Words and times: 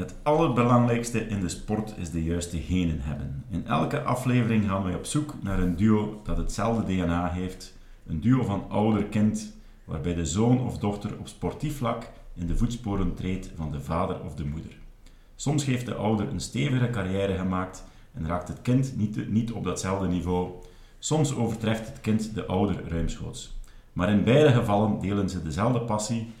Het 0.00 0.14
allerbelangrijkste 0.22 1.26
in 1.26 1.40
de 1.40 1.48
sport 1.48 1.94
is 1.96 2.10
de 2.10 2.24
juiste 2.24 2.58
genen 2.58 3.00
hebben. 3.00 3.44
In 3.50 3.66
elke 3.66 4.02
aflevering 4.02 4.64
gaan 4.64 4.82
wij 4.82 4.94
op 4.94 5.04
zoek 5.04 5.34
naar 5.42 5.58
een 5.58 5.76
duo 5.76 6.20
dat 6.24 6.36
hetzelfde 6.36 6.94
DNA 6.94 7.30
heeft. 7.30 7.76
Een 8.06 8.20
duo 8.20 8.44
van 8.44 8.64
ouder-kind, 8.68 9.52
waarbij 9.84 10.14
de 10.14 10.24
zoon 10.24 10.60
of 10.60 10.78
dochter 10.78 11.18
op 11.18 11.28
sportief 11.28 11.76
vlak 11.76 12.10
in 12.34 12.46
de 12.46 12.56
voetsporen 12.56 13.14
treedt 13.14 13.50
van 13.56 13.72
de 13.72 13.80
vader 13.80 14.20
of 14.24 14.34
de 14.34 14.44
moeder. 14.44 14.78
Soms 15.36 15.64
heeft 15.64 15.86
de 15.86 15.94
ouder 15.94 16.28
een 16.28 16.40
stevige 16.40 16.90
carrière 16.90 17.36
gemaakt 17.36 17.84
en 18.12 18.26
raakt 18.26 18.48
het 18.48 18.62
kind 18.62 18.96
niet, 18.96 19.30
niet 19.30 19.52
op 19.52 19.64
datzelfde 19.64 20.08
niveau. 20.08 20.50
Soms 20.98 21.34
overtreft 21.34 21.86
het 21.86 22.00
kind 22.00 22.34
de 22.34 22.46
ouder 22.46 22.88
ruimschoots. 22.88 23.58
Maar 23.92 24.10
in 24.10 24.24
beide 24.24 24.52
gevallen 24.52 25.00
delen 25.00 25.28
ze 25.28 25.42
dezelfde 25.42 25.80
passie 25.80 26.32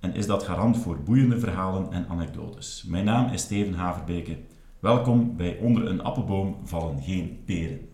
en 0.00 0.14
is 0.14 0.26
dat 0.26 0.42
garant 0.42 0.78
voor 0.78 1.02
boeiende 1.02 1.38
verhalen 1.38 1.92
en 1.92 2.08
anekdotes. 2.08 2.84
Mijn 2.86 3.04
naam 3.04 3.32
is 3.32 3.42
Steven 3.42 3.74
Haverbeke. 3.74 4.36
Welkom 4.78 5.36
bij 5.36 5.58
Onder 5.60 5.86
een 5.86 6.02
appelboom 6.02 6.56
vallen 6.64 7.02
geen 7.02 7.42
peren. 7.44 7.88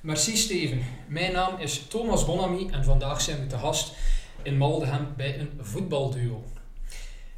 Merci 0.00 0.36
Steven. 0.36 0.78
Mijn 1.08 1.32
naam 1.32 1.58
is 1.58 1.86
Thomas 1.86 2.24
Bonamy 2.24 2.68
en 2.70 2.84
vandaag 2.84 3.20
zijn 3.20 3.40
we 3.40 3.46
te 3.46 3.58
gast 3.58 3.96
in 4.42 4.56
Maldegem 4.56 5.06
bij 5.16 5.40
een 5.40 5.50
voetbalduo. 5.60 6.44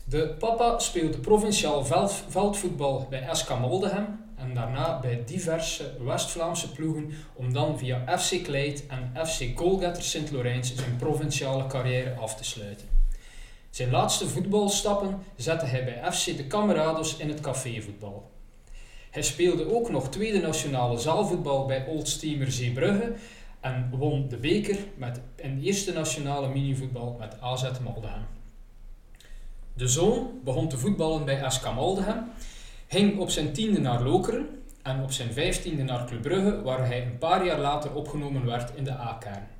De 0.05 0.35
papa 0.39 0.79
speelde 0.79 1.19
provinciaal 1.19 1.85
veldvoetbal 2.29 3.07
bij 3.11 3.29
SK 3.33 3.49
Maldegem 3.49 4.21
en 4.37 4.55
daarna 4.55 5.01
bij 5.01 5.23
diverse 5.27 5.97
West-Vlaamse 6.05 6.73
ploegen 6.73 7.11
om 7.35 7.53
dan 7.53 7.79
via 7.79 8.19
FC 8.19 8.43
Kleid 8.43 8.87
en 8.87 9.27
FC 9.27 9.59
Goalgetter 9.59 10.03
Sint-Lorijns 10.03 10.75
zijn 10.75 10.97
provinciale 10.97 11.67
carrière 11.67 12.15
af 12.15 12.37
te 12.37 12.45
sluiten. 12.45 12.98
Zijn 13.79 13.91
laatste 13.91 14.29
voetbalstappen 14.29 15.19
zette 15.37 15.65
hij 15.65 15.85
bij 15.85 16.13
FC 16.13 16.37
de 16.37 16.47
Camerados 16.47 17.17
in 17.17 17.29
het 17.29 17.41
cafévoetbal. 17.41 18.31
Hij 19.11 19.23
speelde 19.23 19.75
ook 19.75 19.91
nog 19.91 20.09
tweede 20.09 20.41
nationale 20.41 20.99
zaalvoetbal 20.99 21.67
bij 21.67 21.87
Old 21.87 22.09
Steamer 22.09 22.53
Zeebrugge 22.53 23.13
en 23.61 23.91
won 23.91 24.29
de 24.29 24.37
beker 24.37 24.77
met 24.97 25.21
een 25.37 25.63
eerste 25.63 25.93
nationale 25.93 26.49
minivoetbal 26.49 27.17
met 27.19 27.41
AZ 27.41 27.63
Maldegem. 27.85 28.27
De 29.75 29.89
zoon 29.89 30.31
begon 30.45 30.69
te 30.69 30.79
voetballen 30.79 31.25
bij 31.25 31.51
SK 31.51 31.75
Maldegem, 31.75 32.25
ging 32.87 33.19
op 33.19 33.31
zijn 33.31 33.53
tiende 33.53 33.81
naar 33.81 34.03
Lokeren 34.03 34.63
en 34.83 35.03
op 35.03 35.13
zijn 35.13 35.33
vijftiende 35.33 35.83
naar 35.83 36.07
Club 36.07 36.23
Brugge, 36.23 36.63
waar 36.63 36.87
hij 36.87 37.03
een 37.03 37.19
paar 37.19 37.45
jaar 37.45 37.61
later 37.61 37.95
opgenomen 37.95 38.45
werd 38.45 38.77
in 38.77 38.85
de 38.85 38.93
A-kern. 38.93 39.58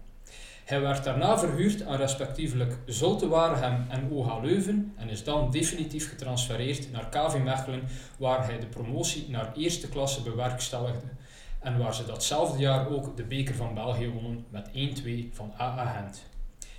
Hij 0.69 0.81
werd 0.81 1.05
daarna 1.05 1.39
verhuurd 1.39 1.87
aan 1.87 1.97
respectievelijk 1.97 2.79
Zulte 2.87 3.29
Waregem 3.29 3.87
en 3.89 4.11
OH 4.11 4.43
Leuven 4.43 4.93
en 4.97 5.09
is 5.09 5.25
dan 5.25 5.51
definitief 5.51 6.09
getransfereerd 6.09 6.93
naar 6.93 7.09
KV 7.09 7.43
Mechelen, 7.43 7.83
waar 8.19 8.47
hij 8.47 8.59
de 8.59 8.67
promotie 8.67 9.27
naar 9.29 9.53
eerste 9.57 9.89
klasse 9.89 10.23
bewerkstelligde 10.23 11.07
en 11.61 11.79
waar 11.79 11.95
ze 11.95 12.05
datzelfde 12.05 12.59
jaar 12.59 12.89
ook 12.89 13.17
de 13.17 13.25
beker 13.25 13.55
van 13.55 13.75
België 13.75 14.09
wonnen 14.09 14.45
met 14.51 14.69
1-2 14.69 14.73
van 15.33 15.53
AA 15.61 15.87
Gent. 15.87 16.23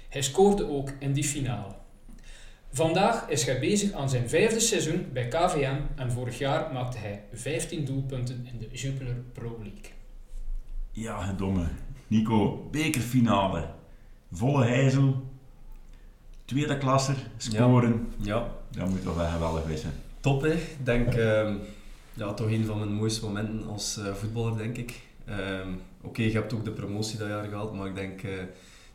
Hij 0.10 0.22
scoorde 0.22 0.70
ook 0.70 0.92
in 1.00 1.14
die 1.14 1.24
finale. 1.24 1.76
Vandaag 2.72 3.30
is 3.30 3.46
hij 3.46 3.60
bezig 3.60 3.92
aan 3.92 4.10
zijn 4.10 4.30
vijfde 4.30 4.60
seizoen 4.60 5.10
bij 5.14 5.28
KVM 5.28 5.78
en 5.96 6.12
vorig 6.12 6.38
jaar 6.38 6.74
maakte 6.74 6.98
hij 6.98 7.24
15 7.34 7.86
doelpunten 7.86 8.48
in 8.52 8.60
de 8.60 8.68
Jupiler 8.78 9.16
Pro 9.34 9.58
League. 9.60 9.92
Ja, 10.92 11.34
domme. 11.34 11.68
Nico, 12.08 12.68
bekerfinale 12.72 13.78
volle 14.32 14.66
heizel, 14.66 15.24
tweede 16.46 16.78
klasser, 16.78 17.16
scoren. 17.38 18.08
Ja. 18.18 18.48
Dat 18.70 18.90
moet 18.90 19.04
toch 19.04 19.16
wel 19.16 19.30
geweldig 19.30 19.66
wezen. 19.66 19.92
Top 20.20 20.42
hè. 20.42 20.54
Ik 20.54 20.78
denk, 20.84 21.16
uh, 21.16 21.54
ja, 22.14 22.34
toch 22.34 22.48
een 22.48 22.66
van 22.66 22.78
mijn 22.78 22.94
mooiste 22.94 23.26
momenten 23.26 23.68
als 23.68 23.98
uh, 23.98 24.14
voetballer, 24.14 24.58
denk 24.58 24.78
ik. 24.78 25.02
Um, 25.30 25.82
Oké, 26.02 26.08
okay, 26.08 26.26
je 26.26 26.32
hebt 26.32 26.54
ook 26.54 26.66
de 26.66 26.72
promotie 26.72 27.18
dat 27.18 27.28
jaar 27.28 27.48
gehad, 27.48 27.74
maar 27.74 27.88
ik 27.88 27.96
denk 27.96 28.24
uh, 28.24 28.32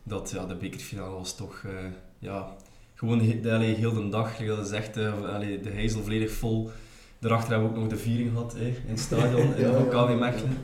dat 0.02 0.30
ja, 0.30 0.46
de 0.46 0.54
bekerfinale 0.54 1.14
was 1.14 1.36
toch, 1.36 1.62
eh, 1.64 1.72
ja, 2.18 2.56
gewoon 2.94 3.20
he 3.20 3.54
allee, 3.54 3.74
heel 3.74 3.92
de 3.92 4.08
dag, 4.08 4.36
de 4.36 4.64
zegt, 4.64 4.96
allee, 4.96 5.60
de 5.60 5.70
heizel 5.70 6.02
volledig 6.02 6.32
vol. 6.32 6.70
Daarachter 7.18 7.50
hebben 7.50 7.68
we 7.68 7.74
ook 7.74 7.80
nog 7.80 7.90
de 7.92 7.96
viering 7.96 8.30
gehad 8.30 8.52
hè, 8.52 8.66
in 8.66 8.84
het 8.86 9.00
stadion, 9.00 9.54
in 9.56 9.72
de 9.72 9.86
KW 9.88 10.18
Mechelen. 10.18 10.58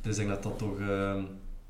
Dus 0.00 0.18
ik 0.18 0.26
denk 0.26 0.28
dat 0.28 0.42
dat 0.42 0.58
toch 0.58 0.80
ehm, 0.80 1.22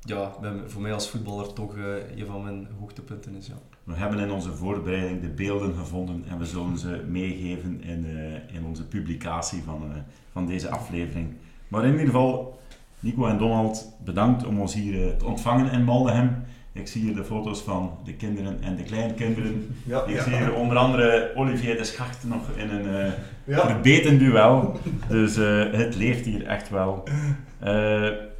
ja, 0.05 0.31
voor 0.65 0.81
mij 0.81 0.93
als 0.93 1.09
voetballer 1.09 1.53
toch 1.53 1.75
uh, 1.75 1.85
een 2.15 2.25
van 2.25 2.43
mijn 2.43 2.67
hoogtepunten 2.79 3.35
is. 3.35 3.47
Ja. 3.47 3.53
We 3.83 3.93
hebben 3.93 4.19
in 4.19 4.31
onze 4.31 4.51
voorbereiding 4.51 5.21
de 5.21 5.27
beelden 5.27 5.73
gevonden 5.73 6.25
en 6.29 6.37
we 6.37 6.45
zullen 6.45 6.77
ze 6.77 7.03
meegeven 7.07 7.83
in, 7.83 8.05
uh, 8.05 8.55
in 8.55 8.65
onze 8.65 8.87
publicatie 8.87 9.63
van, 9.63 9.81
uh, 9.83 9.97
van 10.31 10.47
deze 10.47 10.69
aflevering. 10.69 11.33
Maar 11.67 11.83
in 11.83 11.91
ieder 11.91 12.05
geval, 12.05 12.59
Nico 12.99 13.27
en 13.27 13.37
Donald, 13.37 13.91
bedankt 14.03 14.45
om 14.45 14.59
ons 14.59 14.73
hier 14.73 15.17
te 15.17 15.25
ontvangen 15.25 15.71
in 15.71 15.83
Maldegem. 15.83 16.43
Ik 16.71 16.87
zie 16.87 17.01
hier 17.01 17.15
de 17.15 17.23
foto's 17.23 17.61
van 17.61 17.97
de 18.03 18.13
kinderen 18.13 18.61
en 18.61 18.75
de 18.75 18.83
kleinkinderen. 18.83 19.67
Ja, 19.85 20.03
ik 20.03 20.15
ja. 20.15 20.23
zie 20.23 20.35
hier 20.35 20.53
onder 20.53 20.77
andere 20.77 21.31
Olivier 21.35 21.77
de 21.77 21.83
Schacht 21.83 22.23
nog 22.23 22.49
in 22.55 22.69
een 22.69 23.13
ja. 23.43 23.67
verbeten 23.67 24.19
duel. 24.19 24.79
Dus 25.09 25.35
het 25.71 25.95
leeft 25.95 26.25
hier 26.25 26.45
echt 26.45 26.69
wel. 26.69 27.03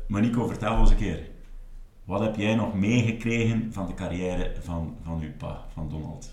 maar 0.07 0.21
Nico, 0.21 0.47
vertel 0.47 0.77
ons 0.77 0.89
een 0.89 0.97
keer. 0.97 1.19
Wat 2.05 2.21
heb 2.21 2.35
jij 2.35 2.55
nog 2.55 2.73
meegekregen 2.73 3.69
van 3.73 3.87
de 3.87 3.93
carrière 3.93 4.51
van, 4.63 4.95
van 5.03 5.21
uw 5.21 5.31
pa, 5.37 5.65
van 5.73 5.89
Donald? 5.89 6.29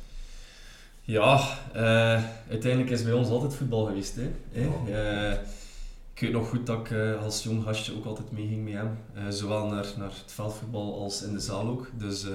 Ja, 1.05 1.59
uh, 1.77 2.22
uiteindelijk 2.50 2.91
is 2.91 3.03
bij 3.03 3.12
ons 3.12 3.28
altijd 3.28 3.55
voetbal 3.55 3.84
geweest. 3.84 4.16
Hè? 4.16 4.31
Uh, 4.53 5.32
ik 6.15 6.21
weet 6.21 6.32
nog 6.32 6.49
goed 6.49 6.66
dat 6.66 6.78
ik 6.78 6.91
uh, 6.91 7.22
als 7.22 7.43
jong 7.43 7.62
gastje 7.62 7.94
ook 7.97 8.05
altijd 8.05 8.32
meeging 8.32 8.65
met 8.65 8.72
hem. 8.72 8.99
zowel 9.32 9.66
naar, 9.66 9.87
naar 9.97 10.09
het 10.09 10.32
veldvoetbal 10.32 11.03
als 11.03 11.22
in 11.22 11.32
de 11.32 11.41
zaal 11.41 11.69
ook. 11.69 11.91
Dus 11.99 12.27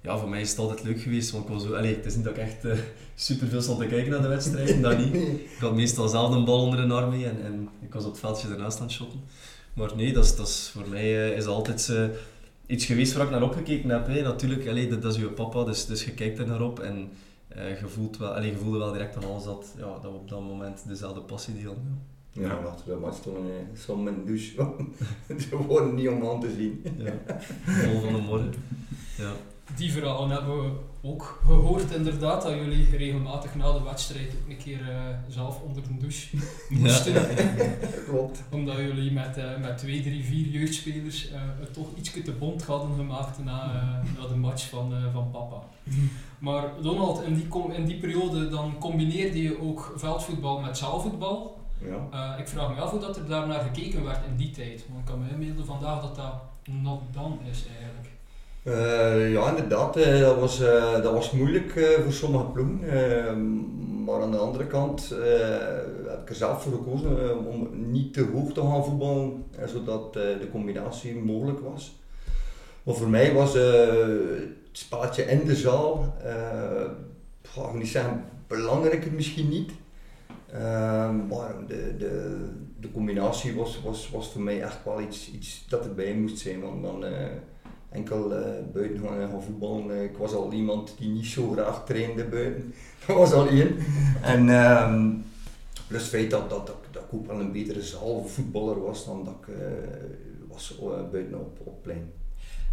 ja, 0.00 0.18
voor 0.18 0.28
mij 0.28 0.40
is 0.40 0.50
het 0.50 0.58
altijd 0.58 0.82
leuk 0.82 1.00
geweest. 1.00 1.30
Want 1.30 1.44
ik 1.44 1.50
was 1.50 1.62
zo, 1.62 1.74
allez, 1.74 1.96
het 1.96 2.06
is 2.06 2.14
niet 2.14 2.24
dat 2.24 2.36
ik 2.36 2.42
echt 2.42 2.66
super 3.14 3.48
veel 3.48 3.62
stond 3.62 3.78
te 3.78 3.86
kijken 3.86 4.10
naar 4.10 4.22
de 4.22 4.28
wedstrijden, 4.28 4.82
dat 4.82 4.98
niet. 4.98 5.14
Ik 5.14 5.56
had 5.60 5.74
meestal 5.74 6.08
zelf 6.08 6.34
een 6.34 6.44
bal 6.44 6.60
onder 6.60 6.88
de 6.88 6.94
arm 6.94 7.10
mee 7.10 7.24
en, 7.24 7.44
en 7.44 7.68
ik 7.80 7.92
was 7.92 8.04
op 8.04 8.10
het 8.10 8.20
veldje 8.20 8.48
ernaast 8.48 8.78
aan 8.78 8.86
het 8.86 8.92
shotten. 8.92 9.20
Maar 9.72 9.96
nee, 9.96 10.12
dat 10.12 10.24
is, 10.24 10.36
dat 10.36 10.48
is, 10.48 10.70
voor 10.72 10.88
mij 10.88 11.30
is 11.34 11.46
altijd 11.46 11.90
iets 12.72 12.84
geweest 12.84 13.12
waar 13.12 13.24
ik 13.24 13.30
naar 13.30 13.42
opgekeken 13.42 13.90
heb. 13.90 14.06
Hè. 14.06 14.22
Natuurlijk, 14.22 14.68
allee, 14.68 14.88
dat, 14.88 15.02
dat 15.02 15.14
is 15.14 15.20
je 15.20 15.28
papa, 15.28 15.64
dus, 15.64 15.86
dus 15.86 16.04
je 16.04 16.14
kijkt 16.14 16.38
er 16.38 16.46
naar 16.46 16.62
op 16.62 16.80
en 16.80 17.10
uh, 17.56 17.80
je, 17.80 17.88
voelt 17.88 18.16
wel, 18.16 18.34
allee, 18.34 18.50
je 18.50 18.56
voelde 18.56 18.78
wel 18.78 18.92
direct 18.92 19.16
aan 19.16 19.24
alles 19.24 19.44
dat, 19.44 19.74
ja, 19.78 19.92
dat 19.92 20.02
we 20.02 20.08
op 20.08 20.28
dat 20.28 20.40
moment 20.40 20.88
dezelfde 20.88 21.20
passie 21.20 21.54
deelden. 21.54 22.10
Ja, 22.32 22.42
ja 22.42 22.54
achter 22.54 22.86
de 22.86 23.00
match 23.00 23.18
toen 23.18 24.02
mijn 24.02 24.24
douche. 24.26 24.74
Ze 25.48 25.56
worden 25.56 25.94
niet 25.94 26.08
om 26.08 26.26
aan 26.26 26.40
te 26.40 26.50
zien. 26.50 26.82
ja, 26.98 27.40
vol 27.64 28.00
van 28.00 28.12
de 28.12 28.20
morgen. 28.20 28.54
Ja 29.18 29.32
die 29.76 29.92
verhalen 29.92 30.30
hebben 30.30 30.62
we 30.62 30.70
ook 31.04 31.40
gehoord 31.44 31.90
inderdaad, 31.90 32.42
dat 32.42 32.54
jullie 32.54 32.96
regelmatig 32.96 33.54
na 33.54 33.72
de 33.72 33.82
wedstrijd 33.82 34.34
ook 34.42 34.50
een 34.50 34.56
keer 34.56 34.80
uh, 34.80 34.98
zelf 35.28 35.60
onder 35.60 35.82
de 35.82 35.96
douche 35.98 36.36
moesten. 36.80 37.12
Ja. 37.12 37.20
Klopt. 38.08 38.42
Omdat 38.50 38.76
jullie 38.76 39.12
met, 39.12 39.38
uh, 39.38 39.58
met 39.60 39.78
twee, 39.78 40.02
drie, 40.02 40.24
vier 40.24 40.46
jeugdspelers 40.46 41.30
uh, 41.30 41.40
het 41.60 41.72
toch 41.72 41.86
iets 41.98 42.12
te 42.24 42.32
bond 42.32 42.64
hadden 42.64 42.96
gemaakt 42.96 43.44
na, 43.44 43.72
na 44.18 44.26
de 44.26 44.34
match 44.34 44.68
van, 44.68 44.94
van 45.12 45.30
papa. 45.30 45.62
Maar 46.38 46.64
Donald, 46.82 47.22
in 47.22 47.34
die, 47.34 47.48
in 47.72 47.84
die 47.84 47.98
periode 47.98 48.48
dan 48.48 48.78
combineerde 48.78 49.42
je 49.42 49.60
ook 49.60 49.94
veldvoetbal 49.96 50.60
met 50.60 50.78
zaalvoetbal. 50.78 51.60
Ja. 51.78 52.36
ik 52.36 52.48
vraag 52.48 52.74
me 52.74 52.80
af 52.80 52.90
hoe 52.90 53.00
dat 53.00 53.16
er 53.16 53.28
daarnaar 53.28 53.60
gekeken 53.60 54.04
werd 54.04 54.26
in 54.26 54.36
die 54.36 54.50
tijd. 54.50 54.84
Want 54.88 55.00
ik 55.00 55.04
kan 55.04 55.22
me 55.22 55.30
inbeelden 55.30 55.66
vandaag 55.66 56.00
dat 56.00 56.16
dat 56.16 56.34
nog 56.64 57.00
dan 57.12 57.38
is 57.50 57.64
eigenlijk. 57.78 58.11
Uh, 58.64 59.32
ja, 59.32 59.48
inderdaad, 59.48 59.96
uh, 59.96 60.20
dat, 60.20 60.38
was, 60.38 60.60
uh, 60.60 60.92
dat 60.92 61.12
was 61.12 61.30
moeilijk 61.30 61.98
voor 62.02 62.12
sommige 62.12 62.44
ploegen. 62.44 64.04
maar 64.04 64.22
aan 64.22 64.30
de 64.30 64.36
andere 64.36 64.66
kant 64.66 65.08
heb 66.06 66.20
ik 66.22 66.28
er 66.28 66.34
zelf 66.34 66.62
voor 66.62 66.72
gekozen 66.72 67.46
om 67.46 67.68
niet 67.90 68.14
te 68.14 68.28
hoog 68.32 68.52
te 68.52 68.60
gaan 68.60 68.84
voetballen, 68.84 69.44
zodat 69.66 70.12
de 70.12 70.48
combinatie 70.52 71.14
mogelijk 71.14 71.60
was. 71.60 72.00
Maar 72.82 72.94
voor 72.94 73.08
mij 73.08 73.34
was 73.34 73.54
het 73.54 74.48
spelletje 74.72 75.22
in 75.22 75.46
de 75.46 75.56
zaal, 75.56 76.14
ik 77.42 77.48
ga 77.48 77.72
niet 77.72 77.88
zeggen 77.88 78.24
belangrijker 78.46 79.12
misschien 79.12 79.48
niet. 79.48 79.72
maar 81.28 81.54
de, 81.66 81.96
de, 81.98 82.46
de 82.80 82.90
combinatie 82.90 83.54
was, 83.56 83.80
was, 83.84 84.10
was 84.10 84.28
voor 84.28 84.42
mij 84.42 84.62
echt 84.62 84.84
wel 84.84 85.00
iets, 85.00 85.30
iets 85.32 85.64
dat 85.68 85.84
erbij 85.84 86.14
moest 86.14 86.38
zijn. 86.38 86.60
Want 86.60 86.82
dan, 86.82 87.04
enkel 87.92 88.32
uh, 88.32 88.46
buiten 88.72 89.00
gaan, 89.00 89.28
gaan 89.28 89.42
voetballen. 89.42 89.90
Uh, 89.90 90.02
ik 90.02 90.16
was 90.16 90.34
al 90.34 90.52
iemand 90.52 90.94
die 90.98 91.08
niet 91.08 91.26
zo 91.26 91.50
graag 91.50 91.84
trainde 91.84 92.24
buiten. 92.24 92.74
Dat 93.06 93.16
was 93.16 93.32
al 93.32 93.48
één. 93.48 93.76
En 94.22 94.48
um, 94.48 95.24
plus 95.86 96.00
het 96.00 96.10
feit 96.10 96.30
dat, 96.30 96.50
dat, 96.50 96.66
dat, 96.66 96.76
dat, 96.90 97.02
ik 97.02 97.14
ook 97.14 97.26
wel 97.26 97.40
een 97.40 97.52
betere 97.52 97.82
zaalvoetballer 97.82 98.82
was 98.82 99.04
dan 99.04 99.24
dat 99.24 99.34
ik 99.40 99.46
uh, 99.46 99.56
was 100.48 100.78
buiten 101.10 101.40
op, 101.40 101.58
op 101.64 101.82
plein. 101.82 102.12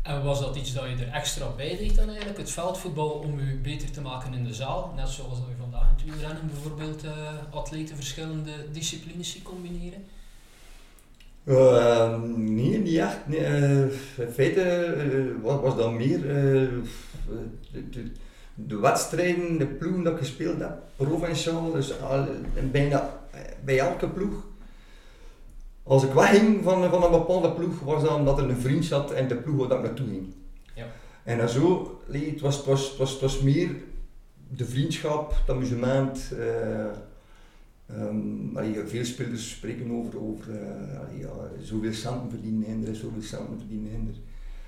En 0.01 0.24
was 0.24 0.39
dat 0.39 0.56
iets 0.56 0.74
dat 0.74 0.83
je 0.83 1.06
er 1.06 1.12
extra 1.12 1.50
bij 1.56 1.77
deed 1.77 1.95
dan 1.95 2.07
eigenlijk, 2.07 2.38
het 2.38 2.51
veldvoetbal, 2.51 3.10
om 3.10 3.39
je 3.39 3.56
beter 3.56 3.92
te 3.92 4.01
maken 4.01 4.33
in 4.33 4.44
de 4.44 4.54
zaal? 4.54 4.94
Net 4.95 5.10
zoals 5.10 5.38
dat 5.39 5.48
je 5.50 5.56
vandaag 5.60 5.81
in 5.81 5.95
het 5.95 6.04
wielrennen 6.04 6.48
bijvoorbeeld 6.48 7.04
atleten 7.50 7.95
verschillende 7.95 8.51
disciplines 8.71 9.42
combineren? 9.42 10.06
Uh, 11.50 12.22
nee, 12.36 12.78
niet 12.78 12.98
echt. 12.98 13.18
Nee, 13.28 13.40
uh, 13.40 13.81
in 14.18 14.31
feite 14.34 14.96
uh, 15.12 15.44
was, 15.44 15.62
was 15.62 15.75
dat 15.75 15.92
meer 15.92 16.22
de, 16.22 16.81
de, 17.72 18.12
de, 18.54 18.80
wedstrijden, 18.80 19.57
de 19.57 19.66
ploegen 19.66 20.04
dat 20.04 20.13
ik 20.13 20.19
gespeeld 20.19 20.60
heb, 20.60 20.81
provinciaal, 20.96 21.72
dus 21.72 22.01
al, 22.01 22.25
bijna 22.72 23.10
bij 23.63 23.80
elke 23.80 24.07
ploeg. 24.07 24.48
Als 25.84 26.04
ik 26.04 26.13
wegging 26.13 26.63
van, 26.63 26.90
van 26.90 27.04
een 27.04 27.12
bepaalde 27.12 27.52
ploeg, 27.52 27.80
was 27.80 28.04
dat 28.04 28.12
omdat 28.12 28.38
er 28.38 28.50
een 28.50 28.62
vriend 28.62 28.86
zat 28.86 29.13
in 29.13 29.28
de 29.28 29.36
ploeg 29.36 29.68
waar 29.68 29.78
ik 29.78 29.84
naartoe 29.84 30.07
ging. 30.07 30.34
Ja. 30.75 30.86
En 31.24 31.50
zo, 31.50 32.00
het 32.12 32.42
was, 32.42 32.56
het, 32.56 32.66
was, 32.66 32.90
het, 32.90 32.98
was, 32.98 33.12
het 33.12 33.22
was 33.22 33.40
meer 33.40 33.69
de 34.50 34.66
vriendschap, 34.66 35.30
het 35.30 35.56
amusement. 35.56 36.31
Um, 37.92 38.58
allee, 38.58 38.86
veel 38.86 39.06
spelers 39.06 39.50
spreken 39.50 39.92
over, 39.92 40.22
over 40.22 40.54
allee, 41.00 41.20
ja, 41.20 41.30
zoveel 41.62 41.94
centen 41.94 42.30
verdienen 42.30 42.64
hinder, 42.64 42.96
zoveel 42.96 43.22
centen 43.22 43.58
verdienen. 43.58 44.16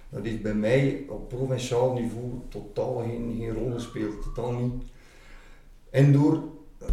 Dat 0.10 0.24
heeft 0.24 0.42
bij 0.42 0.54
mij 0.54 1.06
op 1.10 1.30
provinciaal 1.30 1.94
niveau 1.94 2.32
totaal 2.50 2.98
geen, 2.98 3.36
geen 3.40 3.54
rol 3.54 3.72
gespeeld, 3.72 4.22
totaal 4.22 4.52
niet. 4.52 4.84
En 5.90 6.12
door, 6.12 6.44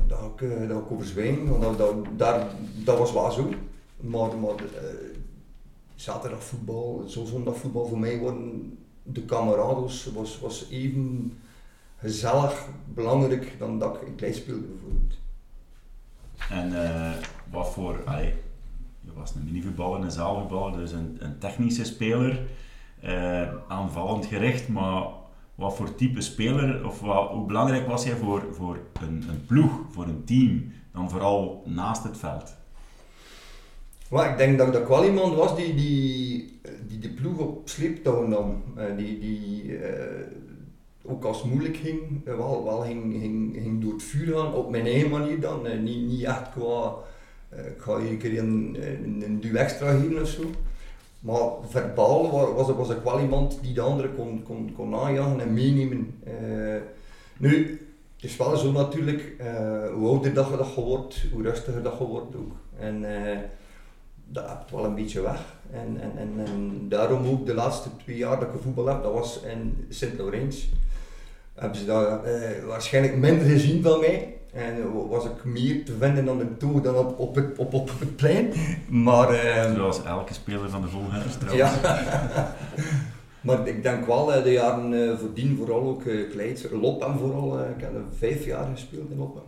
dat 0.06 0.32
ik, 0.34 0.40
uh, 0.40 0.68
dat 0.68 0.78
ik 0.78 0.90
overzwijn, 0.90 1.48
want 1.48 1.78
dat, 1.78 1.94
daar, 2.16 2.46
dat 2.84 2.98
was 2.98 3.12
wel 3.12 3.30
zo. 3.30 3.48
Maar, 4.00 4.38
maar 4.38 4.54
uh, 4.54 5.14
zaterdagvoetbal, 5.94 7.04
zo 7.06 7.24
zondagvoetbal 7.24 7.86
voor 7.86 7.98
mij 7.98 8.18
worden 8.18 8.78
de 9.02 9.24
kamerados 9.24 10.10
was, 10.14 10.40
was 10.40 10.66
even 10.70 11.32
gezellig, 11.96 12.68
belangrijk 12.94 13.54
dan 13.58 13.78
dat 13.78 13.94
ik 13.94 14.08
een 14.08 14.14
klein 14.14 14.34
speelde 14.34 14.66
bijvoorbeeld. 14.66 15.14
En 16.50 16.72
uh, 16.72 17.10
wat 17.50 17.72
voor, 17.72 18.02
allee, 18.04 18.34
je 19.00 19.12
was 19.14 19.34
een 19.34 19.44
minivoetballer, 19.44 20.00
een 20.00 20.10
zaalvoetballer, 20.10 20.78
dus 20.78 20.92
een, 20.92 21.16
een 21.18 21.38
technische 21.38 21.84
speler, 21.84 22.40
uh, 23.04 23.48
aanvallend 23.68 24.26
gericht, 24.26 24.68
maar 24.68 25.02
wat 25.54 25.76
voor 25.76 25.94
type 25.94 26.20
speler, 26.20 26.86
of 26.86 27.00
wat, 27.00 27.30
hoe 27.30 27.46
belangrijk 27.46 27.86
was 27.86 28.04
jij 28.04 28.16
voor, 28.16 28.42
voor 28.50 28.78
een, 29.00 29.24
een 29.28 29.46
ploeg, 29.46 29.80
voor 29.90 30.04
een 30.04 30.24
team, 30.24 30.72
dan 30.92 31.10
vooral 31.10 31.62
naast 31.66 32.02
het 32.02 32.18
veld? 32.18 32.56
Maar 34.10 34.30
ik 34.30 34.36
denk 34.36 34.58
dat 34.58 34.76
ik 34.76 34.86
wel 34.86 35.04
iemand 35.04 35.34
was 35.34 35.56
die, 35.56 35.74
die, 35.74 36.60
die 36.86 36.98
de 36.98 37.08
ploeg 37.10 37.38
op 37.38 37.68
sleeptouw 37.68 38.26
nam. 38.26 38.62
Uh, 38.76 38.84
die, 38.96 39.18
die 39.18 39.78
ook 41.08 41.24
als 41.24 41.42
het 41.42 41.50
moeilijk 41.50 41.76
ging, 41.76 42.24
wel, 42.24 42.64
wel 42.64 42.80
ging, 42.80 43.20
ging, 43.20 43.58
ging 43.62 43.82
door 43.82 43.92
het 43.92 44.02
vuur 44.02 44.36
gaan, 44.36 44.54
op 44.54 44.70
mijn 44.70 44.86
eigen 44.86 45.10
manier 45.10 45.40
dan. 45.40 45.66
Uh, 45.66 45.80
niet, 45.80 46.08
niet 46.08 46.24
echt 46.24 46.50
qua, 46.50 46.94
ik 47.50 47.78
ga 47.78 47.98
hier 47.98 48.10
een 48.10 48.18
keer 48.18 48.38
een, 48.38 49.38
duw 49.40 49.54
extra 49.54 49.90
geven 49.90 50.22
of 50.22 50.28
zo. 50.28 50.42
Maar 51.20 51.50
verbaal 51.68 52.54
was, 52.54 52.70
was, 52.70 52.90
ik 52.90 53.02
wel 53.04 53.20
iemand 53.20 53.58
die 53.62 53.74
de 53.74 53.80
andere 53.80 54.08
kon, 54.08 54.42
kon, 54.42 54.72
kon 54.76 54.94
aanjagen 54.94 55.40
en 55.40 55.54
meenemen. 55.54 56.14
nu, 57.36 57.80
het 58.16 58.30
is 58.30 58.36
wel 58.36 58.56
zo 58.56 58.72
natuurlijk, 58.72 59.34
hoe 59.94 60.08
ouder 60.08 60.34
dat 60.34 60.48
je 60.48 60.56
dat 60.56 60.74
wordt, 60.74 61.24
hoe 61.32 61.42
rustiger 61.42 61.82
dat 61.82 61.98
je 61.98 62.04
wordt 62.04 62.36
ook. 62.36 62.52
En, 62.78 63.04
dat 64.28 64.48
hebt 64.48 64.70
wel 64.70 64.84
een 64.84 64.94
beetje 64.94 65.20
weg. 65.20 65.40
En, 65.70 66.00
en, 66.00 66.12
en, 66.16 66.46
en, 66.46 66.88
daarom 66.88 67.26
ook 67.26 67.46
de 67.46 67.54
laatste 67.54 67.88
twee 67.96 68.16
jaar 68.16 68.40
dat 68.40 68.54
ik 68.54 68.60
voetbal 68.60 68.86
heb, 68.86 69.02
dat 69.02 69.12
was 69.12 69.40
in 69.40 69.86
Sint-Laurens. 69.88 70.68
Hebben 71.58 71.78
ze 71.78 71.84
dat 71.84 72.24
eh, 72.24 72.64
waarschijnlijk 72.66 73.16
minder 73.16 73.46
gezien 73.46 73.82
van 73.82 74.00
mij. 74.00 74.36
En 74.52 75.08
was 75.08 75.24
ik 75.24 75.44
meer 75.44 75.84
te 75.84 75.92
vinden 75.98 76.24
dan 76.24 76.38
de 76.38 76.56
toe 76.56 76.80
dan 76.80 76.94
op, 76.94 77.18
op, 77.18 77.34
het, 77.34 77.58
op, 77.58 77.74
op 77.74 77.90
het 77.98 78.16
plein. 78.16 78.52
Maar, 78.88 79.30
eh, 79.30 79.74
Zoals 79.74 80.04
elke 80.04 80.34
speler 80.34 80.70
van 80.70 80.82
de 80.82 80.88
volgers 80.88 81.36
trouwens. 81.36 81.80
Ja. 81.80 82.54
maar 83.46 83.68
ik 83.68 83.82
denk 83.82 84.06
wel 84.06 84.36
uh, 84.36 84.42
de 84.42 84.52
jaren 84.52 85.18
voordien, 85.18 85.56
vooral 85.56 85.82
ook 85.82 86.04
uh, 86.04 86.80
Loppem 86.80 87.18
vooral. 87.18 87.58
ik 87.58 87.80
heb 87.80 87.92
vijf 88.18 88.44
jaar 88.44 88.66
gespeeld 88.74 89.10
in 89.10 89.18
Loppem. 89.18 89.42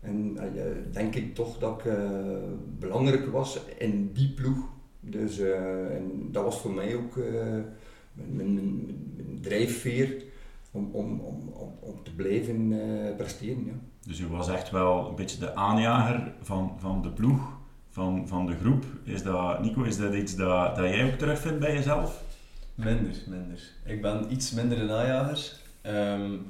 En 0.00 0.36
uh, 0.36 0.62
denk 0.92 1.14
ik 1.14 1.34
toch 1.34 1.58
dat 1.58 1.78
ik 1.78 1.84
uh, 1.84 1.94
belangrijk 2.78 3.26
was 3.26 3.60
in 3.78 4.10
die 4.12 4.32
ploeg. 4.34 4.58
Dus 5.00 5.38
uh, 5.38 5.94
en 5.94 6.28
dat 6.30 6.44
was 6.44 6.60
voor 6.60 6.72
mij 6.72 6.96
ook 6.96 7.16
mijn, 8.12 8.54
mijn, 8.54 8.54
mijn, 8.54 9.38
drijfveer 9.40 10.22
om, 10.72 10.90
om, 10.92 11.20
om, 11.20 11.48
om, 11.48 11.72
om 11.80 12.02
te 12.02 12.14
blijven 12.14 12.74
presteren. 13.16 13.64
Ja. 13.64 13.72
Dus 14.06 14.20
u 14.20 14.26
was 14.26 14.48
echt 14.48 14.70
wel 14.70 15.08
een 15.08 15.14
beetje 15.14 15.38
de 15.38 15.54
aanjager 15.54 16.32
van, 16.40 16.76
van 16.78 17.02
de 17.02 17.10
ploeg, 17.10 17.58
van, 17.90 18.28
van 18.28 18.46
de 18.46 18.56
groep. 18.56 18.84
Is 19.04 19.22
dat, 19.22 19.62
Nico, 19.62 19.82
is 19.82 19.96
dat 19.96 20.14
iets 20.14 20.36
dat, 20.36 20.76
dat 20.76 20.84
jij 20.84 21.12
ook 21.12 21.18
terugvindt 21.18 21.58
bij 21.58 21.74
jezelf? 21.74 22.22
Minder, 22.74 23.14
minder. 23.26 23.70
Ik 23.84 24.02
ben 24.02 24.32
iets 24.32 24.50
minder 24.52 24.80
een 24.80 24.90
aanjager. 24.90 25.60
Um, 25.86 26.46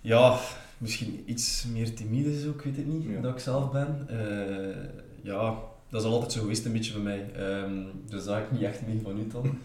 ja, 0.00 0.38
misschien 0.78 1.22
iets 1.26 1.66
meer 1.72 1.94
timide 1.94 2.36
is 2.36 2.46
ook, 2.46 2.54
ik 2.54 2.62
weet 2.62 2.76
het 2.76 2.86
niet, 2.86 3.04
ja. 3.04 3.20
dat 3.20 3.32
ik 3.32 3.38
zelf 3.38 3.70
ben. 3.70 4.06
Uh, 4.10 4.76
ja, 5.22 5.54
dat 5.88 6.00
is 6.00 6.06
al 6.06 6.12
altijd 6.12 6.32
zo 6.32 6.40
geweest 6.40 6.64
een 6.64 6.72
beetje 6.72 6.92
bij 6.92 7.02
mij. 7.02 7.50
Um, 7.62 7.86
dus 8.06 8.24
daar 8.24 8.36
heb 8.36 8.44
ik 8.44 8.52
niet 8.52 8.62
echt 8.62 8.86
mee 8.86 9.00
van 9.02 9.18
u 9.18 9.26
dan. 9.26 9.58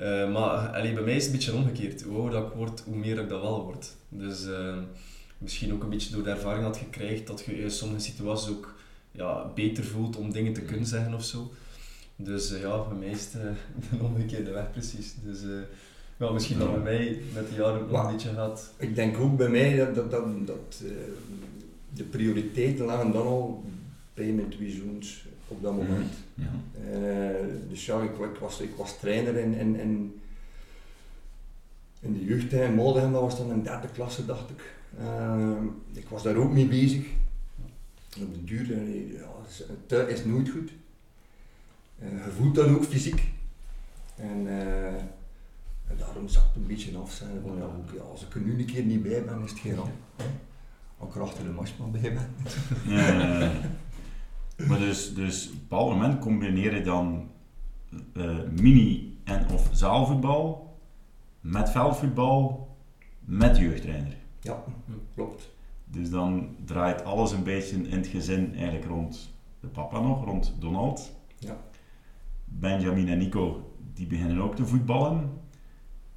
Uh, 0.00 0.32
maar 0.32 0.68
allee, 0.68 0.92
bij 0.92 1.02
mij 1.02 1.16
is 1.16 1.24
het 1.24 1.32
een 1.32 1.38
beetje 1.38 1.54
omgekeerd. 1.54 2.02
Hoe 2.02 2.20
ouder 2.20 2.42
ik 2.42 2.52
word, 2.52 2.80
hoe 2.80 2.96
meer 2.96 3.18
ik 3.18 3.28
dat 3.28 3.40
wel 3.40 3.64
word. 3.64 3.94
Dus 4.08 4.46
uh, 4.46 4.76
misschien 5.38 5.72
ook 5.72 5.82
een 5.82 5.88
beetje 5.88 6.12
door 6.12 6.22
de 6.22 6.30
ervaring 6.30 6.64
dat 6.64 6.78
je 6.78 6.84
krijgt, 6.90 7.26
dat 7.26 7.44
je 7.44 7.62
in 7.62 7.70
sommige 7.70 8.00
situaties 8.00 8.50
ook 8.50 8.74
ja, 9.10 9.50
beter 9.54 9.84
voelt 9.84 10.16
om 10.16 10.32
dingen 10.32 10.52
te 10.52 10.60
kunnen 10.60 10.86
zeggen 10.86 11.14
of 11.14 11.24
zo. 11.24 11.50
Dus 12.16 12.50
ja, 12.60 12.82
bij 12.88 12.98
mij 12.98 13.08
is 13.08 13.24
het 13.32 13.32
de 13.98 14.04
omgekeerde 14.04 14.50
weg 14.50 14.70
precies. 14.70 15.14
Dus, 15.24 15.40
ja, 16.16 16.30
misschien 16.30 16.58
dat 16.58 16.72
bij 16.72 16.82
mij 16.82 17.22
met 17.34 17.48
de 17.48 17.54
jaren 17.54 17.86
nog 17.88 18.04
een 18.04 18.12
beetje 18.12 18.34
gaat. 18.34 18.72
Ik 18.76 18.94
denk 18.94 19.18
ook 19.18 19.36
bij 19.36 19.48
mij 19.48 19.76
dat, 19.76 19.94
dat, 19.94 20.10
dat, 20.10 20.46
dat 20.46 20.82
uh, 20.84 20.90
de 21.92 22.04
prioriteiten 22.04 22.84
lagen 22.84 23.12
dan 23.12 23.26
al 23.26 23.64
bij 24.14 24.32
mijn 24.32 24.48
twee 24.48 24.70
zoons 24.70 25.24
op 25.48 25.62
dat 25.62 25.72
moment. 25.72 26.12
Ja. 26.34 26.50
Uh, 27.70 27.76
dus 27.76 27.86
ja, 27.86 28.02
ik, 28.02 28.18
ik, 28.18 28.38
was, 28.40 28.60
ik 28.60 28.74
was 28.76 28.98
trainer 28.98 29.36
in, 29.36 29.54
in, 29.54 29.76
in, 29.76 30.20
in 32.00 32.12
de 32.12 32.24
jeugd 32.24 32.52
in 32.52 32.74
Moldegem, 32.74 33.12
dat 33.12 33.20
was 33.20 33.36
dan 33.36 33.50
een 33.50 33.62
derde 33.62 33.88
klasse 33.88 34.26
dacht 34.26 34.50
ik. 34.50 34.74
Uh, 35.00 35.56
ik 35.92 36.08
was 36.08 36.22
daar 36.22 36.36
ook 36.36 36.52
mee 36.52 36.66
bezig. 36.66 37.06
Op 38.20 38.34
de 38.34 38.44
duur, 38.44 38.88
ja, 39.12 39.28
het 39.86 40.08
is 40.08 40.24
nooit 40.24 40.48
goed. 40.48 40.72
je 41.98 42.30
voelt 42.36 42.54
dan 42.54 42.74
ook 42.74 42.84
fysiek. 42.84 43.28
En, 44.16 44.48
en 45.88 45.96
daarom 45.98 46.28
zat 46.28 46.42
het 46.42 46.56
een 46.56 46.66
beetje 46.66 46.98
af 46.98 47.12
zijn 47.12 47.30
ja, 47.44 47.64
ook, 47.64 47.90
ja, 47.94 48.00
als 48.00 48.22
ik 48.22 48.34
er 48.34 48.40
nu 48.40 48.58
een 48.58 48.66
keer 48.66 48.84
niet 48.84 49.02
bij 49.02 49.24
ben, 49.24 49.42
is 49.44 49.50
het 49.50 49.60
geen 49.60 49.74
ramp. 49.74 49.92
Als 50.98 51.08
ik 51.08 51.14
er 51.14 51.22
achter 51.22 51.44
de 51.44 51.50
mars 51.50 51.76
maar 51.76 51.90
bij 51.90 52.14
ben. 52.14 52.34
Ja, 52.94 53.52
maar 54.68 54.78
dus, 54.78 55.14
dus 55.14 55.46
op 55.46 55.52
een 55.52 55.58
bepaald 55.60 55.90
moment 55.90 56.18
combineer 56.18 56.74
je 56.74 56.82
dan 56.82 57.14
uh, 57.14 57.39
mini- 58.60 59.18
en 59.24 59.46
of 59.52 59.68
zaalvoetbal 59.72 60.76
met 61.40 61.70
veldvoetbal 61.70 62.68
met 63.20 63.56
jeugdtrainer. 63.56 64.16
Ja, 64.40 64.64
klopt. 65.14 65.50
Dus 65.84 66.10
dan 66.10 66.56
draait 66.64 67.04
alles 67.04 67.32
een 67.32 67.42
beetje 67.42 67.76
in 67.76 67.98
het 67.98 68.06
gezin 68.06 68.54
eigenlijk 68.54 68.86
rond 68.86 69.34
de 69.60 69.66
papa 69.66 70.00
nog, 70.00 70.24
rond 70.24 70.54
Donald. 70.58 71.12
Ja. 71.38 71.56
Benjamin 72.44 73.08
en 73.08 73.18
Nico, 73.18 73.72
die 73.94 74.06
beginnen 74.06 74.42
ook 74.42 74.54
te 74.54 74.66
voetballen. 74.66 75.30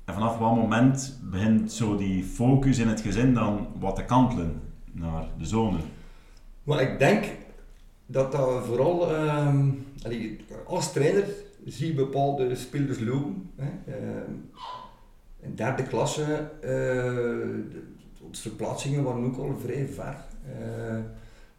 En 0.06 0.14
vanaf 0.14 0.38
wat 0.38 0.56
moment 0.56 1.20
begint 1.24 1.72
zo 1.72 1.98
die 1.98 2.24
focus 2.24 2.78
in 2.78 2.88
het 2.88 3.02
gezin 3.02 3.34
dan 3.34 3.68
wat 3.80 3.96
te 3.96 4.06
kantelen 4.06 4.62
naar 4.92 5.28
de 5.38 5.46
zonen? 5.46 5.82
Maar 6.64 6.82
ik 6.82 7.00
denk 7.00 7.26
dat 8.06 8.32
dat 8.32 8.66
vooral, 8.66 9.12
uh, 9.12 9.56
als 10.66 10.92
trainer 10.92 11.26
zie 11.66 11.94
bepaalde 11.94 12.56
spelers 12.56 13.00
lopen. 13.00 13.52
Hè. 13.56 13.70
Uh, 13.88 13.96
in 15.40 15.56
derde 15.56 15.84
klasse, 15.84 16.50
de, 16.62 17.66
de 18.32 18.40
verplaatsingen 18.40 19.04
waren 19.04 19.26
ook 19.26 19.38
al 19.38 19.58
vrij 19.60 19.88
ver. 19.88 20.16
Uh, 20.46 21.00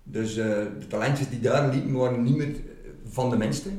dus 0.02 0.34
de 0.34 0.87
talentjes 0.88 1.28
die 1.28 1.40
daar 1.40 1.70
liepen 1.70 1.92
waren 1.92 2.23
niet 2.23 2.37
meer 2.37 2.54
van 3.04 3.30
de 3.30 3.37
minste. 3.37 3.70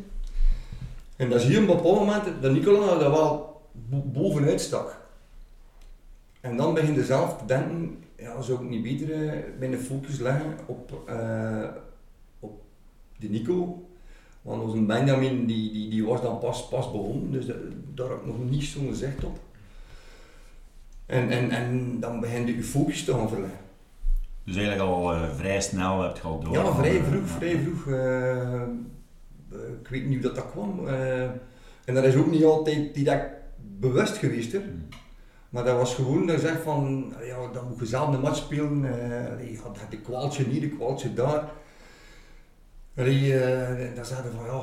En 1.15 1.29
dan 1.29 1.39
zie 1.39 1.51
je 1.51 1.61
op 1.61 1.69
een 1.69 1.75
bepaald 1.75 1.99
moment 1.99 2.41
dat 2.41 2.51
Nicola 2.51 2.97
dat 2.97 3.11
wel 3.11 3.61
bovenuit 3.89 4.61
stak. 4.61 5.03
En 6.41 6.57
dan 6.57 6.73
begin 6.73 6.93
je 6.93 7.03
zelf 7.03 7.37
te 7.37 7.45
denken, 7.45 8.03
ja, 8.17 8.41
zou 8.41 8.63
ik 8.63 8.69
niet 8.69 8.83
beter 8.83 9.43
mijn 9.59 9.77
focus 9.77 10.19
leggen 10.19 10.53
op, 10.65 11.03
uh, 11.09 11.67
op 12.39 12.61
de 13.17 13.29
Nico, 13.29 13.84
Want 14.45 14.61
onze 14.63 14.81
Benjamin 14.81 15.45
die, 15.45 15.71
die, 15.71 15.89
die 15.89 16.05
was 16.05 16.21
dan 16.21 16.39
pas, 16.39 16.67
pas 16.67 16.91
begonnen, 16.91 17.31
dus 17.31 17.45
dat- 17.45 17.55
daar 17.93 18.09
heb 18.09 18.17
ik 18.19 18.25
nog 18.25 18.49
niet 18.49 18.63
zo'n 18.63 18.87
gezicht 18.87 19.23
op. 19.23 19.39
En, 21.05 21.29
en, 21.29 21.49
en 21.51 21.99
dan 21.99 22.19
begin 22.19 22.47
je 22.47 22.63
focus 22.63 23.03
te 23.03 23.11
gaan 23.13 23.29
verleggen. 23.29 23.59
Dus 24.43 24.55
eigenlijk 24.55 24.89
al 24.89 25.13
eh, 25.13 25.29
vrij 25.35 25.61
snel 25.61 26.01
heb 26.01 26.15
je 26.15 26.21
al 26.21 26.39
door. 26.39 26.53
Ja, 26.53 26.73
vrij 26.75 26.97
eh, 26.97 27.03
vroeg, 27.03 27.27
vrij 27.27 27.59
vroeg. 27.59 27.87
eh, 27.87 28.61
ik 29.81 29.87
weet 29.87 30.05
niet 30.05 30.13
hoe 30.13 30.21
dat, 30.23 30.35
dat 30.35 30.51
kwam. 30.51 30.87
en 31.85 31.93
dat 31.93 32.03
is 32.03 32.15
ook 32.15 32.31
niet 32.31 32.43
altijd 32.43 32.93
direct 32.93 33.29
bewust 33.79 34.17
geweest. 34.17 34.51
Hè. 34.51 34.57
Hmm. 34.59 34.87
Maar 35.49 35.63
dat 35.63 35.77
was 35.77 35.93
gewoon 35.95 36.27
dat 36.27 36.39
zegt 36.39 36.61
van, 36.61 37.13
ja, 37.23 37.47
dan 37.53 37.67
moet 37.67 37.79
je 37.79 37.85
zelf 37.85 38.13
een 38.13 38.21
match 38.21 38.37
spelen. 38.37 38.85
eh 38.85 39.51
je 39.51 39.57
had 39.63 39.77
een 39.89 40.01
kwaaltje 40.01 40.43
hier, 40.43 40.63
een 40.63 40.75
kwaaltje 40.77 41.13
daar. 41.13 41.49
Allee, 42.97 43.39
eh, 43.39 43.95
dan 43.95 44.05
zeiden 44.05 44.31
van, 44.31 44.45
ja, 44.45 44.59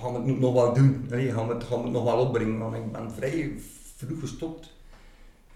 gaan 0.00 0.12
we, 0.12 0.30
het 0.30 0.40
nog 0.40 0.52
wel 0.52 0.72
doen? 0.74 1.06
Allee, 1.10 1.32
gaan, 1.32 1.48
we 1.48 1.54
het, 1.54 1.92
nog 1.92 2.04
wel 2.04 2.18
opbrengen? 2.18 2.58
Want 2.58 2.74
ik 2.74 2.92
ben 2.92 3.12
vrij 3.12 3.54
vroeg 3.96 4.20
gestopt. 4.20 4.74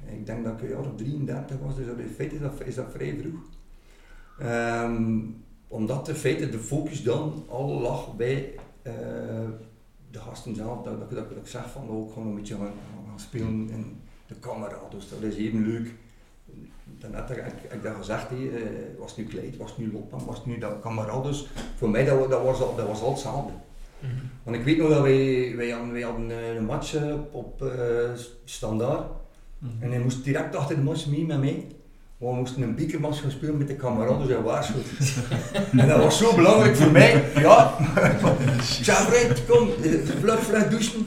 Ik 0.07 0.27
denk 0.27 0.45
dat 0.45 0.53
ik 0.53 0.63
een 0.63 0.69
jaar 0.69 0.79
of 0.79 0.97
33 0.97 1.59
was, 1.59 1.77
dus 1.77 1.87
in 1.87 2.15
feite 2.15 2.35
is 2.35 2.41
dat, 2.41 2.53
is 2.65 2.75
dat 2.75 2.87
vrij 2.93 3.17
vroeg. 3.21 3.41
Ehm, 4.39 5.19
omdat 5.69 6.09
in 6.09 6.15
feite 6.15 6.49
de 6.49 6.59
focus 6.59 7.03
dan 7.03 7.45
al 7.49 7.81
lag 7.81 8.17
bij 8.17 8.55
eh, 8.83 8.93
de 10.11 10.19
gasten 10.19 10.55
zelf. 10.55 10.83
Dat, 10.83 10.99
dat, 10.99 11.11
dat, 11.11 11.31
ik 11.31 11.47
zeg 11.47 11.71
van, 11.71 11.89
oh, 11.89 12.09
ik 12.09 12.15
ga 12.15 12.21
een 12.21 12.35
beetje 12.35 12.57
gaan, 12.57 13.21
spelen 13.21 13.69
in 13.71 14.01
de 14.27 14.35
kameraden. 14.35 14.79
Dat 14.91 15.23
is 15.23 15.37
even 15.37 15.67
leuk. 15.67 15.95
Daarnet 17.01 17.29
heb 17.29 17.39
ik, 17.39 17.73
ik 17.73 17.83
dat 17.83 17.93
gezegd, 17.99 18.27
eh, 18.31 18.37
was 18.99 19.11
het 19.17 19.19
nu 19.19 19.25
Kleid, 19.25 19.57
was 19.57 19.77
nu 19.77 19.93
Lopman, 19.93 20.25
was 20.27 20.37
het 20.37 20.47
nu 20.47 20.59
dat 20.59 20.81
kameraden. 20.83 21.35
Voor 21.77 21.91
mij 21.91 22.05
dat, 22.05 22.19
wa- 22.19 22.27
dat, 22.27 22.43
was, 22.43 22.59
dat 22.59 22.87
was 22.87 23.01
al 23.03 23.11
hetzelfde. 23.11 23.53
Mhm. 23.99 24.13
Want 24.43 24.57
ik 24.57 24.65
weet 24.65 24.79
nog 24.79 24.89
dat 24.89 25.03
wij, 25.03 25.53
wij, 25.57 25.71
hadden, 25.71 25.93
wij 25.93 26.03
hadden 26.03 26.31
eh, 26.31 26.55
een 26.55 26.65
match 26.65 26.95
eh, 26.95 27.15
op 27.31 27.63
eh, 27.63 27.69
standaard. 28.45 29.07
Mhm. 29.59 29.73
En 29.83 29.91
hij 29.91 29.99
moest 30.01 30.25
direct 30.25 30.57
achter 30.57 30.77
de 30.77 30.83
match 30.83 31.07
mee 31.07 31.25
met 31.27 31.41
mij. 31.41 31.67
Want 32.19 32.33
we 32.35 32.39
moesten 32.41 32.63
een 32.63 32.75
bekermatch 32.75 33.21
gaan 33.21 33.31
spelen 33.31 33.59
met 33.59 33.69
de 33.69 33.75
kameraden 33.75 34.37
en 34.37 34.43
waarschuwd. 34.43 34.87
en 35.81 35.89
dat 35.89 36.03
was 36.03 36.19
zo 36.19 36.35
belangrijk 36.35 36.77
voor 36.77 36.91
mij. 36.91 37.25
Ja. 37.35 37.71
Fred, 39.07 39.47
kom, 39.47 39.69
vlug, 40.21 40.41
vlug 40.41 40.69
douchen. 40.69 41.07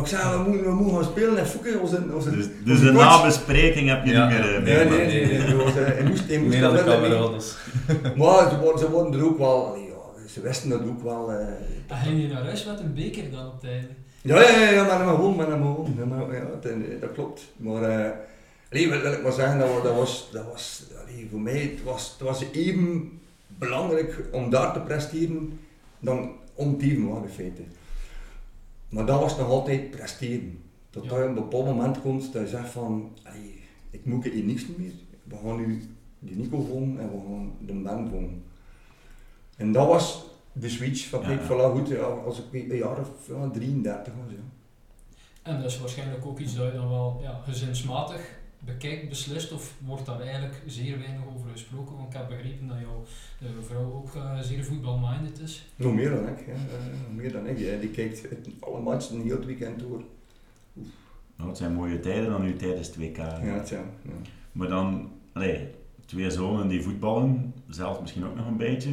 Ik 0.00 0.06
zei, 0.06 0.36
we 0.42 0.48
moeten, 0.50 0.66
we 0.66 0.72
moeten 0.74 0.94
gaan 0.94 1.04
spelen 1.04 1.36
en 1.38 1.46
fokken. 1.46 1.80
Onze, 1.80 2.02
onze, 2.14 2.30
Dus, 2.30 2.46
dus 2.64 2.72
onze 2.78 2.84
de 2.84 2.92
nabespreking 2.92 3.88
heb 3.88 4.04
je 4.04 4.12
Ja. 4.12 4.28
niet 4.28 4.38
meer 4.38 4.54
eh, 4.56 4.62
Nee, 4.62 4.74
nee, 4.74 4.84
meegemaakt. 4.84 5.06
nee. 5.12 5.26
nee, 5.26 5.38
nee. 5.46 5.54
was, 5.56 5.76
eh, 5.76 5.84
hij 5.86 6.04
moest, 6.04 6.28
hij 6.28 6.38
moest 6.38 6.50
Meer 6.50 6.60
dan 6.60 6.74
de 6.76 6.82
wel 6.84 7.00
met 7.00 7.08
mij. 7.08 7.18
kameraden. 7.18 8.18
Maar 8.18 8.50
ze 8.50 8.58
worden, 8.60 8.78
ze 8.80 8.90
worden 8.90 9.20
er 9.20 9.26
ook 9.26 9.38
wel, 9.38 9.66
allee, 9.66 9.82
ja, 9.82 10.28
ze 10.28 10.40
wisten 10.40 10.68
dat 10.70 10.80
ook 10.80 11.02
wel. 11.02 11.32
eh, 11.32 11.46
En 11.86 11.96
ging 11.96 12.20
je 12.22 12.28
naar 12.28 12.42
huis 12.44 12.64
met 12.64 12.78
een 12.80 12.94
beker 12.94 13.30
dan 13.30 13.46
op 13.46 13.60
het 13.62 13.70
einde? 13.70 13.86
Ja, 14.22 14.40
ja, 14.42 14.60
ja, 14.60 14.70
ja, 14.70 14.84
maar 14.86 14.98
dan 14.98 15.08
gewoon, 15.14 15.36
maar 15.36 15.46
dan 15.46 15.58
gewoon. 15.58 15.94
Ja, 15.98 16.04
maar, 16.04 16.34
ja, 16.34 16.40
dat, 16.62 16.72
dat 17.00 17.12
klopt. 17.12 17.42
Maar, 17.56 17.82
eh 17.82 18.10
allee, 18.70 18.88
wil, 18.90 19.00
wil 19.00 19.12
ik 19.12 19.22
maar 19.22 19.32
zeggen, 19.32 19.58
dat, 19.58 19.82
dat 19.82 19.94
was, 19.94 20.28
dat 20.32 20.44
was 20.52 20.82
allee, 21.02 21.28
voor 21.30 21.40
mij, 21.40 21.58
het 21.58 21.82
was, 21.84 22.14
het 22.18 22.28
was 22.28 22.44
even 22.52 23.10
belangrijk 23.58 24.22
om 24.32 24.50
daar 24.50 24.72
te 24.72 24.80
presteren 24.80 25.58
dan 26.00 26.30
om 26.54 26.72
het 26.72 26.82
even 26.82 26.94
in 27.02 27.28
feite. 27.34 27.62
Maar 28.94 29.06
dat 29.06 29.20
was 29.20 29.36
nog 29.36 29.48
altijd 29.48 29.90
presteren. 29.90 30.58
Tot 30.90 31.04
Ja. 31.04 31.16
je 31.16 31.22
op 31.22 31.28
een 31.28 31.34
bepaald 31.34 31.64
moment 31.64 32.00
komt 32.00 32.32
dat 32.32 32.42
je 32.42 32.48
zegt 32.48 32.68
van, 32.70 33.10
allee, 33.22 33.60
ik 33.90 34.04
moet 34.04 34.24
hier 34.24 34.44
niks 34.44 34.66
meer. 34.76 34.92
We 35.24 35.36
gaan 35.44 35.56
nu 35.56 35.82
die 36.18 36.36
Nico 36.36 36.60
volgen 36.60 36.98
en 37.00 37.10
we 37.10 37.18
gaan 37.26 37.52
de 37.60 37.72
band 37.72 38.10
volgen. 38.10 38.42
En 39.56 39.72
dat 39.72 39.86
was 39.86 40.24
de 40.52 40.68
switch 40.68 41.08
van, 41.08 41.20
Ja, 41.22 41.30
ja. 41.30 41.44
voilà, 41.44 41.72
goed, 41.76 41.88
ja, 41.88 42.02
als 42.02 42.38
ik 42.38 42.70
een 42.70 42.76
jaar 42.76 42.98
of 42.98 43.26
ja, 43.28 43.50
33 43.50 44.12
was. 44.24 44.32
Ja. 44.32 44.42
En 45.42 45.60
dat 45.62 45.70
is 45.70 45.78
waarschijnlijk 45.80 46.26
ook 46.26 46.38
iets 46.38 46.54
dat 46.56 46.66
je 46.66 46.72
dan 46.78 46.88
wel 46.88 47.18
ja, 47.22 47.40
gezinsmatig 47.44 48.38
bekijkt, 48.64 49.08
beslist, 49.08 49.52
of 49.52 49.74
wordt 49.86 50.06
daar 50.06 50.20
eigenlijk 50.20 50.62
zeer 50.66 50.98
weinig 50.98 51.22
over 51.34 51.50
gesproken? 51.50 51.96
Want 51.96 52.08
ik 52.08 52.18
heb 52.18 52.28
begrepen 52.28 52.68
dat 52.68 52.76
jouw 52.80 53.04
eh, 53.40 53.48
vrouw 53.66 53.92
ook 53.92 54.14
eh, 54.14 54.40
zeer 54.40 54.64
voetbalminded 54.64 55.40
is. 55.40 55.66
Nog 55.76 55.94
meer 55.94 56.10
dan 56.10 56.28
ik, 56.28 56.46
ja. 56.46 56.52
eh, 56.52 57.02
nog 57.06 57.16
meer 57.16 57.32
dan 57.32 57.46
ik. 57.46 57.58
Ja. 57.58 57.78
Die 57.78 57.90
kijkt 57.90 58.28
alle 58.60 58.80
matchen 58.80 59.22
heel 59.22 59.36
het 59.36 59.46
weekend 59.46 59.78
door. 59.78 60.02
Nou, 61.36 61.48
het 61.48 61.58
zijn 61.58 61.74
mooie 61.74 62.00
tijden 62.00 62.30
dan 62.30 62.42
nu 62.42 62.56
tijdens 62.56 62.86
het 62.86 62.96
WK. 62.96 63.16
Ja, 63.16 63.60
tja. 63.62 63.82
Ja. 64.02 64.12
Maar 64.52 64.68
dan, 64.68 65.10
allee, 65.32 65.68
twee 66.06 66.30
zonen 66.30 66.68
die 66.68 66.82
voetballen, 66.82 67.54
zelf 67.68 68.00
misschien 68.00 68.26
ook 68.26 68.36
nog 68.36 68.46
een 68.46 68.56
beetje. 68.56 68.90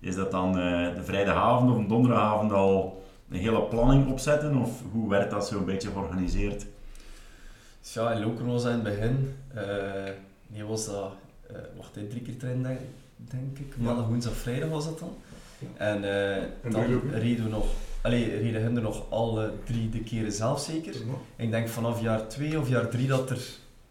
Is 0.00 0.14
dat 0.14 0.30
dan 0.30 0.48
eh, 0.48 0.94
de 0.94 1.02
vrijdagavond 1.02 1.70
of 1.70 1.76
een 1.76 1.88
donderdagavond 1.88 2.52
al 2.52 3.02
een 3.28 3.38
hele 3.38 3.62
planning 3.62 4.10
opzetten? 4.10 4.56
Of 4.56 4.82
hoe 4.92 5.08
werd 5.08 5.30
dat 5.30 5.46
zo 5.46 5.58
een 5.58 5.64
beetje 5.64 5.90
georganiseerd? 5.90 6.66
Dus 7.82 7.92
ja, 7.92 8.12
in 8.12 8.20
Lokeren 8.22 8.46
was 8.52 8.62
dat 8.62 8.72
in 8.72 8.78
het 8.84 8.96
begin. 8.96 9.34
eh 9.54 9.62
nee, 10.46 10.64
was 10.64 10.86
dat, 10.86 11.12
eh 11.46 11.56
wacht, 11.76 11.92
drie 11.92 12.20
keer 12.22 12.36
trainen, 12.38 12.62
denk, 12.62 12.78
denk 13.18 13.58
ik. 13.58 13.76
Maandag, 13.76 14.06
woensdag, 14.06 14.32
vrijdag 14.34 14.68
was 14.68 14.84
dat 14.84 14.98
dan. 14.98 15.14
En 15.76 16.04
eh, 16.04 16.36
En 16.36 16.70
dan 16.70 17.00
reden 17.12 17.44
we 17.44 17.50
nog, 17.50 17.66
allee, 18.02 18.36
reden 18.38 18.62
hun 18.62 18.76
er 18.76 18.82
nog 18.82 19.10
alle 19.10 19.52
drie 19.64 19.88
de 19.88 20.00
keren 20.00 20.32
zelf 20.32 20.60
zeker. 20.60 20.94
Ik 21.36 21.50
denk 21.50 21.68
vanaf 21.68 22.00
jaar 22.00 22.28
2 22.28 22.58
of 22.60 22.68
jaar 22.68 22.88
3 22.88 23.06
dat 23.08 23.30
er 23.30 23.40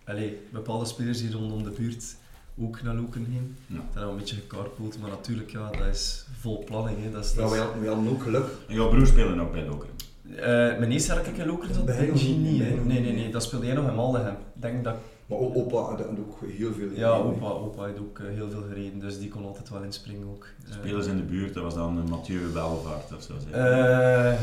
allee, 0.06 0.38
bepaalde 0.50 0.86
spelers 0.86 1.22
hier 1.22 1.32
rondom 1.32 1.64
de 1.64 1.70
buurt 1.70 2.16
ook 2.62 2.82
naar 2.82 2.96
Lokeren 2.96 3.26
gingen. 3.26 3.58
Ja. 3.68 3.76
Dat 3.76 3.84
hebben 3.86 4.04
we 4.06 4.10
een 4.12 4.18
beetje 4.18 4.36
gecarpoold, 4.36 5.00
maar 5.00 5.10
natuurlijk, 5.10 5.52
ja, 5.52 5.70
dat 5.72 5.88
is 5.88 6.26
vol 6.40 6.64
planning. 6.64 7.04
Hè. 7.04 7.12
Dat 7.12 7.26
is, 7.26 7.32
Ja, 7.34 7.42
dat 7.42 7.52
is- 7.54 7.58
hadden, 7.60 8.08
ook 8.10 8.24
geluk. 8.24 8.46
En 8.68 8.76
jouw 8.76 8.90
broer 8.90 9.08
spelen 9.08 9.40
ook 9.40 9.52
bij 9.52 9.66
Lokeren. 9.66 9.96
Eh, 10.36 10.46
mijn 10.78 10.92
eerste 10.92 11.14
had 11.14 11.46
Lokeren 11.46 11.76
zat, 11.76 11.86
Bij 11.86 12.06
nog 12.06 12.24
Nee, 12.24 12.38
nee, 12.38 13.00
nee. 13.02 13.14
nee, 13.14 13.30
dat 13.32 13.44
speelde 13.44 13.66
jij 13.66 13.76
nog 13.76 13.88
in 13.88 13.96
Maldenham. 13.96 14.34
Ik 14.34 14.62
denk 14.62 14.84
dat 14.84 14.96
Maar 15.26 15.38
opa 15.38 15.76
had 15.78 16.00
had 16.00 16.08
ook 16.20 16.40
heel 16.58 16.74
veel 16.74 16.90
Ja, 16.90 17.16
gedaan, 17.16 17.22
opa, 17.22 17.46
opa 17.46 17.86
heeft 17.86 18.00
ook 18.00 18.20
eh, 18.20 18.26
heel 18.34 18.50
veel 18.50 18.64
gereden, 18.70 19.00
dus 19.00 19.20
die 19.20 19.30
kon 19.30 19.46
altijd 19.46 19.70
wel 19.70 19.82
inspringen 19.84 20.28
ook. 20.28 20.48
Eh, 20.68 20.74
Spelers 20.74 21.08
in 21.08 21.18
de 21.18 21.24
buurt, 21.24 21.54
dat 21.54 21.64
was 21.64 21.74
dan 21.74 22.10
Mathieu 22.10 22.52
Welvaart 22.54 23.14
of 23.16 23.24
zo. 23.24 23.34
zeg. 23.40 23.52
eh, 23.52 24.34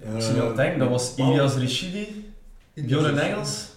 hè. 0.00 0.16
ik 0.16 0.22
zie 0.22 0.40
al 0.40 0.54
denken, 0.54 0.78
dat 0.78 0.88
was. 0.88 1.14
Ilias 1.16 1.56
Rishidi, 1.56 2.32
Bjorn 2.74 3.18
Engels. 3.18 3.76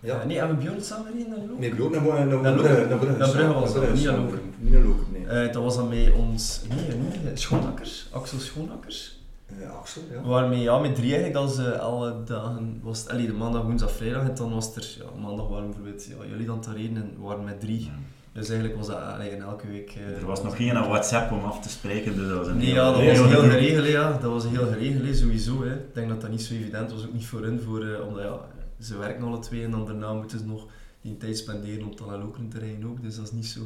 Ja. 0.00 0.24
Nee, 0.24 0.38
hebben 0.38 0.56
we 0.56 0.62
Bjorn 0.62 0.82
samen 0.82 1.06
gereden 1.06 1.28
naar 1.28 1.38
Lokeren? 1.38 1.60
Nee, 1.60 1.74
Brood 1.74 1.90
naar, 1.90 2.00
Brugge, 2.00 2.24
naar 2.24 2.52
Brugge. 2.98 3.16
Naar 3.18 3.30
Brugge 3.30 3.52
was 3.52 3.74
dat, 3.74 3.94
niet 3.94 4.04
naar. 4.04 4.18
Lokeren. 4.18 4.54
Niet 4.58 4.72
naar 4.72 4.82
Lokeren, 4.82 5.12
nee. 5.12 5.26
Eh, 5.26 5.52
dat 5.52 5.62
was 5.62 5.76
dan 5.76 5.88
met 5.88 6.12
ons, 6.12 6.60
nee, 6.68 6.96
nee, 7.24 7.36
Schoonakkers, 7.36 8.08
Axel 8.10 8.38
Schoonakkers. 8.38 9.17
Eh, 9.60 9.76
Axel, 9.78 10.02
ja. 10.12 10.22
We 10.22 10.28
waren 10.28 10.48
met, 10.48 10.58
ja, 10.60 10.78
met 10.78 10.94
drie 10.94 11.14
eigenlijk, 11.14 11.34
dat 11.34 11.54
ze 11.54 11.78
alle 11.78 12.24
dagen, 12.24 12.80
was 12.82 12.98
het, 13.00 13.08
allee, 13.08 13.26
de 13.26 13.32
maandag, 13.32 13.62
woensdag, 13.62 13.90
vrijdag, 13.92 14.28
en 14.28 14.34
dan 14.34 14.52
was 14.54 14.76
er, 14.76 14.96
ja, 14.98 15.20
maandag 15.20 15.48
waren 15.48 15.64
bijvoorbeeld 15.66 16.04
ja, 16.04 16.14
jullie 16.28 16.46
dan 16.46 16.60
te 16.60 16.72
reden 16.72 16.96
en 16.96 17.12
we 17.16 17.22
waren 17.22 17.44
met 17.44 17.60
drie. 17.60 17.84
Ja. 17.84 17.90
Dus 18.32 18.48
eigenlijk 18.48 18.78
was 18.78 18.86
dat 18.86 18.96
allee, 18.98 19.30
in 19.30 19.42
elke 19.42 19.66
week... 19.66 19.90
eh, 19.90 20.20
Er 20.20 20.26
was 20.26 20.42
nog 20.42 20.56
geen 20.56 20.72
WhatsApp 20.74 21.32
om 21.32 21.44
af 21.44 21.60
te 21.62 21.68
spreken, 21.68 22.14
dus 22.16 22.28
dat 22.28 22.36
was 22.38 22.46
een 22.46 22.56
Nee, 22.56 22.66
heel- 22.66 22.74
ja, 22.74 22.90
dat 22.92 23.00
heel 23.00 23.22
was 23.22 23.30
heel 23.32 23.40
geregeld, 23.50 23.86
ja. 23.86 24.12
Dat 24.12 24.30
was 24.32 24.44
heel 24.48 24.66
geregeld, 24.66 25.16
sowieso. 25.16 25.64
Hè. 25.64 25.74
Ik 25.74 25.94
denk 25.94 26.08
dat 26.08 26.20
dat 26.20 26.30
niet 26.30 26.42
zo 26.42 26.54
evident 26.54 26.92
was, 26.92 27.06
ook 27.06 27.12
niet 27.12 27.26
voor 27.26 27.40
hun, 27.42 27.60
voor, 27.60 27.84
eh, 27.84 28.06
omdat 28.06 28.22
ja, 28.24 28.38
ze 28.80 28.98
werken 28.98 29.24
alle 29.24 29.38
twee 29.38 29.64
en 29.64 29.70
dan 29.70 29.86
daarna 29.86 30.12
moeten 30.12 30.38
ze 30.38 30.44
nog 30.46 30.66
die 31.00 31.16
tijd 31.16 31.38
spenderen 31.38 31.86
op 31.86 31.98
dan 31.98 32.08
naar 32.08 32.18
Lokeren 32.18 32.48
te 32.48 32.58
rijden 32.58 32.88
ook. 32.88 33.02
Dus 33.02 33.16
dat, 33.16 33.24
is 33.24 33.32
niet 33.32 33.46
zo, 33.46 33.60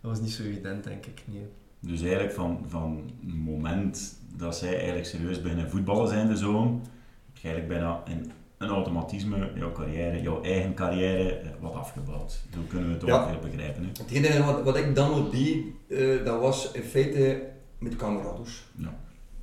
dat 0.00 0.10
was 0.10 0.20
niet 0.20 0.30
zo 0.32 0.42
evident, 0.42 0.84
denk 0.84 1.06
ik. 1.06 1.22
Nee. 1.26 1.46
Dus 1.80 2.00
eigenlijk 2.02 2.32
van, 2.32 2.64
van 2.68 3.10
het 3.26 3.36
moment 3.36 4.16
dat 4.36 4.56
zij 4.56 4.74
eigenlijk 4.76 5.06
serieus 5.06 5.42
beginnen 5.42 5.70
voetballen 5.70 6.08
zijn, 6.08 6.28
de 6.28 6.36
zoon, 6.36 6.80
heb 7.26 7.36
je 7.42 7.48
eigenlijk 7.48 7.80
bijna 7.80 8.02
in 8.06 8.30
een 8.58 8.68
automatisme 8.68 9.50
jouw 9.54 9.72
carrière, 9.72 10.22
jouw 10.22 10.42
eigen 10.42 10.74
carrière, 10.74 11.30
eh, 11.38 11.48
wat 11.60 11.74
afgebouwd. 11.74 12.40
Zo 12.54 12.58
kunnen 12.68 12.88
we 12.88 12.94
het 12.94 13.06
Ja. 13.06 13.22
ongeveer 13.22 13.50
begrijpen. 13.50 13.82
Hè? 13.82 13.88
Het 13.88 14.10
enige 14.10 14.44
wat, 14.44 14.62
wat 14.62 14.76
ik 14.76 14.94
dan 14.94 15.10
nog 15.10 15.30
deed, 15.30 15.64
eh, 15.88 16.24
dat 16.24 16.40
was 16.40 16.72
in 16.72 16.82
feite 16.82 17.42
met 17.78 17.96
kameraden. 17.96 18.44
Ja. 18.74 18.94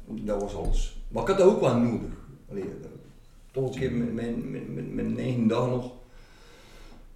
Dat 0.08 0.42
was 0.42 0.56
alles. 0.56 0.98
Maar 1.08 1.22
ik 1.22 1.28
had 1.28 1.38
dat 1.38 1.48
ook 1.48 1.62
wel 1.62 1.78
nodig. 1.78 2.10
Allee, 2.50 2.64
toch 3.52 3.74
een 3.74 3.80
keer 3.80 3.92
mijn, 3.92 4.14
mijn, 4.14 4.52
mijn, 4.52 4.74
mijn, 4.74 4.96
mijn 4.96 5.20
eigen 5.20 5.48
dag 5.48 5.68
nog. 5.68 5.92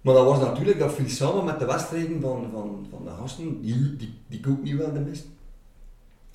Maar 0.00 0.14
dat 0.14 0.24
was 0.24 0.38
natuurlijk, 0.38 0.78
dat 0.78 0.92
viel 0.92 1.08
samen 1.08 1.44
met 1.44 1.58
de 1.58 1.66
wedstrijden 1.66 2.20
van, 2.20 2.48
van, 2.52 2.86
van 2.90 3.04
de 3.04 3.10
gasten, 3.10 3.60
die, 3.60 3.96
die, 3.96 4.14
die 4.26 4.38
ik 4.38 4.46
ook 4.46 4.62
niet 4.62 4.76
wilde 4.76 5.00
missen. 5.00 5.28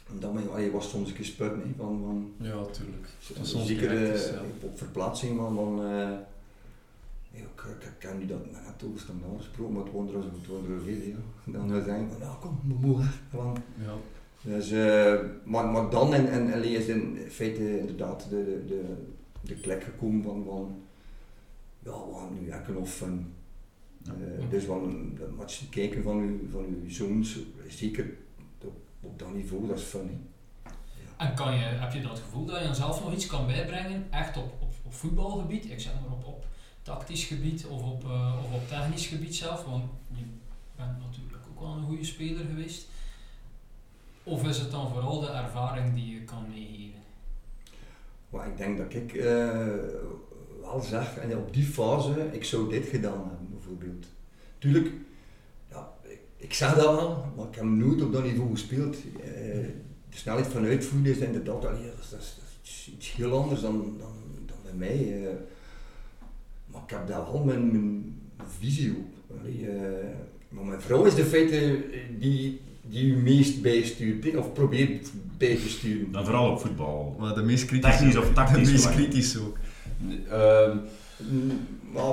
En 0.09 0.19
dat 0.19 0.33
maar, 0.33 0.49
allee, 0.49 0.71
was 0.71 0.89
soms 0.89 1.09
een 1.09 1.15
keer 1.15 1.25
sput, 1.25 1.55
nee, 1.55 1.73
van, 1.77 2.01
van 2.03 2.47
Ja, 2.47 2.65
tuurlijk. 2.65 3.07
Dat 3.27 3.45
is 3.45 3.49
soms 3.49 3.67
zeker 3.67 4.11
eh, 4.11 4.31
ja. 4.31 4.41
op 4.61 4.77
verplaatsing 4.77 5.37
van, 5.37 5.55
van 5.55 5.79
ja, 7.31 7.41
ik, 7.41 7.83
ik, 7.83 7.91
ken 7.99 8.17
nu 8.17 8.25
dat 8.25 8.51
net 8.51 8.83
over 8.87 8.99
standaard 8.99 9.37
gesproken, 9.37 9.73
maar 9.73 9.83
het 9.83 9.93
waren 9.93 10.09
er, 10.09 10.75
er 10.75 10.81
veel, 10.83 11.07
ja. 11.07 11.51
Dan 11.51 11.67
zou 11.67 11.79
je 11.79 11.85
zeggen 11.85 12.09
van, 12.09 12.27
ja 12.27 12.37
kom, 12.39 12.59
we. 12.81 13.37
Want, 13.37 13.59
Ja. 13.83 13.93
dus, 14.41 14.71
eh, 14.71 15.19
maar, 15.43 15.65
maar 15.65 15.89
dan 15.89 16.13
en, 16.13 16.31
en, 16.31 16.53
en 16.53 16.63
is 16.63 16.85
in 16.85 17.17
feite 17.29 17.79
inderdaad 17.79 18.25
de, 18.29 18.43
de, 18.43 18.65
de, 18.67 18.83
de 19.41 19.55
klik 19.55 19.83
gekomen 19.83 20.23
van, 20.23 20.43
van 20.45 20.75
ja, 21.79 21.91
we 21.91 22.15
gaan 22.15 22.37
nu 22.39 22.49
enkel 22.49 22.75
of. 22.75 23.03
Eh, 24.07 24.49
dus 24.49 24.63
van 24.63 25.11
de 25.15 25.27
match 25.37 25.69
kijken 25.69 26.03
van 26.03 26.17
uw, 26.17 26.39
van 26.51 26.65
uw 26.65 26.89
zoons, 26.89 27.39
zeker 27.67 28.13
op 28.61 28.73
op 29.05 29.19
dat 29.19 29.33
niveau, 29.33 29.67
dat 29.67 29.77
is 29.77 29.83
funny. 29.83 30.17
En 31.17 31.33
kan 31.35 31.53
je, 31.53 31.59
heb 31.59 31.93
je 31.93 32.01
dat 32.01 32.19
gevoel 32.19 32.45
dat 32.45 32.59
je 32.59 32.65
dan 32.65 32.75
zelf 32.75 33.03
nog 33.03 33.13
iets 33.13 33.25
kan 33.25 33.47
bijbrengen, 33.47 34.07
echt 34.11 34.37
op, 34.37 34.53
op, 34.59 34.73
op 34.83 34.93
voetbalgebied, 34.93 35.69
ik 35.69 35.79
zeg 35.79 35.93
maar 35.93 36.11
op, 36.11 36.25
op 36.25 36.45
tactisch 36.81 37.23
gebied 37.23 37.65
of 37.65 37.83
op, 37.83 38.03
uh, 38.03 38.35
of 38.43 38.53
op 38.53 38.67
technisch 38.67 39.07
gebied 39.07 39.35
zelf, 39.35 39.63
want 39.63 39.83
je 40.11 40.23
bent 40.75 40.99
natuurlijk 40.99 41.43
ook 41.49 41.59
wel 41.59 41.69
een 41.69 41.85
goede 41.85 42.05
speler 42.05 42.45
geweest. 42.45 42.87
Of 44.23 44.47
is 44.47 44.57
het 44.57 44.71
dan 44.71 44.89
vooral 44.89 45.19
de 45.19 45.29
ervaring 45.29 45.93
die 45.93 46.13
je 46.13 46.23
kan 46.23 46.45
meegeven? 46.49 46.99
Maar 48.29 48.47
ik 48.47 48.57
denk 48.57 48.77
dat 48.77 48.93
ik 48.93 49.13
uh, 49.13 49.23
wel 50.61 50.81
zeg, 50.81 51.17
en 51.17 51.37
op 51.37 51.53
die 51.53 51.65
fase, 51.65 52.29
ik 52.31 52.43
zou 52.43 52.69
dit 52.69 52.85
gedaan 52.85 53.31
hebben 53.37 53.54
bijvoorbeeld. 53.65 54.05
Tuurlijk, 54.57 54.91
ja, 55.69 55.93
ik, 56.37 56.53
zeg 56.53 56.73
dat 56.73 56.85
wel, 56.85 57.31
maar 57.35 57.47
ik 57.47 57.55
heb 57.55 57.63
nooit 57.63 58.01
op 58.01 58.13
dat 58.13 58.23
niveau 58.23 58.51
gespeeld. 58.51 58.95
Uh, 58.95 59.23
de 60.09 60.17
snelheid 60.17 60.47
van 60.47 60.65
uitvoeren 60.65 61.11
is 61.11 61.17
inderdaad 61.17 61.61
dat, 61.61 61.71
is, 61.71 62.09
dat, 62.09 62.19
is, 62.63 62.91
iets, 62.93 63.13
heel 63.13 63.41
anders 63.41 63.61
dan, 63.61 63.95
dan, 63.97 64.13
dan 64.45 64.57
bij 64.63 64.73
mij. 64.73 65.21
Uh, 65.21 65.29
maar 66.65 66.81
ik 66.83 66.89
heb 66.89 67.07
daar 67.07 67.31
wel 67.31 67.43
mijn, 67.43 67.71
mijn 67.71 68.49
visie 68.59 68.91
op. 68.91 69.37
Allee, 69.39 69.67
maar 70.49 70.65
mijn 70.65 70.81
vrouw 70.81 71.05
is 71.05 71.15
de 71.15 71.25
feite 71.25 71.83
die 72.19 72.59
die 72.89 73.05
u 73.05 73.15
meest 73.15 73.61
bijstuurt, 73.61 74.35
of 74.35 74.53
probeert 74.53 75.11
bij 75.37 75.55
te 75.55 75.69
sturen? 75.69 76.11
Dan 76.11 76.25
vooral 76.25 76.51
op 76.51 76.59
voetbal. 76.59 77.15
Maar 77.19 77.35
de 77.35 77.41
meest 77.41 77.65
kritische. 77.65 77.97
Technisch 77.97 78.17
of 78.17 78.33
tactisch? 78.33 78.65
De 78.65 78.71
meest 78.71 78.91
kritisch 78.91 79.37
ook. 79.39 79.57
Um, 80.31 80.81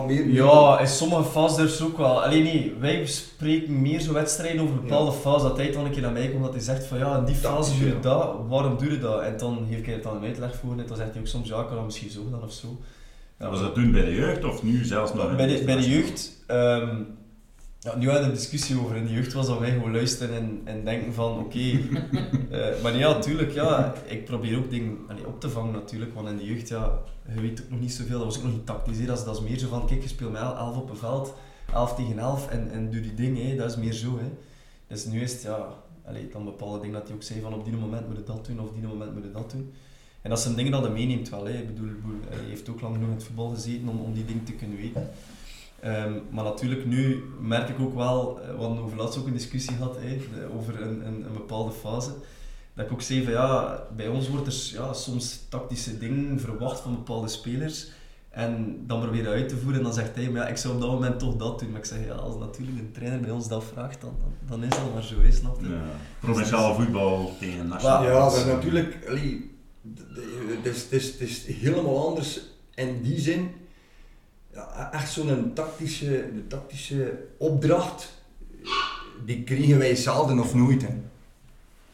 meer, 0.06 0.28
ja, 0.28 0.80
in 0.80 0.86
sommige 0.86 1.24
fases 1.24 1.82
ook 1.82 1.96
wel. 1.96 2.22
Alleen 2.22 2.42
nee, 2.42 2.74
wij 2.80 3.06
spreken 3.06 3.82
meer 3.82 4.00
zo 4.00 4.12
wedstrijden 4.12 4.62
over 4.62 4.74
bepaalde 4.74 5.10
ja. 5.10 5.16
fases. 5.16 5.42
Dat 5.42 5.56
hij 5.56 5.72
dan 5.72 5.84
een 5.84 5.90
keer 5.90 6.02
naar 6.02 6.12
mij 6.12 6.28
komt 6.28 6.42
dat 6.42 6.52
hij 6.52 6.62
zegt 6.62 6.84
van 6.84 6.98
ja, 6.98 7.16
in 7.16 7.24
die 7.24 7.34
fase 7.34 7.78
doe 7.78 7.88
je 7.88 8.00
dat, 8.00 8.36
waarom 8.48 8.78
doe 8.78 8.90
je 8.90 8.98
dat? 8.98 9.20
En 9.20 9.36
dan 9.38 9.66
geef 9.68 9.78
ik 9.78 9.86
het 9.86 10.02
dan 10.02 10.16
een 10.16 10.24
uitleg 10.24 10.54
voor 10.54 10.70
en 10.70 10.86
dan 10.86 10.96
zegt 10.96 11.12
hij 11.12 11.20
ook 11.20 11.26
soms 11.26 11.48
ja, 11.48 11.62
kan 11.62 11.76
dat 11.76 11.84
misschien 11.84 12.10
zo 12.10 12.30
dan 12.30 12.42
of 12.42 12.52
zo. 12.52 12.80
Ja, 13.38 13.50
was 13.50 13.60
dat 13.60 13.74
toen 13.74 13.92
bij 13.92 14.04
de 14.04 14.14
jeugd 14.14 14.44
of 14.44 14.62
nu 14.62 14.84
zelfs 14.84 15.14
nog? 15.14 15.36
Bij 15.36 15.46
de, 15.46 15.64
bij 15.64 15.76
de 15.76 15.90
jeugd, 15.90 16.44
um, 16.48 17.06
ja, 17.82 17.96
nu 17.96 18.06
hadden 18.06 18.24
we 18.24 18.30
een 18.30 18.38
discussie 18.38 18.80
over 18.80 18.96
in 18.96 19.06
de 19.06 19.12
jeugd 19.12 19.32
was 19.32 19.46
dat 19.46 19.58
wij 19.58 19.70
gewoon 19.70 19.92
luisteren 19.92 20.36
en, 20.36 20.60
en 20.64 20.84
denken 20.84 21.14
van 21.14 21.38
oké. 21.38 21.40
Okay, 21.40 21.70
uh, 22.74 22.82
maar 22.82 22.96
ja, 22.96 23.08
natuurlijk, 23.12 23.52
ja, 23.52 23.94
ik 24.06 24.24
probeer 24.24 24.58
ook 24.58 24.70
dingen 24.70 24.98
allee, 25.08 25.26
op 25.26 25.40
te 25.40 25.50
vangen 25.50 25.72
natuurlijk, 25.72 26.14
want 26.14 26.28
in 26.28 26.36
de 26.36 26.44
jeugd, 26.44 26.68
ja, 26.68 26.98
je 27.34 27.40
weet 27.40 27.62
ook 27.62 27.70
nog 27.70 27.80
niet 27.80 27.92
zoveel, 27.92 28.18
dat 28.18 28.26
was 28.26 28.36
ook 28.36 28.42
nog 28.42 28.52
niet 28.52 28.66
tactisch, 28.66 28.98
hè. 28.98 29.04
Dat, 29.04 29.18
is, 29.18 29.24
dat 29.24 29.36
is 29.36 29.42
meer 29.42 29.58
zo 29.58 29.68
van 29.68 29.86
kijk, 29.86 30.02
je 30.02 30.08
speelt 30.08 30.32
met 30.32 30.40
11 30.40 30.76
op 30.76 30.90
een 30.90 30.96
veld, 30.96 31.34
11 31.72 31.94
tegen 31.94 32.18
11 32.18 32.48
en, 32.48 32.70
en 32.70 32.90
doe 32.90 33.00
die 33.00 33.14
dingen, 33.14 33.48
hè. 33.48 33.56
dat 33.56 33.70
is 33.70 33.76
meer 33.76 33.92
zo. 33.92 34.18
Hè. 34.18 34.30
Dus 34.86 35.04
nu 35.04 35.20
is 35.22 35.32
het, 35.32 35.42
ja, 35.42 35.68
allee, 36.04 36.28
dan 36.32 36.44
bepaalde 36.44 36.80
dingen 36.80 36.94
dat 36.94 37.06
hij 37.06 37.16
ook 37.16 37.22
zei 37.22 37.40
van 37.40 37.54
op 37.54 37.64
die 37.64 37.76
moment 37.76 38.08
moet 38.08 38.16
je 38.16 38.24
dat 38.24 38.46
doen 38.46 38.60
of 38.60 38.68
op 38.68 38.74
die 38.74 38.88
moment 38.88 39.14
moet 39.14 39.24
je 39.24 39.32
dat 39.32 39.50
doen. 39.50 39.72
En 40.22 40.30
dat 40.30 40.40
zijn 40.40 40.54
dingen 40.54 40.72
dat 40.72 40.82
hij 40.82 40.90
meeneemt 40.90 41.28
wel. 41.28 41.44
Hè. 41.44 41.52
Ik 41.52 41.66
bedoel, 41.66 41.90
hij 42.28 42.48
heeft 42.48 42.68
ook 42.68 42.80
lang 42.80 42.94
genoeg 42.94 43.08
in 43.08 43.14
het 43.14 43.24
voetbal 43.24 43.48
gezeten 43.48 43.88
om, 43.88 44.00
om 44.00 44.12
die 44.12 44.24
dingen 44.24 44.44
te 44.44 44.52
kunnen 44.52 44.76
weten. 44.76 45.10
Um, 45.84 46.22
maar 46.30 46.44
natuurlijk, 46.44 46.86
nu 46.86 47.24
merk 47.40 47.68
ik 47.68 47.80
ook 47.80 47.94
wel, 47.94 48.34
we 48.34 48.62
hadden 48.62 48.78
over 48.78 48.96
laatst 48.96 49.18
ook 49.18 49.26
een 49.26 49.32
discussie 49.32 49.76
gehad 49.76 49.96
hè, 50.00 50.18
over 50.56 50.82
een, 50.82 51.06
een, 51.06 51.24
een, 51.26 51.32
bepaalde 51.32 51.72
fase. 51.72 52.10
Dat 52.74 52.86
ik 52.86 52.92
ook 52.92 53.02
zei 53.02 53.24
van 53.24 53.32
ja, 53.32 53.82
bij 53.96 54.08
ons 54.08 54.28
wordt 54.28 54.46
er 54.46 54.70
ja, 54.72 54.92
soms 54.92 55.46
tactische 55.48 55.98
dingen 55.98 56.40
verwacht 56.40 56.80
van 56.80 56.94
bepaalde 56.94 57.28
spelers. 57.28 57.90
En 58.30 58.82
dan 58.86 59.00
proberen 59.00 59.32
uit 59.32 59.48
te 59.48 59.56
voeren 59.56 59.78
en 59.78 59.84
dan 59.84 59.94
zegt 59.94 60.14
hij, 60.14 60.30
maar 60.30 60.42
ja, 60.42 60.48
ik 60.48 60.56
zou 60.56 60.74
op 60.74 60.80
dat 60.80 60.90
moment 60.90 61.18
toch 61.18 61.36
dat 61.36 61.58
doen. 61.58 61.70
Maar 61.70 61.80
ik 61.80 61.86
zeg, 61.86 62.06
ja, 62.06 62.12
als 62.12 62.38
natuurlijk 62.38 62.78
een 62.78 62.92
trainer 62.92 63.20
bij 63.20 63.30
ons 63.30 63.48
dat 63.48 63.64
vraagt, 63.64 64.00
dan, 64.00 64.16
dan, 64.20 64.60
dan 64.60 64.68
is 64.68 64.76
dat 64.76 64.94
maar 64.94 65.02
zo, 65.02 65.20
is 65.20 65.36
snap 65.36 65.60
je? 65.60 65.68
Ja, 65.68 65.82
provinciale 66.20 66.74
voetbal 66.74 67.32
tegen 67.38 67.68
nationaal. 67.68 68.04
Ja, 68.04 68.18
dat 68.18 68.36
is 68.36 68.44
natuurlijk, 68.44 68.98
het 70.62 70.66
is, 70.66 70.88
is, 70.88 71.16
is 71.16 71.46
helemaal 71.46 72.08
anders 72.08 72.40
in 72.74 73.02
die 73.02 73.20
zin 73.20 73.50
ja, 74.52 74.92
echt 74.92 75.12
zo'n 75.12 75.52
tactische, 75.54 76.24
tactische 76.48 77.18
opdracht, 77.36 78.22
die 79.24 79.42
kregen 79.44 79.78
wij 79.78 79.94
zelden 79.94 80.38
of 80.38 80.54
nooit. 80.54 80.82
Hè. 80.82 80.94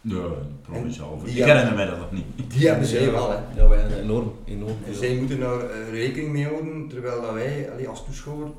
Ja, 0.01 0.29
provinciaal. 0.63 1.23
Die 1.25 1.45
kennen 1.45 1.75
mij 1.75 1.87
dat 1.87 1.99
nog 1.99 2.13
niet. 2.13 2.25
Die 2.49 2.69
hebben 2.69 2.87
zij 2.87 3.11
wel. 3.11 3.31
Hè. 3.31 3.37
Ja, 3.57 3.69
wij 3.69 4.01
enorm. 4.01 4.33
enorm 4.45 4.77
en 4.87 4.95
zij 4.95 5.17
moeten 5.17 5.41
daar 5.41 5.65
uh, 5.65 5.91
rekening 5.91 6.33
mee 6.33 6.45
houden, 6.45 6.89
terwijl 6.89 7.21
dat 7.21 7.33
wij 7.33 7.71
allee, 7.71 7.89
als 7.89 8.05
toeschouwer, 8.05 8.51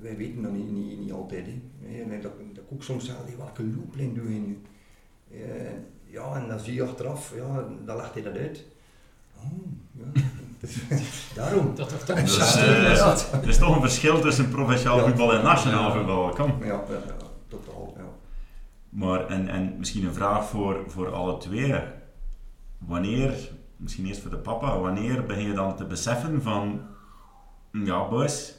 wij 0.00 0.16
weten 0.16 0.42
dat 0.42 0.52
niet, 0.52 0.70
niet, 0.70 0.98
niet 0.98 1.12
altijd. 1.12 1.46
Hè. 1.80 2.02
En 2.02 2.08
dat, 2.20 2.22
dat 2.22 2.64
ik 2.64 2.72
ook 2.72 2.82
soms 2.82 3.04
zeg, 3.04 3.14
welke 3.36 3.62
looplijn 3.62 4.14
doe 4.14 4.34
je 4.34 4.40
nu? 4.40 4.60
Uh, 5.30 5.40
ja, 6.06 6.34
en 6.34 6.48
dan 6.48 6.60
zie 6.60 6.74
je 6.74 6.82
achteraf, 6.82 7.32
ja, 7.36 7.68
dan 7.84 7.96
legt 7.96 8.14
hij 8.14 8.22
dat 8.22 8.36
uit. 8.36 8.64
Oh, 9.36 9.42
ja. 9.92 10.22
Daarom. 11.34 11.74
Dat 11.74 11.88
toch 11.88 12.00
toch 12.00 12.20
dus, 12.20 12.56
uh, 12.56 13.32
Er 13.32 13.48
is 13.48 13.58
toch 13.58 13.74
een 13.74 13.80
verschil 13.80 14.20
tussen 14.20 14.48
provinciaal 14.48 14.96
ja. 14.96 15.04
voetbal 15.04 15.34
en 15.34 15.42
nationaal 15.42 15.92
voetbal. 15.92 16.28
Kom. 16.28 16.54
Ja, 16.60 16.66
ja, 16.66 16.82
ja, 16.88 17.14
totaal. 17.48 17.94
Ja. 17.96 18.04
Maar, 18.88 19.26
en, 19.26 19.48
en 19.48 19.74
misschien 19.78 20.04
een 20.04 20.14
vraag 20.14 20.48
voor, 20.48 20.84
voor 20.86 21.12
alle 21.12 21.38
twee. 21.38 21.74
Wanneer, 22.78 23.34
misschien 23.76 24.06
eerst 24.06 24.20
voor 24.20 24.30
de 24.30 24.36
papa, 24.36 24.78
wanneer 24.78 25.26
begin 25.26 25.46
je 25.46 25.52
dan 25.52 25.76
te 25.76 25.84
beseffen 25.84 26.42
van, 26.42 26.80
ja 27.72 28.08
boys, 28.08 28.54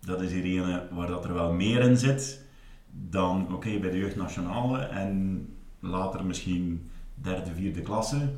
dat 0.00 0.22
is 0.22 0.32
hier 0.32 0.62
een 0.62 0.80
waar 0.90 1.06
dat 1.06 1.24
er 1.24 1.34
wel 1.34 1.52
meer 1.52 1.80
in 1.80 1.96
zit 1.96 2.40
dan, 2.92 3.42
oké, 3.42 3.54
okay, 3.54 3.80
bij 3.80 3.90
de 3.90 3.98
jeugdnationale 3.98 4.78
en 4.78 5.46
later 5.80 6.24
misschien 6.24 6.90
derde, 7.14 7.54
vierde 7.54 7.80
klasse. 7.80 8.28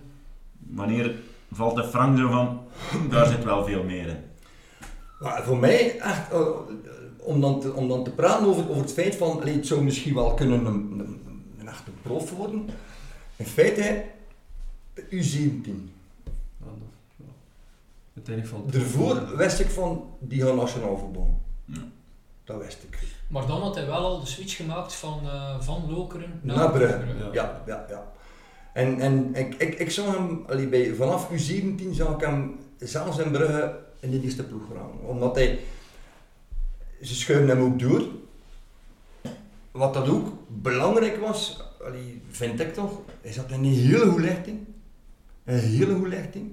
Wanneer 0.58 1.14
valt 1.54 1.76
de 1.76 1.84
Frank 1.84 2.18
zo 2.18 2.28
van, 2.30 2.60
daar 3.10 3.26
zit 3.26 3.44
wel 3.44 3.64
veel 3.64 3.82
meer 3.82 4.06
in. 4.06 4.24
Maar 5.20 5.42
voor 5.44 5.58
mij, 5.58 5.98
echt, 6.00 6.32
uh, 6.32 6.48
om, 7.18 7.40
dan 7.40 7.60
te, 7.60 7.72
om 7.72 7.88
dan 7.88 8.04
te 8.04 8.10
praten 8.10 8.46
over, 8.46 8.68
over 8.68 8.82
het 8.82 8.92
feit 8.92 9.16
van, 9.16 9.40
allee, 9.40 9.54
het 9.54 9.66
zou 9.66 9.82
misschien 9.82 10.14
wel 10.14 10.34
kunnen 10.34 10.66
een, 10.66 10.98
een, 10.98 11.42
een 11.58 11.68
echte 11.68 11.90
prof 12.02 12.30
worden. 12.30 12.68
In 13.36 13.46
feite, 13.46 14.04
U17. 15.00 15.92
Uiteindelijk 18.14 18.72
Daarvoor 18.72 19.36
wist 19.36 19.60
ik 19.60 19.70
van, 19.70 20.16
die 20.18 20.42
gaan 20.42 20.56
nationaal 20.56 20.98
voetbal. 20.98 21.40
Ja. 21.64 21.82
Dat 22.44 22.58
wist 22.58 22.82
ik. 22.82 22.98
Maar 23.28 23.46
dan 23.46 23.60
had 23.60 23.74
hij 23.74 23.86
wel 23.86 24.04
al 24.04 24.20
de 24.20 24.26
switch 24.26 24.56
gemaakt 24.56 24.94
van, 24.94 25.20
uh, 25.24 25.60
van 25.60 25.90
Lokeren 25.90 26.40
naar, 26.42 26.56
naar 26.56 26.70
Brugge. 26.70 27.04
Ja. 27.18 27.30
ja, 27.32 27.62
ja, 27.66 27.84
ja. 27.88 28.12
En, 28.74 29.00
en 29.00 29.34
ik, 29.34 29.54
ik, 29.54 29.74
ik 29.78 29.90
zag 29.90 30.16
hem, 30.16 30.44
allee, 30.46 30.66
bij, 30.66 30.94
vanaf 30.94 31.30
U17 31.30 31.90
zag 31.90 32.14
ik 32.14 32.20
hem 32.20 32.56
zelfs 32.78 33.18
in 33.18 33.30
Brugge 33.30 33.78
in 34.00 34.10
de 34.10 34.20
eerste 34.20 34.44
ploeg 34.44 34.62
gaan. 34.74 34.90
Omdat 35.06 35.34
hij, 35.34 35.58
ze 37.02 37.14
schuiven 37.14 37.48
hem 37.48 37.62
ook 37.62 37.78
door. 37.78 38.06
Wat 39.70 39.94
dat 39.94 40.08
ook 40.08 40.32
belangrijk 40.48 41.16
was, 41.16 41.62
allee, 41.84 42.22
vind 42.30 42.60
ik 42.60 42.74
toch, 42.74 43.00
is 43.20 43.36
dat 43.36 43.50
een 43.50 43.64
hele 43.64 44.06
goede 44.06 44.26
lichting. 44.26 44.58
Een 45.44 45.58
hele 45.58 45.94
goede 45.94 46.08
lichting. 46.08 46.52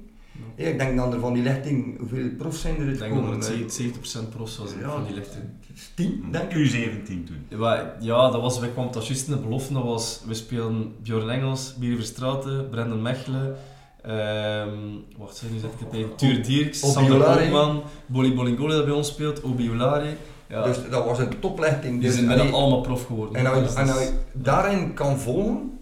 Ja, 0.56 0.68
ik 0.68 0.80
denk 0.80 0.98
dan 0.98 1.14
er 1.14 1.20
van 1.20 1.34
die 1.34 1.44
lichting, 1.44 2.00
hoeveel 2.00 2.30
profs 2.38 2.62
zijn 2.62 2.76
er 2.80 2.90
Ik 2.90 3.00
denk 3.00 3.26
dat 3.26 3.50
het 3.50 3.82
70% 3.82 4.30
profs 4.30 4.58
was 4.58 4.72
ja, 4.80 4.90
van 4.90 5.06
die 5.06 5.14
lichting. 5.14 5.44
10, 5.96 6.26
denk 6.32 6.54
ik. 6.54 6.72
U17 6.72 7.06
toen. 7.06 7.46
Ja, 8.00 8.30
dat 8.32 8.42
was, 8.42 8.60
wij 8.60 8.70
kwamen 8.70 8.92
dat 8.92 9.08
juist 9.08 9.28
in 9.28 9.34
de 9.34 9.40
belofte, 9.40 9.74
dat 9.74 9.84
was, 9.84 10.22
we 10.28 10.34
spelen 10.34 10.96
Bjorn 11.04 11.30
Engels, 11.30 11.76
Bier 11.76 11.96
Verstraten, 11.96 12.70
Brendan 12.70 13.02
Mechelen, 13.02 13.56
um, 14.08 15.04
wacht, 15.18 15.44
nu 15.52 15.60
zet 15.60 15.74
ik 15.74 15.80
het 15.80 15.92
tegen, 15.92 16.16
Tuur 16.16 16.44
Dierks, 16.44 16.80
Sander 16.80 17.20
Koopman, 17.20 17.84
Bolly 18.06 18.34
Bolingoli 18.34 18.74
dat 18.74 18.86
bij 18.86 18.94
ons 18.94 19.08
speelt, 19.08 19.44
Obiolari. 19.44 20.18
Ja. 20.48 20.64
Dus 20.64 20.78
dat 20.90 21.06
was 21.06 21.20
een 21.20 21.40
toplichting. 21.40 22.02
Dus, 22.02 22.16
die 22.16 22.26
zijn 22.26 22.38
bijna 22.38 22.52
allemaal 22.52 22.82
prof 22.82 23.06
geworden. 23.06 23.36
En 23.36 23.46
als 23.46 23.74
je 23.74 23.84
dus 23.84 24.12
daarin 24.34 24.94
kan 24.94 25.20
volgen, 25.20 25.80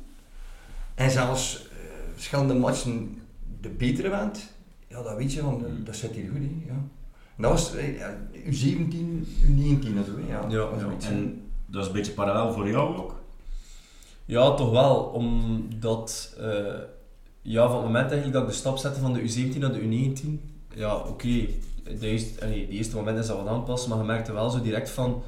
en 0.95 1.12
zelfs 1.12 1.55
uh, 1.55 1.69
verschillende 2.13 2.53
matchen 2.53 3.18
de 3.62 3.69
betere 3.69 4.10
bent, 4.10 4.52
ja, 4.88 5.02
dat 5.02 5.17
weet 5.17 5.34
je, 5.34 5.43
want 5.43 5.62
dat, 5.62 5.86
dat 5.86 5.95
zit 5.95 6.12
hier 6.12 6.30
goed 6.30 6.41
in. 6.41 6.63
Ja. 6.67 6.74
En 7.36 7.45
dat 7.45 7.52
was 7.52 7.76
eh, 7.76 7.98
ja, 7.98 8.17
U17, 8.34 8.95
U19 9.45 9.95
en 9.95 10.06
zo. 10.06 10.19
Ja, 10.28 10.45
ja, 10.50 10.69
ja. 10.78 11.08
En 11.08 11.52
dat 11.65 11.82
is 11.82 11.88
een 11.88 11.93
beetje 11.93 12.12
parallel 12.12 12.54
voor 12.54 12.67
jou 12.67 12.98
ook? 12.98 13.15
Ja, 14.26 14.54
toch 14.54 14.72
wel, 14.72 14.95
omdat 14.95 16.36
uh, 16.39 16.76
ja, 17.41 17.67
van 17.67 17.76
het 17.76 17.86
moment 17.86 18.12
eigenlijk 18.12 18.34
dat 18.34 18.41
ik 18.41 18.50
de 18.50 18.56
stap 18.56 18.78
zette 18.78 19.00
van 19.00 19.13
de 19.13 19.22
U17 19.22 19.58
naar 19.58 19.74
de 19.74 19.80
U19, 19.80 20.28
ja 20.76 20.95
oké, 20.95 21.10
okay, 21.10 21.56
de, 21.84 22.08
eerste, 22.08 22.39
de 22.39 22.67
eerste 22.67 22.95
moment 22.95 23.17
is 23.17 23.28
dat 23.28 23.38
wat 23.38 23.48
aanpassen, 23.48 23.89
maar 23.89 24.00
je 24.00 24.06
merkte 24.06 24.34
wel 24.34 24.50
zo 24.50 24.62
direct 24.62 24.89
van, 24.89 25.24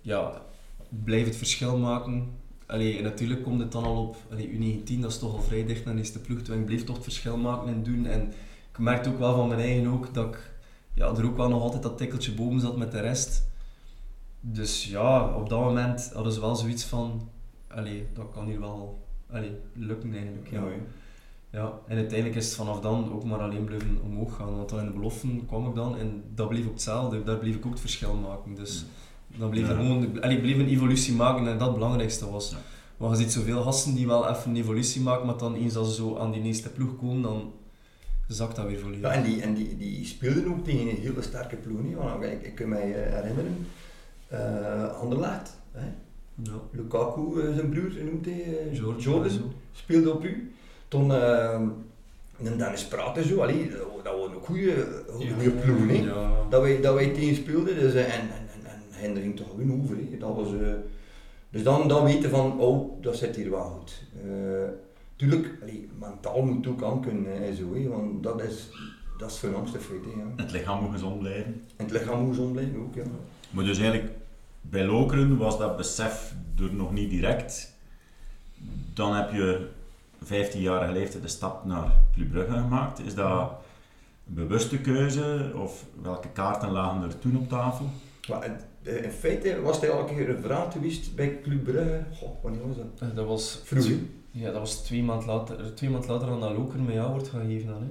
ja, 0.00 0.42
blijf 0.88 1.26
het 1.26 1.36
verschil 1.36 1.78
maken. 1.78 2.37
Allee, 2.68 2.96
en 2.96 3.02
natuurlijk 3.02 3.42
komt 3.42 3.60
het 3.60 3.72
dan 3.72 3.84
al 3.84 4.02
op 4.02 4.16
allee, 4.30 4.48
U19, 4.48 5.00
dat 5.00 5.10
is 5.10 5.18
toch 5.18 5.32
al 5.32 5.42
vrij 5.42 5.66
dicht 5.66 5.84
naar 5.84 5.94
de 5.94 6.00
eerste 6.00 6.20
ploeg, 6.20 6.40
toen 6.40 6.58
ik 6.58 6.64
bleef 6.64 6.84
toch 6.84 6.94
het 6.94 7.04
verschil 7.04 7.36
maken 7.36 7.68
en 7.68 7.82
doen. 7.82 8.06
En 8.06 8.32
ik 8.70 8.78
merkte 8.78 9.08
ook 9.08 9.18
wel 9.18 9.34
van 9.34 9.48
mijn 9.48 9.60
eigen 9.60 9.86
ook 9.86 10.14
dat 10.14 10.26
ik 10.26 10.50
ja, 10.94 11.06
er 11.06 11.24
ook 11.24 11.36
wel 11.36 11.48
nog 11.48 11.62
altijd 11.62 11.82
dat 11.82 11.98
tikkeltje 11.98 12.34
boven 12.34 12.60
zat 12.60 12.76
met 12.76 12.92
de 12.92 13.00
rest. 13.00 13.46
Dus 14.40 14.86
ja, 14.86 15.34
op 15.34 15.48
dat 15.48 15.60
moment 15.60 16.10
hadden 16.14 16.32
ze 16.32 16.40
wel 16.40 16.56
zoiets 16.56 16.84
van, 16.84 17.30
allee, 17.68 18.06
dat 18.14 18.30
kan 18.32 18.46
hier 18.46 18.60
wel 18.60 19.06
allee, 19.30 19.52
lukken 19.72 20.12
eigenlijk. 20.12 20.50
Ja. 20.50 20.62
Ja, 21.50 21.72
en 21.86 21.96
uiteindelijk 21.96 22.38
is 22.38 22.46
het 22.46 22.54
vanaf 22.54 22.80
dan 22.80 23.12
ook 23.12 23.24
maar 23.24 23.38
alleen 23.38 23.64
blijven 23.64 24.00
omhoog 24.02 24.36
gaan. 24.36 24.56
Want 24.56 24.68
dan 24.68 24.78
in 24.78 24.86
de 24.86 24.92
beloften 24.92 25.46
kwam 25.46 25.68
ik 25.68 25.74
dan 25.74 25.96
en 25.96 26.24
dat 26.34 26.48
bleef 26.48 26.66
ook 26.66 26.72
hetzelfde. 26.72 27.22
Daar 27.22 27.38
bleef 27.38 27.54
ik 27.54 27.66
ook 27.66 27.72
het 27.72 27.80
verschil 27.80 28.14
maken. 28.14 28.54
Dus 28.54 28.84
dan 29.38 29.50
bleef 29.50 29.68
er 29.68 29.76
gewoon, 29.76 30.22
allee, 30.22 30.40
bleef 30.40 30.56
een 30.56 30.68
evolutie 30.68 31.14
maken 31.14 31.46
en 31.46 31.58
dat 31.58 31.66
het 31.66 31.76
belangrijkste 31.76 32.30
was. 32.30 32.56
Maar 32.96 33.10
je 33.10 33.16
ziet 33.16 33.32
zoveel 33.32 33.62
gasten 33.62 33.94
die 33.94 34.06
wel 34.06 34.28
even 34.28 34.50
een 34.50 34.56
evolutie 34.56 35.00
maken, 35.00 35.26
maar 35.26 35.36
dan 35.36 35.54
eens 35.54 35.76
als 35.76 35.88
ze 35.88 35.94
zo 35.94 36.16
aan 36.16 36.32
die 36.32 36.42
eerste 36.42 36.68
ploeg 36.68 36.98
komen, 36.98 37.22
dan 37.22 37.52
zakt 38.28 38.56
dat 38.56 38.66
weer 38.66 38.78
volledig. 38.78 39.00
Ja, 39.00 39.12
en 39.12 39.22
die, 39.22 39.42
en 39.42 39.54
die, 39.54 39.76
die 39.76 40.06
speelden 40.06 40.48
ook 40.48 40.64
tegen 40.64 40.88
een 40.88 40.96
hele 40.96 41.22
sterke 41.22 41.56
ploeg. 41.56 41.82
Niet? 41.82 41.96
Want 41.96 42.24
ik, 42.24 42.42
ik 42.42 42.54
kan 42.54 42.68
mij 42.68 43.04
eh, 43.04 43.14
herinneren, 43.14 43.66
uh, 44.32 45.00
Anderlecht, 45.00 45.56
hè? 45.72 45.86
Ja. 46.42 46.52
Lukaku, 46.70 47.40
eh, 47.40 47.54
zijn 47.54 47.68
broer, 47.68 47.92
noemt 48.04 48.24
hij, 48.24 48.68
Jordan, 48.72 49.30
speelde 49.72 50.12
op 50.12 50.24
u. 50.24 50.52
Toen, 50.88 51.08
uh, 51.08 51.52
en 51.52 52.58
Dennis 52.58 52.84
Praat 52.84 53.16
en 53.16 53.24
zo, 53.24 53.40
allee, 53.40 53.70
dat 53.70 54.04
dat 54.04 54.18
was 54.18 54.30
een 54.30 54.44
goede, 54.44 55.04
goede 55.08 55.50
ploeg. 55.50 55.86
hè. 55.86 55.92
Ja. 55.92 56.30
Dat, 56.50 56.62
wij, 56.62 56.80
dat 56.80 56.94
wij 56.94 57.08
tegen 57.08 57.36
speelden. 57.36 57.74
Dus, 57.74 57.94
en, 57.94 58.04
en, 58.10 58.47
ging 58.98 59.36
toch 59.36 59.56
hè. 60.10 60.18
Dat 60.18 60.34
was, 60.34 60.52
eh, 60.52 60.72
dus 61.50 61.62
dan, 61.62 61.88
dan 61.88 62.04
weten 62.04 62.30
van, 62.30 62.60
oh, 62.60 63.02
dat 63.02 63.16
zit 63.16 63.36
hier 63.36 63.50
wel 63.50 63.64
goed. 63.64 64.02
Eh, 64.24 64.68
tuurlijk, 65.16 65.58
allee, 65.62 65.88
mentaal 65.98 66.42
moet 66.42 66.64
het 66.64 66.66
ook 66.66 66.82
aan 66.82 67.00
kunnen 67.00 67.44
en 67.44 67.56
zo, 67.56 67.88
want 67.88 68.22
dat 68.22 68.42
is, 68.42 68.68
dat 69.18 69.30
is 69.30 69.38
voornaamste 69.38 69.78
feit. 69.78 70.04
Ja. 70.16 70.42
Het 70.42 70.52
lichaam 70.52 70.82
moet 70.82 70.92
gezond 70.92 71.18
blijven. 71.18 71.62
En 71.76 71.84
het 71.84 71.90
lichaam 71.90 72.20
moet 72.20 72.34
gezond 72.34 72.52
blijven 72.52 72.80
ook. 72.80 72.94
Ja. 72.94 73.02
Maar 73.50 73.64
dus 73.64 73.78
eigenlijk, 73.78 74.10
bij 74.60 74.84
Lokeren 74.84 75.36
was 75.36 75.58
dat 75.58 75.76
besef 75.76 76.34
er 76.58 76.74
nog 76.74 76.92
niet 76.92 77.10
direct. 77.10 77.76
Dan 78.94 79.14
heb 79.14 79.32
je 79.32 79.68
15-jarige 80.24 80.92
leeftijd 80.92 81.22
de 81.22 81.28
stap 81.28 81.64
naar 81.64 81.92
Club 82.14 82.30
Brugge 82.30 82.52
gemaakt. 82.52 83.00
Is 83.00 83.14
dat 83.14 83.50
een 84.26 84.34
bewuste 84.34 84.78
keuze 84.78 85.52
of 85.54 85.84
welke 86.02 86.28
kaarten 86.28 86.70
lagen 86.70 87.02
er 87.02 87.18
toen 87.18 87.36
op 87.36 87.48
tafel? 87.48 87.90
Maar 88.28 88.56
eh, 88.82 89.04
in 89.04 89.10
feite 89.10 89.60
was 89.60 89.80
hij 89.80 89.90
al 89.90 90.00
een 90.08 90.14
keer 90.16 90.28
een 90.28 90.42
vraag 90.42 90.72
geweest 90.72 91.14
bij 91.14 91.40
Club 91.42 91.64
Brugge. 91.64 92.02
Goh, 92.18 92.28
wanneer 92.42 92.66
was 92.68 92.76
dat? 92.76 93.08
Eh, 93.10 93.16
Dat 93.16 93.26
was 93.26 93.60
Vroeger. 93.64 93.96
Ja, 94.30 94.50
dat 94.50 94.60
was 94.60 94.74
twee 94.82 95.02
maanden 95.02 95.26
later, 95.28 95.74
twee 95.74 95.90
maanden 95.90 96.10
later 96.10 96.28
aan 96.28 96.40
dat 96.40 96.52
Loker 96.56 96.78
met 96.80 96.94
jou 96.94 97.10
wordt 97.10 97.28
gaan 97.28 97.46
geven. 97.46 97.66
Dan, 97.68 97.82
hè. 97.82 97.88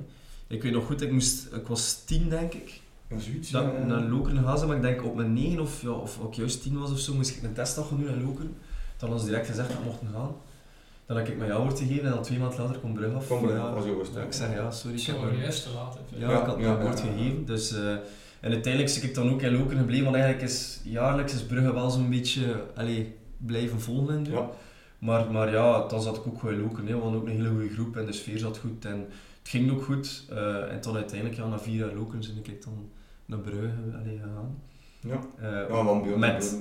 Ik 0.56 0.64
weet 0.64 0.72
nog 0.72 0.86
goed, 0.86 1.02
ik, 1.02 1.12
moest, 1.12 1.48
ik 1.54 1.68
was 1.68 2.04
tien 2.06 2.30
denk 2.30 2.54
ik. 2.54 2.82
Ja, 3.08 3.20
zoiets. 3.20 3.50
Dat 3.50 3.64
ja. 3.64 3.86
naar 3.86 4.02
Lokeren 4.02 4.44
gaan 4.44 4.68
maar 4.68 4.76
ik 4.76 4.82
denk 4.82 5.04
op 5.06 5.16
mijn 5.16 5.34
9 5.34 5.60
of, 5.60 5.82
ja, 5.82 5.90
of 5.90 6.20
ook 6.22 6.34
juist 6.34 6.62
10 6.62 6.80
was 6.80 6.92
of 6.92 7.00
zo, 7.00 7.14
moest 7.14 7.30
ik 7.38 7.44
een 7.44 7.54
testdag 7.54 7.88
gaan 7.88 7.98
doen 8.00 8.10
in 8.10 8.24
Lokeren. 8.26 8.56
Dan 8.98 9.10
hadden 9.10 9.20
ze 9.20 9.26
direct 9.26 9.48
gezegd 9.48 9.70
dat 9.70 9.78
we 9.78 9.84
mochten 9.84 10.08
gaan. 10.14 10.36
Dan 11.06 11.18
heb 11.18 11.28
ik 11.28 11.38
mijn 11.38 11.50
jou 11.50 11.64
wordt 11.64 11.80
gegeven 11.80 12.06
en 12.06 12.12
dan 12.12 12.24
twee 12.24 12.40
maanden 12.40 12.60
later 12.60 12.80
komt 12.80 12.94
Brugge 12.94 13.16
af. 13.16 13.26
Kwam 13.26 13.40
Brugge 13.40 13.58
ja, 13.58 13.72
was 13.72 13.86
ja, 14.16 14.22
ik 14.22 14.34
zeg 14.34 14.54
ja, 14.54 14.72
sorry. 14.72 14.98
Het 14.98 15.08
Ik 15.08 15.22
mijn- 15.22 15.38
juist 15.38 15.64
te 15.64 15.70
laat 15.70 15.98
ja, 16.10 16.30
Ja, 16.30 16.40
ik 16.40 16.46
had 16.46 16.58
mijn 16.60 16.70
ja, 16.78 16.82
woord 16.82 17.00
ja. 17.00 17.06
gegeven. 17.06 17.46
Dus, 17.46 17.74
eh, 17.74 17.96
en 18.42 18.52
uiteindelijk 18.52 18.94
zit 18.94 19.04
ik 19.04 19.16
dan 19.16 19.30
ook 19.30 19.42
in 19.42 19.52
Lokeren 19.52 19.78
gebleven, 19.78 20.04
want 20.04 20.16
eigenlijk 20.16 20.46
is 20.46 20.80
jaarlijks 20.84 21.34
is 21.34 21.46
Brugge 21.46 21.74
wel 21.74 21.90
zo'n 21.90 22.10
beetje 22.10 22.64
allee, 22.76 23.16
blijven 23.38 23.80
volgen 23.82 24.16
en 24.16 24.24
doen. 24.24 24.34
Ja. 24.34 24.50
Maar, 25.00 25.32
maar 25.32 25.52
ja, 25.52 25.88
dan 25.88 26.02
zat 26.02 26.18
ik 26.18 26.28
ook 26.28 26.42
wel 26.42 26.52
in 26.52 26.62
Lokeren. 26.62 26.88
hè. 26.88 26.96
We 26.96 27.02
hadden 27.02 27.20
ook 27.20 27.28
een 27.28 27.36
hele 27.36 27.50
goede 27.50 27.70
groep 27.70 27.96
en 27.98 28.06
de 28.06 28.12
sfeer 28.12 28.38
zat 28.38 28.58
goed. 28.58 28.86
En 28.86 28.98
het 29.40 29.50
ging 29.50 29.72
ook 29.72 29.84
goed. 29.84 30.26
Eh, 30.30 30.72
en 30.72 30.82
tot 30.82 30.96
uiteindelijk, 30.96 31.38
ja, 31.40 31.48
na 31.48 31.60
vier 31.60 31.76
jaar 31.76 31.96
Lokeren, 31.96 32.20
ben 32.44 32.54
ik 32.54 32.64
dan 32.64 32.90
naar 33.26 33.40
Brugge 33.40 33.70
allee, 34.02 34.20
gegaan. 34.24 34.56
Ja. 35.00 35.20
Eh, 35.40 35.70
Ja, 35.70 35.84
want 35.84 36.04
Björn, 36.04 36.20
met, 36.20 36.58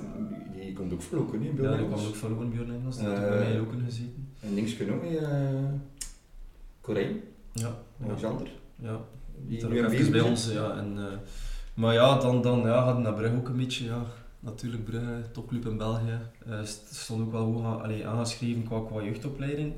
die 0.52 0.72
komt 0.72 0.92
ook 0.92 1.02
vloeken, 1.02 1.40
hè, 1.40 1.46
ja, 1.46 1.52
Björn 1.52 1.70
die 1.76 1.78
Engels. 1.84 1.94
kwam 2.00 2.08
ook 2.08 2.16
van 2.16 2.30
Loken 2.30 2.50
Björn 2.50 2.72
Engels. 2.72 2.96
Die 2.98 3.06
had 3.06 3.16
ook 3.16 3.22
Eh, 3.22 3.28
bij 3.28 3.38
mij 3.38 3.52
in 3.52 3.58
Lokeren 3.58 3.84
gezeten. 3.84 4.28
En 4.40 4.54
links 4.54 4.76
kunnen 4.76 5.00
we, 5.00 5.08
uh, 5.20 5.80
Corijn, 6.80 7.20
Ja, 7.52 7.76
ja. 7.98 8.04
Alexander. 8.06 8.48
ja. 8.82 9.00
Die 9.46 9.58
Die 9.68 9.82
ook 9.84 9.90
even 9.92 10.12
bij 10.12 10.20
ons, 10.20 10.52
ja. 10.52 10.76
En, 10.76 10.94
eh, 10.98 11.04
maar 11.76 11.94
ja, 11.94 12.18
dan, 12.18 12.42
dan 12.42 12.60
ja, 12.60 12.82
hadden 12.84 13.02
naar 13.02 13.14
Brugge 13.14 13.36
ook 13.36 13.48
een 13.48 13.56
beetje, 13.56 13.84
ja. 13.84 14.02
Natuurlijk 14.40 14.84
Brugge, 14.84 15.22
topclub 15.32 15.66
in 15.66 15.76
België. 15.76 16.18
St- 16.64 16.94
stond 16.94 17.20
ook 17.22 17.32
wel 17.32 17.64
aan- 17.64 17.82
allee, 17.82 18.06
aangeschreven 18.06 18.62
qua, 18.64 18.80
qua 18.86 19.02
jeugdopleiding. 19.02 19.74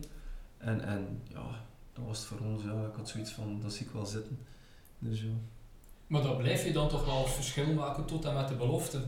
En, 0.58 0.80
en 0.84 1.20
ja, 1.28 1.44
dat 1.92 2.04
was 2.06 2.18
het 2.18 2.26
voor 2.26 2.38
ons, 2.46 2.62
ja. 2.62 2.70
Ik 2.70 2.96
had 2.96 3.08
zoiets 3.08 3.30
van, 3.32 3.60
dat 3.62 3.72
zie 3.72 3.86
ik 3.86 3.92
wel 3.92 4.06
zitten. 4.06 4.38
Dus 4.98 5.20
ja. 5.20 5.26
Maar 6.06 6.22
dat 6.22 6.38
blijf 6.38 6.64
je 6.64 6.72
dan 6.72 6.88
toch 6.88 7.04
wel 7.06 7.24
verschil 7.26 7.72
maken 7.74 8.04
tot 8.04 8.24
en 8.24 8.34
met 8.34 8.48
de 8.48 8.54
belofte. 8.54 9.00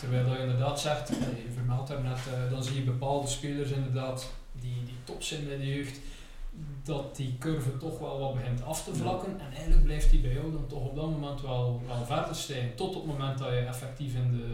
Terwijl 0.00 0.32
je 0.32 0.38
inderdaad 0.38 0.80
zegt, 0.80 1.08
eh, 1.10 1.16
je 1.16 1.52
vermeldt 1.54 1.88
daarnet, 1.88 2.18
eh, 2.34 2.50
dan 2.50 2.64
zie 2.64 2.74
je 2.74 2.82
bepaalde 2.82 3.26
spelers 3.28 3.70
inderdaad 3.70 4.30
die, 4.60 4.82
die 4.84 4.94
top 5.04 5.22
zijn 5.22 5.44
bij 5.46 5.56
de 5.56 5.66
jeugd, 5.66 5.98
dat 6.82 7.16
die 7.16 7.36
curve 7.38 7.76
toch 7.76 7.98
wel 7.98 8.18
wat 8.18 8.34
begint 8.34 8.64
af 8.64 8.84
te 8.84 8.94
vlakken. 8.94 9.40
En 9.40 9.52
eigenlijk 9.52 9.84
blijft 9.84 10.10
die 10.10 10.20
bij 10.20 10.32
jou 10.32 10.52
dan 10.52 10.66
toch 10.66 10.84
op 10.88 10.96
dat 10.96 11.10
moment 11.10 11.40
wel, 11.40 11.82
wel 11.86 12.04
verder 12.04 12.34
stijgen. 12.34 12.74
Tot 12.74 12.96
op 12.96 13.02
het 13.02 13.12
moment 13.12 13.38
dat 13.38 13.48
je 13.48 13.54
effectief 13.58 14.14
in 14.14 14.30
de, 14.32 14.46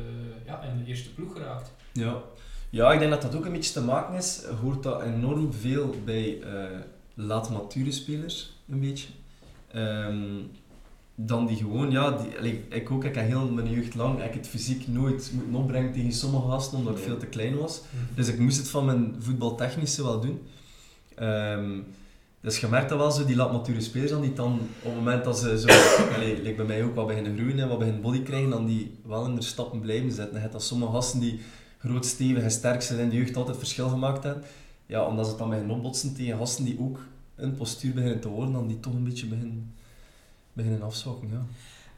ja, 0.46 0.62
in 0.62 0.78
de 0.78 0.84
eerste 0.84 1.14
ploeg 1.14 1.32
geraakt. 1.32 1.72
Ja. 1.92 2.22
ja, 2.70 2.92
ik 2.92 2.98
denk 2.98 3.10
dat 3.10 3.22
dat 3.22 3.34
ook 3.34 3.44
een 3.44 3.52
beetje 3.52 3.72
te 3.72 3.82
maken 3.82 4.14
is. 4.16 4.40
Je 4.40 4.54
hoort 4.62 4.82
dat 4.82 5.02
enorm 5.02 5.52
veel 5.52 5.94
bij 6.04 6.40
eh 6.42 6.78
laat 7.14 7.50
mature 7.50 7.92
spelers, 7.92 8.52
een 8.68 8.80
beetje. 8.80 9.08
Ehm, 9.72 10.38
dan 11.14 11.46
die 11.46 11.56
gewoon, 11.56 11.90
ja, 11.90 12.10
die, 12.42 12.68
ik 12.68 12.90
ook, 12.90 13.04
ik 13.04 13.14
heb 13.14 13.26
heel 13.26 13.48
mijn 13.50 13.70
jeugd 13.70 13.94
lang 13.94 14.16
ik 14.16 14.22
heb 14.22 14.32
het 14.34 14.48
fysiek 14.48 14.88
nooit 14.88 15.30
moeten 15.34 15.54
opbrengen 15.54 15.92
tegen 15.92 16.12
sommige 16.12 16.48
gasten, 16.48 16.78
omdat 16.78 16.92
ik 16.92 16.98
Nee. 16.98 17.08
veel 17.08 17.18
te 17.18 17.26
klein 17.26 17.56
was. 17.58 17.80
Dus 18.14 18.28
ik 18.28 18.38
moest 18.38 18.56
het 18.58 18.68
van 18.68 18.84
mijn 18.84 19.14
voetbaltechnische 19.18 20.02
wel 20.02 20.20
doen. 20.20 20.40
Ehm, 21.20 21.80
dus 22.40 22.58
je 22.58 22.66
merkt 22.66 22.88
dat 22.88 22.98
wel 22.98 23.10
zo, 23.10 23.24
die 23.24 23.36
laat 23.36 23.52
mature 23.52 23.80
spelers 23.80 24.10
dan, 24.10 24.20
die 24.20 24.32
dan 24.32 24.52
op 24.78 24.84
het 24.84 24.94
moment 24.94 25.24
dat 25.24 25.38
ze 25.38 25.60
zo, 25.60 25.68
allee, 26.14 26.42
like 26.42 26.54
bij 26.54 26.64
mij 26.64 26.84
ook 26.84 26.94
wat 26.94 27.06
beginnen 27.06 27.36
groeien 27.36 27.58
en 27.58 27.68
wat 27.68 27.78
beginnen 27.78 28.02
body 28.02 28.22
krijgen, 28.22 28.50
dan 28.50 28.66
die 28.66 28.98
wel 29.04 29.26
in 29.26 29.34
de 29.34 29.42
stappen 29.42 29.80
blijven 29.80 30.12
zetten. 30.12 30.34
Je 30.34 30.40
hebt 30.40 30.52
dat 30.52 30.62
sommige 30.62 30.92
gasten 30.92 31.20
die 31.20 31.40
groot, 31.78 32.06
stevig 32.06 32.42
en 32.42 32.50
sterk 32.50 32.82
zijn 32.82 32.98
in 32.98 33.08
de 33.08 33.16
jeugd 33.16 33.36
altijd 33.36 33.56
verschil 33.56 33.88
gemaakt 33.88 34.24
hebben. 34.24 34.44
Ja, 34.86 35.06
omdat 35.06 35.24
ze 35.24 35.30
het 35.30 35.40
dan 35.40 35.50
beginnen 35.50 35.76
opbotsen 35.76 36.14
tegen 36.14 36.38
gasten 36.38 36.64
die 36.64 36.80
ook 36.80 36.98
een 37.36 37.54
postuur 37.54 37.94
beginnen 37.94 38.20
te 38.20 38.28
worden, 38.28 38.52
dan 38.52 38.66
die 38.66 38.80
toch 38.80 38.92
een 38.92 39.04
beetje 39.04 39.26
beginnen, 39.26 39.74
beginnen 40.52 40.82
afzwakken. 40.82 41.28
Ja. 41.28 41.44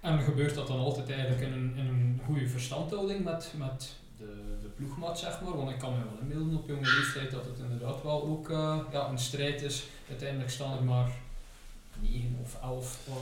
En 0.01 0.21
gebeurt 0.21 0.55
dat 0.55 0.67
dan 0.67 0.79
altijd 0.79 1.11
eigenlijk 1.11 1.41
in 1.41 1.53
een, 1.53 1.73
in 1.77 1.87
een 1.87 2.21
goede 2.25 2.49
verstandhouding 2.49 3.25
met, 3.25 3.53
met 3.57 3.97
de, 4.19 4.59
de 4.63 4.69
ploegmaat, 4.69 5.19
zeg 5.19 5.41
maar? 5.41 5.57
Want 5.57 5.71
ik 5.71 5.79
kan 5.79 5.93
me 5.93 5.99
wel 5.99 6.19
inbeelden 6.21 6.57
op 6.59 6.69
jonge 6.69 6.81
leeftijd 6.99 7.31
dat 7.31 7.45
het 7.45 7.59
inderdaad 7.59 8.03
wel 8.03 8.23
ook 8.23 8.51
eh, 8.51 8.77
ja, 8.93 9.09
een 9.09 9.19
strijd 9.19 9.63
is. 9.63 9.87
Uiteindelijk 10.09 10.51
staan 10.51 10.77
er 10.77 10.85
maar 10.85 11.11
9 12.01 12.39
of 12.43 12.57
11 12.63 12.99
eh, 13.09 13.13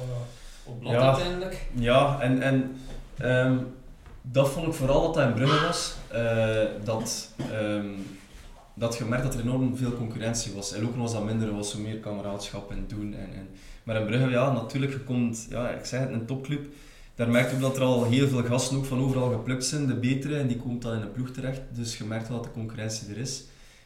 op 0.64 0.80
blad 0.80 0.92
Ja. 0.92 1.00
uiteindelijk. 1.08 1.66
Ja, 1.74 2.20
en, 2.20 2.42
en 2.42 2.76
ehm, 3.18 3.56
dat 4.22 4.48
vond 4.50 4.66
ik 4.66 4.72
vooral 4.72 5.02
dat 5.02 5.14
dat 5.14 5.26
in 5.26 5.34
Brugge 5.34 5.66
was. 5.66 5.94
eh, 6.08 6.84
dat, 6.84 7.30
ehm, 7.50 7.88
dat 8.74 8.96
je 8.96 9.04
merkt 9.04 9.24
dat 9.24 9.34
er 9.34 9.40
enorm 9.40 9.76
veel 9.76 9.92
concurrentie 9.92 10.52
was. 10.54 10.72
En 10.72 10.86
ook 10.86 10.96
was 10.96 11.12
dat 11.12 11.24
minder, 11.24 11.48
er 11.48 11.54
was 11.56 11.70
zo 11.70 11.78
meer 11.78 11.96
kameraadschap 11.98 12.70
en 12.70 12.84
doen. 12.88 13.14
En, 13.14 13.32
en. 13.34 13.48
Maar 13.82 13.96
in 13.96 14.06
Brugge, 14.06 14.28
ja, 14.30 14.52
natuurlijk, 14.52 14.92
je 14.92 15.00
komt, 15.00 15.46
ja, 15.50 15.68
ik 15.70 15.84
zeg 15.84 16.00
het, 16.00 16.10
een 16.12 16.26
topclub. 16.26 16.66
Daar 17.20 17.30
merk 17.30 17.50
je 17.50 17.58
dat 17.58 17.76
er 17.76 17.82
al 17.82 18.04
heel 18.04 18.28
veel 18.28 18.42
gasten 18.44 18.76
ook 18.76 18.84
van 18.84 18.98
overal 19.00 19.30
geplukt 19.30 19.64
zijn, 19.64 19.86
de 19.86 19.94
betere, 19.94 20.36
en 20.36 20.46
die 20.46 20.56
komt 20.56 20.82
dan 20.82 20.94
in 20.94 21.00
een 21.00 21.12
ploeg 21.12 21.30
terecht. 21.30 21.60
Dus 21.72 21.98
je 21.98 22.04
merkt 22.04 22.28
wel 22.28 22.36
dat 22.36 22.46
de 22.46 22.52
concurrentie 22.52 23.10
er 23.10 23.16
is. 23.18 23.44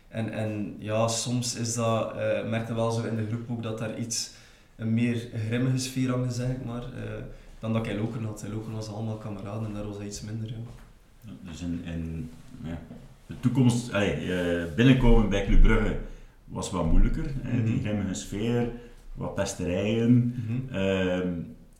En, 0.08 0.32
en 0.32 0.74
ja, 0.78 1.08
soms 1.08 1.54
is 1.56 1.74
dat, 1.74 2.16
eh 2.16 2.48
merk 2.48 2.68
je 2.68 2.74
wel 2.74 2.90
zo 2.90 3.02
in 3.02 3.16
de 3.16 3.26
groep 3.26 3.50
ook 3.50 3.62
dat 3.62 3.78
daar 3.78 3.98
iets, 3.98 4.30
een 4.76 4.94
meer 4.94 5.28
grimmige 5.46 5.78
sfeer 5.78 6.10
hangt, 6.10 6.34
zeg 6.34 6.50
ik 6.50 6.64
maar. 6.64 6.82
eh, 6.82 7.22
dan 7.58 7.72
dat 7.72 7.86
ik 7.86 7.92
in 7.92 7.98
Lokeren 8.00 8.24
had. 8.26 8.42
In 8.46 8.52
Lokeren 8.52 8.74
was 8.74 8.88
allemaal 8.88 9.16
kameraden 9.16 9.66
en 9.68 9.74
daar 9.74 9.86
was 9.86 9.96
dat 9.96 10.06
iets 10.06 10.20
minder. 10.20 10.48
Ja. 10.48 11.30
Dus 11.50 11.60
in, 11.60 11.80
in 11.84 12.30
ja, 12.64 12.78
de 13.26 13.34
toekomst, 13.40 13.92
allee, 13.92 14.12
eh, 14.12 14.74
binnenkomen 14.74 15.28
bij 15.28 15.44
Club 15.46 15.62
Brugge 15.62 15.96
was 16.44 16.70
wat 16.70 16.90
moeilijker. 16.90 17.24
hè, 17.42 17.56
Mhm. 17.56 17.64
Die 17.66 17.80
grimmige 17.80 18.14
sfeer, 18.14 18.68
wat 19.14 19.34
pesterijen. 19.34 20.34
Ehm, 20.72 21.28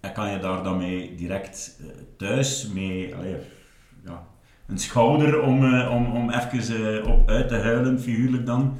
en 0.04 0.12
kan 0.12 0.30
je 0.30 0.38
daar 0.38 0.62
dan 0.62 0.76
mee 0.76 1.14
direct 1.14 1.76
eh, 1.80 1.86
thuis 2.16 2.68
mee, 2.74 3.14
allee, 3.14 3.36
ja, 4.04 4.26
een 4.66 4.78
schouder 4.78 5.40
om, 5.40 5.64
eh, 5.64 5.90
om, 5.92 6.16
om 6.16 6.30
even 6.30 7.02
eh, 7.02 7.10
op 7.12 7.28
uit 7.28 7.48
te 7.48 7.54
huilen, 7.54 8.00
figuurlijk 8.00 8.46
dan, 8.46 8.76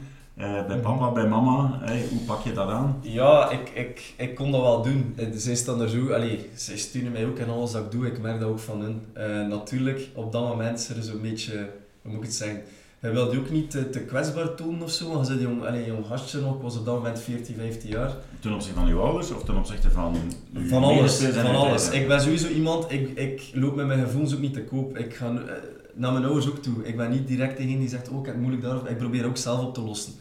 bij 0.67 0.79
papa, 0.83 1.13
bij 1.13 1.29
mama, 1.29 1.79
hey, 1.83 2.07
hoe 2.11 2.21
pak 2.21 2.43
je 2.43 2.53
dat 2.53 2.69
aan? 2.69 2.99
Ja, 3.01 3.51
ik, 3.51 3.69
ik, 3.69 4.15
ik 4.17 4.35
kon 4.35 4.51
dat 4.51 4.61
wel 4.61 4.83
doen. 4.83 5.17
Zij 5.35 5.55
staan 5.55 5.81
er 5.81 5.89
zo, 5.89 6.13
allee, 6.13 6.51
zij 6.55 6.77
steunen 6.77 7.13
mij 7.13 7.27
ook 7.27 7.39
in 7.39 7.49
alles 7.49 7.73
dat 7.73 7.85
ik 7.85 7.91
doe. 7.91 8.07
Ik 8.07 8.21
merk 8.21 8.41
dat 8.41 8.49
ook 8.49 8.59
van 8.59 8.81
hun. 8.81 9.03
Eh, 9.13 9.47
natuurlijk, 9.47 10.09
op 10.15 10.33
dat 10.33 10.49
moment 10.49 10.79
is 10.79 10.89
er 10.89 11.03
zo'n 11.03 11.21
beetje, 11.21 11.71
hoe 12.03 12.13
moet 12.13 12.21
ik 12.21 12.27
het 12.27 12.35
zeggen, 12.35 12.63
hij 13.05 13.13
wilde 13.13 13.33
je 13.33 13.39
ook 13.39 13.51
niet 13.51 13.71
te, 13.71 13.91
te 13.91 14.01
kwetsbaar 14.01 14.55
tonen 14.55 14.83
of 14.83 14.91
zo. 14.91 15.09
want 15.09 15.27
Je 15.27 15.33
zei 15.33 15.45
jong, 15.45 15.65
allee, 15.67 15.87
jong 15.87 16.07
gastje 16.07 16.41
nog, 16.41 16.61
was 16.61 16.79
op 16.79 16.85
dat 16.85 16.95
moment 16.95 17.21
14, 17.21 17.55
15 17.57 17.91
jaar. 17.91 18.17
Ten 18.41 18.53
opzichte 18.53 18.79
van 18.79 18.89
uw 18.89 19.01
ouders 19.01 19.31
of 19.31 19.45
ten 19.45 19.57
opzichte 19.57 19.91
van 19.91 20.17
Van 20.55 20.85
alles, 20.85 21.17
van 21.17 21.55
alles. 21.55 21.91
Ik 21.91 22.09
ben 22.09 22.21
sowieso 22.21 22.49
iemand, 22.49 22.93
ik, 22.93 23.19
ik 23.19 23.51
loop 23.55 23.75
met 23.75 23.87
mijn 23.87 24.01
gevoelens 24.01 24.35
ook 24.35 24.41
niet 24.41 24.53
te 24.55 24.65
koop. 24.65 24.97
Ik 24.99 25.15
ga 25.15 25.27
eh, 25.27 25.55
naar 25.95 26.13
mijn 26.13 26.25
ouders 26.25 26.49
ook 26.49 26.59
toe. 26.59 26.85
Ik 26.85 26.97
ben 26.97 27.11
niet 27.11 27.29
direct 27.29 27.57
degene 27.57 27.79
die 27.79 27.89
zegt, 27.89 28.09
oh 28.09 28.19
ik 28.19 28.27
heb 28.27 28.35
het 28.35 28.43
moeilijk 28.43 28.63
daar, 28.63 28.91
ik 28.91 28.99
probeer 28.99 29.27
ook 29.27 29.37
zelf 29.37 29.61
op 29.61 29.75
te 29.75 29.81
lossen. 29.81 30.13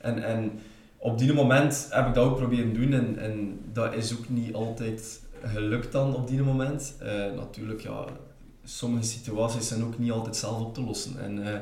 En, 0.00 0.24
en 0.24 0.52
op 0.96 1.18
die 1.18 1.32
moment 1.32 1.86
heb 1.90 2.06
ik 2.06 2.14
dat 2.14 2.24
ook 2.24 2.36
proberen 2.36 2.74
doen 2.74 2.92
en, 2.92 3.18
en 3.18 3.58
dat 3.72 3.94
is 3.94 4.12
ook 4.12 4.28
niet 4.28 4.54
altijd 4.54 5.20
gelukt 5.42 5.92
dan 5.92 6.14
op 6.14 6.28
die 6.28 6.42
moment. 6.42 6.94
Eh, 6.98 7.08
natuurlijk, 7.36 7.80
ja, 7.80 8.04
sommige 8.64 9.06
situaties 9.06 9.68
zijn 9.68 9.84
ook 9.84 9.98
niet 9.98 10.10
altijd 10.10 10.36
zelf 10.36 10.60
op 10.60 10.74
te 10.74 10.82
lossen. 10.82 11.20
En 11.20 11.46
eh, 11.46 11.58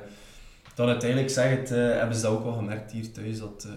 dan 0.74 0.88
uiteindelijk 0.88 1.30
zeg 1.30 1.50
het, 1.50 1.70
eh, 1.70 1.78
hebben 1.78 2.16
ze 2.16 2.22
dat 2.22 2.32
ook 2.32 2.44
wel 2.44 2.52
gemerkt 2.52 2.92
hier 2.92 3.12
thuis, 3.12 3.38
dat 3.38 3.68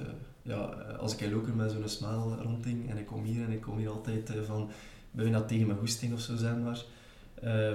ja, 0.41 0.55
als 0.99 1.13
ik 1.13 1.21
in 1.21 1.33
Loker 1.33 1.53
met 1.53 1.71
zo'n 1.71 1.88
smile 1.89 2.36
ronding 2.41 2.89
en 2.89 2.97
ik 2.97 3.05
kom 3.05 3.23
hier 3.23 3.43
en 3.43 3.51
ik 3.51 3.62
kom 3.62 3.77
hier 3.77 3.89
altijd 3.89 4.31
van 4.45 4.69
bijna 5.12 5.41
tegen 5.41 5.67
mijn 5.67 5.79
goesting 5.79 6.13
of 6.13 6.19
zo 6.19 6.36
zijn 6.36 6.63
maar, 6.63 6.83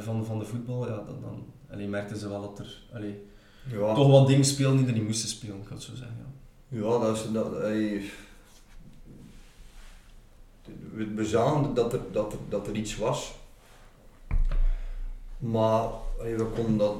van, 0.02 0.24
van 0.24 0.38
de 0.38 0.44
voetbal, 0.44 0.88
ja, 0.88 0.94
dan, 0.94 1.20
dan 1.20 1.44
allee, 1.70 1.88
merkten 1.88 2.16
ze 2.16 2.28
wel 2.28 2.40
dat 2.40 2.58
er 2.58 2.82
allee, 2.92 3.26
ja. 3.70 3.94
toch 3.94 4.10
wat 4.10 4.26
dingen 4.26 4.44
speelden 4.44 4.78
die 4.78 4.86
er 4.86 4.92
niet 4.92 5.06
moesten 5.06 5.28
spelen, 5.28 5.56
ik 5.56 5.68
het 5.68 5.82
zo 5.82 5.94
zeggen. 5.94 6.16
Ja. 6.18 6.30
Ja, 6.78 6.98
dat 6.98 7.16
is, 7.16 7.32
dat, 7.32 7.50
we 11.14 11.24
zagen 11.24 11.74
dat 11.74 11.92
er, 11.92 12.00
dat, 12.12 12.32
er, 12.32 12.38
dat 12.48 12.66
er 12.66 12.74
iets 12.74 12.96
was. 12.96 13.34
Maar 15.38 15.88
we 16.18 16.46
konden 16.54 16.76
dat 16.76 16.96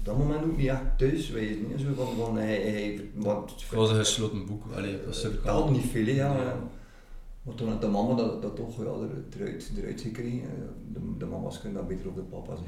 op 0.00 0.06
dat 0.06 0.18
moment 0.18 0.44
ook 0.44 0.56
niet 0.56 0.68
echt 0.68 0.98
thuis 0.98 1.30
wezen. 1.30 1.68
Niet? 1.68 1.80
Zo 1.80 2.04
van, 2.04 2.16
van, 2.16 2.36
hij, 2.36 2.60
hij, 2.60 3.00
het 3.14 3.70
was 3.70 3.90
een 3.90 3.96
gesloten 3.96 4.46
boek. 4.46 4.62
Allee, 4.76 5.04
dat 5.04 5.18
vertelde 5.18 5.72
niet 5.72 5.90
veel, 5.90 6.06
ja. 6.06 6.32
ja. 6.32 6.58
Maar 7.42 7.54
toen 7.54 7.68
had 7.68 7.80
de 7.80 7.88
mama 7.88 8.14
dat, 8.14 8.42
dat 8.42 8.56
toch 8.56 8.76
ja, 8.76 8.90
eruit, 9.36 9.70
eruit 9.76 10.00
gekregen. 10.00 10.48
De, 10.92 11.00
de 11.18 11.26
mama's 11.26 11.60
kunnen 11.60 11.78
dat 11.78 11.88
beter 11.88 12.08
op 12.08 12.14
de 12.14 12.22
papa's. 12.22 12.58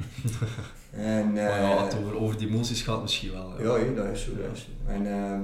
en, 0.91 1.29
uh, 1.29 1.37
ja, 1.37 1.85
het 1.85 1.97
over, 1.99 2.17
over 2.17 2.39
die 2.39 2.49
emoties 2.49 2.83
gaat 2.83 3.03
misschien 3.03 3.33
wel. 3.33 3.63
Ja, 3.63 3.77
ja, 3.77 3.93
dat 3.95 4.07
is 4.07 4.25
zo. 4.25 4.31
Dat 4.37 4.57
is 4.57 4.69
En 4.87 5.07
uh, 5.07 5.41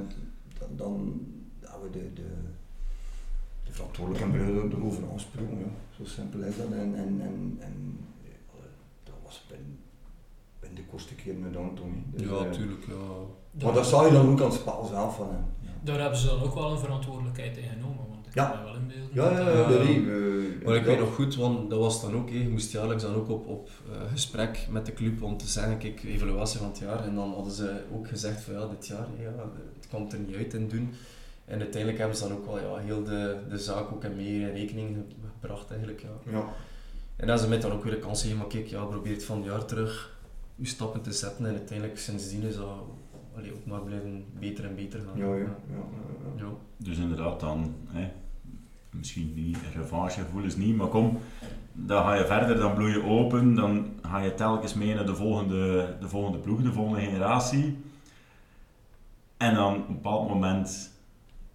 dan, 0.58 0.68
dan 0.76 1.26
we 1.82 1.90
de, 1.90 2.12
de 2.14 2.22
de 3.68 3.74
verantwoordelijke 3.74 4.36
hebben 4.36 4.72
erover. 4.72 5.02
Ja. 5.02 5.70
Zo 5.96 6.04
simpel 6.04 6.40
is 6.40 6.56
dat. 6.56 6.66
En, 6.66 6.94
en, 6.94 7.20
en, 7.20 7.56
en 7.60 7.98
dat 9.04 9.14
was 9.24 9.46
ben, 9.48 9.78
ben 10.68 10.76
de 10.76 10.90
kortste 10.90 11.14
keer 11.14 11.34
met 11.34 11.56
Anthony. 11.56 12.02
Dus, 12.12 12.28
ja, 12.28 12.42
natuurlijk. 12.42 12.86
Uh, 12.86 12.94
ja. 13.56 13.64
Maar 13.64 13.74
dat 13.74 13.86
zag 13.86 14.06
je 14.06 14.12
dan 14.12 14.28
ook 14.28 14.40
aan 14.40 14.50
het 14.50 14.60
spel 14.60 14.88
zelf 14.90 15.16
van 15.16 15.26
hem. 15.26 15.44
Ja. 15.60 15.68
Daar 15.82 16.00
hebben 16.00 16.18
ze 16.18 16.26
dan 16.26 16.42
ook 16.42 16.54
wel 16.54 16.70
een 16.70 16.78
verantwoordelijkheid 16.78 17.56
in 17.56 17.68
genomen. 17.68 18.04
Want 18.08 18.26
ik 18.26 18.34
ja. 18.34 18.50
kan 18.50 18.64
wel 18.64 18.74
inbeelden. 18.74 19.08
Ja, 19.12 19.30
ja, 19.30 19.50
ja. 19.50 19.70
ja, 19.80 20.64
maar 20.64 20.76
ik 20.76 20.84
weet 20.84 20.98
nog 20.98 21.14
goed, 21.14 21.36
want 21.36 21.70
dat 21.70 21.78
was 21.78 22.00
dan 22.00 22.14
ook, 22.14 22.28
je 22.28 22.48
moest 22.48 22.72
jaarlijks 22.72 23.02
dan 23.02 23.14
ook 23.14 23.28
op, 23.28 23.46
op 23.46 23.68
uh, 23.90 24.10
gesprek 24.10 24.66
met 24.70 24.86
de 24.86 24.92
club 24.92 25.22
om 25.22 25.36
te 25.36 25.46
zeggen, 25.46 25.78
kijk, 25.78 26.02
evaluatie 26.02 26.58
van 26.58 26.68
het 26.68 26.78
jaar. 26.78 27.04
En 27.04 27.14
dan 27.14 27.32
hadden 27.32 27.52
ze 27.52 27.82
ook 27.94 28.08
gezegd 28.08 28.40
van 28.40 28.54
ja, 28.54 28.66
dit 28.66 28.86
jaar, 28.86 29.06
ja, 29.20 29.32
het 29.76 29.88
komt 29.90 30.12
er 30.12 30.18
niet 30.18 30.36
uit 30.36 30.54
in 30.54 30.68
doen. 30.68 30.94
En 31.44 31.58
uiteindelijk 31.58 31.98
hebben 31.98 32.16
ze 32.16 32.28
dan 32.28 32.36
ook 32.36 32.46
wel 32.46 32.58
ja, 32.58 32.76
heel 32.84 33.04
de, 33.04 33.36
de 33.48 33.58
zaak 33.58 33.92
ook 33.92 34.02
meer 34.16 34.48
in 34.48 34.54
rekening 34.54 34.96
gebracht 35.40 35.70
eigenlijk. 35.70 36.00
Ja. 36.00 36.30
ja. 36.30 36.44
En 37.16 37.26
dan 37.26 37.38
ze 37.38 37.48
met 37.48 37.62
dan 37.62 37.72
ook 37.72 37.84
weer 37.84 37.92
de 37.92 37.98
kans 37.98 38.20
gegeven, 38.20 38.38
maar 38.38 38.50
kijk, 38.50 38.66
ja, 38.66 38.84
probeer 38.84 39.12
het 39.12 39.24
van 39.24 39.36
het 39.36 39.46
jaar 39.46 39.64
terug 39.64 40.17
je 40.58 40.66
stappen 40.66 41.02
te 41.02 41.12
zetten 41.12 41.46
en 41.46 41.54
uiteindelijk 41.54 41.98
sindsdien 41.98 42.42
is 42.42 42.56
dat 42.56 42.66
allee, 43.36 43.52
ook 43.52 43.66
maar 43.66 43.80
blijven 43.80 44.24
beter 44.38 44.64
en 44.64 44.74
beter 44.74 45.00
gaan. 45.00 45.18
Ja, 45.18 45.34
ja. 45.34 45.56
ja, 45.70 45.82
ja, 46.36 46.48
Dus 46.76 46.98
inderdaad 46.98 47.40
dan, 47.40 47.74
hè, 47.86 48.10
misschien 48.90 49.34
niet 49.34 49.58
revanchegevoelens 49.74 50.56
niet, 50.56 50.76
maar 50.76 50.88
kom, 50.88 51.18
dan 51.72 52.02
ga 52.02 52.14
je 52.14 52.26
verder, 52.26 52.56
dan 52.56 52.74
bloei 52.74 52.92
je 52.92 53.04
open, 53.04 53.54
dan 53.54 53.86
ga 54.02 54.18
je 54.18 54.34
telkens 54.34 54.74
mee 54.74 54.94
naar 54.94 55.06
de 55.06 55.14
volgende, 55.14 55.96
de 56.00 56.08
volgende 56.08 56.38
ploeg, 56.38 56.62
de 56.62 56.72
volgende 56.72 57.00
generatie. 57.00 57.78
En 59.36 59.54
dan 59.54 59.74
op 59.76 59.88
een 59.88 59.94
bepaald 59.94 60.28
moment 60.28 60.90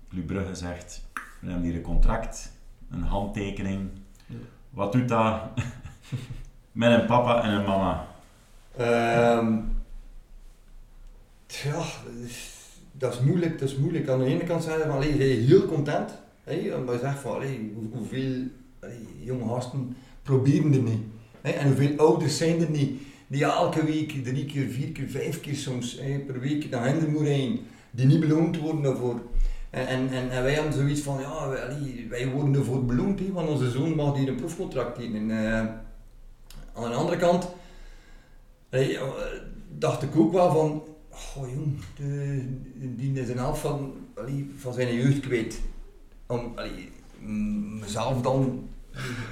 Club 0.09 0.27
Brugge 0.27 0.55
zegt, 0.55 1.07
we 1.39 1.49
hebben 1.49 1.65
hier 1.65 1.75
een 1.75 1.81
contract, 1.81 2.51
een 2.89 3.03
handtekening. 3.03 3.89
Wat 4.69 4.91
doet 4.91 5.09
dat 5.09 5.41
met 6.71 6.99
een 6.99 7.05
papa 7.05 7.43
en 7.43 7.53
een 7.53 7.65
mama? 7.65 8.12
Um, 8.79 9.71
ja, 11.47 11.85
dat 12.91 13.13
is 13.13 13.19
moeilijk, 13.19 13.59
dat 13.59 13.69
is 13.69 13.77
moeilijk. 13.77 14.09
Aan 14.09 14.19
de 14.19 14.25
ene 14.25 14.43
kant 14.43 14.63
zijn 14.63 14.79
van, 14.79 14.91
allee, 14.91 15.11
heel 15.11 15.65
content. 15.65 16.11
Hey, 16.43 16.73
maar 16.85 16.93
je 16.93 16.99
zegt 16.99 17.19
van, 17.19 17.33
allee, 17.33 17.73
hoeveel 17.93 18.33
allee, 18.79 19.07
jonge 19.19 19.47
gasten 19.47 19.95
proberen 20.23 20.73
er 20.73 20.81
niet. 20.81 21.01
En 21.41 21.67
hoeveel 21.67 21.97
ouders 21.97 22.37
zijn 22.37 22.61
er 22.61 22.69
niet 22.69 23.01
die 23.27 23.43
elke 23.43 23.85
week, 23.85 24.23
drie 24.23 24.45
keer, 24.45 24.67
vier 24.69 24.91
keer, 24.91 25.09
vijf 25.09 25.41
keer 25.41 25.55
soms 25.55 25.95
per 26.27 26.39
week 26.39 26.69
naar 26.69 26.85
Hender 26.85 27.09
moet 27.09 27.21
rijden, 27.21 27.59
die 27.91 28.05
niet 28.05 28.19
beloond 28.19 28.59
worden 28.59 28.81
daarvoor. 28.81 29.21
En, 29.69 30.09
en, 30.09 30.43
wij 30.43 30.55
hadden 30.55 30.73
zoiets 30.73 31.01
van, 31.01 31.19
ja, 31.21 31.49
wij, 31.49 32.07
wij 32.09 32.27
worden 32.27 32.55
ervoor 32.55 32.85
beloond, 32.85 33.19
want 33.31 33.49
onze 33.49 33.71
zoon 33.71 33.95
mag 33.95 34.17
hier 34.17 34.27
een 34.27 34.35
proefcontract 34.35 34.95
tekenen. 34.95 35.29
Uh, 35.29 35.57
aan 36.73 36.89
de 36.89 36.95
andere 36.95 37.17
kant 37.17 37.47
hey, 38.73 38.99
dacht 39.77 40.01
ik 40.03 40.15
ook 40.15 40.31
wel 40.31 40.51
van, 40.51 40.83
oh 41.09 41.49
jong, 41.49 41.79
de, 41.95 42.43
die 42.75 43.21
is 43.21 43.29
een 43.29 43.37
helft 43.37 43.61
van, 43.61 43.93
allee, 44.15 44.51
van 44.57 44.73
zijn 44.73 44.93
jeugd 44.93 45.19
kwijt. 45.19 45.59
Om 46.27 46.51
allee, 46.55 46.91
mezelf 47.79 48.21
dan 48.21 48.69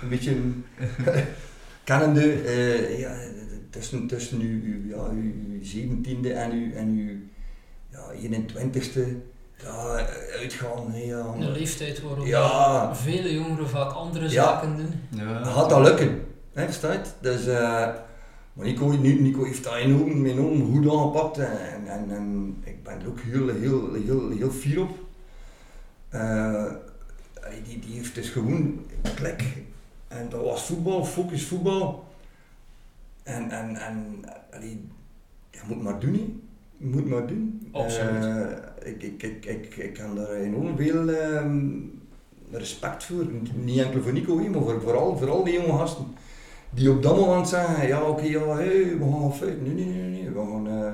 een 0.01 0.09
beetje 0.09 0.37
kennende, 1.83 2.43
uh, 2.43 2.99
ja, 2.99 3.15
tussen, 3.69 4.07
tussen 4.07 4.39
uw, 4.39 4.89
ja, 4.89 5.09
uw 5.09 5.61
17e 5.63 6.31
en 6.31 6.51
uw, 6.51 6.73
en 6.73 6.87
uw 6.87 7.17
ja, 7.89 8.29
21ste 8.29 9.01
ja, 9.57 10.07
uitgaan. 10.39 10.93
Ja. 10.93 11.25
Een 11.25 11.51
leeftijd 11.51 12.01
waarop 12.01 12.25
ja. 12.25 12.95
vele 12.95 13.33
jongeren 13.33 13.69
vaak 13.69 13.91
andere 13.91 14.29
zaken 14.29 14.77
doen. 14.77 14.93
Ja. 15.09 15.43
Gaat 15.43 15.69
dat 15.69 15.81
lukken, 15.81 16.25
hè, 16.53 16.71
staat? 16.71 17.15
Dus, 17.21 17.47
uh, 17.47 17.89
maar 18.53 18.65
Nico, 18.65 18.87
Nico 18.87 19.43
heeft 19.43 19.63
dat 19.63 19.75
enorm, 19.75 20.25
enorm 20.25 20.73
goed 20.73 20.91
aangepakt 20.91 21.37
en, 21.37 21.87
en, 21.87 22.11
en 22.11 22.55
ik 22.63 22.83
ben 22.83 22.99
er 22.99 23.07
ook 23.07 23.19
heel, 23.19 23.47
heel, 23.47 23.93
heel, 23.93 24.29
heel 24.29 24.51
fier 24.51 24.81
op. 24.81 24.99
Uh, 26.13 26.71
die, 27.67 27.79
die 27.79 27.95
heeft 27.95 28.15
dus 28.15 28.29
gewoon 28.29 28.79
klik. 29.15 29.43
En 30.07 30.29
dat 30.29 30.43
was 30.43 30.65
voetbal, 30.65 31.05
focus 31.05 31.45
voetbal. 31.45 32.07
En, 33.23 33.49
en, 33.49 33.75
en 33.75 34.25
allee, 34.53 34.81
je 35.51 35.59
moet 35.67 35.83
maar 35.83 35.99
doen. 35.99 36.41
Je 36.77 36.87
moet 36.87 37.05
maar 37.05 37.27
doen. 37.27 37.69
Absoluut. 37.71 38.23
Uh, 38.23 38.45
ik, 38.83 39.03
ik, 39.03 39.23
ik, 39.23 39.45
ik, 39.45 39.75
ik 39.75 39.93
kan 39.93 40.15
daar 40.15 40.31
enorm 40.31 40.77
veel 40.77 41.09
uh, 41.09 41.45
respect 42.51 43.03
voor. 43.03 43.25
Niet 43.55 43.79
enkel 43.79 44.01
voor 44.01 44.13
Nico, 44.13 44.35
maar 44.35 44.61
voor, 44.61 44.81
vooral, 44.81 45.17
vooral 45.17 45.43
die 45.43 45.53
jonge 45.53 45.77
gasten. 45.77 46.05
Die 46.73 46.91
op 46.91 47.03
dat 47.03 47.15
moment 47.15 47.49
zeggen, 47.49 47.87
ja 47.87 48.01
oké, 48.01 48.09
okay, 48.09 48.29
ja, 48.29 48.55
hey, 48.55 48.97
we 48.97 49.05
gaan 49.11 49.33
feit. 49.33 49.61
Nee, 49.61 49.73
nee, 49.73 49.85
nee, 49.85 50.09
nee. 50.09 50.29
We 50.29 50.39
gaan, 50.39 50.67
uh, 50.67 50.93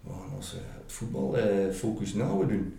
we 0.00 0.10
gaan 0.10 0.34
ons 0.36 0.54
uh, 0.54 0.60
voetbal 0.86 1.36
focus 1.72 2.14
nou 2.14 2.46
doen. 2.46 2.74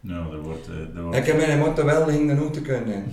Nou, 0.00 0.32
er 0.32 0.42
wordt, 0.42 0.66
er 0.66 1.02
wordt... 1.02 1.16
Ik 1.16 1.26
heb 1.26 1.36
mijn 1.36 1.58
motto 1.58 1.84
wel 1.84 2.04
de 2.04 2.40
ook 2.42 2.52
te 2.52 2.60
kunnen. 2.60 3.04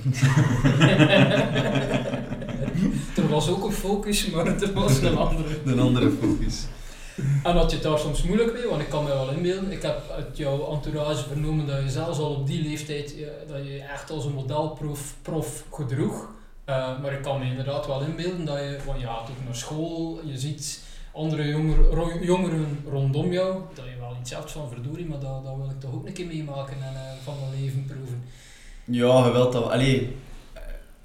er 3.16 3.28
was 3.30 3.50
ook 3.50 3.64
een 3.64 3.72
focus, 3.72 4.30
maar 4.30 4.48
er 4.48 4.74
was 4.74 5.02
een 5.02 5.18
andere. 5.18 5.50
Een 5.66 5.80
andere 5.80 6.12
focus. 6.22 6.66
En 7.44 7.56
had 7.56 7.70
je 7.70 7.76
het 7.78 7.86
daar 7.86 8.00
soms 8.00 8.24
moeilijk 8.24 8.54
mee, 8.54 8.68
want 8.68 8.82
ik 8.82 8.90
kan 8.90 9.04
me 9.04 9.10
wel 9.10 9.32
inbeelden. 9.32 9.72
Ik 9.72 9.82
heb 9.82 10.10
uit 10.16 10.38
jouw 10.38 10.72
entourage 10.72 11.28
vernomen 11.28 11.68
dat 11.68 11.84
je 11.84 11.90
zelfs 11.90 12.20
al 12.20 12.36
op 12.36 12.48
die 12.48 12.62
leeftijd 12.62 13.16
dat 13.48 13.66
je 13.68 13.82
echt 13.94 14.12
als 14.12 14.26
een 14.26 14.34
modelprof 14.34 15.16
prof 15.22 15.64
gedroeg. 15.72 16.30
Uh, 16.70 17.02
maar 17.02 17.14
ik 17.14 17.22
kan 17.22 17.40
me 17.40 17.46
inderdaad 17.46 17.88
wel 17.88 18.02
inbeelden 18.02 18.46
dat 18.46 18.58
je, 18.58 18.80
je 18.98 19.06
gaat 19.06 19.30
ook 19.30 19.46
naar 19.46 19.56
school, 19.56 20.20
je 20.24 20.38
ziet 20.38 20.84
andere 21.12 21.48
jonger, 21.48 22.24
jongeren 22.24 22.84
rondom 22.90 23.32
jou, 23.32 23.62
dat 23.74 23.86
je 23.86 24.00
wel 24.00 24.18
iets 24.22 24.34
hebt 24.34 24.52
van 24.52 24.70
verdorie, 24.70 25.06
maar 25.06 25.20
dat, 25.20 25.44
dat 25.44 25.56
wil 25.56 25.70
ik 25.70 25.80
toch 25.80 25.94
ook 25.94 26.08
een 26.08 26.14
keer 26.14 26.26
meemaken 26.26 26.76
en 26.84 26.94
uh, 26.94 27.24
van 27.24 27.34
mijn 27.40 27.62
leven 27.62 27.86
proeven. 27.86 28.24
Ja, 28.86 29.32
wilt 29.32 29.54
dat 29.54 29.70
Allee, 29.70 30.16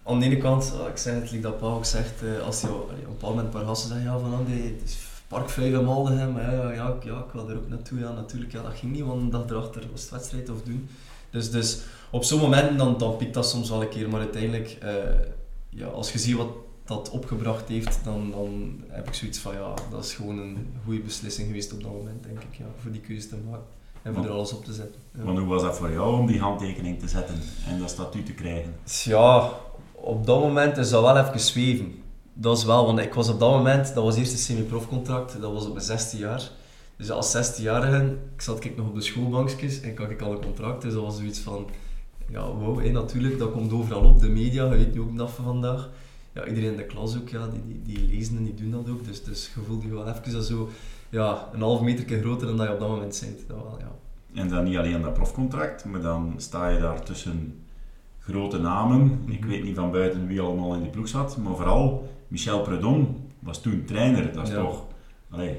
aan 0.03 0.18
de 0.18 0.27
ene 0.27 0.37
kant, 0.37 0.75
ik 0.90 0.96
zeg 0.96 1.14
het, 1.14 1.31
like 1.31 1.42
dat 1.42 1.59
Paul 1.59 1.75
ook 1.75 1.85
zegt, 1.85 2.23
eh, 2.23 2.46
als 2.46 2.61
je 2.61 2.75
op 2.75 2.90
een 2.90 2.96
bepaald 3.03 3.35
moment 3.35 3.55
een 3.55 3.61
paar 3.61 3.68
gasten 3.68 3.88
zegt, 3.88 4.03
ja 4.03 4.18
van 4.18 4.35
Andy, 4.35 4.62
het 4.62 4.83
is 4.85 4.99
Park 5.29 5.51
5 5.51 5.73
in 5.73 5.85
Maldegem, 5.85 6.38
ja, 6.38 6.53
ja, 6.53 6.73
ja, 6.73 6.96
ja, 7.05 7.18
ik 7.18 7.33
wil 7.33 7.51
er 7.51 7.57
ook 7.57 7.68
naartoe. 7.68 7.99
Ja, 7.99 8.12
natuurlijk, 8.12 8.53
ja, 8.53 8.62
dat 8.62 8.75
ging 8.75 8.92
niet, 8.92 9.05
want 9.05 9.20
een 9.20 9.31
dag 9.31 9.49
erachter 9.49 9.83
was 9.92 10.11
wedstrijd 10.11 10.51
of 10.51 10.62
doen. 10.62 10.88
Dus, 11.31 11.51
dus 11.51 11.81
op 12.11 12.25
zo'n 12.25 12.40
moment 12.40 12.79
dan, 12.79 12.99
dan 12.99 13.16
piekt 13.16 13.35
dat 13.35 13.49
soms 13.49 13.68
wel 13.68 13.83
een 13.83 13.88
keer, 13.88 14.09
maar 14.09 14.20
uiteindelijk, 14.20 14.79
ja, 15.70 15.87
als 15.87 16.12
je 16.12 16.18
ziet 16.18 16.37
wat 16.37 16.50
dat 16.85 17.11
opgebracht 17.11 17.68
heeft, 17.68 17.98
dan, 18.04 18.30
dan 18.30 18.80
heb 18.88 19.09
ik 19.09 19.14
zoiets 19.14 19.38
van 19.38 19.54
ja, 19.54 19.74
dat 19.90 20.04
is 20.04 20.14
gewoon 20.14 20.38
een 20.38 20.66
goede 20.85 21.00
beslissing 21.00 21.46
geweest 21.46 21.72
op 21.72 21.83
dat 21.83 21.92
moment, 21.92 22.22
denk 22.22 22.42
ik, 22.42 22.59
ja, 22.59 22.64
voor 22.83 22.90
die 22.90 23.00
keuze 23.00 23.28
te 23.28 23.37
maken 23.50 23.66
en 24.02 24.14
voor 24.14 24.24
er 24.24 24.30
alles 24.30 24.52
op 24.52 24.64
te 24.64 24.72
zetten. 24.72 25.00
Ja. 25.16 25.24
Maar 25.24 25.35
hoe 25.35 25.48
was 25.48 25.62
dat 25.62 25.76
voor 25.76 25.92
jou 25.92 26.18
om 26.18 26.26
die 26.26 26.40
handtekening 26.40 26.98
te 26.98 27.09
zetten 27.09 27.40
en 27.68 27.78
dat 27.78 27.90
statuut 27.90 28.26
te 28.26 28.33
krijgen? 28.33 28.74
Ja, 29.04 29.50
op 29.92 30.26
dat 30.26 30.40
moment 30.40 30.76
is 30.76 30.90
dat 30.90 31.02
wel 31.02 31.16
even 31.16 31.40
zweven 31.40 32.00
dat 32.40 32.59
is 32.59 32.64
wel, 32.64 32.87
want 32.87 32.98
ik 32.98 33.14
was 33.14 33.28
op 33.28 33.40
dat 33.40 33.50
moment, 33.50 33.94
dat 33.94 34.04
was 34.04 34.16
eerst 34.16 34.33
een 34.33 34.38
semi-profcontract, 34.38 35.40
dat 35.40 35.52
was 35.52 35.66
op 35.66 35.72
mijn 35.72 35.85
16 35.85 36.18
jaar. 36.18 36.50
Dus 36.96 37.11
als 37.11 37.37
16-jarige, 37.37 38.16
ik 38.35 38.40
zat 38.40 38.64
ik 38.64 38.76
nog 38.76 38.88
op 38.88 38.94
de 38.94 39.00
schoolbankjes 39.00 39.80
en 39.80 39.90
ik 39.90 39.98
had 39.98 40.11
ik 40.11 40.22
al 40.22 40.33
een 40.33 40.44
contract, 40.44 40.83
dus 40.83 40.92
dat 40.92 41.02
was 41.02 41.16
zoiets 41.16 41.38
van, 41.38 41.66
ja 42.31 42.53
wow, 42.53 42.81
hé, 42.81 42.90
natuurlijk, 42.90 43.38
dat 43.38 43.53
komt 43.53 43.73
overal 43.73 44.03
op, 44.03 44.21
de 44.21 44.29
media, 44.29 44.64
je 44.64 44.71
weet 44.71 44.95
nu 44.95 45.01
ook 45.01 45.12
nog 45.12 45.35
van 45.35 45.45
vandaag. 45.45 45.88
Ja, 46.35 46.47
iedereen 46.47 46.71
in 46.71 46.77
de 46.77 46.85
klas 46.85 47.16
ook, 47.19 47.29
ja, 47.29 47.49
die, 47.49 47.62
die, 47.66 47.97
die 47.97 48.07
lezen 48.09 48.37
en 48.37 48.45
die 48.45 48.55
doen 48.55 48.71
dat 48.71 48.90
ook, 48.90 49.05
dus, 49.05 49.23
dus 49.25 49.51
je 49.55 49.61
voelt 49.66 49.83
je 49.83 49.88
wel 49.88 50.09
even 50.09 50.43
zo, 50.43 50.69
ja, 51.09 51.49
een 51.53 51.61
half 51.61 51.81
meter 51.81 52.19
groter 52.19 52.47
dan 52.47 52.57
dat 52.57 52.66
je 52.66 52.73
op 52.73 52.79
dat 52.81 52.88
moment 52.88 53.21
bent. 53.25 53.49
Dat 53.49 53.57
wel, 53.57 53.77
ja. 53.81 53.93
En 54.40 54.49
dan 54.49 54.64
niet 54.64 54.77
alleen 54.77 55.03
dat 55.03 55.14
profcontract, 55.14 55.85
maar 55.85 56.01
dan 56.01 56.35
sta 56.37 56.69
je 56.69 56.81
daar 56.81 57.03
tussen 57.03 57.55
grote 58.19 58.59
namen. 58.59 59.21
Ik 59.27 59.45
weet 59.45 59.62
niet 59.64 59.77
van 59.77 59.90
buiten 59.90 60.27
wie 60.27 60.40
allemaal 60.40 60.75
in 60.75 60.83
die 60.83 60.90
ploeg 60.90 61.09
zat, 61.09 61.37
maar 61.37 61.57
vooral 61.57 62.09
Michel 62.29 62.61
Predon 62.62 63.16
was 63.38 63.61
toen 63.62 63.85
trainer. 63.87 64.33
Dat 64.33 64.47
is 64.49 64.55
Ja. 64.55 64.61
toch... 64.61 64.85
Allee, 65.31 65.57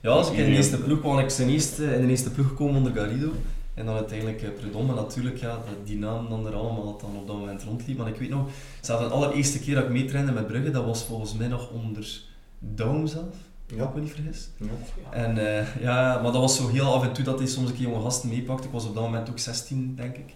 Ja, 0.00 0.10
als 0.10 0.30
ik 0.30 0.36
in 0.36 0.44
de 0.44 0.50
eerste 0.56 0.78
ploeg 0.78 1.00
kwam, 1.00 1.18
ik 1.18 1.30
zijn 1.30 1.48
eerste, 1.48 1.94
in 1.94 2.00
de 2.00 2.08
eerste 2.08 2.30
ploeg 2.30 2.48
gekomen 2.48 2.74
onder 2.76 2.92
Garrido. 2.92 3.32
En 3.74 3.86
dan 3.86 3.94
uiteindelijk 3.94 4.42
eh, 4.42 4.48
Predom, 4.60 4.86
maar 4.86 4.94
natuurlijk, 4.96 5.36
ja, 5.36 5.48
dat- 5.48 5.86
die 5.86 5.98
naam 5.98 6.28
dan 6.28 6.46
er 6.46 6.54
allemaal 6.54 6.96
dan 7.00 7.16
op 7.16 7.26
dat 7.26 7.36
moment 7.36 7.62
rondliep. 7.62 7.98
Maar 7.98 8.08
ik 8.08 8.16
weet 8.16 8.28
nog, 8.30 8.48
zelfs 8.80 9.02
de 9.02 9.08
allereerste 9.10 9.58
keer 9.60 9.74
dat 9.74 9.84
ik 9.84 9.90
meetrainde 9.90 10.32
met 10.32 10.46
Brugge, 10.46 10.70
dat 10.70 10.84
was 10.84 11.04
volgens 11.04 11.34
mij 11.34 11.48
nog 11.48 11.70
onder 11.70 12.20
Daum 12.58 13.06
zelf, 13.06 13.34
Ja. 13.66 13.84
ik 13.84 13.94
me 13.94 14.00
niet 14.00 14.12
vergis. 14.12 14.48
Ja. 14.56 14.66
En 15.10 15.58
eh, 15.58 15.66
ja, 15.80 16.14
maar 16.22 16.32
dat 16.32 16.40
was 16.40 16.56
zo 16.56 16.68
heel 16.68 16.94
af 16.94 17.02
en 17.02 17.12
toe 17.12 17.24
dat 17.24 17.38
hij 17.38 17.48
soms 17.48 17.68
een 17.70 17.76
keer 17.76 17.88
jonge 17.88 18.02
gasten 18.02 18.28
meepakte. 18.28 18.66
Ik 18.66 18.72
was 18.72 18.86
op 18.86 18.94
dat 18.94 19.02
moment 19.02 19.30
ook 19.30 19.38
16, 19.38 19.94
denk 19.96 20.16
ik. 20.16 20.34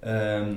Ehm, 0.00 0.48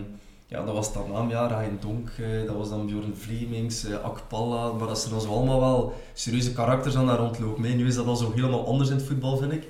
ja, 0.48 0.64
dat 0.66 0.74
was 0.76 0.94
dan 0.94 1.12
naam, 1.12 1.30
ja, 1.30 1.48
Ryan 1.48 1.78
Donk, 1.80 2.10
eh, 2.10 2.48
dat 2.48 2.56
was 2.56 2.70
dan 2.70 2.86
Bjorn 2.86 3.14
Vlemings, 3.18 3.86
eh, 3.86 4.00
Akpala, 4.04 4.72
maar 4.72 4.88
dat 4.88 5.00
zijn 5.00 5.12
dan 5.12 5.22
zo 5.22 5.30
allemaal 5.34 5.60
wel 5.60 5.94
serieuze 6.14 6.54
karakters 6.54 6.96
aan 6.96 7.08
daar 7.08 7.18
rondlopen. 7.18 7.62
Nu 7.78 7.88
is 7.88 7.96
dat 7.96 8.06
al 8.06 8.16
zo 8.16 8.32
helemaal 8.36 8.68
anders 8.68 8.90
in 8.90 8.96
het 8.96 9.06
voetbal, 9.06 9.38
vind 9.38 9.52
ik. 9.52 9.64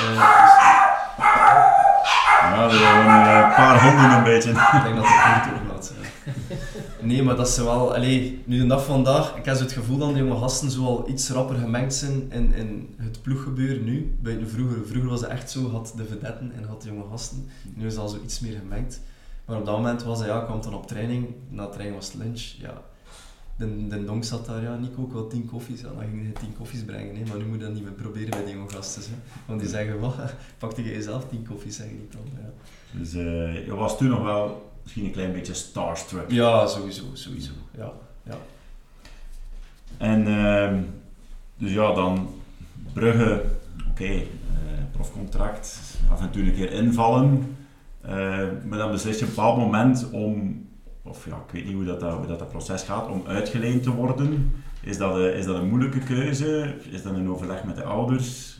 Eh, 0.00 0.71
ja, 2.54 3.48
een 3.48 3.54
paar 3.54 3.82
honden 3.82 4.10
een 4.10 4.24
beetje. 4.24 4.50
ik 4.50 4.82
denk 4.82 4.96
dat 4.96 5.04
het 5.06 5.42
goed 5.42 5.50
doorgaat. 5.50 5.92
ja. 6.00 6.56
Nee, 7.00 7.22
maar 7.22 7.36
dat 7.36 7.48
ze 7.48 7.64
wel... 7.64 7.94
Allee, 7.94 8.42
nu 8.44 8.58
de 8.58 8.66
dag 8.66 8.84
van 8.84 8.94
vandaag, 8.94 9.36
ik 9.36 9.44
heb 9.44 9.56
zo 9.56 9.62
het 9.62 9.72
gevoel 9.72 9.98
dat 9.98 10.12
de 10.12 10.18
jonge 10.18 10.38
gasten 10.38 10.70
zo 10.70 10.84
al 10.84 11.08
iets 11.08 11.30
rapper 11.30 11.56
gemengd 11.56 11.94
zijn 11.94 12.32
in, 12.32 12.54
in 12.54 12.94
het 12.96 13.22
ploeggebeuren 13.22 13.84
nu. 13.84 14.16
Buiten 14.20 14.48
vroeger, 14.48 14.86
vroeger 14.86 15.10
was 15.10 15.20
het 15.20 15.30
echt 15.30 15.50
zo, 15.50 15.70
had 15.70 15.92
de 15.96 16.04
vedetten 16.04 16.52
en 16.56 16.64
had 16.68 16.82
de 16.82 16.88
jonge 16.88 17.04
gasten. 17.10 17.48
Nu 17.74 17.86
is 17.86 17.96
al 17.96 18.08
zo 18.08 18.18
iets 18.24 18.40
meer 18.40 18.58
gemengd. 18.58 19.00
Maar 19.44 19.56
op 19.58 19.66
dat 19.66 19.76
moment 19.76 20.02
was 20.02 20.18
hij, 20.18 20.28
ja, 20.28 20.40
kwam 20.40 20.62
dan 20.62 20.74
op 20.74 20.86
training. 20.86 21.26
Na 21.48 21.66
training 21.66 21.96
was 21.96 22.12
het 22.12 22.22
lunch, 22.22 22.40
ja. 22.40 22.82
De, 23.62 23.86
de 23.88 24.04
donk 24.04 24.24
zat 24.24 24.46
daar, 24.46 24.62
ja, 24.62 24.76
Nico, 24.76 25.04
ik 25.04 25.12
wil 25.12 25.26
tien 25.26 25.46
koffies. 25.46 25.80
Ja, 25.80 25.88
dan 25.88 26.04
ging 26.10 26.22
hij 26.22 26.32
tien 26.32 26.54
koffies 26.58 26.84
brengen, 26.84 27.16
hè. 27.16 27.22
maar 27.28 27.38
nu 27.38 27.44
moet 27.44 27.58
je 27.58 27.64
dat 27.64 27.74
niet 27.74 27.82
meer 27.82 27.92
proberen 27.92 28.30
bij 28.30 28.44
die 28.44 28.54
jonge 28.54 28.68
gasten. 28.68 29.02
Hè. 29.02 29.16
Want 29.46 29.60
die 29.60 29.68
zeggen, 29.68 30.00
wat, 30.00 30.14
pakte 30.58 30.82
jij 30.82 31.00
zelf 31.00 31.28
tien 31.28 31.46
koffies, 31.48 31.76
zeggen 31.76 31.96
die 31.96 32.08
dan. 32.10 32.42
Ja. 32.42 32.50
Dus 32.98 33.14
eh, 33.14 33.66
je 33.66 33.74
was 33.74 33.98
toen 33.98 34.08
nog 34.08 34.22
wel 34.22 34.72
misschien 34.82 35.04
een 35.04 35.12
klein 35.12 35.32
beetje 35.32 35.54
starstruck. 35.54 36.30
Ja, 36.30 36.66
sowieso, 36.66 37.04
sowieso. 37.12 37.52
Ja, 37.76 37.92
ja. 38.22 38.36
En 39.96 40.26
ehm, 40.26 40.82
dus 41.56 41.72
ja, 41.72 41.94
dan 41.94 42.28
Brugge, 42.92 43.44
oké, 43.90 44.04
eh, 44.04 44.24
profcontract, 44.92 45.98
af 46.10 46.20
en 46.20 46.30
toe 46.30 46.42
een 46.42 46.54
keer 46.54 46.72
invallen. 46.72 47.56
Eh, 48.00 48.12
maar 48.68 48.78
dan 48.78 48.90
beslis 48.90 49.18
je 49.18 49.22
op 49.22 49.28
een 49.28 49.34
bepaald 49.34 49.56
moment 49.58 50.10
om, 50.10 50.66
of 51.02 51.26
ja, 51.26 51.36
ik 51.36 51.52
weet 51.52 51.64
niet 51.64 51.74
hoe 51.74 51.84
dat, 51.84 52.00
dat, 52.00 52.48
proces 52.48 52.82
gaat, 52.82 53.08
om 53.08 53.22
uitgeleend 53.26 53.82
te 53.82 53.90
worden. 53.90 54.54
Is 54.80 54.98
dat, 54.98 55.16
een, 55.16 55.34
is 55.34 55.44
dat 55.44 55.56
een 55.56 55.68
moeilijke 55.68 55.98
keuze? 55.98 56.74
Is 56.90 57.02
dat 57.02 57.14
een 57.14 57.30
overleg 57.30 57.64
met 57.64 57.76
de 57.76 57.84
ouders? 57.84 58.58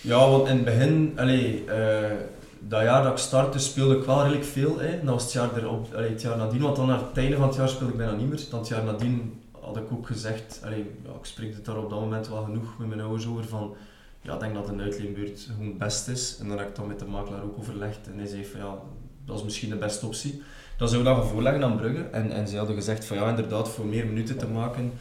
Ja, 0.00 0.30
want 0.30 0.48
in 0.48 0.54
het 0.54 0.64
begin, 0.64 1.12
allee, 1.16 1.64
eh, 1.64 2.10
dat 2.58 2.82
jaar 2.82 3.02
dat 3.02 3.12
ik 3.12 3.18
startte, 3.18 3.58
speelde 3.58 3.96
ik 3.96 4.04
wel 4.04 4.22
redelijk 4.22 4.44
veel. 4.44 4.78
Hè. 4.78 5.04
Dat 5.04 5.14
was 5.14 5.22
het 5.22 5.32
jaar, 5.32 5.56
erop, 5.56 5.94
allee, 5.94 6.10
het 6.10 6.22
jaar 6.22 6.36
nadien, 6.36 6.60
want 6.60 6.76
dan 6.76 6.90
aan 6.90 7.04
het 7.08 7.16
einde 7.16 7.36
van 7.36 7.46
het 7.46 7.56
jaar 7.56 7.68
speelde 7.68 7.92
ik 7.92 7.98
bijna 7.98 8.12
niet 8.12 8.28
meer. 8.28 8.46
Dan 8.50 8.58
het 8.58 8.68
jaar 8.68 8.84
nadien 8.84 9.42
had 9.60 9.76
ik 9.76 9.92
ook 9.92 10.06
gezegd, 10.06 10.60
allee, 10.64 10.90
ja, 11.04 11.10
ik 11.10 11.24
spreek 11.24 11.54
het 11.54 11.64
daar 11.64 11.76
op 11.76 11.90
dat 11.90 12.00
moment 12.00 12.28
wel 12.28 12.44
genoeg 12.44 12.78
met 12.78 12.88
mijn 12.88 13.00
ouders 13.00 13.26
over, 13.26 13.44
van 13.44 13.76
ja, 14.20 14.34
ik 14.34 14.40
denk 14.40 14.54
dat 14.54 14.68
een 14.68 14.80
uitleenbeurt 14.80 15.48
gewoon 15.52 15.66
het 15.66 15.78
best 15.78 16.08
is. 16.08 16.36
En 16.40 16.48
dan 16.48 16.58
heb 16.58 16.68
ik 16.68 16.76
dat 16.76 16.86
met 16.86 16.98
de 16.98 17.04
makelaar 17.04 17.42
ook 17.42 17.58
overlegd 17.58 18.06
en 18.06 18.18
hij 18.18 18.26
zei 18.26 18.46
ja, 18.56 18.78
dat 19.24 19.38
is 19.38 19.44
misschien 19.44 19.70
de 19.70 19.76
beste 19.76 20.06
optie. 20.06 20.42
Dan 20.76 20.88
zou 20.88 21.00
ik 21.00 21.06
dat 21.06 21.16
gaan 21.16 21.26
voorleggen 21.26 21.64
aan 21.64 21.76
Brugge 21.76 22.02
en, 22.02 22.30
en 22.30 22.48
zij 22.48 22.58
hadden 22.58 22.76
gezegd 22.76 23.04
van 23.04 23.16
ja, 23.16 23.28
inderdaad, 23.28 23.68
voor 23.68 23.86
meer 23.86 24.06
minuten 24.06 24.38
te 24.38 24.46
maken 24.46 24.92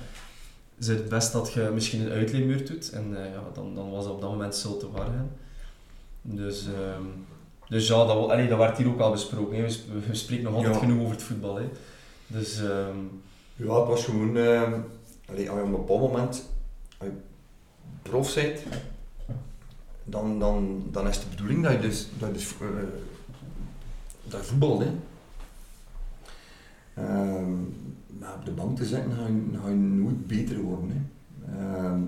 is 0.78 0.88
het 0.88 1.10
best 1.10 1.32
dat 1.32 1.54
je 1.54 1.70
misschien 1.74 2.02
een 2.02 2.12
uitleenbeurt 2.12 2.68
doet. 2.68 2.90
En 2.90 3.18
eh, 3.26 3.32
ja, 3.34 3.42
dan, 3.54 3.76
dan 3.76 3.92
was 3.92 4.04
dat 4.04 4.14
op 4.14 4.22
dat 4.22 4.30
moment 4.30 4.56
zo 4.56 4.78
te 4.78 4.92
wargen. 4.92 5.30
Dus, 6.22 6.66
ehm, 6.66 7.04
dus 7.70 7.88
ja, 7.88 8.06
dat, 8.06 8.30
allee, 8.30 8.48
dat 8.48 8.58
werd 8.58 8.78
hier 8.78 8.88
ook 8.88 9.00
al 9.00 9.12
besproken. 9.12 9.58
Hè. 9.58 9.62
We, 9.64 10.00
we 10.08 10.16
spreken 10.16 10.44
nog 10.44 10.54
altijd 10.56 10.74
Ja. 10.74 10.80
genoeg 10.80 11.00
over 11.02 11.12
het 11.14 11.24
voetbal. 11.24 11.56
Hè. 11.56 11.70
Dus 12.28 12.58
ehm, 12.60 12.98
Ja, 13.56 13.80
het 13.80 13.88
was 13.88 14.06
gewoon... 14.06 14.38
eh 14.38 14.62
allee, 15.30 15.50
als 15.50 15.60
je 15.60 15.66
op 15.66 15.66
een 15.66 15.72
bepaald 15.72 16.02
moment 16.02 16.50
als 16.98 17.10
je 17.10 17.12
prof 18.02 18.34
bent, 18.34 18.60
dan, 20.04 20.40
dan, 20.40 20.84
dan 20.92 21.08
is 21.08 21.20
de 21.20 21.26
bedoeling 21.30 21.64
dat 21.64 21.72
je 21.72 21.80
dus, 21.80 22.08
dat 22.20 22.28
je 22.28 22.34
dus 22.34 22.54
eh, 22.62 22.68
dat 24.24 24.40
je 24.40 24.46
voetbalt. 24.48 24.80
Hè. 24.80 24.90
Ehm, 26.93 27.51
maar 28.19 28.34
op 28.36 28.45
de 28.45 28.51
bank 28.51 28.77
te 28.77 28.86
zitten, 28.86 29.12
ga 29.12 29.27
je, 29.27 29.60
ga 29.62 29.69
je 29.69 29.75
nooit 29.75 30.27
beter 30.27 30.60
worden. 30.60 30.89
Hè. 30.89 31.01
Ehm, 31.60 32.01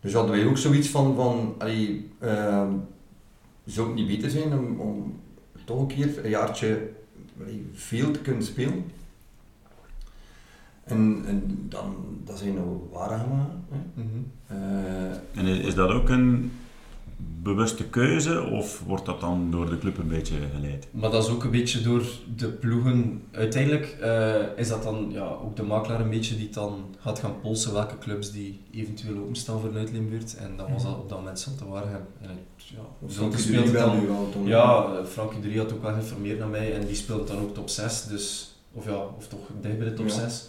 dus 0.00 0.12
hadden 0.12 0.36
wij 0.36 0.46
ook 0.46 0.58
zoiets 0.58 0.88
van, 0.88 1.14
van 1.14 1.54
allee, 1.58 2.08
ehm, 2.18 2.72
zou 3.64 3.86
het 3.86 3.96
niet 3.96 4.06
beter 4.06 4.30
zijn 4.30 4.58
om, 4.58 4.80
om 4.80 5.20
toch 5.64 5.80
een 5.80 5.86
keer 5.86 6.24
een 6.24 6.30
jaartje 6.30 6.90
allee, 7.40 7.66
veel 7.72 8.10
te 8.10 8.20
kunnen 8.20 8.42
spelen? 8.42 8.84
En, 10.84 11.22
en 11.26 11.66
dan, 11.68 11.94
dat 12.24 12.38
zijn 12.38 12.54
we 12.54 12.76
waar 12.92 13.08
gaan. 13.08 13.64
Eh, 14.46 15.40
En 15.40 15.46
is 15.46 15.74
dat 15.74 15.90
ook 15.90 16.08
een 16.08 16.52
bewuste 17.54 17.84
keuze 17.84 18.42
of 18.42 18.82
wordt 18.86 19.06
dat 19.06 19.20
dan 19.20 19.50
door 19.50 19.70
de 19.70 19.78
club 19.78 19.98
een 19.98 20.08
beetje 20.08 20.34
geleid? 20.54 20.86
Maar 20.90 21.10
dat 21.10 21.24
is 21.24 21.30
ook 21.30 21.44
een 21.44 21.50
beetje 21.50 21.80
door 21.80 22.02
de 22.36 22.48
ploegen. 22.48 23.22
Uiteindelijk 23.32 23.96
eh, 24.00 24.34
is 24.56 24.68
dat 24.68 24.82
dan 24.82 25.08
ja, 25.12 25.24
ook 25.26 25.56
de 25.56 25.62
makelaar 25.62 26.00
een 26.00 26.10
beetje 26.10 26.36
die 26.36 26.48
dan 26.50 26.84
gaat 26.98 27.18
gaan 27.18 27.40
polsen 27.40 27.72
welke 27.72 27.98
clubs 27.98 28.32
die 28.32 28.60
eventueel 28.72 29.18
openstaan 29.18 29.60
voor 29.60 29.68
een 29.70 29.76
uitleenbeurt. 29.76 30.36
En 30.36 30.56
dat 30.56 30.68
was 30.70 30.82
dat 30.82 30.96
op 30.96 31.08
dat 31.08 31.18
moment 31.18 31.40
zo 31.40 31.50
te 31.58 31.68
waar 31.68 31.82
En 31.82 32.28
het, 32.28 32.64
ja, 32.68 33.08
Frankie 33.08 33.38
speelt 33.38 33.66
de 33.66 33.70
het 33.70 33.80
Riel 33.80 33.86
dan- 33.86 33.98
nu 34.00 34.06
wel. 34.06 34.46
Ja, 34.46 34.84
eh, 34.98 35.04
Frankie 35.04 35.58
had 35.58 35.72
ook 35.72 35.82
wel 35.82 35.92
geïnformeerd 35.92 36.38
naar 36.38 36.48
mij 36.48 36.74
en 36.74 36.86
die 36.86 36.96
speelde 36.96 37.24
dan 37.24 37.38
ook 37.40 37.54
top 37.54 37.68
6, 37.68 38.04
dus, 38.04 38.54
of 38.72 38.84
ja, 38.84 38.96
of 39.16 39.28
toch 39.28 39.40
dicht 39.60 39.78
bij 39.78 39.88
de 39.88 39.94
top 39.94 40.06
Ja. 40.08 40.12
6. 40.14 40.44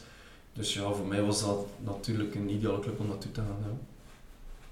Dus 0.53 0.73
ja, 0.73 0.91
voor 0.91 1.07
mij 1.07 1.21
was 1.23 1.41
dat 1.41 1.65
natuurlijk 1.85 2.35
een 2.35 2.49
ideale 2.49 2.79
club 2.79 2.99
om 2.99 3.07
naartoe 3.07 3.31
te 3.31 3.41
gaan. 3.41 3.71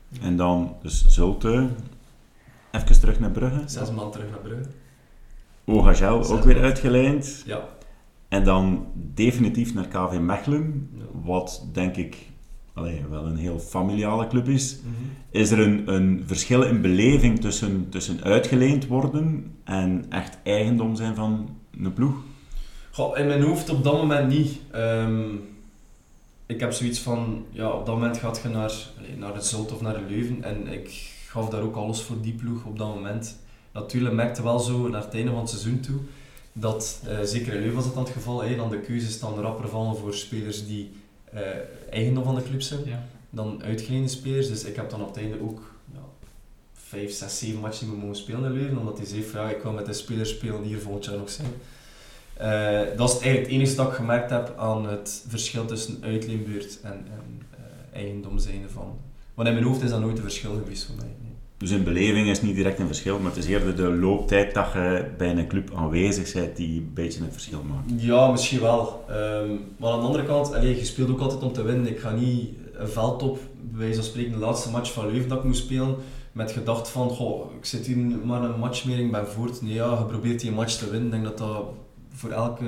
Ja. 0.09 0.21
En 0.27 0.37
dan 0.37 0.75
dus 0.81 1.05
Zulte, 1.07 1.67
even 2.81 2.99
terug 2.99 3.19
naar 3.19 3.31
Brugge. 3.31 3.61
Zes 3.65 3.87
maanden 3.91 4.11
terug 4.11 4.29
naar 4.29 4.39
Brugge. 4.39 4.69
Ogagel 5.65 6.29
ook 6.29 6.43
weer 6.43 6.61
uitgeleend. 6.61 7.43
Ja. 7.45 7.67
En 8.27 8.43
dan 8.43 8.87
definitief 8.93 9.73
naar 9.73 9.87
KV 9.87 10.19
Mechelen, 10.19 10.89
Ja. 10.97 11.03
wat 11.23 11.65
denk 11.73 11.95
ik 11.95 12.17
allee, 12.73 13.05
wel 13.09 13.25
een 13.25 13.37
heel 13.37 13.59
familiale 13.59 14.27
club 14.27 14.47
is. 14.47 14.79
Mhm. 14.83 14.93
Is 15.31 15.51
er 15.51 15.59
een, 15.59 15.93
een 15.93 16.23
verschil 16.25 16.61
in 16.63 16.81
beleving 16.81 17.39
tussen, 17.41 17.89
tussen 17.89 18.23
uitgeleend 18.23 18.87
worden 18.87 19.55
en 19.63 20.05
echt 20.09 20.37
eigendom 20.43 20.95
zijn 20.95 21.15
van 21.15 21.49
een 21.81 21.93
ploeg? 21.93 22.15
Goh, 22.91 23.17
in 23.17 23.27
mijn 23.27 23.41
hoofd 23.41 23.69
op 23.69 23.83
dat 23.83 23.93
moment 23.93 24.27
niet. 24.27 24.59
Ehm, 24.71 25.21
ik 26.45 26.59
heb 26.59 26.71
zoiets 26.71 26.99
van, 26.99 27.45
ja, 27.49 27.69
op 27.69 27.85
dat 27.85 27.95
moment 27.95 28.17
gaat 28.17 28.39
je 28.43 28.49
naar, 28.49 28.73
naar 29.17 29.33
het 29.33 29.45
Zult 29.45 29.73
of 29.73 29.81
naar 29.81 29.93
de 29.93 30.05
Leuven 30.09 30.43
en 30.43 30.67
ik 30.67 31.15
gaf 31.37 31.49
daar 31.49 31.61
ook 31.61 31.75
alles 31.75 32.01
voor 32.01 32.21
die 32.21 32.33
ploeg 32.33 32.65
op 32.65 32.77
dat 32.77 32.87
moment. 32.95 33.35
Natuurlijk 33.71 34.15
merkte 34.15 34.43
wel 34.43 34.59
zo 34.59 34.87
naar 34.87 35.03
het 35.03 35.13
einde 35.13 35.31
van 35.31 35.39
het 35.39 35.49
seizoen 35.49 35.79
toe 35.79 35.99
dat, 36.53 37.01
eh, 37.07 37.17
zeker 37.23 37.53
in 37.53 37.59
Leuven 37.59 37.75
was 37.75 37.85
dat 37.85 37.93
dan 37.93 38.03
het 38.03 38.11
geval, 38.13 38.43
hè, 38.43 38.55
dan 38.55 38.69
de 38.69 38.79
keuzes 38.79 39.19
dan 39.19 39.39
rapper 39.39 39.69
vallen 39.69 39.97
voor 39.97 40.13
spelers 40.13 40.67
die 40.67 40.91
eh, 41.31 41.41
eigendom 41.89 42.23
van 42.23 42.35
de 42.35 42.43
club 42.43 42.61
zijn 42.61 42.79
Ja. 42.85 43.05
dan 43.29 43.63
uitgeleende 43.63 44.07
spelers. 44.07 44.47
Dus 44.47 44.63
ik 44.63 44.75
heb 44.75 44.89
dan 44.89 45.01
op 45.01 45.07
het 45.07 45.17
einde 45.17 45.41
ook 45.41 45.71
ja, 45.93 45.99
5, 46.73 47.11
6, 47.11 47.39
7 47.39 47.59
matchen 47.59 47.89
niet 47.89 47.99
mogen 47.99 48.15
spelen 48.15 48.43
in 48.43 48.51
Leuven, 48.51 48.77
omdat 48.77 48.97
hij 48.97 49.07
zei 49.07 49.23
van 49.23 49.41
ja, 49.41 49.49
ik 49.49 49.61
wil 49.61 49.71
met 49.71 49.85
de 49.85 49.93
spelers 49.93 50.29
spelen 50.29 50.61
die 50.61 50.67
hier 50.67 50.79
volgend 50.81 51.05
jaar 51.05 51.17
nog 51.17 51.29
zijn. 51.29 51.47
Eh, 52.33 52.97
dat 52.97 53.09
is 53.09 53.15
eigenlijk 53.15 53.43
het 53.43 53.47
enige 53.47 53.75
dat 53.75 53.87
ik 53.87 53.93
gemerkt 53.93 54.29
heb 54.29 54.53
aan 54.57 54.87
het 54.87 55.23
verschil 55.27 55.65
tussen 55.65 55.97
uitleenbeurt 56.01 56.79
en, 56.81 56.91
en 56.93 57.41
eh, 57.51 57.99
eigendom 57.99 58.39
zijnde 58.39 58.69
van. 58.69 58.97
Want 59.33 59.47
in 59.47 59.53
mijn 59.53 59.65
hoofd 59.67 59.81
is 59.81 59.89
dat 59.89 59.99
nooit 59.99 60.17
een 60.17 60.23
verschil 60.23 60.55
geweest 60.55 60.85
voor 60.85 60.95
mij. 60.95 61.26
Dus 61.57 61.71
in 61.71 61.83
beleving 61.83 62.27
is 62.27 62.41
niet 62.41 62.55
direct 62.55 62.79
een 62.79 62.87
verschil, 62.87 63.19
maar 63.19 63.31
het 63.31 63.43
is 63.43 63.49
eerder 63.49 63.75
de 63.75 63.91
looptijd 63.91 64.53
dat 64.53 64.71
je 64.73 65.05
bij 65.17 65.37
een 65.37 65.47
club 65.47 65.71
aanwezig 65.75 66.33
bent 66.33 66.55
die 66.55 66.79
een 66.79 66.91
beetje 66.93 67.23
het 67.23 67.31
verschil 67.31 67.63
maakt. 67.63 68.01
Ja, 68.01 68.31
misschien 68.31 68.59
wel. 68.59 69.05
Ehm, 69.09 69.49
maar 69.77 69.91
aan 69.91 69.99
de 69.99 70.05
andere 70.05 70.25
kant, 70.25 70.53
allee, 70.53 70.77
je 70.77 70.85
speelt 70.85 71.09
ook 71.09 71.19
altijd 71.19 71.43
om 71.43 71.53
te 71.53 71.61
winnen. 71.61 71.87
Ik 71.87 71.99
ga 71.99 72.11
niet 72.11 72.49
een 72.73 72.87
veld 72.87 73.23
op 73.23 73.39
bij 73.61 73.79
wijze 73.79 73.95
van 73.95 74.03
spreken 74.03 74.31
de 74.31 74.37
laatste 74.37 74.69
match 74.69 74.91
van 74.93 75.11
Leuven 75.11 75.29
dat 75.29 75.37
ik 75.37 75.43
moest 75.43 75.63
spelen, 75.63 75.95
met 76.31 76.51
gedacht 76.51 76.89
van, 76.89 77.09
goh, 77.09 77.55
ik 77.57 77.65
zit 77.65 77.85
hier 77.85 77.97
maar 77.97 78.43
een 78.43 78.59
match 78.59 78.85
meer, 78.85 78.99
ik 78.99 79.11
ben 79.11 79.27
voort. 79.27 79.61
Nee 79.61 79.73
ja, 79.73 79.97
je 79.97 80.05
probeert 80.05 80.39
die 80.39 80.51
match 80.51 80.73
te 80.73 80.89
winnen. 80.89 81.05
Ik 81.05 81.11
denk 81.11 81.23
dat 81.23 81.37
dat 81.37 81.65
voor 82.11 82.29
elke 82.29 82.65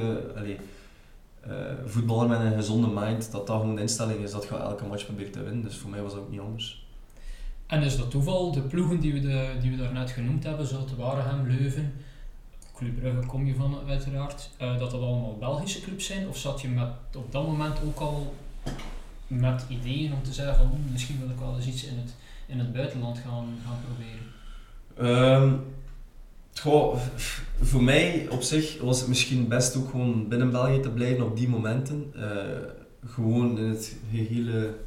uh, 1.47 1.53
voetballer 1.85 2.27
met 2.27 2.39
een 2.39 2.53
gezonde 2.53 2.87
mind, 2.93 3.31
dat 3.31 3.47
dat 3.47 3.59
gewoon 3.59 3.75
de 3.75 3.81
instelling 3.81 4.19
is 4.19 4.31
dat 4.31 4.43
je 4.43 4.55
elke 4.55 4.85
match 4.85 5.05
probeert 5.05 5.33
te 5.33 5.43
winnen. 5.43 5.63
Dus 5.63 5.77
voor 5.77 5.89
mij 5.89 6.01
was 6.01 6.13
dat 6.13 6.21
ook 6.21 6.31
niet 6.31 6.39
anders. 6.39 6.88
En 7.69 7.83
is 7.83 7.97
dat 7.97 8.11
toeval, 8.11 8.51
de 8.51 8.61
ploegen 8.61 8.99
die 8.99 9.13
we, 9.13 9.47
die 9.61 9.71
we 9.71 9.77
daarnet 9.77 10.11
genoemd 10.11 10.43
hebben, 10.43 10.67
zoals 10.67 10.95
Waregem, 10.97 11.47
Leuven, 11.47 11.93
Club 12.75 12.99
Brugge 12.99 13.25
kom 13.27 13.45
je 13.45 13.55
van 13.55 13.77
uiteraard, 13.87 14.49
uh, 14.61 14.79
dat 14.79 14.91
dat 14.91 15.01
allemaal 15.01 15.37
Belgische 15.37 15.81
clubs 15.81 16.05
zijn? 16.05 16.27
Of 16.27 16.37
zat 16.37 16.61
je 16.61 16.67
met, 16.67 16.87
op 17.15 17.31
dat 17.31 17.47
moment 17.47 17.77
ook 17.85 17.99
al 17.99 18.35
met 19.27 19.65
ideeën 19.67 20.13
om 20.13 20.23
te 20.23 20.33
zeggen 20.33 20.55
van 20.55 20.65
hm, 20.65 20.91
misschien 20.91 21.19
wil 21.19 21.29
ik 21.29 21.39
wel 21.39 21.55
eens 21.55 21.67
iets 21.67 21.83
in 21.83 21.97
het, 21.97 22.13
in 22.45 22.59
het 22.59 22.73
buitenland 22.73 23.17
gaan, 23.17 23.47
gaan 23.65 23.77
proberen? 23.85 25.43
Um, 25.43 25.65
goh, 26.53 26.97
voor 27.61 27.83
mij 27.83 28.27
op 28.29 28.41
zich 28.41 28.81
was 28.81 28.99
het 28.99 29.07
misschien 29.07 29.47
best 29.47 29.75
ook 29.75 29.89
gewoon 29.89 30.27
binnen 30.27 30.51
België 30.51 30.79
te 30.79 30.89
blijven 30.89 31.25
op 31.25 31.37
die 31.37 31.49
momenten. 31.49 32.13
Uh, 32.15 32.23
gewoon 33.05 33.57
in 33.57 33.69
het 33.69 33.95
gehele 34.11 34.77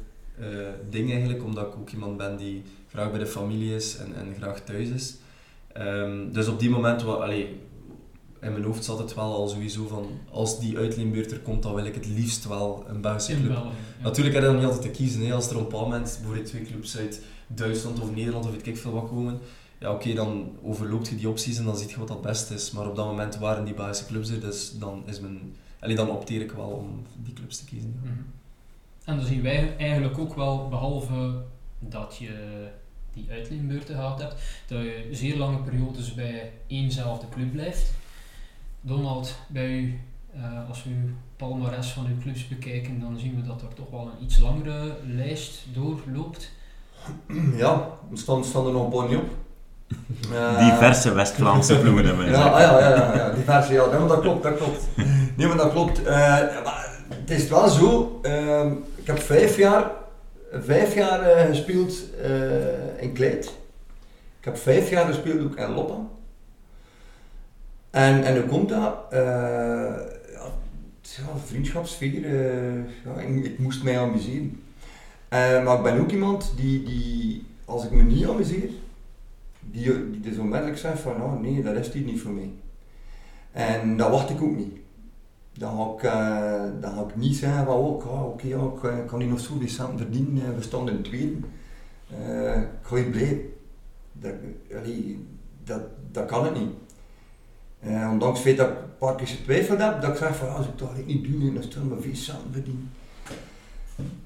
ding 0.89 1.11
eigenlijk, 1.11 1.43
omdat 1.43 1.67
ik 1.67 1.75
ook 1.75 1.89
iemand 1.89 2.17
ben 2.17 2.37
die 2.37 2.63
graag 2.89 3.09
bij 3.09 3.19
de 3.19 3.27
familie 3.27 3.75
is 3.75 3.97
en, 3.97 4.15
en 4.15 4.35
graag 4.35 4.59
thuis 4.59 4.89
is. 4.89 5.15
Um, 5.77 6.31
dus 6.31 6.47
op 6.47 6.59
die 6.59 6.69
moment, 6.69 7.03
wat, 7.03 7.19
allee, 7.19 7.59
in 8.41 8.51
mijn 8.51 8.63
hoofd 8.63 8.83
zat 8.83 8.99
het 8.99 9.13
wel 9.13 9.33
al 9.33 9.47
sowieso 9.47 9.87
van, 9.87 10.07
als 10.31 10.59
die 10.59 10.77
uitleenbeurt 10.77 11.31
er 11.31 11.39
komt, 11.39 11.63
dan 11.63 11.75
wil 11.75 11.85
ik 11.85 11.95
het 11.95 12.07
liefst 12.07 12.47
wel 12.47 12.85
een 12.87 13.01
Belgische 13.01 13.33
club. 13.33 13.47
België, 13.47 13.67
ja. 13.67 14.03
Natuurlijk 14.03 14.35
heb 14.35 14.43
je 14.43 14.49
dan 14.49 14.57
niet 14.59 14.67
altijd 14.67 14.93
te 14.93 15.01
kiezen, 15.01 15.25
hè. 15.25 15.33
als 15.33 15.49
er 15.49 15.55
op 15.55 15.61
een 15.61 15.67
bepaald 15.67 15.87
moment 15.87 16.17
bijvoorbeeld 16.17 16.45
twee 16.45 16.65
clubs 16.65 16.97
uit 16.97 17.21
Duitsland 17.47 17.99
of 17.99 18.15
Nederland 18.15 18.45
of 18.45 18.51
weet 18.51 18.67
ik 18.67 18.77
veel 18.77 18.91
wat 18.91 19.07
komen, 19.07 19.39
ja 19.79 19.91
oké, 19.91 20.01
okay, 20.01 20.13
dan 20.13 20.51
overloopt 20.63 21.07
je 21.07 21.15
die 21.15 21.29
opties 21.29 21.57
en 21.57 21.65
dan 21.65 21.77
zie 21.77 21.89
je 21.89 21.99
wat 21.99 22.07
dat 22.07 22.21
best 22.21 22.51
is. 22.51 22.71
Maar 22.71 22.89
op 22.89 22.95
dat 22.95 23.05
moment 23.05 23.37
waren 23.37 23.65
die 23.65 23.73
Belgische 23.73 24.05
clubs 24.05 24.29
er, 24.29 24.39
dus 24.39 24.77
dan, 24.79 25.03
is 25.05 25.19
men, 25.19 25.55
allee, 25.79 25.95
dan 25.95 26.09
opteer 26.09 26.41
ik 26.41 26.51
wel 26.51 26.69
om 26.69 27.05
die 27.23 27.33
clubs 27.33 27.57
te 27.57 27.65
kiezen. 27.65 27.99
Ja. 28.03 28.09
Mm 28.09 28.15
-hmm. 28.15 28.25
En 29.05 29.15
dan 29.17 29.25
zien 29.25 29.41
wij 29.41 29.75
eigenlijk 29.77 30.17
ook 30.17 30.35
wel, 30.35 30.67
behalve 30.69 31.41
dat 31.79 32.15
je 32.19 32.67
die 33.13 33.27
uitleenbeurten 33.31 33.95
gehad 33.95 34.19
hebt, 34.19 34.35
dat 34.67 34.79
je 34.79 35.07
zeer 35.11 35.37
lange 35.37 35.57
periodes 35.57 36.13
bij 36.13 36.51
éénzelfde 36.67 37.25
club 37.29 37.51
blijft. 37.51 37.91
Donald, 38.81 39.35
bij 39.47 39.69
u, 39.69 39.99
uh, 40.35 40.69
als 40.69 40.83
we 40.83 40.89
uw 40.89 41.09
palmares 41.35 41.87
van 41.87 42.05
uw 42.05 42.21
clubs 42.21 42.47
bekijken, 42.47 42.99
dan 42.99 43.19
zien 43.19 43.35
we 43.35 43.47
dat 43.47 43.61
er 43.61 43.73
toch 43.73 43.89
wel 43.91 44.01
een 44.01 44.23
iets 44.23 44.39
langere 44.39 44.95
lijst 45.05 45.65
doorloopt. 45.73 46.51
Ja, 47.57 47.87
er 48.11 48.17
staan, 48.17 48.43
er 48.65 48.71
nog 48.71 48.83
een 48.83 48.89
paar 48.89 49.07
niet 49.07 49.17
op. 49.17 49.29
Uh, 50.31 50.69
diverse 50.69 51.13
West-Vlaamse 51.13 51.77
ploegen 51.81 52.05
hebben 52.05 52.25
we. 52.25 52.31
ja, 52.31 52.47
ah, 52.47 52.59
ja, 52.59 52.79
ja, 52.79 52.89
ja, 52.89 53.15
ja, 53.15 53.31
diverse, 53.31 53.73
ja, 53.73 53.85
nee, 53.85 54.07
dat 54.07 54.19
klopt, 54.19 54.43
dat 54.43 54.57
klopt. 54.57 54.87
Nee, 55.37 55.47
maar 55.47 55.57
dat 55.57 55.71
klopt. 55.71 55.99
Uh, 55.99 56.07
maar 56.63 57.01
het 57.09 57.29
is 57.29 57.47
wel 57.47 57.69
zo, 57.69 58.19
uh, 58.23 58.71
ik 59.03 59.09
heb 59.09 59.19
vijf 59.19 59.57
jaar, 59.57 59.91
vijf 60.51 60.95
jaar 60.95 61.45
gespeeld 61.45 62.03
in 62.99 63.13
Kleid. 63.13 63.45
Ik 64.39 64.45
heb 64.45 64.57
vijf 64.57 64.89
jaar 64.89 65.05
gespeeld 65.05 65.41
ook 65.41 65.55
in 65.55 65.73
Loppen. 65.73 66.07
En, 67.89 68.23
en 68.23 68.35
hoe 68.35 68.45
komt 68.45 68.69
dat? 68.69 68.95
Uh, 69.13 69.19
ja, 70.31 70.51
ja, 71.01 71.37
vriendschapssfeer, 71.45 72.13
uh, 72.13 72.75
ja, 73.05 73.21
ik, 73.21 73.59
moest 73.59 73.83
mij 73.83 73.99
amuseren. 73.99 74.61
Maar 75.29 75.77
ik 75.77 75.83
ben 75.83 75.99
ook 75.99 76.11
iemand 76.11 76.53
die, 76.55 76.83
die, 76.83 77.45
als 77.65 77.85
ik 77.85 77.91
me 77.91 78.03
niet 78.03 78.27
amuseer, 78.27 78.69
die, 79.59 80.11
die 80.11 80.19
dus 80.19 80.37
onmiddellijk 80.37 80.77
zegt 80.77 80.99
van 80.99 81.21
oh, 81.21 81.41
nee, 81.41 81.63
dat 81.63 81.75
is 81.75 81.91
hier 81.91 82.03
niet 82.03 82.21
voor 82.21 82.31
mij. 82.31 82.51
En 83.51 83.97
dat 83.97 84.09
wacht 84.09 84.29
ik 84.29 84.41
ook 84.41 84.55
niet. 84.55 84.77
Dan 85.57 85.77
ga 85.77 85.93
ik, 85.93 85.99
ga 86.81 87.05
ik 87.07 87.15
niet 87.15 87.35
zeggen 87.35 87.65
van 87.65 87.75
oh, 87.75 87.87
oké, 87.87 88.07
okay, 88.07 88.49
ja, 88.49 88.97
ik 89.01 89.07
kan 89.07 89.19
hier 89.19 89.29
nog 89.29 89.39
zoveel 89.39 89.67
cent 89.67 89.97
verdienen, 89.97 90.55
we 90.55 90.61
staan 90.61 90.89
in 90.89 90.95
het 90.95 91.03
tweede. 91.03 91.35
ik 92.57 92.67
ga 92.81 92.97
je 92.97 93.09
blijven. 93.09 93.53
Dat, 94.11 94.33
dat, 95.63 95.81
dat 96.11 96.25
kan 96.25 96.45
het 96.45 96.53
niet. 96.53 96.71
Uh, 97.87 98.09
ondanks 98.11 98.39
het 98.39 98.47
feit 98.47 98.57
dat 98.57 98.69
ik 98.69 98.75
een 98.75 98.97
paar 98.97 99.15
keer 99.15 99.27
getwijfeld 99.27 99.79
heb, 99.79 100.01
dat 100.01 100.09
ik 100.09 100.17
zeg 100.17 100.35
van 100.35 100.55
als 100.55 100.65
ik 100.65 100.77
toch 100.77 101.05
niet 101.05 101.23
doe, 101.23 101.53
dan 101.53 101.63
stel 101.63 101.83
me 101.83 102.01
veel 102.01 102.15
cent 102.15 102.39
verdienen. 102.51 102.91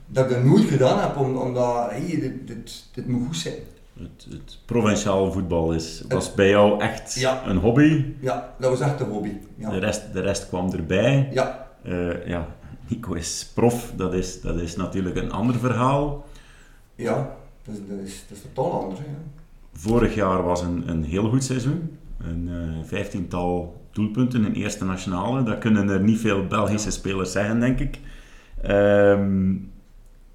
Dat 0.06 0.26
ik 0.26 0.32
dat 0.32 0.44
nooit 0.44 0.68
gedaan 0.68 1.00
heb, 1.00 1.18
omdat 1.18 1.90
hey, 1.90 2.20
dit, 2.20 2.48
dit, 2.48 2.86
dit 2.94 3.08
moet 3.08 3.26
goed 3.26 3.38
zijn. 3.38 3.56
Het, 4.00 4.28
het 4.30 4.60
provinciaal 4.66 5.32
voetbal 5.32 5.72
is, 5.72 6.04
was 6.08 6.26
het, 6.26 6.36
bij 6.36 6.50
jou 6.50 6.82
echt 6.82 7.14
ja. 7.14 7.48
een 7.48 7.58
hobby? 7.58 8.06
Ja, 8.20 8.54
dat 8.60 8.70
was 8.70 8.80
echt 8.80 9.00
een 9.00 9.10
hobby. 9.10 9.32
Ja. 9.56 9.70
De, 9.70 9.78
rest, 9.78 10.14
de 10.14 10.22
rest 10.22 10.48
kwam 10.48 10.72
erbij. 10.72 11.30
Ja. 11.32 11.68
Uh, 11.84 12.28
ja. 12.28 12.48
Nico 12.88 13.14
is 13.14 13.52
prof, 13.54 13.94
dat 13.96 14.14
is, 14.14 14.42
dat 14.42 14.60
is 14.60 14.76
natuurlijk 14.76 15.16
een 15.16 15.32
ander 15.32 15.56
verhaal. 15.56 16.26
Ja, 16.96 17.36
dat 17.64 17.76
is, 17.76 17.82
dat 17.90 18.00
is, 18.00 18.26
dat 18.28 18.38
is 18.38 18.44
totaal 18.54 18.82
anders. 18.82 19.00
Ja. 19.00 19.06
Vorig 19.74 20.16
jaar 20.16 20.44
was 20.44 20.62
een, 20.62 20.90
een 20.90 21.04
heel 21.04 21.30
goed 21.30 21.44
seizoen 21.44 21.98
een 22.18 22.48
uh, 22.48 22.84
vijftiental 22.84 23.82
doelpunten 23.92 24.46
in 24.46 24.54
eerste 24.54 24.86
nationale. 24.86 25.44
Dat 25.44 25.58
kunnen 25.58 25.90
er 25.90 26.02
niet 26.02 26.20
veel 26.20 26.48
Belgische 26.48 26.92
spelers 26.92 27.32
zeggen, 27.32 27.60
denk 27.60 27.80
ik. 27.80 28.00
Um, 28.68 29.72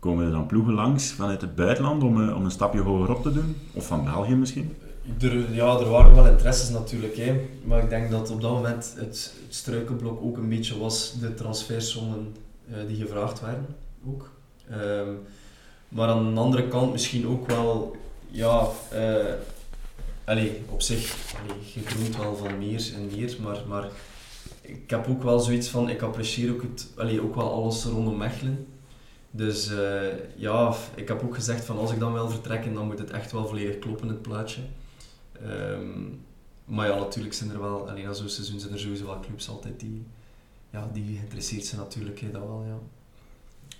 komen 0.03 0.27
er 0.27 0.33
dan 0.33 0.47
ploegen 0.47 0.73
langs 0.73 1.13
vanuit 1.13 1.41
het 1.41 1.55
buitenland 1.55 2.03
om, 2.03 2.21
uh, 2.21 2.37
om 2.37 2.45
een 2.45 2.51
stapje 2.51 2.81
hoger 2.81 3.15
op 3.15 3.23
te 3.23 3.33
doen? 3.33 3.57
Of 3.73 3.87
van 3.87 4.05
België 4.05 4.35
misschien? 4.35 4.77
Er, 5.21 5.55
ja, 5.55 5.79
er 5.79 5.89
waren 5.89 6.15
wel 6.15 6.27
interesses 6.27 6.71
natuurlijk, 6.71 7.33
maar 7.65 7.83
ik 7.83 7.89
denk 7.89 8.11
dat 8.11 8.31
op 8.31 8.41
dat 8.41 8.51
moment 8.51 8.95
het, 8.97 9.05
het 9.05 9.35
struikelblok 9.49 10.23
ook 10.23 10.37
een 10.37 10.49
beetje 10.49 10.79
was 10.79 11.15
de 11.21 11.35
transfersommen 11.35 12.35
uh, 12.71 12.77
die 12.87 12.97
gevraagd 12.97 13.41
werden. 13.41 13.67
Ook. 14.07 14.31
Um, 14.73 15.19
maar 15.89 16.09
aan 16.09 16.35
de 16.35 16.41
andere 16.41 16.69
kant 16.69 16.93
misschien 16.93 17.27
ook 17.27 17.47
wel 17.47 17.97
ja, 18.31 18.69
allee, 20.25 20.63
op 20.69 20.83
zich, 20.83 21.17
je 21.75 21.83
droomt 21.83 22.17
wel 22.17 22.37
van 22.37 22.59
meer 22.59 22.93
en 22.95 23.17
meer, 23.17 23.37
maar, 23.43 23.63
maar 23.69 23.89
ik 24.61 24.91
heb 24.91 25.09
ook 25.09 25.23
wel 25.23 25.41
zoiets 25.41 25.69
van, 25.69 25.89
ik 25.89 26.03
apprecieer 26.03 26.53
ook, 26.53 26.63
het, 26.63 26.87
allee, 26.97 27.23
ook 27.23 27.35
wel 27.35 27.53
alles 27.53 27.85
rondom 27.85 28.17
Mechelen. 28.17 28.67
Dus 29.35 29.71
uh, 29.71 29.79
ja, 30.37 30.75
ik 30.95 31.09
heb 31.09 31.23
ook 31.23 31.35
gezegd 31.35 31.65
van 31.65 31.79
als 31.79 31.93
ik 31.93 31.99
dan 31.99 32.13
wil 32.13 32.29
vertrekken, 32.29 32.75
dan 32.75 32.87
moet 32.87 32.99
het 32.99 33.11
echt 33.11 33.33
wel 33.33 33.47
volledig 33.47 33.79
kloppen, 33.79 34.09
het 34.09 34.23
plaatje. 34.23 34.61
Um, 35.47 36.21
maar 36.65 36.89
ja, 36.89 36.99
natuurlijk 36.99 37.35
zijn 37.35 37.51
er 37.51 37.61
wel, 37.61 37.89
alleen 37.89 38.05
na 38.05 38.13
zo'n 38.13 38.29
seizoen 38.29 38.61
zijn 38.61 38.73
er 38.73 38.79
sowieso 38.79 39.07
wel 39.07 39.21
clubs 39.21 39.49
altijd 39.49 39.81
die, 39.81 40.07
ja, 40.71 40.89
die 40.93 41.17
geïnteresseerd 41.17 41.65
zijn 41.65 41.81
natuurlijk, 41.81 42.21
hè, 42.21 42.31
dat 42.31 42.43
wel, 42.43 42.65
ja. 42.67 42.79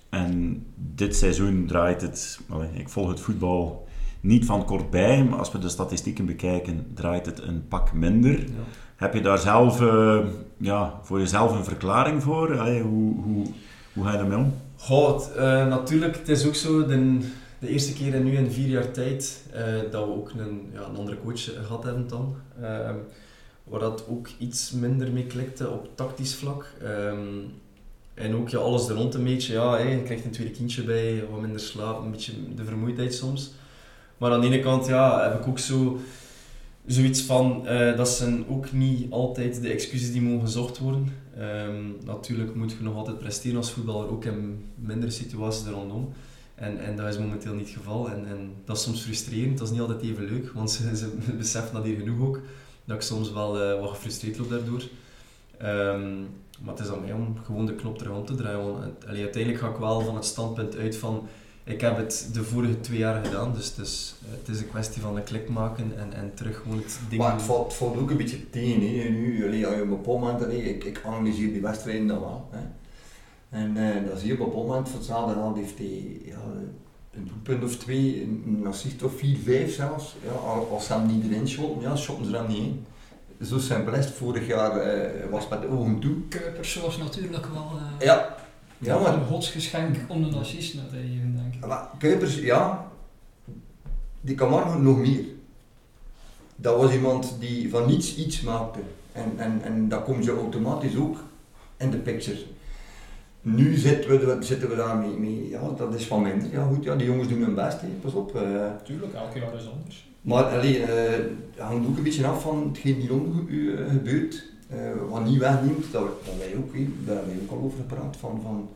En 0.09 0.65
dit 0.75 1.15
seizoen 1.15 1.65
draait 1.67 2.01
het, 2.01 2.39
ik 2.73 2.89
volg 2.89 3.09
het 3.09 3.19
voetbal 3.19 3.87
niet 4.19 4.45
van 4.45 4.65
kort 4.65 4.89
bij, 4.89 5.23
maar 5.23 5.39
als 5.39 5.51
we 5.51 5.59
de 5.59 5.69
statistieken 5.69 6.25
bekijken, 6.25 6.91
draait 6.93 7.25
het 7.25 7.41
een 7.41 7.67
pak 7.67 7.93
minder. 7.93 8.39
Ja. 8.39 8.47
Heb 8.95 9.13
je 9.13 9.21
daar 9.21 9.37
zelf 9.37 9.81
uh, 9.81 10.25
ja, 10.57 10.99
voor 11.03 11.19
jezelf 11.19 11.57
een 11.57 11.63
verklaring 11.63 12.23
voor? 12.23 12.59
Allee, 12.59 12.81
hoe, 12.81 13.21
hoe, 13.21 13.45
hoe 13.93 14.03
ga 14.03 14.11
je 14.11 14.17
daarmee 14.17 14.37
om? 14.37 14.53
Goh, 14.83 15.35
uh, 15.35 15.67
natuurlijk, 15.67 16.17
het 16.17 16.29
is 16.29 16.47
ook 16.47 16.55
zo, 16.55 16.85
de, 16.85 17.17
de 17.59 17.67
eerste 17.67 17.93
keer 17.93 18.13
in 18.13 18.23
nu 18.23 18.35
in 18.35 18.51
vier 18.51 18.67
jaar 18.67 18.91
tijd, 18.91 19.43
uh, 19.55 19.91
dat 19.91 20.05
we 20.05 20.11
ook 20.11 20.29
een, 20.29 20.69
ja, 20.73 20.85
een 20.85 20.95
andere 20.95 21.17
coach 21.23 21.43
gehad 21.43 21.83
hebben 21.83 22.07
dan. 22.07 22.35
Ehm, 22.61 22.95
waar 23.63 23.79
dat 23.79 24.05
ook 24.09 24.29
iets 24.37 24.71
minder 24.71 25.11
mee 25.11 25.25
klikte 25.25 25.69
op 25.69 25.89
tactisch 25.95 26.35
vlak. 26.35 26.65
Um, 26.83 27.51
en 28.13 28.35
ook 28.35 28.49
ja, 28.49 28.57
alles 28.57 28.89
er 28.89 28.95
rond 28.95 29.13
een 29.13 29.23
beetje, 29.23 29.53
ja, 29.53 29.77
je 29.77 30.03
krijgt 30.03 30.25
een 30.25 30.31
tweede 30.31 30.53
kindje 30.53 30.83
bij, 30.83 31.23
wat 31.31 31.41
minder 31.41 31.61
slaap, 31.61 32.03
een 32.03 32.11
beetje 32.11 32.33
de 32.55 32.63
vermoeidheid 32.63 33.13
soms. 33.13 33.53
Maar 34.17 34.31
aan 34.31 34.41
de 34.41 34.47
ene 34.47 34.59
kant 34.59 34.87
ja, 34.87 35.23
heb 35.23 35.39
ik 35.39 35.47
ook 35.47 35.59
zo, 35.59 35.99
zoiets 36.85 37.21
van, 37.21 37.63
dat 37.97 38.09
zijn 38.09 38.45
ook 38.49 38.71
niet 38.71 39.11
altijd 39.11 39.61
de 39.61 39.69
excuses 39.69 40.11
die 40.11 40.21
mogen 40.21 40.45
gezocht 40.45 40.77
worden. 40.77 41.22
Um, 41.39 41.97
natuurlijk 42.05 42.55
moet 42.55 42.71
je 42.71 42.77
nog 42.81 42.95
altijd 42.95 43.19
presteren 43.19 43.57
als 43.57 43.71
voetballer, 43.71 44.09
ook 44.09 44.25
in 44.25 44.65
mindere 44.75 45.11
situaties 45.11 45.65
er 45.65 45.71
rondom. 45.71 46.13
En, 46.55 46.79
en 46.79 46.95
dat 46.95 47.07
is 47.07 47.17
momenteel 47.17 47.53
niet 47.53 47.67
het 47.67 47.77
geval. 47.77 48.09
En, 48.09 48.25
en 48.27 48.53
dat 48.65 48.77
is 48.77 48.83
soms 48.83 49.01
frustrerend, 49.01 49.57
dat 49.57 49.67
is 49.67 49.73
niet 49.73 49.81
altijd 49.81 50.01
even 50.01 50.25
leuk, 50.25 50.51
want 50.51 50.71
ze, 50.71 51.13
beseffen 51.37 51.73
dat 51.73 51.83
hier 51.83 51.97
genoeg 51.97 52.27
ook. 52.27 52.39
Dat 52.85 52.95
ik 52.95 53.01
soms 53.01 53.31
wel 53.31 53.61
uh, 53.61 53.79
wat 53.79 53.89
gefrustreerd 53.89 54.37
loop 54.37 54.49
daardoor. 54.49 54.81
Um, 55.61 56.27
maar 56.61 56.75
het 56.75 56.85
is 56.85 56.91
aan 56.91 57.01
mij 57.01 57.13
om 57.13 57.37
gewoon 57.45 57.65
de 57.65 57.75
knop 57.75 57.97
terug 57.97 58.13
om 58.13 58.25
te 58.25 58.35
draaien. 58.35 58.63
Want, 58.63 59.07
allee, 59.07 59.21
uiteindelijk 59.21 59.63
ga 59.63 59.69
ik 59.69 59.77
wel 59.77 60.01
van 60.01 60.15
het 60.15 60.25
standpunt 60.25 60.75
uit 60.75 60.95
van 60.95 61.27
ik 61.63 61.81
heb 61.81 61.97
het 61.97 62.29
de 62.33 62.43
vorige 62.43 62.79
twee 62.79 62.97
jaar 62.97 63.25
gedaan, 63.25 63.53
dus 63.53 63.65
het 63.75 63.77
is, 63.85 64.15
het 64.29 64.47
is 64.55 64.59
een 64.61 64.69
kwestie 64.69 65.01
van 65.01 65.15
een 65.15 65.23
klik 65.23 65.49
maken 65.49 65.91
en, 65.97 66.13
en 66.13 66.31
terug 66.33 66.57
gewoon 66.61 66.77
het 66.77 66.99
ding 67.09 67.21
Maar 67.21 67.31
het 67.33 67.41
valt, 67.41 67.63
het 67.67 67.73
valt 67.73 67.97
ook 67.97 68.09
een 68.09 68.17
beetje 68.17 68.49
tegen, 68.49 68.81
hè. 68.81 69.09
nu, 69.09 69.45
allee, 69.45 69.67
op 69.67 69.81
een 69.81 69.89
bepaald 69.89 70.19
moment, 70.19 70.53
ik, 70.53 70.83
ik 70.83 71.01
analyseer 71.05 71.51
die 71.51 71.61
wedstrijden 71.61 72.07
dan 72.07 72.19
wel. 72.19 72.47
Hè. 72.51 72.59
En 73.49 73.77
uh, 73.77 74.09
dan 74.09 74.17
zie 74.17 74.27
je 74.27 74.33
op 74.33 74.39
een 74.39 74.45
bepaald 74.45 74.67
moment, 74.67 74.87
voor 74.89 74.97
hetzelfde 74.97 75.33
geld 75.33 75.55
heeft 75.57 75.77
hij 75.77 76.19
ja, 76.25 76.37
een 77.13 77.27
doelpunt 77.27 77.63
of 77.63 77.75
twee, 77.77 78.21
een, 78.23 78.43
een 78.59 78.67
assist 78.67 79.03
of 79.03 79.17
vier, 79.17 79.37
vijf 79.43 79.73
zelfs. 79.73 80.15
Ja, 80.25 80.31
al- 80.31 80.69
als 80.71 80.85
ze 80.85 80.93
hem 80.93 81.05
niet 81.05 81.23
erin 81.31 81.47
schoten, 81.47 81.81
ja, 81.81 81.95
schotten 81.95 82.25
ze 82.25 82.35
hem 82.35 82.47
niet 82.47 82.57
in. 82.57 82.85
Zo 83.45 83.59
simpel 83.59 83.93
is 83.93 84.05
het. 84.05 84.13
Vorig 84.13 84.47
jaar 84.47 84.77
eh, 84.77 85.29
was 85.29 85.47
met 85.47 85.61
de 85.61 85.67
ogen 85.67 85.99
toe. 85.99 86.15
Kuipers 86.29 86.75
was 86.75 86.97
natuurlijk 86.97 87.45
wel 87.53 87.71
eh, 87.99 88.05
Ja, 88.05 88.35
ja 88.83 88.99
maar 88.99 89.13
een 89.13 89.25
godsgeschenk 89.25 89.95
om 90.07 90.23
de 90.23 90.29
net 90.29 90.43
te 90.43 90.95
geven, 90.95 91.33
denk 91.35 91.53
ik. 91.53 91.65
Maar 91.67 91.87
Kuipers, 91.99 92.39
ja, 92.39 92.91
die 94.21 94.35
kan 94.35 94.49
maar 94.49 94.79
nog 94.79 94.97
meer. 94.97 95.23
Dat 96.55 96.77
was 96.77 96.93
iemand 96.93 97.35
die 97.39 97.69
van 97.69 97.85
niets 97.87 98.15
iets 98.15 98.41
maakte. 98.41 98.79
En, 99.11 99.33
en, 99.37 99.61
en 99.63 99.89
dat 99.89 100.03
komt 100.03 100.25
je 100.25 100.31
automatisch 100.31 100.95
ook 100.95 101.17
in 101.77 101.91
de 101.91 101.97
picture. 101.97 102.37
Nu 103.41 103.75
zitten 103.75 104.09
we, 104.09 104.37
zitten 104.39 104.69
we 104.69 104.75
daar 104.75 104.97
mee, 104.97 105.17
mee, 105.17 105.49
ja, 105.49 105.69
dat 105.77 105.93
is 105.95 106.05
van 106.05 106.21
minder. 106.21 106.51
Ja 106.51 106.65
goed, 106.65 106.83
ja, 106.83 106.95
die 106.95 107.07
jongens 107.07 107.27
doen 107.27 107.41
hun 107.41 107.55
best, 107.55 107.81
hè. 107.81 107.87
pas 108.01 108.13
op. 108.13 108.35
eh. 108.35 108.65
Tuurlijk, 108.83 109.13
elk 109.13 109.33
jaar 109.33 109.55
is 109.55 109.69
anders. 109.77 110.07
maar 110.21 110.43
allee, 110.43 110.83
eh, 110.83 111.11
het 111.11 111.29
hangt 111.57 111.87
ook 111.87 111.97
een 111.97 112.03
beetje 112.03 112.27
af 112.27 112.41
van 112.41 112.67
hetgeen 112.67 112.99
die 112.99 113.09
rond 113.09 113.49
u 113.49 113.75
eh, 113.75 113.89
gebeurt. 113.89 114.51
Eh, 114.73 115.09
wat 115.09 115.25
niet 115.25 115.39
wegneemt, 115.39 115.91
dat, 115.91 116.25
dat 116.25 116.37
wij 116.37 116.55
ook, 116.57 116.73
daar 117.05 117.15
hebben 117.15 117.35
we 117.35 117.41
ook 117.43 117.51
al 117.51 117.65
over 117.65 117.77
gepraat, 117.77 118.17
van, 118.17 118.39
van 118.41 118.69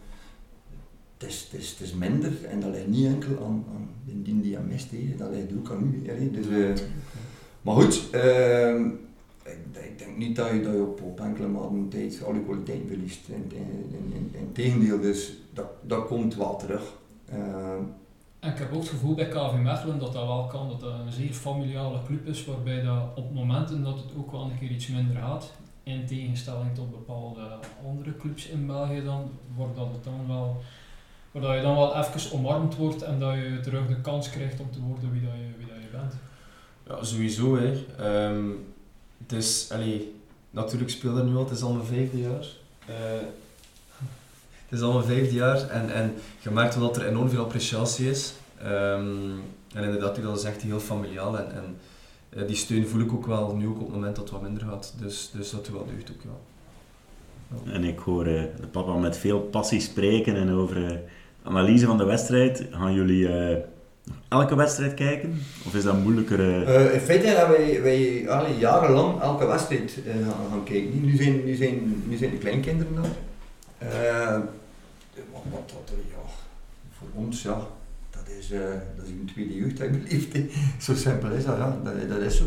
het, 1.17 1.29
is, 1.29 1.47
het, 1.51 1.61
is, 1.61 1.69
het 1.69 1.79
is 1.79 1.93
minder 1.93 2.45
en 2.45 2.59
dat 2.59 2.71
ligt 2.71 2.87
niet 2.87 3.05
enkel 3.05 3.45
aan, 3.45 3.63
aan 3.75 3.89
de 4.05 4.21
die 4.21 4.41
die 4.41 4.57
aan 4.57 4.67
mist, 4.67 4.89
dat 5.17 5.31
ligt 5.31 5.57
ook 5.57 5.71
aan 5.71 5.93
u. 5.93 6.31
Dus, 6.31 6.47
eh, 6.47 6.85
maar 7.61 7.75
goed, 7.75 8.09
ehm, 8.11 8.85
ik, 9.43 9.83
ik 9.83 9.97
denk 9.97 10.17
niet 10.17 10.35
dat 10.35 10.49
je, 10.49 10.61
dat 10.61 10.73
je 10.73 10.81
op, 10.81 11.01
op 11.01 11.19
enkele 11.19 11.47
maanden 11.47 11.89
tijd 11.89 12.23
alle 12.23 12.43
kwaliteit 12.43 12.81
verliest. 12.87 13.27
In, 13.27 13.51
in, 13.53 13.95
in, 13.97 14.13
in, 14.13 14.39
in 14.39 14.51
tegendeel, 14.51 14.99
dus 14.99 15.33
dat, 15.53 15.67
dat 15.81 16.07
komt 16.07 16.35
wel 16.35 16.55
terug. 16.55 16.83
Ehm, 17.29 17.81
En 18.39 18.51
ik 18.51 18.57
heb 18.57 18.73
ook 18.73 18.79
het 18.79 18.89
gevoel 18.89 19.15
bij 19.15 19.27
KV 19.27 19.53
Mechelen 19.61 19.99
dat 19.99 20.13
dat 20.13 20.25
wel 20.25 20.45
kan, 20.45 20.69
dat 20.69 20.79
dat 20.79 20.93
een 20.93 21.11
zeer 21.11 21.33
familiale 21.33 21.99
club 22.05 22.27
is, 22.27 22.45
waarbij 22.45 22.81
dat 22.81 23.03
op 23.15 23.33
momenten 23.33 23.83
dat 23.83 23.97
het 23.97 24.11
ook 24.17 24.31
wel 24.31 24.41
een 24.41 24.59
keer 24.59 24.71
iets 24.71 24.87
minder 24.87 25.15
gaat, 25.15 25.51
in 25.87 26.05
tegenstelling 26.05 26.75
tot 26.75 26.91
bepaalde 26.91 27.41
andere 27.85 28.17
clubs 28.17 28.47
in 28.47 28.67
België 28.67 29.03
dan, 29.03 29.31
wordt 29.55 29.75
dat 29.75 29.87
het 29.91 30.03
dan 30.03 30.27
wel, 30.27 30.61
waar 31.31 31.55
je 31.55 31.61
dan 31.61 31.75
wel 31.75 31.95
even 31.95 32.31
omarmd 32.31 32.75
wordt 32.75 33.01
en 33.01 33.19
dat 33.19 33.33
je 33.33 33.59
terug 33.63 33.87
de 33.87 34.01
kans 34.01 34.29
krijgt 34.29 34.59
om 34.59 34.71
te 34.71 34.81
worden 34.81 35.11
wie 35.11 35.21
dat 35.21 35.31
je, 35.31 35.57
wie 35.57 35.67
dat 35.67 35.77
je 35.81 35.97
bent. 35.97 36.13
Ja, 36.87 37.03
sowieso. 37.03 37.57
Hè. 37.57 37.85
Is, 39.27 39.69
allee, 39.71 40.15
natuurlijk 40.49 40.91
speel 40.91 41.17
er 41.17 41.23
nu 41.23 41.35
al, 41.35 41.43
het 41.43 41.57
is 41.57 41.61
al 41.61 41.73
mijn 41.73 41.85
vijfde 41.85 42.19
jaar. 42.19 42.45
Eh, 42.85 43.25
het 44.67 44.79
is 44.79 44.81
al 44.81 44.93
mijn 44.93 45.05
vijfde 45.05 45.33
jaar 45.33 45.69
en, 45.69 45.93
en 45.93 46.15
je 46.39 46.49
merkt 46.49 46.75
wel 46.75 46.87
dat 46.87 46.97
er 46.97 47.07
enorm 47.07 47.29
veel 47.29 47.43
appreciatie 47.43 48.09
is. 48.09 48.33
Ehm, 48.59 49.31
en 49.73 49.83
inderdaad, 49.83 50.21
dat 50.21 50.37
is 50.37 50.43
echt 50.43 50.61
heel 50.61 50.79
familiaal 50.79 51.37
en, 51.37 51.51
en 51.51 51.77
die 52.29 52.55
steun 52.55 52.87
voel 52.87 53.01
ik 53.01 53.13
ook 53.13 53.25
wel 53.25 53.55
nu 53.55 53.67
ook 53.67 53.79
op 53.79 53.85
het 53.85 53.95
moment 53.95 54.15
dat 54.15 54.23
het 54.23 54.33
wat 54.33 54.41
minder 54.41 54.63
gaat. 54.63 54.93
Dus, 54.99 55.31
dus 55.33 55.49
dat 55.51 55.65
doet 55.65 55.73
wel 55.73 55.85
deugd 55.95 56.11
ook, 56.11 56.21
ja. 56.23 57.71
En 57.73 57.83
ik 57.83 57.99
hoor 57.99 58.25
eh, 58.25 58.41
de 58.59 58.67
papa 58.71 58.93
met 58.93 59.17
veel 59.17 59.39
passie 59.39 59.79
spreken 59.79 60.35
en 60.35 60.51
over 60.51 60.85
eh, 60.85 60.97
analyse 61.43 61.85
van 61.85 61.97
de 61.97 62.03
wedstrijd. 62.05 62.65
Gaan 62.71 62.93
jullie 62.93 63.27
eh, 63.27 63.57
elke 64.27 64.55
wedstrijd 64.55 64.93
kijken? 64.93 65.41
Of 65.65 65.75
is 65.75 65.83
dat 65.83 66.03
moeilijker? 66.03 66.39
eh? 66.39 66.85
Eh, 66.85 66.93
in 66.93 66.99
feite 66.99 67.27
hebben 67.27 67.57
wij, 67.57 67.81
wij 67.81 68.29
allee, 68.29 68.57
jarenlang 68.57 69.21
elke 69.21 69.45
wedstrijd 69.45 69.97
eh, 70.05 70.13
gaan, 70.13 70.49
gaan 70.49 70.63
kijken. 70.63 71.05
Nu 71.05 71.15
zijn, 71.15 71.45
nu, 71.45 71.55
zijn, 71.55 72.03
nu 72.07 72.17
zijn 72.17 72.31
de 72.31 72.37
kleinkinderen 72.37 72.95
daar. 72.95 73.11
Eh, 73.77 74.39
wat, 75.31 75.41
wat 75.51 75.69
dat, 75.69 75.93
eh, 75.97 76.09
ja, 76.11 76.29
voor 76.97 77.07
ons, 77.13 77.41
ja, 77.41 77.67
is, 78.39 78.51
eh, 78.51 78.59
dat 78.95 79.05
is 79.05 79.11
een 79.11 79.29
tweede 79.33 79.55
jeugd 79.55 79.77
beleefd 79.77 80.33
heb. 80.33 80.51
Zo 80.79 80.95
simpel 80.95 81.31
is 81.31 81.45
dat, 81.45 81.57
dat, 81.57 82.09
dat 82.09 82.21
is 82.21 82.37
zo. 82.37 82.45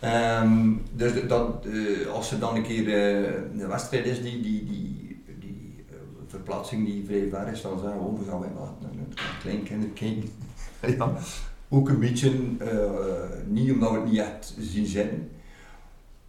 Ehm, 0.00 0.72
dus 0.92 1.12
dat, 1.28 1.66
eh, 1.66 2.06
als 2.06 2.32
er 2.32 2.38
dan 2.38 2.56
een 2.56 2.62
keer 2.62 2.88
eh, 2.88 3.60
een 3.60 3.68
wedstrijd 3.68 4.06
is 4.06 4.22
die, 4.22 4.42
die, 4.42 4.64
die, 4.64 5.22
die 5.38 5.84
eh, 5.90 5.96
verplaatsing 6.26 6.86
die 6.86 7.04
vrij 7.06 7.28
ver 7.28 7.52
is, 7.52 7.62
dan 7.62 7.78
zeggen 7.78 7.98
we, 7.98 8.04
oh, 8.04 8.18
we 8.18 8.30
gaan 8.30 8.40
naar 8.40 8.50
naar 8.80 9.38
kleinkinderen 9.40 9.94
kijken. 9.94 10.30
ja 10.98 11.18
ook 11.68 11.88
een 11.88 12.00
beetje, 12.00 12.32
eh, 12.58 13.46
niet 13.46 13.72
omdat 13.72 13.90
we 13.90 13.96
het 13.96 14.10
niet 14.10 14.20
echt 14.20 14.54
zien 14.58 14.86
zitten, 14.86 15.30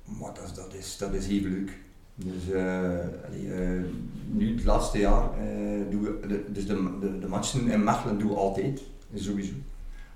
maar 0.03 0.34
dat, 0.34 0.55
dat, 0.55 0.74
is, 0.74 0.97
dat 0.97 1.13
is 1.13 1.28
even 1.28 1.51
leuk. 1.51 1.78
Dus 2.20 2.51
eh, 2.51 2.99
eh, 2.99 3.84
nu 4.32 4.55
het 4.55 4.65
laatste 4.65 4.97
jaar 4.97 5.24
eh, 5.24 5.82
doen 5.89 6.01
we, 6.01 6.28
de, 6.28 6.43
dus 6.51 6.68
de, 6.68 6.97
de, 6.99 7.20
de 7.20 7.28
matchen 7.28 7.68
in 7.68 7.84
Mechelen 7.84 8.20
doen 8.20 8.30
we 8.30 8.36
altijd, 8.36 8.82
sowieso. 9.15 9.53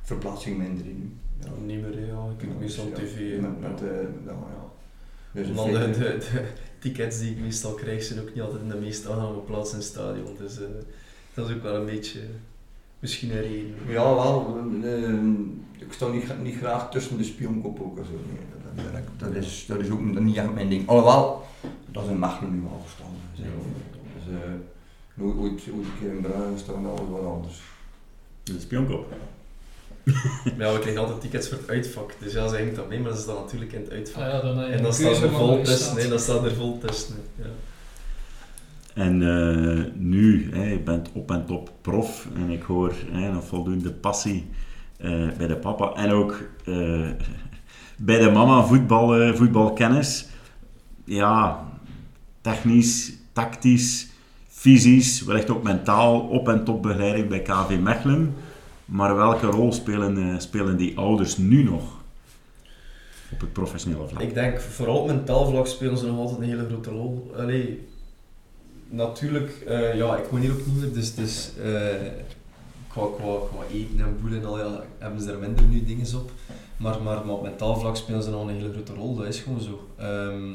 Verplaatsing 0.01 0.57
minder 0.57 0.85
in 0.85 0.97
nu. 0.99 1.11
Ja. 1.39 1.47
Niet 1.65 1.81
meer, 1.81 2.05
ja. 2.05 2.29
Ik 2.31 2.37
kijk 2.37 2.59
meestal 2.59 2.85
op 2.85 2.95
Ja, 2.95 3.03
tv. 3.03 3.39
Met, 3.41 3.59
met, 3.59 3.79
ja. 3.79 3.87
eh, 3.87 4.07
ja, 4.25 4.31
ja. 4.31 4.69
Dus 5.31 5.47
de, 5.47 5.89
de, 5.99 6.17
de 6.17 6.45
tickets 6.79 7.19
die 7.19 7.31
ik 7.31 7.39
meestal 7.39 7.73
krijg 7.73 8.03
zijn 8.03 8.19
ook 8.19 8.33
niet 8.33 8.43
altijd 8.43 8.61
in 8.61 8.69
de 8.69 8.75
meest 8.75 9.07
aangename 9.07 9.37
plaats 9.37 9.71
in 9.71 9.77
het 9.77 9.85
stadion. 9.85 10.35
Dus 10.37 10.59
dat 11.33 11.49
is 11.49 11.55
ook 11.55 11.63
wel 11.63 11.75
een 11.75 11.85
beetje 11.85 12.19
misschien 12.99 13.31
een 13.31 13.41
reden. 13.41 13.75
Ja, 13.87 14.13
wel. 14.15 14.57
ik 15.79 15.93
sta 15.93 16.07
niet, 16.07 16.41
niet 16.41 16.57
graag 16.57 16.91
tussen 16.91 17.17
de 17.17 17.23
spionkoppen 17.23 17.85
ook. 17.85 17.97
Zo. 17.97 18.11
Nee, 18.11 18.61
dat, 18.76 18.86
dat, 18.93 19.34
dat, 19.34 19.43
is, 19.43 19.65
dat 19.67 19.80
is 19.80 19.89
ook 19.89 20.19
niet 20.19 20.38
echt 20.38 20.53
mijn 20.53 20.69
ding. 20.69 20.88
Alhoewel, 20.88 21.45
dat 21.91 22.03
is 22.03 22.09
een 22.09 22.19
Mechelen 22.19 22.53
nu 22.53 22.67
al 22.67 22.82
verstaan. 22.86 23.11
Dus, 23.36 23.45
dus, 24.13 24.34
eh, 24.34 24.51
nooit 25.13 25.38
ooit, 25.38 25.51
ooit 25.51 25.86
een 25.86 25.99
keer 25.99 26.09
in 26.09 26.22
Bruin 26.22 26.57
staan, 26.57 26.84
dat 26.84 26.99
was 26.99 27.09
wat 27.09 27.34
anders. 27.34 27.61
De 28.43 28.59
spionkop. 28.59 29.13
Maar 30.03 30.55
ja, 30.67 30.74
we 30.74 30.80
krijgen 30.80 31.01
altijd 31.01 31.22
tickets 31.22 31.49
voor 31.49 31.57
het 31.57 31.69
uitvak. 31.69 32.15
Dus 32.19 32.34
ja, 32.34 32.47
ze 32.47 32.57
hangt 32.57 32.76
dat 32.76 32.89
mee, 32.89 32.99
maar 32.99 33.13
ze 33.13 33.22
staan 33.22 33.36
natuurlijk 33.36 33.74
in 33.74 33.82
het 33.82 33.91
uitvak. 33.91 34.24
Ah 34.24 34.30
ja, 34.30 34.41
dan, 34.41 34.57
heb 34.57 34.67
je 34.67 34.74
en 34.74 34.84
dan 34.84 34.95
keuze 34.95 35.26
er 35.26 35.32
vol 35.32 35.57
tussen. 35.63 35.78
staat. 35.78 35.95
Nee, 35.95 36.07
dan 36.07 36.19
staan 36.19 36.45
er 36.45 36.55
vol 36.55 36.78
tussen. 36.78 37.15
Ja. 37.36 37.45
En 38.93 39.22
eh, 39.22 39.93
nu, 39.93 40.49
hè, 40.53 40.69
je 40.69 40.80
bent 40.80 41.09
op 41.13 41.32
en 41.32 41.45
top 41.45 41.72
prof 41.82 42.28
en 42.36 42.49
ik 42.49 42.61
hoor 42.61 42.93
hè, 43.11 43.28
een 43.28 43.43
voldoende 43.43 43.91
passie 43.91 44.49
eh, 44.97 45.28
bij 45.38 45.47
de 45.47 45.55
papa 45.55 45.93
en 45.93 46.11
ook 46.11 46.41
eh, 46.65 47.09
bij 48.05 48.19
de 48.19 48.31
mama 48.31 48.63
voetbal, 48.63 49.15
eh, 49.15 49.33
voetbalkennis. 49.33 50.27
Ja, 51.03 51.65
technisch, 52.41 53.13
tactisch, 53.31 54.09
fysisch, 54.47 55.23
wellicht 55.23 55.49
ook 55.49 55.63
mentaal 55.63 56.19
op 56.19 56.47
en 56.47 56.63
top 56.63 56.81
begeleiding 56.81 57.29
bij 57.29 57.41
KV 57.41 57.77
Mechelen. 57.79 58.35
Maar 58.85 59.15
welke 59.15 59.45
rol 59.45 59.73
spelen, 59.73 60.17
eh, 60.17 60.39
spelen 60.39 60.77
die 60.77 60.97
ouders 60.97 61.37
nu 61.37 61.63
nog 61.63 61.83
op 63.31 63.39
het 63.39 63.53
professionele 63.53 64.07
vlak? 64.07 64.21
Ik 64.21 64.33
denk 64.33 64.61
vooral 64.61 64.97
op 64.97 65.07
mentaal 65.07 65.49
vlak 65.49 65.67
spelen 65.67 65.97
ze 65.97 66.07
nog 66.07 66.17
altijd 66.17 66.39
een 66.39 66.47
hele 66.47 66.65
grote 66.67 66.89
rol. 66.89 67.31
Allee, 67.37 67.87
natuurlijk, 68.89 69.63
eh, 69.67 69.95
ja, 69.95 70.17
ik 70.17 70.25
woon 70.25 70.39
hier 70.39 70.51
ook 70.51 70.65
niet 70.65 70.79
meer, 70.79 70.93
dus, 70.93 71.15
dus 71.15 71.51
eh, 71.63 71.71
qua, 72.87 73.05
qua, 73.17 73.65
eten 73.71 73.99
en 73.99 74.17
boelen 74.21 74.39
en 74.39 74.45
al, 74.45 74.59
ja, 74.59 74.83
hebben 74.97 75.21
ze 75.21 75.31
er 75.31 75.39
minder 75.39 75.65
nu 75.65 75.85
dingen 75.85 76.15
op. 76.15 76.31
Maar, 76.82 77.01
maar, 77.01 77.25
maar 77.25 77.36
op 77.36 77.41
mentaal 77.41 77.79
vlak 77.79 77.95
spelen 77.95 78.23
ze 78.23 78.29
nog 78.29 78.47
een 78.47 78.55
hele 78.55 78.73
grote 78.73 78.93
rol, 78.93 79.15
dat 79.15 79.25
is 79.25 79.39
gewoon 79.39 79.61
zo. 79.61 79.88
Ehm, 79.97 80.51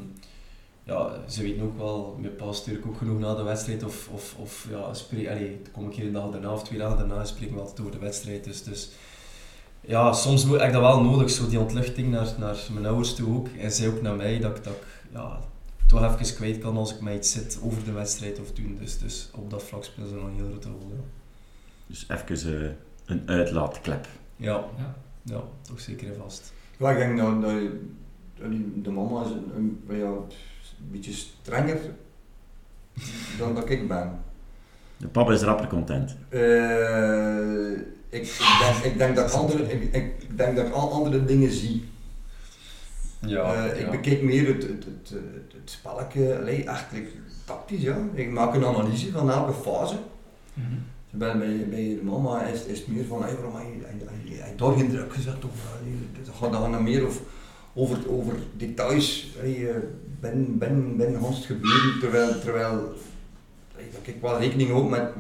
ja, 0.85 1.11
ze 1.29 1.43
weten 1.43 1.63
ook 1.63 1.77
wel, 1.79 2.17
mijn 2.21 2.37
pa 2.37 2.53
stuur 2.53 2.79
ik 2.79 2.87
ook 2.87 2.97
genoeg 2.97 3.19
na 3.19 3.35
de 3.35 3.43
wedstrijd, 3.43 3.85
of, 3.85 4.09
of, 4.13 4.35
of 4.39 4.67
ja, 4.71 4.95
spreek, 4.95 5.29
allee, 5.29 5.61
dan 5.63 5.73
kom 5.73 5.87
ik 5.89 5.95
hier 5.95 6.07
een 6.07 6.13
dag 6.13 6.31
daarna 6.31 6.53
of 6.53 6.65
twee 6.65 6.79
dagen 6.79 6.99
daarna, 6.99 7.25
spreken 7.25 7.55
we 7.55 7.61
altijd 7.61 7.81
over 7.81 7.93
de 7.93 7.99
wedstrijd. 7.99 8.45
Dus, 8.45 8.63
dus 8.63 8.91
ja, 9.81 10.13
soms 10.13 10.45
moet 10.45 10.61
ik 10.61 10.73
dat 10.73 10.81
wel 10.81 11.03
nodig, 11.03 11.31
zo 11.31 11.49
die 11.49 11.61
ontluchting 11.61 12.11
naar, 12.11 12.35
naar 12.39 12.57
mijn 12.73 12.87
ouders 12.87 13.15
toe 13.15 13.35
ook. 13.35 13.49
En 13.49 13.71
zij 13.73 13.89
ook 13.89 14.03
naar 14.03 14.17
mij, 14.17 14.39
dat 14.39 14.57
ik, 14.57 14.65
dat 14.65 14.73
ik 14.73 14.87
ja, 15.13 15.41
toch 15.87 16.03
even 16.05 16.35
kwijt 16.35 16.59
kan 16.59 16.77
als 16.77 16.95
ik 16.95 17.01
mij 17.01 17.17
iets 17.17 17.33
zit 17.33 17.59
over 17.63 17.85
de 17.85 17.93
wedstrijd 17.93 18.41
of 18.41 18.53
doen. 18.53 18.77
Dus, 18.81 18.99
dus 18.99 19.29
op 19.35 19.51
dat 19.51 19.63
vlak 19.63 19.85
spelen 19.85 20.09
ze 20.09 20.15
nog 20.15 20.25
een 20.25 20.35
heel 20.35 20.49
grote 20.51 20.69
rol. 20.69 20.93
Ja, 20.95 21.03
Dus 21.87 22.07
even 22.09 22.65
eh, 22.65 22.71
een 23.05 23.23
uitlaatklep. 23.27 24.09
ja, 24.37 24.65
Ja. 24.79 24.97
Ja 25.27 25.41
toch 25.63 25.81
zeker 25.81 26.09
en 26.09 26.17
vast. 26.21 26.53
Ja, 26.79 26.91
ik 26.91 26.97
denk 26.99 27.19
dat, 27.19 27.43
de 28.83 28.91
mama 28.91 29.25
is 29.25 29.31
een, 29.31 29.53
een, 29.57 29.99
ja, 29.99 30.07
een 30.07 30.91
beetje 30.91 31.13
strenger 31.13 31.79
dan 33.39 33.55
dat 33.55 33.71
ik 33.71 33.89
ben. 33.89 34.19
De 34.97 35.09
papa 35.09 35.33
is 35.33 35.43
rapper 35.43 35.67
content. 35.67 36.17
Eh, 36.29 37.71
ik, 38.09 38.23
ik, 38.23 38.59
denk, 38.61 38.85
ik, 38.85 38.99
denk 38.99 39.17
dat 39.17 39.29
ik 39.29 39.35
andere, 39.37 39.73
ik, 39.73 39.95
ik 39.95 40.37
denk 40.37 40.57
dat 40.57 40.67
ik 40.67 40.73
al 40.73 40.93
andere 40.93 41.25
dingen 41.25 41.51
zie. 41.51 41.85
Ja, 43.21 43.55
Eh, 43.55 43.81
ik 43.81 43.91
bekijk 43.91 44.23
meer 44.23 44.47
het, 44.47 44.63
het, 44.63 44.85
het, 44.85 45.09
het, 45.11 45.53
het 45.61 45.71
spelletje, 45.71 46.39
allee, 46.39 46.65
eigenlijk 46.65 47.09
tactisch. 47.45 47.83
Ja. 47.83 47.97
Ik 48.15 48.31
maak 48.31 48.55
een 48.55 48.65
analyse 48.65 49.11
van 49.11 49.31
elke 49.31 49.53
fase. 49.53 49.97
Mhm. 50.55 50.75
Bij, 51.19 51.39
bij, 51.39 51.67
bij 51.69 51.99
de 51.99 52.01
mama 52.05 52.43
is, 52.43 52.65
is 52.65 52.79
het 52.79 52.89
meer 52.89 53.05
van, 53.05 53.23
hey, 53.23 53.35
waarom 53.35 53.55
heb 53.57 53.67
je, 53.67 53.87
heb 53.87 54.11
je, 54.25 54.35
je 54.35 54.55
daar 54.57 54.73
geen 54.73 54.91
druk 54.91 55.13
gezet? 55.13 55.45
Of, 55.45 55.79
allee, 55.81 55.95
het 56.19 56.29
gaat 56.41 56.53
dan 56.53 56.83
meer 56.83 57.07
over, 57.07 57.21
over, 57.75 58.11
over 58.11 58.35
details 58.57 59.37
eh, 59.43 59.75
binnen, 60.21 60.59
binnen, 60.59 60.97
binnen 60.97 61.23
het 61.23 61.45
gebeuren. 61.45 62.01
Terwijl, 62.01 62.41
terwijl 62.41 62.95
dat 63.93 64.01
ik 64.15 64.21
wel 64.21 64.39
rekening 64.39 64.71
hou 64.71 64.89
met, 64.89 65.15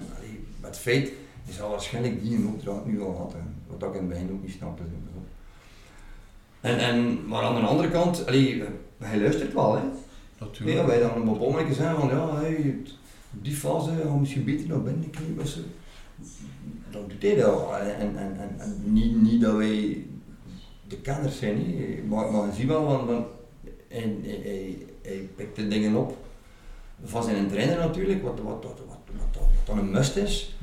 met 0.60 0.70
het 0.70 0.78
feit 0.78 1.12
die 1.44 1.54
zal 1.54 1.70
waarschijnlijk 1.70 2.22
die 2.22 2.36
een 2.36 2.46
opdracht 2.46 2.84
nu 2.84 3.02
al 3.02 3.18
hebben. 3.18 3.54
Wat 3.66 3.82
ik 3.82 3.94
in 3.94 4.00
het 4.00 4.08
begin 4.08 4.30
ook 4.32 4.42
niet 4.42 4.54
snapte. 4.56 4.82
En, 6.60 6.78
en, 6.78 7.26
maar 7.26 7.42
aan 7.42 7.54
de 7.54 7.60
andere 7.60 7.90
kant, 7.90 8.26
allee, 8.26 8.62
hij 8.98 9.20
luistert 9.20 9.52
wel. 9.52 9.76
Hè. 9.76 9.82
Natuurlijk. 10.38 10.78
Ja, 10.78 10.86
wij 10.86 11.00
dan 11.00 11.10
op 11.10 11.16
een 11.16 11.24
moment 11.24 11.76
zeggen 11.76 12.00
van 12.00 12.08
ja, 12.08 12.40
hey, 12.40 12.76
die 13.30 13.54
fase 13.54 13.90
gaan 14.02 14.20
misschien 14.20 14.44
beter 14.44 14.68
naar 14.68 14.82
binnen 14.82 15.10
knieën. 15.10 15.40
Dan 16.90 17.08
doet 17.08 17.22
hij 17.22 17.34
dat. 17.34 17.70
En, 17.80 18.16
en, 18.16 18.38
en, 18.38 18.54
en 18.58 18.82
niet, 18.84 19.22
niet 19.22 19.40
dat 19.40 19.56
wij 19.56 20.06
de 20.88 20.96
kenners 20.96 21.38
zijn, 21.38 21.58
maar, 22.08 22.30
maar 22.30 22.46
je 22.46 22.52
ziet 22.52 22.66
wel, 22.66 22.84
want, 22.84 23.08
want 23.08 23.26
hij, 23.88 24.16
hij, 24.22 24.76
hij, 25.02 25.28
pikt 25.36 25.56
de 25.56 25.68
dingen 25.68 25.94
op 25.94 26.16
van 27.04 27.22
zijn 27.22 27.48
trainer 27.48 27.78
natuurlijk, 27.78 28.22
wat, 28.22 28.40
wat, 28.40 28.64
wat, 28.64 28.80
wat, 28.86 28.98
wat, 29.16 29.36
wat 29.36 29.66
dan 29.66 29.78
een 29.78 29.90
must 29.90 30.16
is. 30.16 30.56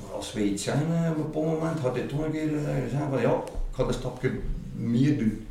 Maar 0.00 0.10
als 0.10 0.32
wij 0.32 0.42
iets 0.42 0.62
zeggen 0.62 1.04
eh, 1.04 1.10
op 1.10 1.16
een 1.16 1.22
bepaald 1.22 1.46
moment, 1.46 1.78
had 1.78 1.96
hij 1.96 2.06
toch 2.06 2.24
een 2.24 2.30
keer 2.30 2.56
eh, 2.56 2.82
gezegd 2.82 3.02
van 3.10 3.20
ja, 3.20 3.32
ik 3.32 3.50
ga 3.70 3.84
een 3.84 3.92
stapje 3.94 4.40
meer 4.74 5.18
doen. 5.18 5.46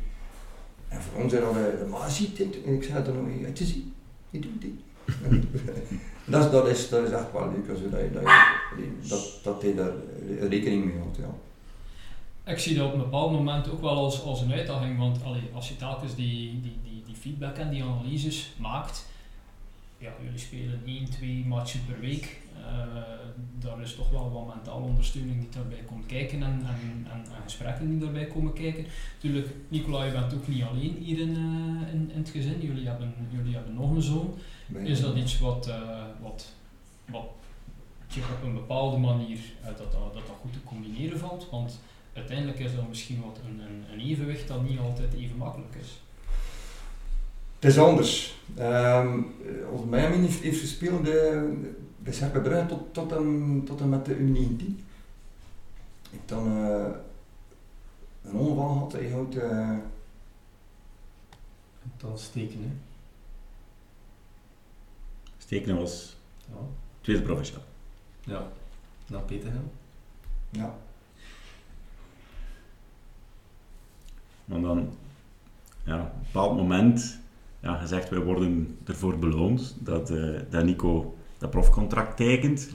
En 0.88 1.00
voor 1.02 1.22
ons 1.22 1.32
is 1.32 1.40
dat 1.40 1.54
de, 1.54 1.76
de 1.78 1.90
maas 1.90 2.16
ziet 2.16 2.36
dit. 2.36 2.64
En 2.64 2.74
ik 2.74 2.82
zei 2.82 3.04
dan 3.04 3.30
het 3.42 3.60
is 3.60 3.74
ie, 3.74 3.92
je 4.30 4.38
doet 4.38 4.60
dit. 4.60 4.74
Dat, 6.24 6.52
dat, 6.52 6.68
is, 6.68 6.88
dat 6.88 7.06
is 7.06 7.10
echt 7.12 7.32
wel 7.32 7.50
leuk, 7.50 7.66
dat, 7.66 8.12
dat, 8.12 8.24
dat, 9.08 9.38
dat 9.42 9.62
hij 9.62 9.74
daar 9.74 9.92
rekening 10.40 10.84
mee 10.84 10.98
houdt. 10.98 11.16
Ja. 11.16 11.34
Ik 12.52 12.58
zie 12.58 12.76
dat 12.76 12.86
op 12.86 12.92
een 12.92 12.98
bepaald 12.98 13.32
moment 13.32 13.70
ook 13.70 13.80
wel 13.80 13.96
als, 13.96 14.22
als 14.22 14.40
een 14.40 14.52
uitdaging, 14.52 14.98
want 14.98 15.18
als 15.54 15.68
je 15.68 15.76
telkens 15.76 16.14
die, 16.14 16.60
die, 16.60 16.78
die, 16.84 17.02
die 17.06 17.14
feedback 17.14 17.56
en 17.56 17.70
die 17.70 17.82
analyses 17.82 18.54
maakt, 18.58 19.06
ja, 19.98 20.10
jullie 20.22 20.38
spelen 20.38 20.82
1, 20.86 21.10
2 21.10 21.44
matchen 21.46 21.80
per 21.86 22.00
week, 22.00 22.40
eh 22.56 23.21
daar 23.58 23.80
is 23.80 23.94
toch 23.94 24.10
wel 24.10 24.32
wat 24.32 24.54
mentale 24.54 24.84
ondersteuning 24.84 25.40
die 25.40 25.48
daarbij 25.48 25.82
komt 25.86 26.06
kijken 26.06 26.42
en, 26.42 26.62
en, 26.66 27.06
en, 27.12 27.24
en 27.34 27.42
gesprekken 27.42 27.88
die 27.88 27.98
daarbij 27.98 28.26
komen 28.26 28.52
kijken. 28.52 28.84
Natuurlijk, 29.14 29.54
Nicola, 29.68 30.04
je 30.04 30.12
bent 30.12 30.34
ook 30.34 30.48
niet 30.48 30.62
alleen 30.62 30.96
hier 31.00 31.18
in, 31.18 31.30
eh, 31.30 31.94
in, 31.94 32.10
in 32.10 32.18
het 32.18 32.28
gezin, 32.28 32.60
jullie 32.60 32.86
hebben, 32.86 33.14
jullie 33.30 33.54
hebben 33.54 33.74
nog 33.74 33.90
een 33.90 34.02
zoon. 34.02 34.34
Is 34.82 35.00
dat 35.00 35.16
iets 35.16 35.38
wat, 35.38 35.66
eh, 35.66 36.04
wat, 36.22 36.52
wat 37.10 37.28
je 38.08 38.20
op 38.20 38.42
een 38.44 38.54
bepaalde 38.54 38.96
manier 38.96 39.38
eh, 39.60 39.66
dat, 39.66 39.92
dat, 39.92 40.12
dat 40.12 40.22
goed 40.40 40.52
te 40.52 40.62
combineren 40.64 41.18
valt? 41.18 41.48
Want 41.50 41.80
uiteindelijk 42.12 42.58
is 42.58 42.74
dat 42.74 42.88
misschien 42.88 43.20
wat 43.20 43.38
een, 43.46 43.60
een, 43.60 43.84
een 43.92 44.10
evenwicht 44.10 44.48
dat 44.48 44.68
niet 44.68 44.78
altijd 44.78 45.12
even 45.14 45.36
makkelijk 45.36 45.74
is. 45.74 46.00
Het 47.58 47.70
is 47.70 47.78
anders. 47.78 48.34
Ehm 48.56 49.20
als 49.72 49.84
Miami 49.84 50.16
heeft, 50.16 50.40
heeft 50.40 50.60
gespeeld 50.60 51.02
bij, 51.02 51.42
bij 52.02 52.12
Cercle 52.12 52.40
Brugge 52.40 52.66
tot, 52.66 52.94
tot, 52.94 53.12
en, 53.12 53.62
tot 53.64 53.80
en 53.80 53.88
met 53.88 54.04
de 54.04 54.14
U19. 54.16 54.64
Ik 56.10 56.18
heb 56.18 56.28
dan 56.28 56.46
eh, 56.46 56.90
een 58.22 58.34
ongeval 58.34 58.68
gehad. 58.72 58.92
Hij 58.92 59.10
houdt, 59.10 59.36
eh, 59.36 59.76
Dan 61.96 62.18
steken, 62.18 62.58
hè. 62.62 62.70
Stekenen 65.38 65.76
was 65.78 66.16
Ja. 66.48 66.56
tweede 67.00 67.22
provinciaal. 67.22 67.62
Ja. 68.20 68.46
Naar 69.06 69.22
Peterhem. 69.22 69.70
ja, 70.50 70.74
Maar 74.44 74.60
dan, 74.60 74.88
ja, 75.84 76.00
op 76.02 76.12
een 76.14 76.22
bepaald 76.22 76.56
moment, 76.56 77.18
ja, 77.60 77.76
gezegd, 77.76 78.08
wij 78.08 78.18
worden 78.20 78.78
ervoor 78.84 79.18
beloond 79.18 79.74
dat, 79.78 80.10
eh, 80.10 80.40
dat 80.50 80.64
Nico 80.64 81.16
dat 81.42 81.50
profcontract 81.50 82.16
tekent. 82.16 82.68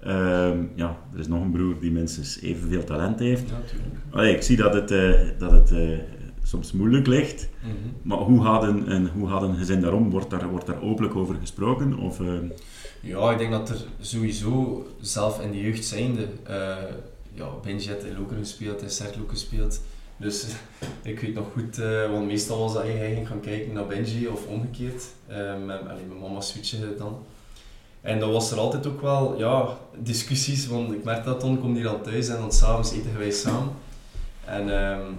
Ehm, 0.00 0.64
ja, 0.74 0.96
er 1.12 1.18
is 1.18 1.26
nog 1.26 1.42
een 1.42 1.50
broer 1.50 1.80
die 1.80 1.90
minstens 1.90 2.40
evenveel 2.40 2.84
talent 2.84 3.18
heeft. 3.18 3.48
Ja. 3.48 3.56
Allee, 4.10 4.34
ik 4.34 4.42
zie 4.42 4.56
dat 4.56 4.74
het, 4.74 4.90
eh, 4.90 5.12
dat 5.38 5.50
het 5.50 5.70
eh, 5.70 5.98
soms 6.42 6.72
moeilijk 6.72 7.06
ligt, 7.06 7.48
maar 8.02 8.18
hoe 8.18 8.42
gaat 8.42 8.62
een, 8.62 8.90
een, 8.90 9.08
hoe 9.08 9.28
gaat 9.28 9.42
een 9.42 9.56
gezin 9.56 9.80
daarom? 9.80 10.10
Wordt 10.10 10.30
daar, 10.30 10.48
wordt 10.48 10.66
daar 10.66 10.82
openlijk 10.82 11.16
over 11.16 11.34
gesproken? 11.40 11.98
Of, 11.98 12.20
eh, 12.20 12.26
Ja, 13.00 13.30
ik 13.30 13.38
denk 13.38 13.50
dat 13.50 13.68
er 13.68 13.84
sowieso, 14.00 14.86
zelf 15.00 15.40
in 15.40 15.50
de 15.50 15.60
jeugd 15.60 15.84
zijnde, 15.84 16.28
eh 16.42 16.76
ja, 17.32 17.48
Benji 17.62 17.88
heeft 17.88 18.04
in 18.04 18.18
Lokeren 18.18 18.42
gespeeld, 18.42 18.82
in 18.82 18.90
Cercle 18.90 19.22
ook 19.22 19.30
gespeeld. 19.30 19.80
Dus 20.16 20.46
ik 21.02 21.20
weet 21.20 21.34
nog 21.34 21.46
goed, 21.52 21.76
want 22.10 22.26
meestal 22.26 22.58
was 22.58 22.72
dat 22.72 22.82
hij 22.82 23.14
ging 23.14 23.28
gaan 23.28 23.40
kijken 23.40 23.72
naar 23.72 23.86
Benji 23.86 24.28
of 24.28 24.46
omgekeerd. 24.46 25.04
Allee, 25.28 26.06
mijn 26.08 26.20
mama 26.20 26.40
switchen 26.40 26.98
dan. 26.98 27.18
En 28.08 28.20
dan 28.20 28.32
was 28.32 28.50
er 28.50 28.58
altijd 28.58 28.86
ook 28.86 29.00
wel 29.00 29.38
ja, 29.38 29.78
discussies, 29.96 30.66
want 30.66 30.92
ik 30.92 31.04
merk 31.04 31.24
dat 31.24 31.40
dan, 31.40 31.60
komt 31.60 31.76
hier 31.76 31.84
dan 31.84 32.02
thuis 32.02 32.28
en 32.28 32.36
dan 32.36 32.52
s'avonds 32.52 32.92
eten 32.92 33.18
wij 33.18 33.30
samen. 33.30 33.72
En 34.44 34.80
ehm, 34.80 35.12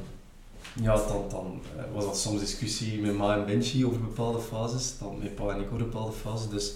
ja, 0.81 0.95
dan, 0.95 1.25
dan 1.29 1.61
eh, 1.77 1.83
was 1.93 2.05
dat 2.05 2.17
soms 2.17 2.39
discussie 2.39 3.01
met 3.01 3.17
ma 3.17 3.35
en 3.35 3.45
Benji 3.45 3.85
over 3.85 3.99
bepaalde 4.01 4.39
fases, 4.39 4.97
dan 4.99 5.17
met 5.21 5.35
pa 5.35 5.53
en 5.53 5.59
ik 5.59 5.65
over 5.65 5.77
bepaalde 5.77 6.11
fases. 6.11 6.49
Dus 6.49 6.73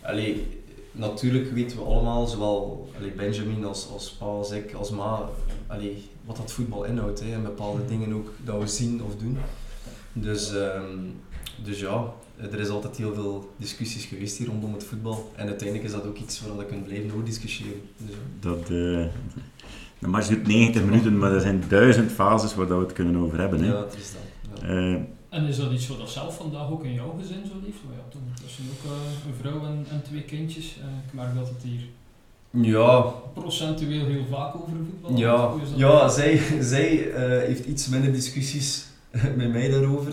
Allee, 0.00 0.60
natuurlijk 0.92 1.52
weten 1.52 1.76
we 1.76 1.84
allemaal, 1.84 2.26
zowel 2.26 2.90
allee, 2.96 3.10
Benjamin 3.10 3.64
als, 3.64 3.88
als 3.92 4.10
pa, 4.10 4.26
als 4.26 4.50
ik, 4.50 4.72
als 4.72 4.90
ma, 4.90 5.28
allee, 5.66 6.08
wat 6.24 6.36
dat 6.36 6.52
voetbal 6.52 6.84
inhoudt. 6.84 7.20
Hè, 7.20 7.32
en 7.32 7.42
bepaalde 7.42 7.86
dingen 7.86 8.14
ook 8.14 8.30
dat 8.44 8.60
we 8.60 8.66
zien 8.66 9.02
of 9.02 9.16
doen. 9.16 9.38
Dus, 10.12 10.54
ehm, 10.54 10.98
dus 11.64 11.80
ja, 11.80 12.12
er 12.50 12.60
is 12.60 12.68
altijd 12.68 12.96
heel 12.96 13.14
veel 13.14 13.52
discussies 13.56 14.04
geweest 14.04 14.38
hier 14.38 14.46
rondom 14.46 14.72
het 14.72 14.84
voetbal. 14.84 15.32
En 15.36 15.46
uiteindelijk 15.46 15.88
is 15.88 15.94
dat 15.94 16.06
ook 16.06 16.18
iets 16.18 16.40
waar 16.40 16.56
je 16.56 16.64
kunt 16.66 16.84
blijven 16.84 17.10
over 17.12 17.24
discussiëren. 17.24 17.80
Dus, 17.96 18.14
dat, 18.40 18.60
eh, 18.60 19.06
de 19.98 20.08
match 20.08 20.26
duurt 20.28 20.46
90 20.46 20.84
minuten, 20.84 21.18
maar 21.18 21.32
er 21.32 21.40
zijn 21.40 21.64
duizend 21.68 22.12
fases 22.12 22.54
waar 22.54 22.66
dat 22.66 22.78
we 22.78 22.84
het 22.84 22.92
kunnen 22.92 23.16
over 23.16 23.38
hebben. 23.38 23.62
Hè. 23.62 23.72
ja, 23.72 23.84
het 23.84 23.96
is 23.96 24.12
dat. 24.12 24.60
Ja. 24.60 24.68
Eh, 24.68 24.94
En 25.28 25.46
is 25.46 25.56
dat 25.56 25.72
iets 25.72 25.88
wat 25.88 25.98
dat 25.98 26.10
zelf 26.10 26.36
vandaag 26.36 26.70
ook 26.70 26.84
in 26.84 26.92
jouw 26.94 27.16
gezin 27.20 27.46
zo 27.46 27.52
leeft? 27.64 27.78
Maar 27.86 27.96
ja, 27.96 28.02
toen 28.10 28.22
tussen 28.42 28.64
ook 28.72 28.90
eh, 28.92 29.26
een 29.28 29.34
vrouw 29.40 29.66
en, 29.66 29.86
en 29.90 30.02
twee 30.02 30.22
kindjes. 30.22 30.76
Eh, 30.80 30.86
ik 31.06 31.12
merk 31.12 31.34
dat 31.34 31.48
het 31.48 31.62
hier 31.62 31.80
ja, 32.50 33.00
procentueel 33.34 34.06
heel 34.06 34.24
vaak 34.30 34.54
over 34.54 34.72
voetbal 34.76 35.10
gaat. 35.10 35.18
Ja, 35.18 35.36
dat? 35.36 35.58
ja 35.76 36.08
zij, 36.08 36.40
zij 36.60 37.12
eh, 37.12 37.46
heeft 37.46 37.64
iets 37.64 37.88
minder 37.88 38.12
discussies 38.12 38.86
met 39.36 39.52
mij 39.52 39.70
daarover. 39.70 40.12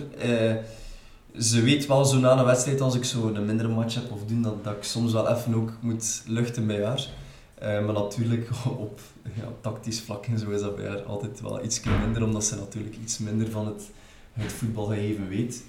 Ze 1.38 1.62
weet 1.62 1.86
wel 1.86 2.06
zo 2.06 2.20
na 2.20 2.38
een 2.38 2.46
wedstrijd 2.46 2.82
als 2.82 2.96
ik 2.96 3.04
zo 3.04 3.28
een 3.28 3.46
mindere 3.46 3.70
match 3.70 3.96
heb 3.96 4.12
of 4.12 4.26
doen, 4.26 4.42
dat, 4.42 4.64
dat 4.64 4.76
ik 4.76 4.84
soms 4.84 5.12
wel 5.12 5.30
even 5.30 5.54
ook 5.54 5.72
moet 5.80 6.24
luchten 6.26 6.68
bij 6.68 6.86
haar. 6.86 7.08
Eh, 7.54 7.86
maar 7.86 7.94
natuurlijk 7.94 8.50
op 8.86 9.00
ja, 9.36 9.52
tactisch 9.62 10.02
vlak 10.02 10.26
en 10.26 10.40
zo 10.40 10.50
is 10.50 10.62
dat 10.62 10.76
bij 10.76 10.88
haar 10.88 11.04
altijd 11.04 11.42
wel 11.42 11.64
iets 11.64 11.84
minder, 11.84 12.24
omdat 12.24 12.46
ze 12.46 12.56
natuurlijk 12.56 12.96
iets 13.02 13.18
minder 13.18 13.52
van 13.52 13.66
het, 13.66 13.92
het 14.34 14.52
voetbalgegeven 14.52 15.28
weet. 15.28 15.64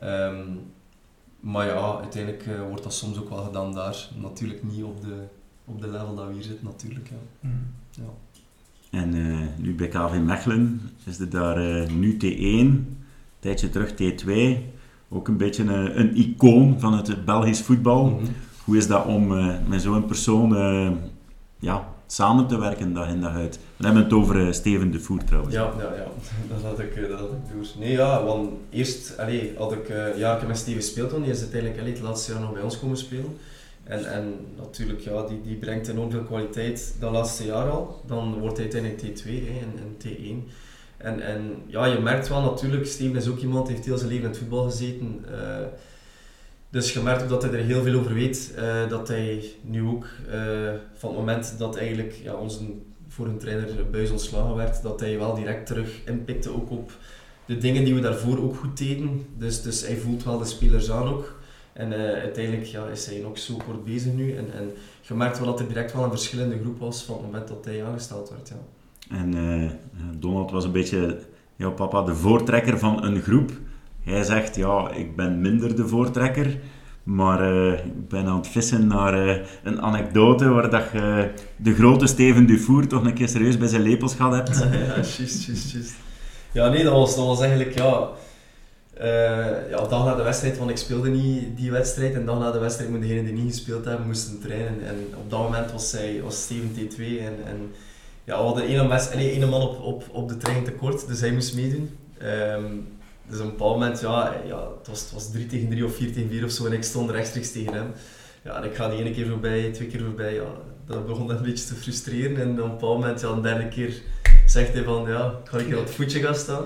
Ehm, 0.00 0.46
maar 1.40 1.66
ja, 1.66 1.98
uiteindelijk 2.00 2.46
eh, 2.46 2.66
wordt 2.68 2.82
dat 2.82 2.94
soms 2.94 3.18
ook 3.18 3.28
wel 3.28 3.44
gedaan 3.44 3.74
daar. 3.74 4.08
Natuurlijk 4.16 4.62
niet 4.62 4.82
op 4.82 5.00
de, 5.00 5.22
op 5.64 5.80
de 5.80 5.88
level 5.88 6.14
dat 6.14 6.26
we 6.26 6.32
hier 6.32 6.42
zitten, 6.42 6.64
natuurlijk. 6.64 7.08
Ja. 7.08 7.16
Hmm. 7.40 7.66
En 8.90 9.14
eh, 9.14 9.62
nu 9.64 9.74
bij 9.74 9.88
KV 9.88 10.18
Mechelen 10.24 10.80
is 11.04 11.18
er 11.18 11.30
daar 11.30 11.90
nu 11.92 12.16
T1, 12.16 12.18
een 12.20 12.96
tijdje 13.38 13.70
terug 13.70 13.92
T2. 13.92 14.30
Ook 15.10 15.28
een 15.28 15.36
beetje 15.36 15.62
een, 15.62 16.00
een 16.00 16.16
icoon 16.16 16.80
van 16.80 16.96
het 16.96 17.24
Belgisch 17.24 17.60
voetbal. 17.60 18.06
Mhm. 18.06 18.24
Hoe 18.64 18.76
is 18.76 18.86
dat 18.86 19.06
om 19.06 19.38
eh, 19.38 19.54
met 19.66 19.82
zo'n 19.82 20.06
persoon 20.06 20.56
eh, 20.56 20.90
ja, 21.58 21.88
samen 22.06 22.46
te 22.46 22.58
werken 22.58 22.92
dag 22.92 23.08
in 23.08 23.20
dag 23.20 23.34
uit? 23.34 23.58
We 23.76 23.84
hebben 23.84 24.02
het 24.02 24.12
over 24.12 24.46
eh, 24.46 24.52
Steven 24.52 24.90
de 24.90 25.00
Voer 25.00 25.24
trouwens. 25.24 25.54
Ja, 25.54 25.72
ja, 25.78 25.94
ja. 25.94 26.06
Dat 26.54 26.62
had 26.62 26.78
ik, 26.78 27.08
dat 27.08 27.18
had 27.18 27.28
ik 27.28 27.52
door. 27.52 27.66
Nee, 27.78 27.92
ja, 27.92 28.24
want 28.24 28.50
eerst 28.70 29.18
allee, 29.18 29.54
had 29.56 29.72
ik 29.72 29.88
ja, 30.16 30.32
ik 30.34 30.38
heb 30.38 30.48
met 30.48 30.56
Steven 30.56 30.82
gespeeld, 30.82 31.10
want 31.10 31.24
die 31.24 31.32
is 31.32 31.40
uiteindelijk 31.40 31.80
allee, 31.80 31.92
het 31.92 32.02
laatste 32.02 32.32
jaar 32.32 32.40
nog 32.40 32.52
bij 32.52 32.62
ons 32.62 32.78
komen 32.78 32.96
spelen. 32.96 33.36
En, 33.84 34.12
en 34.12 34.34
natuurlijk, 34.56 35.00
ja, 35.00 35.26
die, 35.26 35.40
die 35.42 35.56
brengt 35.56 35.88
enorm 35.88 36.10
veel 36.10 36.22
kwaliteit 36.22 36.94
dat 37.00 37.12
laatste 37.12 37.44
jaar 37.44 37.70
al. 37.70 38.02
Dan 38.06 38.38
wordt 38.38 38.56
hij 38.56 38.72
uiteindelijk 38.72 39.20
T2 39.20 39.24
hè, 39.24 39.58
en, 39.60 39.72
en 39.76 39.96
T1. 40.06 40.50
En, 40.98 41.20
en 41.20 41.62
ja, 41.66 41.84
je 41.84 41.98
merkt 41.98 42.28
wel 42.28 42.40
natuurlijk, 42.40 42.86
Steven 42.86 43.16
is 43.16 43.28
ook 43.28 43.38
iemand 43.38 43.66
die 43.66 43.74
heeft 43.74 43.86
heel 43.86 43.98
zijn 43.98 44.10
leven 44.10 44.24
in 44.24 44.30
het 44.30 44.38
voetbal 44.38 44.64
gezeten. 44.64 45.24
Uh, 45.30 45.66
dus 46.70 46.92
je 46.92 47.00
merkt 47.00 47.22
ook 47.22 47.28
dat 47.28 47.42
hij 47.42 47.52
er 47.52 47.64
heel 47.64 47.82
veel 47.82 47.98
over 47.98 48.14
weet. 48.14 48.54
Uh, 48.58 48.88
dat 48.88 49.08
hij 49.08 49.44
nu 49.62 49.82
ook, 49.82 50.06
uh, 50.28 50.70
van 50.94 51.08
het 51.08 51.18
moment 51.18 51.54
dat 51.58 51.76
eigenlijk 51.76 52.12
ja, 52.22 52.34
onze 52.34 52.60
voor 53.08 53.26
een 53.26 53.38
trainer 53.38 53.90
Buis 53.90 54.10
ontslagen 54.10 54.54
werd, 54.54 54.82
dat 54.82 55.00
hij 55.00 55.18
wel 55.18 55.34
direct 55.34 55.66
terug 55.66 56.00
inpikte 56.04 56.54
ook 56.54 56.70
op 56.70 56.92
de 57.44 57.58
dingen 57.58 57.84
die 57.84 57.94
we 57.94 58.00
daarvoor 58.00 58.42
ook 58.42 58.56
goed 58.56 58.78
deden. 58.78 59.26
Dus, 59.36 59.62
dus 59.62 59.86
hij 59.86 59.96
voelt 59.96 60.24
wel 60.24 60.38
de 60.38 60.44
spelers 60.44 60.90
aan 60.90 61.08
ook. 61.08 61.36
En 61.72 61.92
uiteindelijk 61.92 62.64
ja, 62.64 62.86
is 62.86 63.06
hij 63.06 63.18
nog 63.18 63.38
zo 63.38 63.56
kort 63.66 63.84
bezig 63.84 64.12
nu. 64.12 64.36
En, 64.36 64.52
en 64.52 64.72
je 65.00 65.14
merkt 65.14 65.38
wel 65.38 65.46
dat 65.46 65.60
er 65.60 65.68
direct 65.68 65.92
wel 65.92 66.04
een 66.04 66.10
verschillende 66.10 66.58
groep 66.58 66.78
was 66.78 67.02
van 67.02 67.14
het 67.14 67.24
moment 67.24 67.48
dat 67.48 67.64
hij 67.64 67.84
aangesteld 67.84 68.30
werd. 68.30 68.48
Ja. 68.48 68.77
En 69.10 69.36
uh, 69.36 69.70
Donald 70.18 70.50
was 70.50 70.64
een 70.64 70.72
beetje, 70.72 71.18
ja 71.56 71.70
papa, 71.70 72.02
de 72.02 72.14
voortrekker 72.14 72.78
van 72.78 73.04
een 73.04 73.20
groep. 73.20 73.50
Hij 74.04 74.22
zegt, 74.22 74.56
ja, 74.56 74.90
ik 74.90 75.16
ben 75.16 75.40
minder 75.40 75.76
de 75.76 75.88
voortrekker. 75.88 76.58
Maar 77.02 77.40
eh, 77.40 77.72
ik 77.72 78.08
ben 78.08 78.26
aan 78.26 78.36
het 78.36 78.48
vissen 78.48 78.86
naar 78.86 79.28
eh, 79.28 79.36
een 79.62 79.82
anekdote 79.82 80.48
waar 80.48 80.70
dat 80.70 80.84
je 80.92 81.30
de 81.56 81.74
grote 81.74 82.06
Steven 82.06 82.46
Dufour 82.46 82.86
toch 82.86 83.04
een 83.04 83.14
keer 83.14 83.28
serieus 83.28 83.58
bij 83.58 83.68
zijn 83.68 83.82
lepels 83.82 84.14
gehad 84.14 84.32
hebt. 84.32 84.58
ja, 84.58 84.94
juist, 84.94 85.18
juist, 85.18 85.70
juist. 85.70 85.94
Ja, 86.52 86.68
nee, 86.68 86.84
dat 86.84 86.92
was, 86.92 87.16
dat 87.16 87.26
was 87.26 87.40
eigenlijk, 87.40 87.78
ja... 87.78 88.08
Ja, 89.70 89.86
dag 89.88 90.04
na 90.04 90.14
de 90.14 90.22
wedstrijd, 90.22 90.58
want 90.58 90.70
ik 90.70 90.76
speelde 90.76 91.08
niet 91.08 91.56
die 91.56 91.70
wedstrijd. 91.70 92.14
En 92.14 92.24
dag 92.24 92.38
na 92.38 92.50
de 92.50 92.58
wedstrijd 92.58 92.90
moet 92.90 93.00
degenen 93.00 93.24
die 93.24 93.34
niet 93.34 93.54
gespeeld 93.54 93.84
hebben, 93.84 94.06
moesten 94.06 94.40
trainen. 94.40 94.86
En 94.86 95.06
op 95.16 95.30
dat 95.30 95.42
moment 95.42 95.72
was, 95.72 95.90
zij, 95.90 96.20
was 96.22 96.42
Steven 96.42 96.70
T2 96.76 96.98
en, 96.98 97.34
en 97.46 97.72
ja, 98.28 98.36
we 98.36 98.44
hadden 98.44 98.64
één, 98.64 98.88
mes, 98.88 99.14
nee, 99.14 99.30
één 99.30 99.48
man 99.48 99.62
op, 99.62 99.80
op, 99.80 100.04
op 100.12 100.28
de 100.28 100.36
trein 100.36 100.64
tekort, 100.64 101.06
dus 101.06 101.20
hij 101.20 101.32
moest 101.32 101.54
meedoen. 101.54 101.96
Um, 102.22 102.86
dus 103.28 103.38
op 103.38 103.44
een 103.44 103.50
bepaald 103.50 103.78
moment, 103.78 104.00
ja, 104.00 104.34
ja 104.46 104.68
het, 104.78 104.88
was, 104.88 105.00
het 105.00 105.12
was 105.12 105.30
3 105.30 105.46
tegen 105.46 105.68
3 105.68 105.84
of 105.84 105.94
4 105.94 106.12
tegen 106.12 106.30
4 106.30 106.44
of 106.44 106.50
zo 106.50 106.66
en 106.66 106.72
ik 106.72 106.82
stond 106.82 107.10
rechtstreeks 107.10 107.52
tegen 107.52 107.72
hem. 107.72 107.92
Ja, 108.42 108.56
en 108.56 108.64
ik 108.64 108.74
ga 108.74 108.88
die 108.88 108.98
ene 108.98 109.10
keer 109.10 109.26
voorbij, 109.26 109.72
twee 109.72 109.88
keer 109.88 110.00
voorbij, 110.00 110.34
ja, 110.34 110.50
dat 110.86 111.06
begon 111.06 111.30
een 111.30 111.42
beetje 111.42 111.66
te 111.66 111.74
frustreren. 111.74 112.40
En 112.40 112.50
op 112.50 112.64
een 112.64 112.70
bepaald 112.70 112.98
moment, 112.98 113.20
ja, 113.20 113.34
derde 113.34 113.68
keer 113.68 114.02
zegt 114.46 114.72
hij 114.72 114.82
van, 114.82 115.08
ja, 115.08 115.34
ik 115.44 115.48
ga 115.48 115.58
een 115.58 115.66
keer 115.66 115.78
op 115.78 115.84
het 115.84 115.94
voetje 115.94 116.20
gaan 116.20 116.34
staan. 116.34 116.64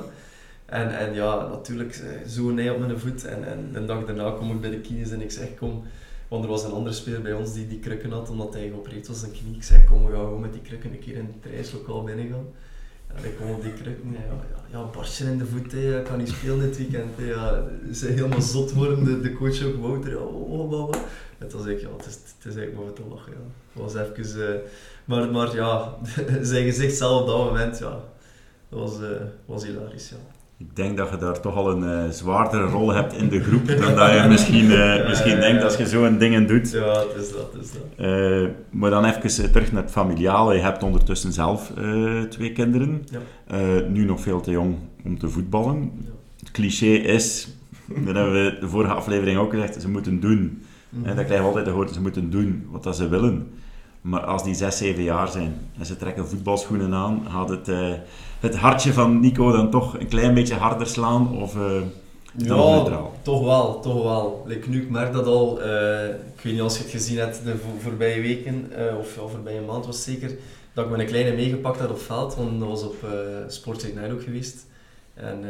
En, 0.67 0.99
en 0.99 1.15
ja, 1.15 1.49
natuurlijk, 1.49 1.95
eh, 1.95 2.29
zo 2.29 2.55
hij 2.55 2.71
op 2.71 2.79
mijn 2.79 2.99
voet. 2.99 3.25
En, 3.25 3.45
en 3.47 3.71
de 3.73 3.85
dag 3.85 4.05
daarna 4.05 4.31
kom 4.31 4.51
ik 4.51 4.61
bij 4.61 4.71
de 4.71 4.81
kines 4.81 5.11
en 5.11 5.23
ik 5.23 5.31
zeg, 5.31 5.47
kom, 5.59 5.85
want 6.33 6.45
er 6.45 6.51
was 6.51 6.65
een 6.65 6.73
andere 6.73 6.95
speler 6.95 7.23
bij 7.23 7.33
ons 7.33 7.53
die 7.53 7.69
die 7.69 7.79
krukken 7.79 8.11
had, 8.11 8.31
omdat 8.31 8.55
hij 8.55 8.69
geopereerd 8.69 9.09
was 9.09 9.21
zijn 9.21 9.33
knie. 9.33 9.55
Ik 9.55 9.63
zei, 9.63 9.85
kom, 9.85 10.07
we 10.07 10.13
gaan 10.13 10.25
gewoon 10.25 10.41
met 10.41 10.53
die 10.53 10.63
krukken 10.63 10.93
een 10.93 10.99
keer 10.99 11.15
in 11.15 11.27
het 11.27 11.43
trainingslokaal 11.43 12.03
binnen 12.03 12.29
gaan. 12.29 12.47
En 13.15 13.25
ik 13.25 13.37
kom 13.37 13.51
op 13.51 13.63
die 13.63 13.73
krukken, 13.73 14.13
ja, 14.13 14.19
ja, 14.19 14.79
ja 14.79 14.85
barstje 14.85 15.25
in 15.25 15.39
de 15.39 15.47
voet, 15.47 15.75
ik 15.75 16.05
kan 16.05 16.19
niet 16.19 16.29
spelen 16.29 16.59
dit 16.59 16.77
weekend. 16.77 17.17
Hè, 17.17 17.25
ja, 17.25 17.65
ze 17.93 18.07
helemaal 18.07 18.41
zot 18.41 18.73
worden, 18.73 19.05
de, 19.05 19.21
de 19.21 19.33
coach 19.33 19.65
ook, 19.65 19.81
Wouter, 19.81 20.21
oh, 20.21 20.53
oh, 20.53 20.73
oh, 20.73 20.83
oh. 20.83 20.95
En 21.39 21.49
toen 21.49 21.63
zei 21.63 21.75
ik, 21.75 21.81
ja, 21.81 21.89
het 21.97 22.07
is, 22.07 22.15
het 22.15 22.53
is 22.53 22.57
eigenlijk 22.57 22.87
maar 22.87 22.93
te 22.93 23.03
lachen. 23.11 23.33
Ja. 23.33 23.39
Het 23.73 23.83
was 23.83 23.95
even, 23.95 24.55
uh, 24.55 24.61
maar, 25.05 25.31
maar 25.31 25.55
ja, 25.55 25.95
zijn 26.53 26.65
gezicht 26.65 26.97
zelf 26.97 27.21
op 27.21 27.27
dat 27.27 27.39
moment, 27.39 27.79
ja, 27.79 28.01
dat 28.69 28.79
was, 28.79 29.01
uh, 29.01 29.21
was 29.45 29.65
hilarisch. 29.65 30.09
Ja. 30.09 30.17
Ik 30.69 30.77
denk 30.77 30.97
dat 30.97 31.11
je 31.11 31.17
daar 31.17 31.41
toch 31.41 31.57
al 31.57 31.71
een 31.71 32.05
uh, 32.05 32.11
zwaardere 32.11 32.65
rol 32.65 32.93
hebt 32.93 33.13
in 33.13 33.29
de 33.29 33.43
groep 33.43 33.67
dan 33.67 33.95
dat 33.95 34.13
je 34.13 34.25
misschien, 34.29 34.65
uh, 34.65 35.09
misschien 35.09 35.41
denkt 35.41 35.65
als 35.65 35.77
je 35.77 35.87
zo'n 35.87 36.19
dingen 36.19 36.47
doet. 36.47 36.71
Ja, 36.71 36.85
dat 36.85 37.15
is 37.17 37.33
dat. 37.33 37.55
Is 37.61 37.71
dat. 37.73 38.07
Uh, 38.07 38.49
maar 38.71 38.91
dan 38.91 39.05
even 39.05 39.53
terug 39.53 39.73
naar 39.73 39.83
het 39.83 39.93
familiale. 39.93 40.55
Je 40.55 40.61
hebt 40.61 40.83
ondertussen 40.83 41.33
zelf 41.33 41.73
twee 42.29 42.53
kinderen. 42.53 43.05
Ja. 43.11 43.89
nu 43.89 44.05
nog 44.05 44.21
veel 44.21 44.41
te 44.41 44.51
jong 44.51 44.77
om 45.05 45.19
te 45.19 45.29
voetballen. 45.29 45.93
Ja. 46.05 46.11
Het 46.39 46.51
cliché 46.51 46.87
is, 46.87 47.49
dat 47.87 48.15
hebben 48.15 48.33
we 48.33 48.57
de 48.61 48.69
vorige 48.69 48.93
aflevering 48.93 49.39
ook 49.39 49.51
gezegd, 49.51 49.83
ze 49.83 49.91
moeten 49.91 50.21
doen. 50.21 50.39
Mm 50.39 51.05
-hmm. 51.05 51.17
dat 51.17 51.25
krijg 51.25 51.41
je 51.41 51.47
altijd 51.47 51.65
te 51.65 51.71
horen, 51.71 51.95
ze 51.95 52.01
moeten 52.01 52.31
doen 52.31 52.67
wat 52.71 52.83
dat 52.83 52.97
ze 52.97 53.09
willen. 53.09 53.51
Maar 54.01 54.21
als 54.21 54.45
die 54.45 54.55
6, 54.55 54.77
7 54.77 55.03
jaar 55.03 55.29
zijn 55.29 55.55
en 55.79 55.87
ze 55.87 55.97
trekken 55.97 56.29
voetbalschoenen 56.29 56.95
aan, 56.95 57.23
gaat 57.29 57.49
het 57.49 57.69
het 58.43 58.57
hartje 58.57 58.93
van 58.93 59.21
Nico 59.21 59.53
dan 59.53 59.71
toch 59.71 59.99
een 59.99 60.09
klein 60.09 60.35
beetje 60.35 60.55
harder 60.55 60.87
slaan? 60.87 61.43
Of 61.43 61.57
uh, 61.57 61.63
ja, 62.37 62.55
neutraal? 62.55 63.13
toch 63.23 63.45
wel, 63.45 63.81
toch 63.81 64.03
wel. 64.03 64.45
Like, 64.47 64.69
nu, 64.69 64.83
ik 64.83 64.91
merk 64.91 65.13
dat 65.13 65.27
al, 65.27 65.61
uh, 65.61 66.09
ik 66.09 66.41
weet 66.43 66.53
niet 66.53 66.63
als 66.63 66.77
je 66.77 66.83
het 66.83 66.93
gezien 66.93 67.19
hebt 67.19 67.45
de 67.45 67.55
voorbije 67.79 68.21
weken, 68.21 68.73
uh, 68.79 68.99
of 68.99 69.15
ja, 69.15 69.27
voorbije 69.27 69.61
maand 69.61 69.87
was 69.87 70.03
zeker, 70.03 70.31
dat 70.73 70.85
ik 70.85 70.91
mijn 70.91 71.07
kleine 71.07 71.33
meegepakt 71.37 71.79
had 71.79 71.91
op 71.91 72.01
veld, 72.01 72.35
want 72.35 72.61
dat 72.61 72.69
was 72.69 72.83
op 72.83 72.97
uh, 73.05 73.11
Sport 73.49 73.87
ook 74.13 74.23
geweest. 74.23 74.67
En 75.15 75.45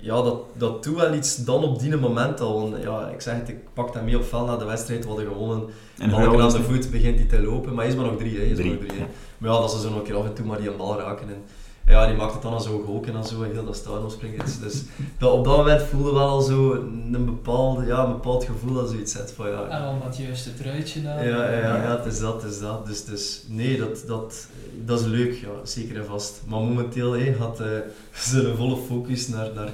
ja, 0.00 0.22
dat, 0.22 0.40
dat 0.56 0.84
doet 0.84 0.96
wel 0.96 1.14
iets 1.14 1.44
dan 1.44 1.64
op 1.64 1.80
die 1.80 1.96
moment 1.96 2.40
al. 2.40 2.60
Want, 2.60 2.82
ja, 2.82 3.08
ik 3.08 3.20
zeg 3.20 3.34
het, 3.34 3.48
ik 3.48 3.56
pak 3.72 3.94
hem 3.94 4.04
mee 4.04 4.16
op 4.16 4.24
veld 4.24 4.46
na 4.46 4.56
de 4.56 4.64
wedstrijd, 4.64 5.02
we 5.02 5.08
hadden 5.08 5.26
gewonnen. 5.26 5.68
En 5.98 6.10
Balken 6.10 6.40
aan 6.40 6.50
de 6.50 6.62
voet 6.62 6.90
begint 6.90 7.18
hij 7.18 7.28
te 7.28 7.42
lopen, 7.42 7.74
maar 7.74 7.84
hij 7.84 7.92
is 7.92 7.98
maar 7.98 8.10
nog 8.10 8.18
drie. 8.18 8.38
Hè, 8.38 8.42
is 8.42 8.56
drie, 8.56 8.70
nog 8.70 8.78
drie 8.78 8.98
ja. 8.98 9.06
Maar 9.38 9.50
ja, 9.50 9.60
dat 9.60 9.70
ze 9.72 9.80
zo 9.80 9.88
nog 9.88 9.98
een 9.98 10.04
keer 10.04 10.16
af 10.16 10.24
en 10.24 10.34
toe 10.34 10.46
maar 10.46 10.58
die 10.58 10.70
een 10.70 10.76
bal 10.76 10.98
raken. 10.98 11.28
En, 11.28 11.42
ja, 11.86 12.06
die 12.06 12.16
maakt 12.16 12.32
het 12.32 12.42
dan 12.42 12.52
al 12.52 12.60
zo 12.60 12.78
gehoken 12.78 13.16
en 13.16 13.24
zo, 13.24 13.42
en 13.42 13.52
heel 13.52 13.64
dat 13.64 13.76
stadion 13.76 14.10
springen. 14.10 14.44
Dus, 14.44 14.58
dus 14.58 14.82
dat, 15.18 15.32
op 15.32 15.44
dat 15.44 15.56
moment 15.56 15.82
voelde 15.82 16.12
wel 16.12 16.28
al 16.28 16.40
zo 16.40 16.72
een, 17.12 17.24
bepaalde, 17.24 17.86
ja, 17.86 18.04
een 18.04 18.12
bepaald 18.12 18.44
gevoel 18.44 18.74
dat 18.74 18.90
zoiets 18.90 19.12
zet 19.12 19.32
van 19.32 19.50
ja. 19.50 19.68
En 19.68 19.82
dan 19.82 20.00
dat 20.04 20.16
juiste 20.16 20.54
truitje 20.54 21.02
daar. 21.02 21.28
Ja, 21.28 21.50
ja, 21.50 21.58
ja, 21.58 21.82
ja, 21.82 21.96
het 21.96 22.12
is 22.12 22.18
dat, 22.18 22.42
het 22.42 22.52
is 22.52 22.58
dat. 22.58 22.86
Dus, 22.86 23.04
dus 23.04 23.42
nee, 23.48 23.78
dat, 23.78 24.04
dat, 24.06 24.46
dat 24.84 25.00
is 25.00 25.06
leuk, 25.06 25.34
ja, 25.34 25.48
zeker 25.64 25.96
en 25.96 26.06
vast. 26.06 26.42
Maar 26.46 26.60
momenteel 26.60 27.12
hey, 27.12 27.34
had 27.38 27.60
uh, 27.60 27.66
ze 28.14 28.48
een 28.48 28.56
volle 28.56 28.76
focus 28.76 29.28
naar, 29.28 29.50
naar 29.54 29.70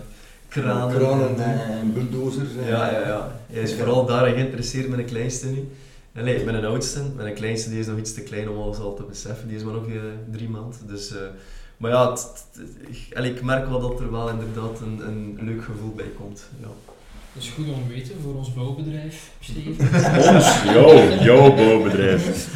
kranen, 0.49 0.99
kranen 0.99 1.45
en, 1.45 1.61
en 1.79 1.93
bulldozers. 1.93 2.51
Ja, 2.67 2.91
ja, 2.91 3.07
ja. 3.07 3.41
Hij 3.47 3.63
is 3.63 3.75
vooral 3.75 4.07
daarin 4.07 4.35
geïnteresseerd 4.35 4.89
met 4.89 4.99
een 4.99 5.05
kleinste 5.05 5.47
nu. 5.47 5.69
Nee, 6.13 6.45
met 6.45 6.55
een 6.55 6.65
oudste, 6.65 7.01
met 7.17 7.27
een 7.27 7.35
kleinste 7.35 7.71
die 7.71 7.79
is 7.79 7.87
nog 7.87 7.99
iets 7.99 8.15
te 8.15 8.21
klein 8.21 8.49
om 8.49 8.63
alles 8.63 8.79
al 8.79 8.95
te 8.95 9.03
beseffen. 9.03 9.49
Die 9.49 9.57
is 9.57 9.65
maar 9.65 9.75
nog 9.75 9.87
uh, 9.87 10.01
drie 10.31 10.49
maanden. 10.49 10.79
Dus 10.87 11.13
uh, 11.13 11.19
maar 11.83 11.91
ja, 11.91 12.11
het, 12.11 12.45
het, 13.11 13.25
ik 13.25 13.43
merk 13.43 13.69
wel 13.69 13.81
dat 13.81 14.01
er 14.01 14.11
wel 14.11 14.29
inderdaad 14.29 14.81
een, 14.81 15.01
een 15.07 15.39
leuk 15.41 15.65
gevoel 15.65 15.93
bij 15.95 16.11
komt. 16.19 16.49
Ja. 16.61 16.67
Dat 17.33 17.43
is 17.43 17.51
goed 17.51 17.69
om 17.69 17.87
te 17.87 17.95
weten 17.95 18.15
voor 18.23 18.35
ons 18.35 18.55
bouwbedrijf, 18.55 19.31
Steven. 19.41 19.89
ons? 20.35 20.63
Jouw, 20.63 21.23
jouw 21.23 21.55
bouwbedrijf. 21.55 22.49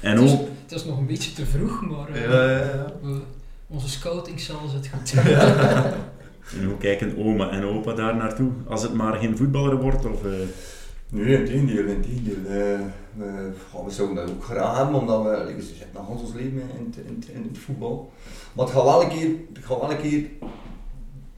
en 0.00 0.16
hoe? 0.16 0.28
Het, 0.28 0.40
het 0.62 0.72
is 0.72 0.84
nog 0.84 0.98
een 0.98 1.06
beetje 1.06 1.32
te 1.32 1.46
vroeg, 1.46 1.82
maar 1.82 2.10
uh, 2.10 2.22
ja, 2.22 2.50
ja, 2.50 2.58
ja. 2.58 2.92
We, 3.02 3.20
onze 3.66 3.88
scoutingcel 3.88 4.68
zit 4.68 4.88
goed. 4.88 5.12
en 6.58 6.64
hoe 6.64 6.78
kijken 6.78 7.18
oma 7.18 7.50
en 7.50 7.64
opa 7.64 7.92
daar 7.92 8.16
naartoe? 8.16 8.50
Als 8.66 8.82
het 8.82 8.94
maar 8.94 9.16
geen 9.16 9.36
voetballer 9.36 9.76
wordt? 9.76 10.04
Of, 10.04 10.24
uh... 10.24 10.32
Nee, 11.10 11.36
in 11.36 11.44
tegendeel, 11.44 11.86
in 11.86 12.00
tegendeel. 12.00 12.36
Uh, 12.36 12.80
we, 13.14 13.52
we 13.84 13.90
zouden 13.90 14.16
dat 14.16 14.30
ook 14.30 14.44
graag 14.44 14.76
hebben, 14.76 15.00
omdat 15.00 15.22
we, 15.22 15.44
like, 15.46 15.62
ze 15.62 15.74
zitten 15.74 15.88
nog 15.92 16.08
ons 16.08 16.32
leven 16.34 16.62
in, 16.78 16.94
in, 17.06 17.24
in, 17.32 17.48
het 17.48 17.58
voetbal. 17.58 18.12
Maar 18.52 18.64
het 18.64 18.74
gaat 18.74 18.84
wel 18.84 19.02
een 19.02 19.08
keer, 19.08 19.30
het 19.54 19.64
gaat 19.64 19.80
wel 19.80 19.90
een 19.90 20.00
keer 20.00 20.28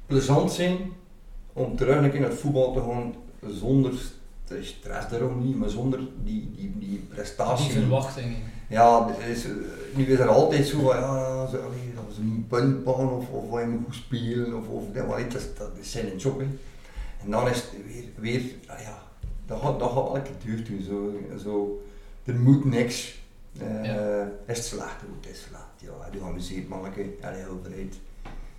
plezant 0.06 0.52
zijn 0.52 0.78
om 1.52 1.76
terug 1.76 2.00
naar 2.00 2.12
het 2.12 2.38
voetbal 2.38 2.72
te 2.72 2.80
gaan 2.80 3.14
zonder 3.60 3.92
stress 4.60 5.08
daarom 5.08 5.46
niet, 5.46 5.56
maar 5.56 5.68
zonder 5.68 6.00
die, 6.24 6.50
die, 6.56 6.72
die 6.78 7.06
prestatie. 7.08 7.72
Die 7.72 7.80
verwachtingen. 7.80 8.36
Ja, 8.68 9.14
is, 9.28 9.46
nu 9.94 10.06
is 10.06 10.18
er 10.18 10.28
altijd 10.28 10.66
zo 10.66 10.80
van, 10.80 10.96
ja, 10.96 11.46
zo, 11.46 11.56
allee, 11.56 11.92
dat 11.94 12.04
was 12.08 12.16
een 12.16 12.44
puntbaan 12.48 13.10
of, 13.10 13.30
of 13.30 13.50
wat 13.50 13.60
je 13.60 13.66
moet 13.66 13.84
goed 13.84 13.94
spelen 13.94 14.56
of, 14.56 14.68
of 14.68 14.82
dat, 14.92 15.32
dat, 15.32 15.56
dat 15.58 15.70
is 15.80 15.90
zijn 15.90 16.16
job. 16.16 16.38
Hè. 16.38 16.46
En 17.24 17.30
dan 17.30 17.48
is 17.48 17.56
het 17.56 17.70
weer, 17.86 18.04
weer 18.16 18.42
ah, 18.66 18.80
ja, 18.80 19.02
dat 19.50 19.60
gaat, 19.60 19.78
dat 19.78 19.90
gaat 19.90 20.14
elke 20.14 20.30
duur 20.44 20.64
doen. 20.64 20.82
Zo, 20.88 21.12
zo, 21.42 21.82
er 22.24 22.34
moet 22.34 22.64
niks. 22.64 23.18
Uh, 23.62 23.84
ja. 23.84 24.28
Is 24.46 24.56
het 24.56 24.66
slecht? 24.66 24.96
Goed, 25.00 25.24
het 25.24 25.34
is 25.34 25.42
slecht. 25.48 25.64
Ja, 25.78 26.10
die 26.10 26.20
geamuseerd 26.20 26.68
manneke. 26.68 27.04
Ja, 27.20 27.30
heel 27.30 27.60
breed. 27.62 27.94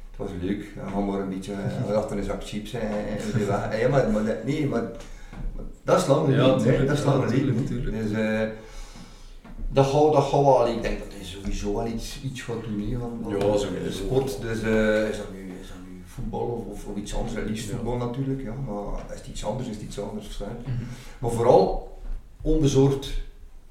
Het 0.10 0.18
was 0.18 0.30
leuk. 0.42 0.66
We 0.76 0.90
gaan 0.92 1.06
maar 1.06 1.20
een 1.20 1.30
beetje, 1.30 1.54
we 1.88 1.94
dachten 1.94 2.18
een 2.18 2.24
zak 2.24 2.44
chips 2.44 2.74
en, 2.74 2.82
en 2.82 3.78
ja, 3.80 3.88
maar, 3.90 4.12
maar 4.12 4.26
dat, 4.26 4.44
nee, 4.44 4.68
maar, 4.68 4.82
maar 5.56 5.66
dat 5.84 5.98
is 5.98 6.08
lang 6.08 6.36
ja, 6.36 6.56
niet. 6.56 6.88
Dat 6.88 6.98
is 6.98 7.04
lang 7.04 7.32
niet. 7.32 7.68
Dus, 7.68 8.12
uh, 8.12 8.50
dat 9.68 9.86
gaat, 9.86 10.14
dat 10.14 10.24
gaat 10.24 10.44
wel, 10.44 10.68
ik 10.68 10.82
denk 10.82 11.00
dat 11.00 11.14
hij 11.14 11.26
sowieso 11.26 11.76
wel 11.76 11.88
iets, 11.88 12.22
iets 12.24 12.42
gaat 12.42 12.64
doen 12.64 12.98
van, 13.00 13.20
van 13.24 13.32
ja, 13.32 13.84
de 13.84 13.92
sport. 13.92 14.42
Dus 14.42 14.58
is 15.12 15.18
dat 15.18 15.32
nu 15.34 15.41
voetbal 16.22 16.66
of, 16.72 16.86
of, 16.86 16.98
iets 16.98 17.16
anders. 17.16 17.48
Liefst 17.48 17.70
voetbal 17.70 17.98
natuurlijk, 17.98 18.42
ja, 18.42 18.54
maar 18.54 19.06
is 19.14 19.20
het 19.20 19.28
iets 19.28 19.46
anders, 19.46 19.68
is 19.68 19.76
het 19.76 19.84
iets 19.84 20.00
anders. 20.00 20.40
Mm 20.40 20.46
-hmm. 20.48 20.88
Maar 21.20 21.32
vooral 21.32 22.00
onbezorgd 22.42 23.22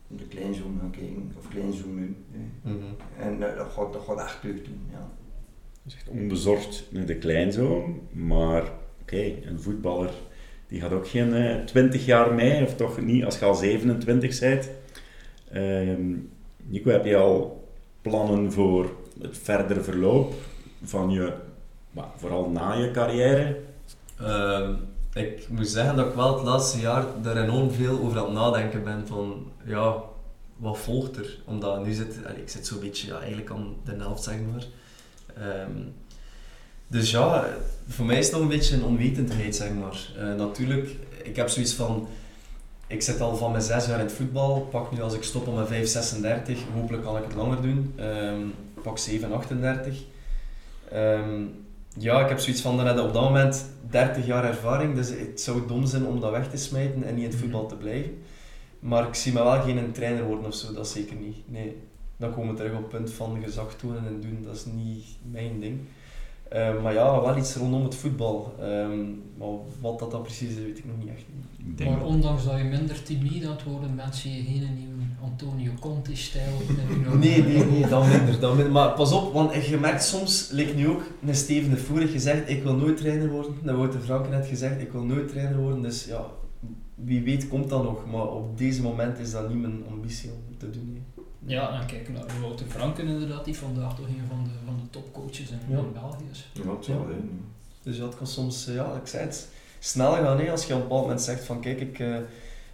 de 0.07 0.25
kleinzoon 0.25 0.79
gaan 0.81 0.91
kijken, 0.91 1.33
of 1.39 1.49
kleinzoon 1.49 1.95
nu. 1.95 2.17
Mm 2.31 2.51
-hmm. 2.63 2.97
En 3.19 3.35
uh, 3.35 3.57
dat, 3.57 3.69
gaat, 3.73 3.93
dat 3.93 4.03
gaat 4.07 4.19
echt 4.19 4.41
terug 4.41 4.63
doen. 4.63 4.81
Ja. 4.91 5.11
Dus 5.83 5.95
echt 5.95 6.09
onbezorgd 6.09 6.85
naar 6.91 7.07
de 7.07 7.17
kleinzoon, 7.17 8.01
maar 8.13 8.63
oké, 8.63 8.73
okay, 9.03 9.43
een 9.45 9.61
voetballer 9.61 10.11
die 10.69 10.81
gaat 10.81 10.93
ook 10.93 11.09
geen 11.09 11.29
uh, 11.29 11.55
eh, 11.55 11.65
20 11.65 12.07
jaar 12.07 12.35
mee, 12.35 12.63
of 12.63 12.77
toch 12.77 13.01
niet 13.01 13.25
als 13.25 13.39
je 13.39 13.45
al 13.45 13.55
27 13.55 14.41
bent. 14.41 14.71
Uh, 15.53 15.97
Nico, 16.57 16.91
heb 16.91 17.05
je 17.05 17.17
al 17.17 17.69
plannen 18.03 18.53
voor 18.53 18.91
het 19.21 19.39
verdere 19.39 19.81
verloop 19.81 20.35
van 20.83 21.11
je 21.11 21.33
maar 21.91 22.09
vooral 22.17 22.51
na 22.51 22.73
je 22.73 22.91
carrière? 22.91 23.61
Uh, 24.21 24.69
ik 25.15 25.49
moet 25.49 25.69
zeggen 25.69 25.97
dat 25.97 26.07
ik 26.07 26.15
wel 26.15 26.35
het 26.35 26.45
laatste 26.47 26.81
jaar 26.81 27.05
er 27.25 27.43
enorm 27.43 27.71
veel 27.71 28.01
over 28.01 28.19
aan 28.19 28.25
het 28.25 28.35
nadenken 28.35 28.85
ben 28.85 29.07
van, 29.07 29.51
ja, 29.65 29.95
wat 30.57 30.79
volgt 30.79 31.17
er? 31.17 31.39
Omdat 31.45 31.85
nu 31.85 31.93
zit, 31.93 32.17
ik 32.37 32.49
zit 32.49 32.67
zo'n 32.67 32.81
beetje 32.81 33.07
ja, 33.07 33.19
eigenlijk 33.19 33.51
aan 33.51 33.75
de 33.85 33.95
helft, 33.99 34.23
zeg 34.23 34.37
maar. 34.53 34.65
Um, 35.67 35.95
dus 36.87 37.11
ja, 37.11 37.49
voor 37.89 38.07
mij 38.07 38.19
is 38.19 38.31
nog 38.31 38.41
een 38.41 38.49
beetje 38.49 38.77
een 38.77 38.85
onwetendheid, 38.85 39.57
zeg 39.57 39.71
maar. 39.73 40.11
Uh, 40.19 40.35
natuurlijk, 40.35 40.97
ik 41.23 41.37
heb 41.37 41.49
zoiets 41.49 41.73
van, 41.73 42.09
ik 42.87 43.03
zit 43.03 43.21
al 43.21 43.37
van 43.37 43.51
mijn 43.51 43.63
zes 43.63 43.87
jaar 43.87 43.99
in 43.99 44.05
het 44.05 44.15
voetbal, 44.15 44.61
pak 44.71 44.93
nu 44.93 45.03
als 45.03 45.15
ik 45.15 45.23
stop 45.23 45.47
om 45.47 45.55
mijn 45.55 45.67
5, 45.67 45.89
36, 45.89 46.59
hopelijk 46.75 47.03
kan 47.03 47.17
ik 47.17 47.25
het 47.25 47.35
langer 47.35 47.63
doen, 47.63 47.95
um, 48.01 48.55
pak 48.83 48.99
7, 48.99 49.33
38. 49.33 49.99
Um, 50.93 51.69
Ja, 51.99 52.21
ik 52.21 52.29
heb 52.29 52.39
zoiets 52.39 52.63
van, 52.63 52.77
dan 52.77 52.87
heb 52.87 52.99
op 52.99 53.13
dat 53.13 53.23
moment 53.23 53.65
30 53.91 54.27
jaar 54.27 54.45
ervaring, 54.45 54.95
dus 54.95 55.09
het 55.09 55.41
zou 55.41 55.67
dom 55.67 55.87
zijn 55.87 56.07
om 56.07 56.21
dat 56.21 56.31
weg 56.31 56.51
te 56.51 56.57
smijten 56.57 57.05
en 57.05 57.15
niet 57.15 57.25
in 57.25 57.31
het 57.31 57.39
voetbal 57.39 57.67
te 57.67 57.77
blijven. 57.77 58.23
Maar 58.79 59.07
ik 59.09 59.15
zie 59.15 59.33
me 59.33 59.43
wel 59.43 59.61
geen 59.61 59.93
trainer 59.93 60.25
worden 60.25 60.47
of 60.47 60.55
zo, 60.55 60.73
dat 60.73 60.89
zeker 60.89 61.17
niet. 61.17 61.37
Nee, 61.45 61.77
dan 62.17 62.35
komen 62.35 62.51
we 62.51 62.57
terug 62.57 62.73
op 62.73 62.79
het 62.79 62.89
punt 62.89 63.13
van 63.13 63.43
gezag 63.43 63.75
tonen 63.75 64.07
en 64.07 64.21
doen, 64.21 64.43
dat 64.45 64.55
is 64.55 64.65
niet 64.65 65.05
mijn 65.31 65.61
ding. 65.61 65.81
Uh, 66.53 66.83
maar 66.83 66.93
ja, 66.93 67.21
wel 67.21 67.37
iets 67.37 67.55
rondom 67.55 67.85
het 67.85 67.95
voetbal. 67.95 68.55
Um, 68.61 69.23
maar 69.39 69.49
wat 69.81 69.99
dat 69.99 70.11
dan 70.11 70.23
precies 70.23 70.49
is, 70.49 70.63
weet 70.63 70.79
ik 70.79 70.85
nog 70.85 70.97
niet 70.99 71.09
echt. 71.09 71.89
Maar 71.89 72.05
ondanks 72.05 72.45
dat 72.45 72.59
je 72.59 72.65
minder 72.65 73.03
timide 73.03 73.47
aan 73.47 73.53
het 73.53 73.65
worden 73.65 73.97
bent, 73.97 74.17
zie 74.17 74.37
je 74.37 74.43
geen 74.43 74.75
nieuwe 74.79 74.90
Antonio 75.23 75.73
Conte-stijl. 75.81 76.57
nee, 77.19 77.43
nee, 77.43 77.65
nee, 77.65 77.89
dan 77.89 78.09
minder, 78.09 78.41
dan 78.41 78.57
minder. 78.57 78.73
Maar 78.73 78.93
pas 78.93 79.13
op, 79.13 79.33
want 79.33 79.65
je 79.65 79.77
merkt 79.77 80.05
soms, 80.05 80.49
lijkt 80.51 80.77
nu 80.77 80.89
ook, 80.89 81.03
een 81.27 81.35
Steven 81.35 81.71
de 81.71 81.77
Voer 81.77 82.01
gezegd, 82.01 82.49
ik 82.49 82.63
wil 82.63 82.75
nooit 82.75 82.97
trainer 82.97 83.31
worden. 83.31 83.55
Dan 83.63 83.77
wordt 83.77 83.93
de 83.93 84.01
Frank 84.01 84.29
net 84.29 84.47
gezegd, 84.47 84.81
ik 84.81 84.93
wil 84.93 85.03
nooit 85.03 85.29
trainer 85.29 85.59
worden. 85.59 85.83
Dus 85.83 86.05
ja, 86.05 86.27
wie 86.95 87.23
weet 87.23 87.49
komt 87.49 87.69
dat 87.69 87.83
nog. 87.83 88.07
Maar 88.07 88.29
op 88.29 88.59
deze 88.59 88.83
moment 88.83 89.19
is 89.19 89.31
dat 89.31 89.49
niet 89.49 89.61
mijn 89.61 89.85
ambitie 89.91 90.31
om 90.31 90.57
te 90.59 90.71
doen. 90.71 91.05
Ja, 91.47 91.81
en 91.81 91.87
kijk 91.87 92.09
naar 92.09 92.25
Wouter 92.41 92.67
Franken 92.67 93.07
inderdaad, 93.07 93.45
die 93.45 93.57
vandaag 93.57 93.97
toch 93.97 94.07
een 94.07 94.23
van 94.29 94.45
de, 94.45 94.51
van 94.65 94.77
de 94.77 94.91
topcoaches 94.91 95.51
in, 95.51 95.59
ja. 95.69 95.83
België 95.83 96.25
is. 96.31 96.51
Ja, 96.53 96.63
dat 96.65 96.87
ja. 96.87 96.97
Dus 97.83 97.99
dat 97.99 98.17
kan 98.17 98.27
soms, 98.27 98.67
eh, 98.67 98.75
ja, 98.75 98.95
ik 98.95 99.07
zei 99.07 99.25
het, 99.25 99.49
sneller 99.79 100.25
gaan 100.25 100.39
hè, 100.39 100.51
als 100.51 100.65
je 100.65 100.75
op 100.75 100.81
een 100.81 100.87
bepaald 100.87 101.03
moment 101.03 101.23
zegt 101.23 101.45
van 101.45 101.61
kijk, 101.61 101.81
ik, 101.81 101.99
uh, 101.99 102.17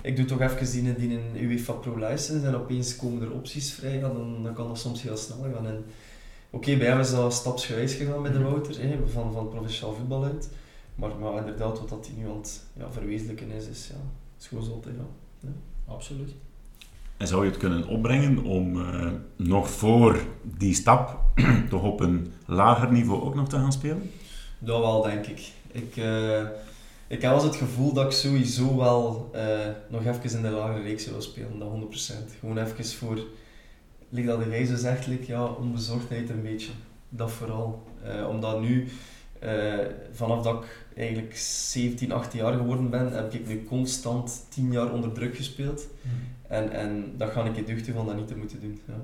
ik 0.07 0.17
doe 0.17 0.25
toch 0.25 0.41
even 0.41 0.71
die, 0.71 0.95
die 0.95 1.19
een 1.19 1.45
UEFA 1.45 1.73
Pro 1.73 1.99
License 1.99 2.47
en 2.47 2.55
opeens 2.55 2.97
komen 2.97 3.23
er 3.23 3.33
opties 3.33 3.73
vrij, 3.73 4.01
dan, 4.01 4.43
dan 4.43 4.55
kan 4.55 4.69
dat 4.69 4.79
soms 4.79 5.03
heel 5.03 5.17
snel 5.17 5.47
gaan. 5.55 5.67
En, 5.67 5.85
Oké, 6.51 6.77
bij 6.77 6.87
hem 6.87 7.01
is 7.01 7.11
dat 7.11 7.35
stapsgewijs 7.35 7.95
gegaan 7.95 8.23
met 8.23 8.33
de 8.33 8.39
mhm. 8.39 8.51
Wouter, 8.51 8.81
hè, 8.81 8.99
van, 9.13 9.33
van 9.33 9.49
professioneel 9.49 9.97
voetbal 9.97 10.25
uit. 10.25 10.51
Maar, 10.95 11.11
maar 11.21 11.37
inderdaad, 11.37 11.79
wat 11.79 11.89
dat 11.89 12.07
hij 12.07 12.23
nu 12.23 12.31
aan 12.31 12.37
het 12.37 12.63
ja, 12.73 12.91
verwezenlijken 12.91 13.51
is, 13.51 13.67
is, 13.67 13.89
ja, 13.89 14.01
is 14.39 14.47
gewoon 14.47 14.65
zo 14.65 14.81
ja. 14.85 14.91
ja. 15.41 15.49
Absoluut. 15.87 16.35
En 17.17 17.27
zou 17.27 17.45
je 17.45 17.51
het 17.51 17.59
kunnen 17.59 17.87
opbrengen 17.87 18.45
om 18.45 18.77
uh, 18.77 19.13
nog 19.37 19.71
voor 19.71 20.21
die 20.43 20.75
stap 20.75 21.21
toch 21.71 21.83
op 21.83 22.01
een 22.01 22.33
lager 22.47 22.93
niveau 22.93 23.23
ook 23.23 23.35
nog 23.35 23.49
te 23.49 23.57
gaan 23.57 23.73
spelen? 23.73 24.11
Dat 24.59 24.81
wel, 24.81 25.03
denk 25.03 25.27
ik. 25.27 25.51
Ik, 25.73 25.97
uh, 25.97 26.41
ik 27.07 27.23
heb 27.23 27.33
wel 27.33 27.43
het 27.43 27.57
gevoel 27.57 27.93
dat 27.93 28.05
ik 28.05 28.11
sowieso 28.11 28.77
wel 28.77 29.31
uh, 29.35 29.59
nog 29.89 30.07
even 30.07 30.37
in 30.37 30.43
de 30.43 30.51
lagere 30.51 30.83
reeks 30.83 31.07
wil 31.07 31.23
spelen, 31.23 31.59
dat 31.59 31.69
100%. 32.29 32.39
Gewoon 32.41 32.59
even 32.59 32.85
voor, 32.85 33.27
like 34.09 34.27
dat 34.27 34.67
zo 34.67 34.77
zegt, 34.77 35.07
like, 35.07 35.33
ja, 35.33 35.45
onbezorgdheid 35.45 36.31
een 36.31 36.43
beetje. 36.43 36.71
Dat 37.09 37.31
vooral. 37.31 37.83
omdat 38.29 38.61
nu, 38.61 38.89
vanaf 40.13 40.43
dat 40.43 40.63
ik 40.63 40.87
eigenlijk 40.97 41.37
17, 41.37 42.13
18 42.13 42.41
jaar 42.41 42.53
geworden 42.53 42.91
ben, 42.91 43.13
heb 43.13 43.35
ik 43.35 43.47
nu 43.47 43.65
constant 43.65 44.45
10 44.49 44.73
jaar 44.73 44.93
onder 44.93 45.13
druk 45.13 45.37
gespeeld. 45.37 45.87
Mm. 46.03 46.11
En, 46.49 46.73
en 46.73 47.15
dat 47.17 47.31
ga 47.31 47.45
ik 47.45 47.57
je 47.57 47.65
duchten 47.65 47.95
van 47.95 48.07
dat 48.07 48.17
niet 48.17 48.29
te 48.29 48.37
moeten 48.37 48.61
doen. 48.61 48.81
Ja. 48.87 49.01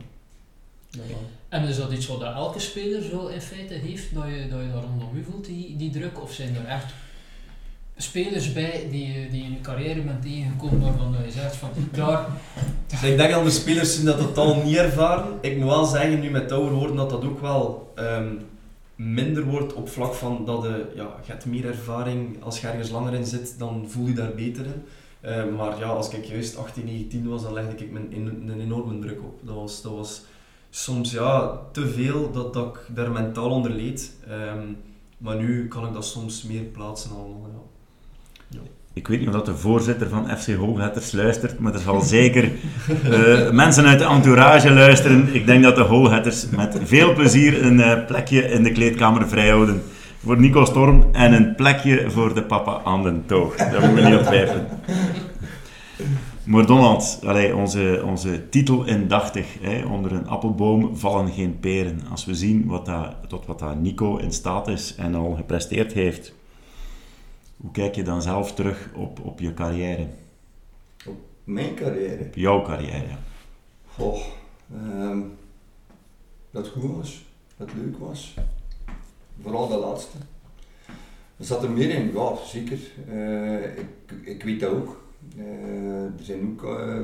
Ja. 0.90 1.02
En 1.48 1.68
is 1.68 1.76
dat 1.76 1.92
iets 1.92 2.06
wat 2.06 2.22
elke 2.22 2.58
speler 2.58 3.02
zo 3.02 3.26
in 3.26 3.40
feite 3.40 3.74
heeft, 3.74 4.14
dat 4.14 4.24
je, 4.24 4.48
dat 4.48 4.60
je 4.60 4.70
daar 4.72 4.82
rondom 4.82 5.16
je 5.16 5.22
voelt, 5.22 5.44
die, 5.44 5.76
die 5.76 5.90
druk? 5.90 6.22
Of 6.22 6.32
zijn 6.32 6.56
er 6.56 6.64
echt 6.64 6.92
spelers 8.02 8.52
bij 8.52 8.86
die, 8.90 9.28
die 9.30 9.44
in 9.44 9.50
je 9.50 9.60
carrière 9.60 10.00
bent 10.00 10.22
tegengekomen 10.22 10.80
waarvan 10.80 11.16
je 11.24 11.30
zegt 11.30 11.56
van 11.56 11.70
daar... 11.92 12.26
Ik 13.02 13.16
denk 13.16 13.30
dat 13.30 13.44
de 13.44 13.50
spelers 13.50 13.94
zijn 13.94 14.06
dat 14.06 14.18
totaal 14.18 14.62
niet 14.62 14.76
ervaren. 14.76 15.38
Ik 15.40 15.56
moet 15.56 15.68
wel 15.68 15.84
zeggen, 15.84 16.20
nu 16.20 16.30
met 16.30 16.52
ouder 16.52 16.72
worden, 16.72 16.96
dat 16.96 17.10
dat 17.10 17.24
ook 17.24 17.40
wel 17.40 17.92
um, 17.98 18.40
minder 18.94 19.44
wordt 19.44 19.74
op 19.74 19.88
vlak 19.88 20.14
van 20.14 20.44
dat 20.44 20.62
je, 20.62 20.86
ja, 20.94 21.08
je 21.24 21.32
hebt 21.32 21.46
meer 21.46 21.66
ervaring. 21.66 22.42
Als 22.42 22.60
je 22.60 22.66
ergens 22.66 22.90
langer 22.90 23.14
in 23.14 23.26
zit, 23.26 23.58
dan 23.58 23.84
voel 23.88 24.06
je 24.06 24.14
daar 24.14 24.34
beter 24.34 24.64
in. 24.64 24.82
Uh, 25.24 25.56
maar 25.56 25.78
ja, 25.78 25.86
als 25.86 26.10
ik 26.10 26.24
juist 26.24 26.56
18, 26.56 26.84
19 26.84 27.28
was, 27.28 27.42
dan 27.42 27.52
legde 27.52 27.84
ik 27.84 27.90
me 27.90 27.98
een, 27.98 28.60
enorme 28.60 28.98
druk 28.98 29.18
op. 29.22 29.40
Dat 29.42 29.54
was, 29.54 29.82
dat 29.82 29.92
was 29.92 30.22
soms 30.70 31.10
ja, 31.10 31.60
te 31.72 31.88
veel 31.88 32.32
dat, 32.32 32.54
dat 32.54 32.66
ik 32.66 32.94
daar 32.94 33.10
mentaal 33.10 33.50
onder 33.50 33.70
leed. 33.70 34.12
Um, 34.30 34.76
maar 35.18 35.36
nu 35.36 35.68
kan 35.68 35.86
ik 35.86 35.92
dat 35.92 36.04
soms 36.04 36.42
meer 36.42 36.62
plaatsen 36.62 37.10
allemaal. 37.10 37.70
Ik 38.94 39.08
weet 39.08 39.18
niet 39.18 39.28
of 39.28 39.34
dat 39.34 39.46
de 39.46 39.56
voorzitter 39.56 40.08
van 40.08 40.28
FC 40.38 40.54
Hoogletters 40.54 41.12
luistert, 41.12 41.58
maar 41.58 41.74
er 41.74 41.80
zal 41.80 42.00
zeker 42.00 42.50
uh, 43.10 43.50
mensen 43.50 43.86
uit 43.86 43.98
de 43.98 44.04
entourage 44.04 44.72
luisteren. 44.72 45.34
Ik 45.34 45.46
denk 45.46 45.62
dat 45.62 45.76
de 45.76 45.82
Hoogletters 45.82 46.48
met 46.48 46.80
veel 46.84 47.14
plezier 47.14 47.64
een 47.64 47.78
uh, 47.78 48.06
plekje 48.06 48.42
in 48.42 48.62
de 48.62 48.72
kleedkamer 48.72 49.28
vrijhouden 49.28 49.82
voor 50.24 50.40
Nico 50.40 50.64
Storm 50.64 51.04
en 51.12 51.32
een 51.32 51.54
plekje 51.54 52.10
voor 52.10 52.34
de 52.34 52.42
papa 52.42 52.80
aan 52.84 53.02
de 53.02 53.14
toog. 53.26 53.56
Daar 53.56 53.80
moeten 53.80 53.94
we 53.94 54.10
niet 54.10 54.18
op 54.18 54.24
twijfelen. 54.24 54.66
Maar 56.44 56.66
Donald, 56.66 57.20
allee, 57.24 57.56
onze, 57.56 58.02
onze 58.04 58.48
titel 58.48 58.84
indachtig, 58.84 59.46
hè, 59.60 59.84
onder 59.86 60.12
een 60.12 60.28
appelboom 60.28 60.96
vallen 60.96 61.32
geen 61.32 61.58
peren. 61.60 62.00
Als 62.10 62.24
we 62.24 62.34
zien 62.34 62.66
wat 62.66 62.86
dat, 62.86 63.14
tot 63.28 63.46
wat 63.46 63.58
dat 63.58 63.80
Nico 63.80 64.16
in 64.16 64.32
staat 64.32 64.68
is 64.68 64.94
en 64.98 65.14
al 65.14 65.34
gepresteerd 65.36 65.92
heeft, 65.92 66.34
hoe 67.62 67.70
kijk 67.70 67.94
je 67.94 68.02
dan 68.02 68.22
zelf 68.22 68.54
terug 68.54 68.90
op, 68.94 69.20
op 69.20 69.40
je 69.40 69.54
carrière? 69.54 70.06
Op 71.06 71.20
mijn 71.44 71.74
carrière? 71.74 72.24
Op 72.24 72.34
jouw 72.34 72.62
carrière, 72.62 73.06
ja. 73.08 73.18
Goh, 73.86 74.22
um, 74.74 75.36
dat 76.50 76.64
het 76.64 76.74
goed 76.74 76.96
was, 76.96 77.24
dat 77.56 77.70
het 77.70 77.76
leuk 77.76 77.98
was. 77.98 78.34
Vooral 79.42 79.68
de 79.68 79.76
laatste. 79.76 80.16
Er 81.36 81.44
zat 81.44 81.62
er 81.62 81.70
meer 81.70 81.90
in, 81.90 82.12
ja, 82.12 82.36
zeker. 82.44 82.78
Uh, 83.08 83.78
ik, 83.78 84.12
ik 84.22 84.42
weet 84.42 84.60
dat 84.60 84.70
ook. 84.72 85.02
Uh, 85.36 86.04
er 86.04 86.22
zijn 86.22 86.42
ook 86.50 86.62
uh, 86.62 87.00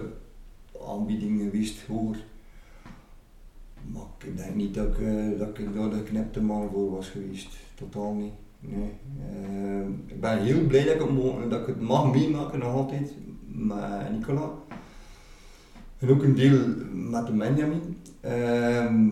aanbiedingen 0.89 1.51
geweest 1.51 1.87
hoger. 1.87 2.25
Maar 3.93 4.03
ik 4.25 4.37
denk 4.37 4.55
niet 4.55 4.75
dat 4.75 4.87
ik, 4.87 5.39
dat 5.39 5.59
ik 5.59 5.75
daar 5.75 5.91
de 5.91 6.03
knipte 6.03 6.41
man 6.41 6.71
voor 6.73 6.91
was 6.91 7.09
geweest. 7.09 7.49
Totaal 7.75 8.13
niet. 8.13 8.33
Nee. 8.61 8.91
ik 10.07 10.21
ben 10.21 10.43
heel 10.43 10.67
blij 10.67 10.85
dat 10.85 10.95
ik, 10.95 11.01
het, 11.01 11.51
dat 11.51 11.61
ik 11.61 11.67
het 11.67 11.81
mag 11.81 12.13
meemaken 12.13 12.59
nog 12.59 12.73
altijd 12.75 13.15
met 13.47 14.13
Nicola. 14.13 14.51
En 15.99 16.11
ook 16.11 16.23
een 16.23 16.35
deel 16.35 16.59
met 16.93 17.27
de 17.27 17.33
Benjamin. 17.33 17.97
Ehm, 18.21 19.07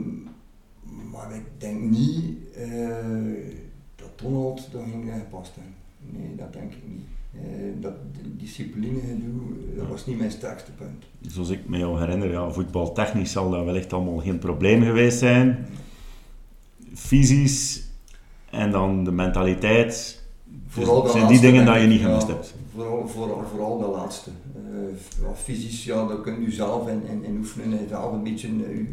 maar 1.11 1.35
ik 1.35 1.45
denk 1.59 1.81
niet 1.81 2.39
uh, 2.59 2.89
dat 3.97 4.11
Donald 4.17 4.69
ging 4.73 5.13
gepast 5.13 5.53
hebben. 5.55 5.75
Nee, 5.99 6.35
dat 6.37 6.53
denk 6.53 6.73
ik 6.73 6.83
niet. 6.89 7.05
Uh, 7.35 7.83
dat 7.83 7.95
discipline 8.37 9.01
gedoe, 9.01 9.43
dat 9.77 9.89
was 9.89 10.07
niet 10.07 10.19
mijn 10.19 10.31
sterkste 10.31 10.73
punt. 10.73 11.05
Zoals 11.33 11.49
ik 11.49 11.69
me 11.69 11.79
jou 11.79 11.99
herinner, 11.99 12.31
ja, 12.31 12.51
voetbaltechnisch 12.51 13.33
zal 13.33 13.51
dat 13.51 13.65
wellicht 13.65 13.93
allemaal 13.93 14.19
geen 14.19 14.39
probleem 14.39 14.83
geweest 14.83 15.19
zijn. 15.19 15.67
Fysisch 16.95 17.86
en 18.57 18.71
dan 18.71 19.05
de 19.05 19.13
mentaliteit. 19.13 20.23
Vooral 20.69 21.03
de 21.03 21.11
zijn 21.11 21.27
die 21.27 21.41
dingen 21.41 21.65
dat 21.65 21.81
je 21.81 21.87
niet 21.87 22.01
gemist 22.01 22.27
hebt? 22.27 22.55
Vooral, 22.75 23.09
vooral, 23.09 23.45
vooral 23.51 23.79
de 23.79 23.87
laatste. 23.87 24.31
Uh, 24.57 25.29
fysisch, 25.37 25.85
ja, 25.85 26.07
dat 26.07 26.21
kun 26.21 26.43
je 26.43 26.53
zelf 26.53 26.89
in, 26.89 27.03
in, 27.07 27.25
in 27.25 27.37
oefenen, 27.37 27.89
zelf 27.89 28.13
een 28.13 28.23
beetje 28.23 28.49
uh, 28.49 28.87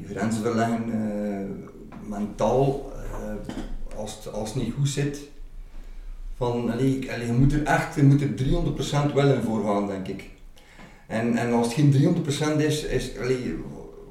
je 0.00 0.14
grenzen 0.14 0.42
verleggen, 0.42 0.88
uh, 0.88 2.08
mentaal, 2.08 2.92
uh, 3.22 3.98
als, 3.98 4.16
het, 4.16 4.32
als 4.32 4.54
het 4.54 4.62
niet 4.62 4.74
goed 4.74 4.88
zit. 4.88 5.20
Van, 6.36 6.72
allee, 6.72 7.12
allee, 7.12 7.26
je 7.26 7.32
moet 7.32 7.52
er 7.52 7.64
echt 7.64 7.94
je 7.94 8.02
moet 8.02 8.20
er 8.20 8.34
300% 9.10 9.14
wel 9.14 9.32
in 9.32 9.42
voor 9.42 9.64
gaan, 9.64 9.86
denk 9.86 10.08
ik. 10.08 10.30
En, 11.06 11.36
en 11.36 11.52
als 11.52 11.66
het 11.66 11.74
geen 11.74 12.24
300% 12.56 12.56
is, 12.56 12.84
is 12.84 13.18
allee, 13.18 13.56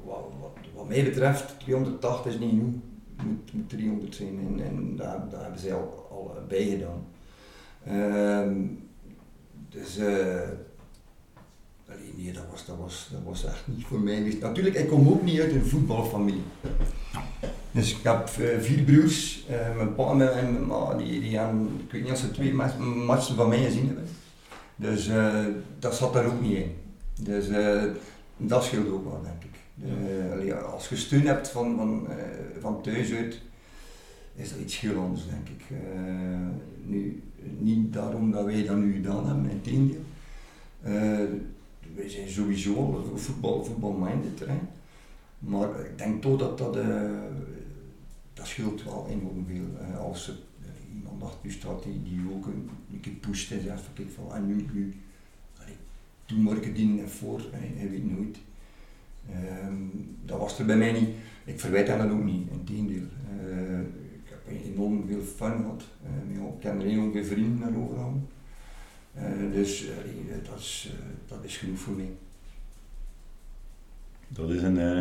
wat, 0.04 0.20
wat, 0.40 0.50
wat, 0.74 0.88
mij 0.88 1.04
betreft, 1.04 1.54
280 1.58 2.32
is 2.32 2.38
niet 2.38 2.50
genoeg. 2.50 2.74
Moet, 3.22 3.52
moet 3.52 3.68
300 3.68 4.14
zijn 4.14 4.38
en, 4.38 4.64
en 4.64 4.96
daar, 4.96 5.28
daar 5.30 5.42
hebben 5.42 5.60
ze 5.60 5.72
al, 5.72 6.08
al 6.10 6.36
bij 6.48 6.64
gedaan. 6.64 7.06
Uh, 7.88 8.66
dus 9.68 9.98
uh, 9.98 10.48
nee, 12.16 12.32
dat 12.32 12.44
was, 12.50 12.66
dat, 12.66 12.76
was, 12.78 13.08
dat 13.12 13.20
was 13.24 13.44
echt 13.44 13.62
niet 13.64 13.84
voor 13.84 14.00
mij. 14.00 14.36
Natuurlijk, 14.40 14.74
ik 14.76 14.88
kom 14.88 15.08
ook 15.08 15.22
niet 15.22 15.40
uit 15.40 15.52
een 15.52 15.66
voetbalfamilie. 15.66 16.42
Dus 17.70 17.96
ik 17.96 18.02
heb 18.02 18.30
uh, 18.38 18.60
vier 18.60 18.82
broers, 18.82 19.46
mijn 19.76 19.94
pa 19.94 20.10
en 20.10 20.16
mijn 20.16 20.66
ma, 20.66 20.94
die, 20.94 21.20
die 21.20 21.38
hebben, 21.38 21.80
ik 21.86 21.92
weet 21.92 22.02
niet 22.02 22.12
of 22.12 22.18
ze 22.18 22.30
twee 22.30 22.54
matchen 23.06 23.36
van 23.36 23.48
mij 23.48 23.62
gezien 23.62 23.86
hebben. 23.86 24.08
Dus 24.76 25.08
uh, 25.08 25.44
dat 25.78 25.94
zat 25.94 26.12
daar 26.12 26.26
ook 26.26 26.40
niet 26.40 26.56
in. 26.56 26.76
Dus 27.20 27.46
dat 28.36 28.64
scheelt 28.64 28.88
ook 28.88 29.04
wel, 29.04 29.22
denk 29.22 29.42
ik. 29.42 29.53
De, 29.74 30.54
als 30.72 30.88
je 30.88 30.96
steun 30.96 31.26
hebt 31.26 31.48
van, 31.48 31.76
van, 31.76 32.08
van 32.60 32.82
thuis 32.82 33.12
uit, 33.12 33.40
is 34.34 34.50
dat 34.50 34.58
iets 34.58 34.80
heel 34.80 35.00
anders, 35.00 35.26
denk 35.26 35.48
ik. 35.48 35.76
nu, 36.84 37.22
niet 37.58 37.92
daarom 37.92 38.30
dat 38.30 38.44
wij 38.44 38.64
dat 38.64 38.76
nu 38.76 38.92
gedaan 38.92 39.26
hebben, 39.26 39.50
in 39.50 39.60
tegendeel 39.60 40.02
wij 41.94 42.08
zijn 42.08 42.28
sowieso 42.28 43.04
voetbal, 43.14 43.64
voetbalminded. 43.64 44.40
Hè. 44.40 44.58
Maar 45.38 45.80
ik 45.80 45.98
denk 45.98 46.22
toch 46.22 46.38
dat 46.38 46.58
dat, 46.58 46.76
uh, 46.76 47.10
dat 48.34 48.46
scheelt 48.46 48.84
wel 48.84 49.06
enorm 49.10 49.46
veel. 49.46 49.64
Eh, 49.80 50.00
als 50.00 50.28
er 50.28 50.34
eh, 50.62 50.96
iemand 50.96 51.22
achter 51.22 51.38
u 51.42 51.50
staat 51.50 51.82
die, 51.82 52.02
die 52.02 52.20
ook 52.34 52.46
een, 52.46 52.70
een 52.92 53.00
keer 53.00 53.12
en 53.22 53.34
zegt 53.62 53.82
van 53.82 53.94
kijk 53.94 54.10
van 54.10 54.34
en 54.34 54.46
nu, 54.46 54.66
nu 54.72 54.94
allee, 55.60 55.76
toen 56.26 56.46
het 56.46 56.76
dienen 56.76 57.04
en 57.04 57.10
voor, 57.10 57.40
hij 57.52 57.90
weet 57.90 58.10
nooit. 58.16 58.38
Ehm, 59.30 59.74
dat 60.24 60.38
was 60.38 60.58
er 60.58 60.66
bij 60.66 60.76
mij 60.76 60.92
niet. 60.92 61.08
Ik 61.44 61.60
verwijt 61.60 61.88
hem 61.88 61.98
dat 61.98 62.10
ook 62.10 62.24
niet, 62.24 62.50
in 62.50 62.64
tegendeel. 62.64 63.06
Uh, 63.46 63.80
ik 64.12 64.24
heb 64.24 64.64
enorm 64.64 65.04
veel 65.06 65.20
fun 65.20 65.56
gehad. 65.56 65.82
Uh, 66.30 66.42
ik 66.58 66.62
heb 66.62 66.80
er 66.80 66.86
enorm 66.86 67.12
veel 67.12 67.24
vrienden 67.24 67.58
naar 67.58 67.82
overal. 67.82 68.22
Uh, 69.16 69.52
dus 69.52 69.82
uh, 69.82 69.88
dat, 70.50 70.58
is, 70.58 70.92
dat 71.28 71.38
is 71.42 71.56
genoeg 71.56 71.78
voor 71.78 71.94
mij. 71.94 72.10
Dat 74.28 74.50
is 74.50 74.62
een, 74.62 74.76
uh, 74.76 75.00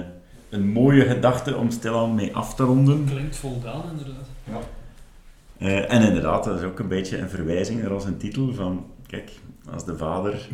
een 0.50 0.68
mooie 0.68 1.06
gedachte 1.06 1.56
om 1.56 1.72
stilaan 1.72 2.16
mee 2.16 2.36
af 2.36 2.56
te 2.56 2.64
ronden. 2.64 3.06
Klinkt 3.06 3.36
voldaan, 3.36 3.84
inderdaad. 3.90 4.28
Ja. 4.44 4.60
Uh, 5.58 5.94
en 5.94 6.02
inderdaad, 6.02 6.44
dat 6.44 6.60
is 6.60 6.66
ook 6.66 6.80
een 6.80 6.88
beetje 6.88 7.18
een 7.18 7.30
verwijzing 7.30 7.82
naar 7.82 7.92
onze 7.92 8.18
titel 8.18 8.54
van, 8.54 8.86
kijk, 9.08 9.32
als 9.72 9.86
de 9.86 9.98
vader 9.98 10.50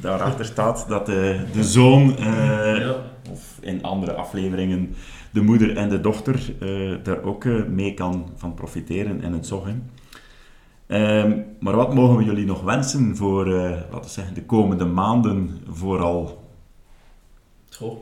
daarachter 0.00 0.44
staat, 0.44 0.84
dat 0.88 1.06
de, 1.06 1.40
de 1.52 1.64
zoon, 1.64 2.14
ja. 2.18 2.96
of 3.30 3.58
in 3.60 3.82
andere 3.82 4.12
afleveringen 4.12 4.94
de 5.30 5.42
moeder 5.42 5.76
en 5.76 5.88
de 5.88 6.00
dochter, 6.00 6.54
daar 7.02 7.22
ook 7.22 7.44
mee 7.68 7.94
kan 7.94 8.30
van 8.36 8.54
profiteren 8.54 9.22
en 9.22 9.32
het 9.32 9.46
zoggen. 9.46 9.90
Um, 10.86 11.44
maar 11.60 11.76
wat 11.76 11.94
mogen 11.94 12.16
we 12.16 12.24
jullie 12.24 12.46
nog 12.46 12.62
wensen 12.62 13.16
voor, 13.16 13.46
laten 13.46 14.00
we 14.00 14.08
zeggen, 14.08 14.34
de 14.34 14.44
komende 14.44 14.84
maanden 14.84 15.60
vooral? 15.68 16.44
Goh. 17.70 17.98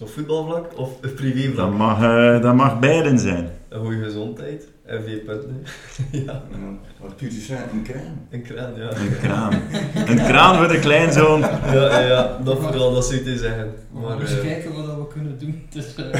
Op 0.00 0.08
voetbalvlak 0.08 0.78
of 0.78 1.00
privévlak? 1.00 1.56
Dat 1.56 1.78
mag, 1.78 2.02
uh, 2.02 2.40
dat 2.42 2.54
mag 2.54 2.78
beiden 2.78 3.18
zijn. 3.18 3.48
Een 3.74 3.80
goede 3.80 4.02
gezondheid 4.02 4.68
en 4.84 5.02
vier 5.02 5.18
punten. 5.18 5.64
ja. 6.26 6.42
Wat? 7.00 7.12
Een 7.20 7.82
kraan? 7.82 8.26
Een 8.30 8.42
kraan, 8.42 8.74
ja. 8.76 8.96
Een 8.96 9.18
kraan. 9.18 9.52
Een 9.94 10.16
kraan 10.16 10.56
voor 10.56 10.68
de 10.68 10.78
kleinzoon. 10.78 11.40
ja, 11.40 12.00
ja, 12.00 12.38
dat 12.44 12.58
vooral, 12.58 12.94
dat 12.94 13.06
zou 13.06 13.24
je 13.24 13.38
zeggen. 13.38 13.74
Maar, 13.90 14.20
eens 14.20 14.32
uh, 14.32 14.40
kijken 14.40 14.72
wat 14.72 14.96
we 14.96 15.06
kunnen 15.12 15.38
doen. 15.38 15.62
Dus, 15.74 15.98
uh, 15.98 16.14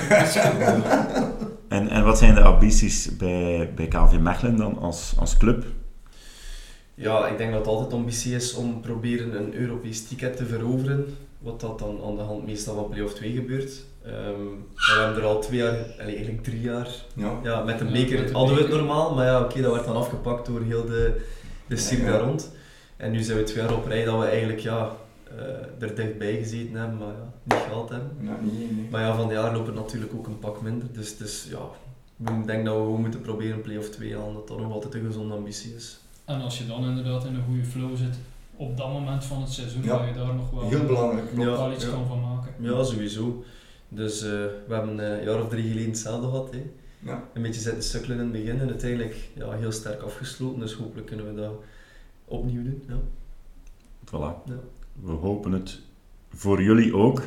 en, 1.68 1.88
en 1.88 2.04
wat 2.04 2.18
zijn 2.18 2.34
de 2.34 2.42
ambities 2.42 3.16
bij, 3.16 3.72
bij 3.74 3.88
KV 3.88 4.18
Mechelen 4.18 4.56
dan 4.56 4.78
als, 4.78 5.14
als 5.18 5.36
club? 5.36 5.64
Ja, 6.94 7.26
ik 7.26 7.38
denk 7.38 7.50
dat 7.50 7.60
het 7.60 7.68
altijd 7.68 7.92
ambitie 7.92 8.34
is 8.34 8.54
om 8.54 8.80
proberen 8.80 9.36
een 9.36 9.54
Europees 9.54 10.06
ticket 10.06 10.36
te 10.36 10.46
veroveren 10.46 11.16
wat 11.38 11.60
dat 11.60 11.78
dan 11.78 12.00
aan 12.04 12.16
de 12.16 12.22
hand 12.22 12.46
meestal 12.46 12.74
van 12.74 12.88
play-off 12.88 13.14
2 13.14 13.32
gebeurt. 13.32 13.84
Um, 14.06 14.66
we 14.74 15.00
hebben 15.00 15.22
er 15.22 15.28
al 15.28 15.40
twee 15.40 15.58
jaar, 15.58 15.76
allee, 16.00 16.14
eigenlijk 16.14 16.44
drie 16.44 16.60
jaar, 16.60 16.88
ja. 17.14 17.38
Ja, 17.42 17.62
met 17.62 17.80
een 17.80 17.92
beker 17.92 18.26
ja, 18.26 18.32
hadden 18.32 18.56
we 18.56 18.62
het 18.62 18.70
normaal, 18.70 19.14
maar 19.14 19.26
ja, 19.26 19.38
oké, 19.40 19.50
okay, 19.50 19.62
dat 19.62 19.72
werd 19.72 19.84
dan 19.84 19.96
afgepakt 19.96 20.46
door 20.46 20.62
heel 20.62 20.84
de, 20.84 21.26
de 21.66 21.76
circa 21.76 22.12
ja, 22.12 22.18
rond. 22.18 22.52
En 22.96 23.10
nu 23.12 23.22
zijn 23.22 23.38
we 23.38 23.44
twee 23.44 23.64
jaar 23.64 23.74
op 23.74 23.86
rij 23.86 24.04
dat 24.04 24.18
we 24.18 24.24
eigenlijk 24.26 24.58
ja, 24.60 24.90
uh, 25.32 25.82
er 25.88 25.94
dichtbij 25.94 26.36
gezeten 26.36 26.74
hebben, 26.74 26.98
maar 26.98 27.08
ja, 27.08 27.32
niet 27.42 27.64
gehaald 27.66 27.88
hebben. 27.88 28.10
Nee, 28.20 28.34
nee. 28.42 28.88
Maar 28.90 29.00
ja, 29.00 29.16
van 29.16 29.28
de 29.28 29.34
jaar 29.34 29.54
loopt 29.54 29.66
het 29.66 29.76
natuurlijk 29.76 30.14
ook 30.14 30.26
een 30.26 30.38
pak 30.38 30.62
minder, 30.62 30.88
dus, 30.92 31.16
dus 31.16 31.48
ja, 31.50 31.68
ik 32.32 32.46
denk 32.46 32.64
dat 32.64 32.74
we 32.74 32.80
gewoon 32.80 33.00
moeten 33.00 33.20
proberen 33.20 33.60
play-off 33.60 33.90
2 33.90 34.16
halen, 34.16 34.34
dat 34.34 34.48
dat 34.48 34.60
nog 34.60 34.72
altijd 34.72 34.94
een 34.94 35.06
gezonde 35.06 35.34
ambitie 35.34 35.74
is. 35.74 35.98
En 36.24 36.40
als 36.40 36.58
je 36.58 36.66
dan 36.66 36.84
inderdaad 36.84 37.24
in 37.24 37.34
een 37.34 37.44
goede 37.46 37.64
flow 37.64 37.96
zit, 37.96 38.16
op 38.56 38.76
dat 38.76 38.92
moment 38.92 39.24
van 39.24 39.40
het 39.40 39.52
seizoen 39.52 39.82
ja. 39.82 39.98
dat 39.98 40.08
je 40.08 40.14
daar 40.14 40.34
nog 40.34 40.50
wel, 40.50 40.68
Heel 40.68 40.84
belangrijk. 40.84 41.34
nog 41.34 41.44
Ja, 41.44 41.50
wel 41.50 41.72
iets 41.72 41.84
ja. 41.84 41.90
kan 41.90 42.06
van 42.06 42.20
maken. 42.20 42.52
Ja, 42.58 42.84
sowieso. 42.84 43.44
Dus 43.88 44.24
uh, 44.24 44.30
we 44.66 44.74
hebben 44.74 44.98
een 44.98 45.24
jaar 45.24 45.42
of 45.42 45.48
drie 45.48 45.68
geleden 45.68 45.88
hetzelfde 45.88 46.28
gehad. 46.28 46.50
Hè. 46.50 46.62
Ja. 46.98 47.28
Een 47.32 47.42
beetje 47.42 47.60
zitten 47.60 47.82
sukkelen 47.82 48.16
in 48.18 48.22
het 48.22 48.32
begin 48.32 48.60
en 48.60 48.68
uiteindelijk 48.68 49.16
ja, 49.34 49.50
heel 49.50 49.72
sterk 49.72 50.00
afgesloten. 50.00 50.60
Dus 50.60 50.72
hopelijk 50.74 51.06
kunnen 51.06 51.34
we 51.34 51.40
dat 51.40 51.52
opnieuw 52.24 52.62
doen. 52.62 52.82
Ja. 52.88 52.96
Voilà. 54.06 54.48
Ja. 54.48 54.58
We 55.02 55.12
hopen 55.12 55.52
het 55.52 55.80
voor 56.34 56.62
jullie 56.62 56.96
ook. 56.96 57.22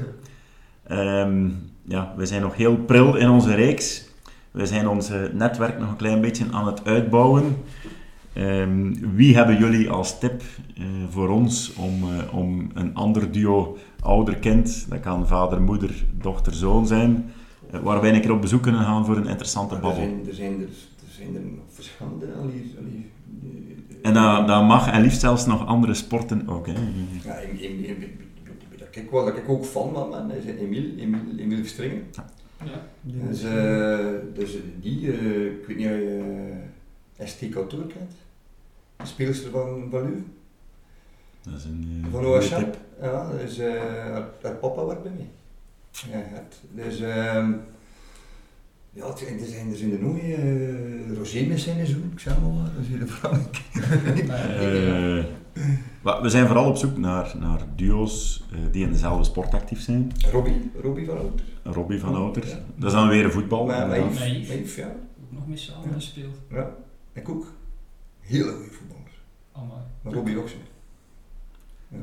Um, 0.92 1.60
ja, 1.96 2.14
we 2.18 2.26
zijn 2.26 2.42
nog 2.42 2.56
heel 2.56 2.78
pril 2.78 3.16
in 3.16 3.30
onze 3.30 3.56
reeks. 3.56 4.06
We 4.52 4.66
zijn 4.66 4.88
ons 4.88 5.10
netwerk 5.34 5.80
nog 5.80 5.90
een 5.90 5.96
klein 5.96 6.22
beetje 6.22 6.46
aan 6.52 6.68
het 6.68 6.86
uitbouwen. 6.86 7.56
Um, 8.38 9.16
wie 9.16 9.36
hebben 9.36 9.58
jullie 9.58 9.90
als 9.90 10.20
tip 10.20 10.42
uh, 10.78 10.86
voor 11.10 11.30
ons 11.30 11.74
om, 11.74 12.04
uh, 12.04 12.34
om 12.34 12.72
een 12.74 12.96
ander 12.96 13.32
duo 13.32 13.78
ouder-kind, 14.02 14.86
dat 14.90 15.00
kan 15.00 15.28
vader, 15.28 15.62
moeder, 15.62 16.06
dochter, 16.12 16.54
zoon 16.54 16.88
zijn, 16.88 17.32
uh, 17.74 17.80
waar 17.80 18.02
wij 18.02 18.14
een 18.14 18.22
keer 18.22 18.32
op 18.32 18.42
bezoek 18.42 18.62
kunnen 18.62 18.82
gaan 18.82 19.06
voor 19.06 19.18
een 19.18 19.28
interessante 19.28 19.76
Er 19.76 19.82
babbel? 19.82 20.02
zijn 20.02 20.28
er, 20.28 20.34
zijn 20.34 20.54
er, 20.54 20.68
er, 20.68 21.14
zijn 21.18 21.36
er 21.36 21.42
nog 21.42 21.66
verschillende. 21.70 22.26
allee, 22.42 22.76
allee, 22.80 23.12
En 24.02 24.14
dat, 24.14 24.48
dat 24.48 24.64
mag, 24.64 24.92
en 24.92 25.02
liefst 25.02 25.20
zelfs 25.20 25.46
nog 25.46 25.66
andere 25.66 25.94
sporten 25.94 26.48
ook. 26.48 26.68
Hè? 26.68 26.74
Ja, 27.24 27.36
in, 27.36 27.60
in, 27.60 27.86
in, 27.86 28.20
dat 28.78 28.88
ik 28.92 29.12
wel, 29.12 29.26
dat 29.26 29.38
ik 29.38 29.50
ook 29.50 29.66
fan 29.66 29.94
van 29.94 30.10
ben, 30.10 30.38
is 30.38 30.46
Emile, 30.46 31.02
Emile, 31.02 31.42
Emile 31.42 31.62
Verstringen. 31.62 32.04
Ja. 32.66 32.88
Dus, 33.02 33.44
uh, 33.44 34.08
dus 34.34 34.58
die, 34.82 35.02
uh, 35.02 35.46
ik 35.46 35.66
weet 35.68 35.78
niet 35.78 35.86
of 35.86 35.92
je 35.92 36.58
uh, 37.20 37.28
ST 37.28 37.50
Couture 37.50 37.88
kent, 37.88 38.12
speelster 39.04 39.52
van, 39.52 39.88
van 39.90 40.08
u. 40.08 40.26
Dat 41.50 41.60
is 41.60 41.66
een 41.66 42.04
uh, 42.14 42.42
Van. 42.42 42.74
Ja, 43.02 43.32
dus 43.32 43.60
uh, 43.60 43.80
haar, 43.80 44.26
haar 44.42 44.54
papa 44.54 44.86
werkt 44.86 45.04
bij 45.04 45.12
mij. 45.12 45.30
Ja, 45.92 46.24
het, 46.36 46.60
dus 46.72 47.02
uh, 47.02 47.48
ja, 48.92 49.06
er 49.06 49.18
zijn, 49.18 49.40
er 49.40 49.46
zijn, 49.46 49.70
er 49.70 49.78
zijn 49.78 49.92
er 49.92 50.00
nog 50.00 50.18
uh, 50.18 51.18
Roger 51.18 51.48
met 51.48 51.60
zijn 51.60 51.86
zoon, 51.86 52.10
ik 52.14 52.20
zeg 52.20 52.40
maar 52.40 52.50
maar, 52.50 52.72
dat 52.76 52.84
is 52.84 52.88
heel 52.88 53.08
belangrijk. 53.22 53.62
uh, 56.04 56.22
we 56.22 56.30
zijn 56.30 56.48
vooral 56.48 56.70
op 56.70 56.78
zoek 56.78 56.98
naar, 56.98 57.36
naar 57.40 57.62
duo's 57.76 58.44
die 58.72 58.84
in 58.84 58.92
dezelfde 58.92 59.24
sport 59.24 59.54
actief 59.54 59.82
zijn. 59.82 60.12
Robbie, 60.32 60.72
Robbie 60.82 61.06
van 61.06 61.18
Outer. 61.18 61.46
Robbie 61.64 62.00
van 62.00 62.16
Outer. 62.16 62.48
Ja. 62.48 62.60
Dat 62.76 62.88
is 62.90 62.98
dan 62.98 63.08
weer 63.08 63.26
een 63.26 63.32
voetbal. 63.32 63.66
Maar. 63.66 63.88
Meif, 63.88 64.76
ja. 64.76 64.88
Ook 64.88 65.32
nog 65.32 65.48
mee 65.48 65.58
samen 65.58 65.94
gespeeld. 65.94 66.36
Ja, 66.50 66.76
ik 67.14 67.30
ook. 67.30 67.54
Hele 68.20 68.52
goede 68.52 68.72
voetballer. 68.72 69.12
Amai. 69.52 69.82
Maar 70.02 70.14
Robbie 70.14 70.38
ook 70.38 70.50
zo. 70.50 70.56
Ja. 71.88 71.98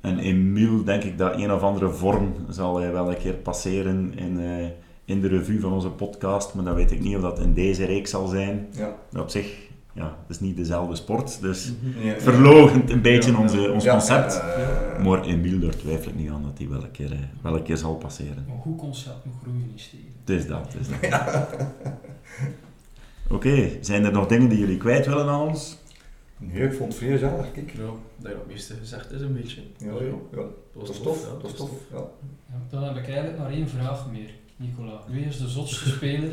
En 0.00 0.18
Emiel, 0.18 0.84
denk 0.84 1.02
ik 1.02 1.18
dat 1.18 1.34
een 1.34 1.52
of 1.52 1.62
andere 1.62 1.90
vorm 1.90 2.32
zal 2.48 2.78
hij 2.80 2.92
wel 2.92 3.10
een 3.10 3.18
keer 3.18 3.32
passeren 3.34 4.12
in, 4.16 4.40
uh, 4.40 4.66
in 5.04 5.20
de 5.20 5.28
revue 5.28 5.60
van 5.60 5.72
onze 5.72 5.88
podcast, 5.88 6.54
maar 6.54 6.64
dan 6.64 6.74
weet 6.74 6.90
ik 6.90 7.00
niet 7.00 7.16
of 7.16 7.22
dat 7.22 7.38
in 7.38 7.54
deze 7.54 7.84
reeks 7.84 8.10
zal 8.10 8.26
zijn. 8.26 8.66
Ja. 8.70 8.94
Maar 9.12 9.22
op 9.22 9.28
zich, 9.30 9.56
ja, 9.92 10.04
het 10.04 10.36
is 10.36 10.40
niet 10.40 10.56
dezelfde 10.56 10.96
sport, 10.96 11.40
dus 11.40 11.72
Ja, 11.98 12.14
verlogent 12.18 12.90
een 12.90 13.02
beetje 13.02 13.30
Ja, 13.32 13.38
onze, 13.38 13.70
ons 13.72 13.84
Ja, 13.84 13.90
concept. 13.92 14.40
eh, 14.40 15.04
Maar 15.04 15.24
Emiel, 15.24 15.58
daar 15.60 15.76
twijfel 15.76 16.10
ik 16.10 16.16
niet 16.16 16.30
aan 16.30 16.42
dat 16.42 16.58
hij 16.58 16.68
wel 16.68 16.82
een 16.82 16.90
keer, 16.90 17.12
uh, 17.12 17.18
wel 17.42 17.56
een 17.56 17.62
keer 17.62 17.76
zal 17.76 17.94
passeren. 17.96 18.44
Maar 18.48 18.56
goed 18.60 18.76
concept, 18.78 19.24
nog 19.24 19.34
groeien 19.42 19.72
is 19.74 19.88
tegen. 19.90 20.06
Het 20.24 20.30
is 20.30 20.46
dat, 20.46 20.72
het 20.72 20.80
is 20.80 21.10
dat. 21.10 21.46
Oké, 23.30 23.34
okay, 23.48 23.78
zijn 23.80 24.04
er 24.04 24.12
nog 24.12 24.26
dingen 24.26 24.48
die 24.48 24.58
jullie 24.58 24.76
kwijt 24.76 25.06
willen 25.06 25.28
aan 25.28 25.40
ons? 25.48 25.78
Nee, 26.40 26.62
ik 26.62 26.72
vond 26.72 26.88
het 26.88 26.98
vrij 26.98 27.12
gezellig, 27.12 27.52
kijk. 27.52 27.72
Ja, 27.76 27.90
dat 28.16 28.32
het 28.32 28.46
meeste 28.46 28.74
gezegd 28.74 29.12
is 29.12 29.20
een 29.20 29.34
beetje. 29.34 29.60
Ja, 29.78 29.92
ja, 29.92 30.14
ja. 30.32 30.36
Dat 30.74 30.86
Dat 30.86 30.88
is 30.88 31.00
tof, 31.00 31.28
dat 31.40 31.50
is 31.50 31.56
tof. 31.56 31.70
Ja. 31.92 32.04
Ja, 32.50 32.60
dan 32.70 32.82
heb 32.82 32.96
ik 32.96 33.04
eigenlijk 33.04 33.38
maar 33.38 33.50
één 33.50 33.68
vraag 33.68 34.06
meer, 34.10 34.30
Nicola. 34.56 35.00
Wie 35.08 35.24
is 35.24 35.38
de 35.38 35.48
zotste 35.48 35.88
speler 35.88 36.32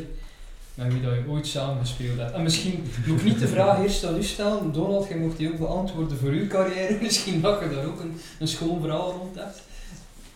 met 0.74 0.92
wie 0.92 1.02
dat 1.02 1.14
je 1.14 1.24
ooit 1.28 1.46
samen 1.46 1.80
gespeeld 1.80 2.18
hebt? 2.18 2.32
En 2.32 2.42
misschien 2.42 2.84
moet 3.06 3.18
ik 3.18 3.24
niet 3.24 3.40
de 3.40 3.48
vraag 3.48 3.82
eerst 3.82 4.04
aan 4.04 4.16
u 4.16 4.22
stellen. 4.22 4.72
Donald, 4.72 5.08
jij 5.08 5.18
mocht 5.18 5.36
die 5.36 5.52
ook 5.52 5.58
beantwoorden 5.58 6.18
voor 6.18 6.28
uw 6.30 6.46
carrière. 6.46 6.98
Misschien 7.02 7.40
dat 7.40 7.60
je 7.60 7.70
daar 7.74 7.86
ook 7.86 8.00
een, 8.00 8.16
een 8.40 8.48
schoon 8.48 8.80
verhaal 8.80 9.12
rond 9.12 9.36
hebt. 9.36 9.62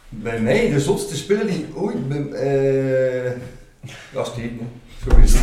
Bij 0.09 0.41
mij, 0.41 0.70
de 0.70 0.81
zotste 0.81 1.16
speler 1.16 1.47
die 1.47 1.66
ooit 1.75 2.09
ben... 2.09 2.33
eh 2.33 3.33
dat 4.12 4.27
is 4.27 4.43
niet, 4.43 4.61
Sowieso. 5.09 5.38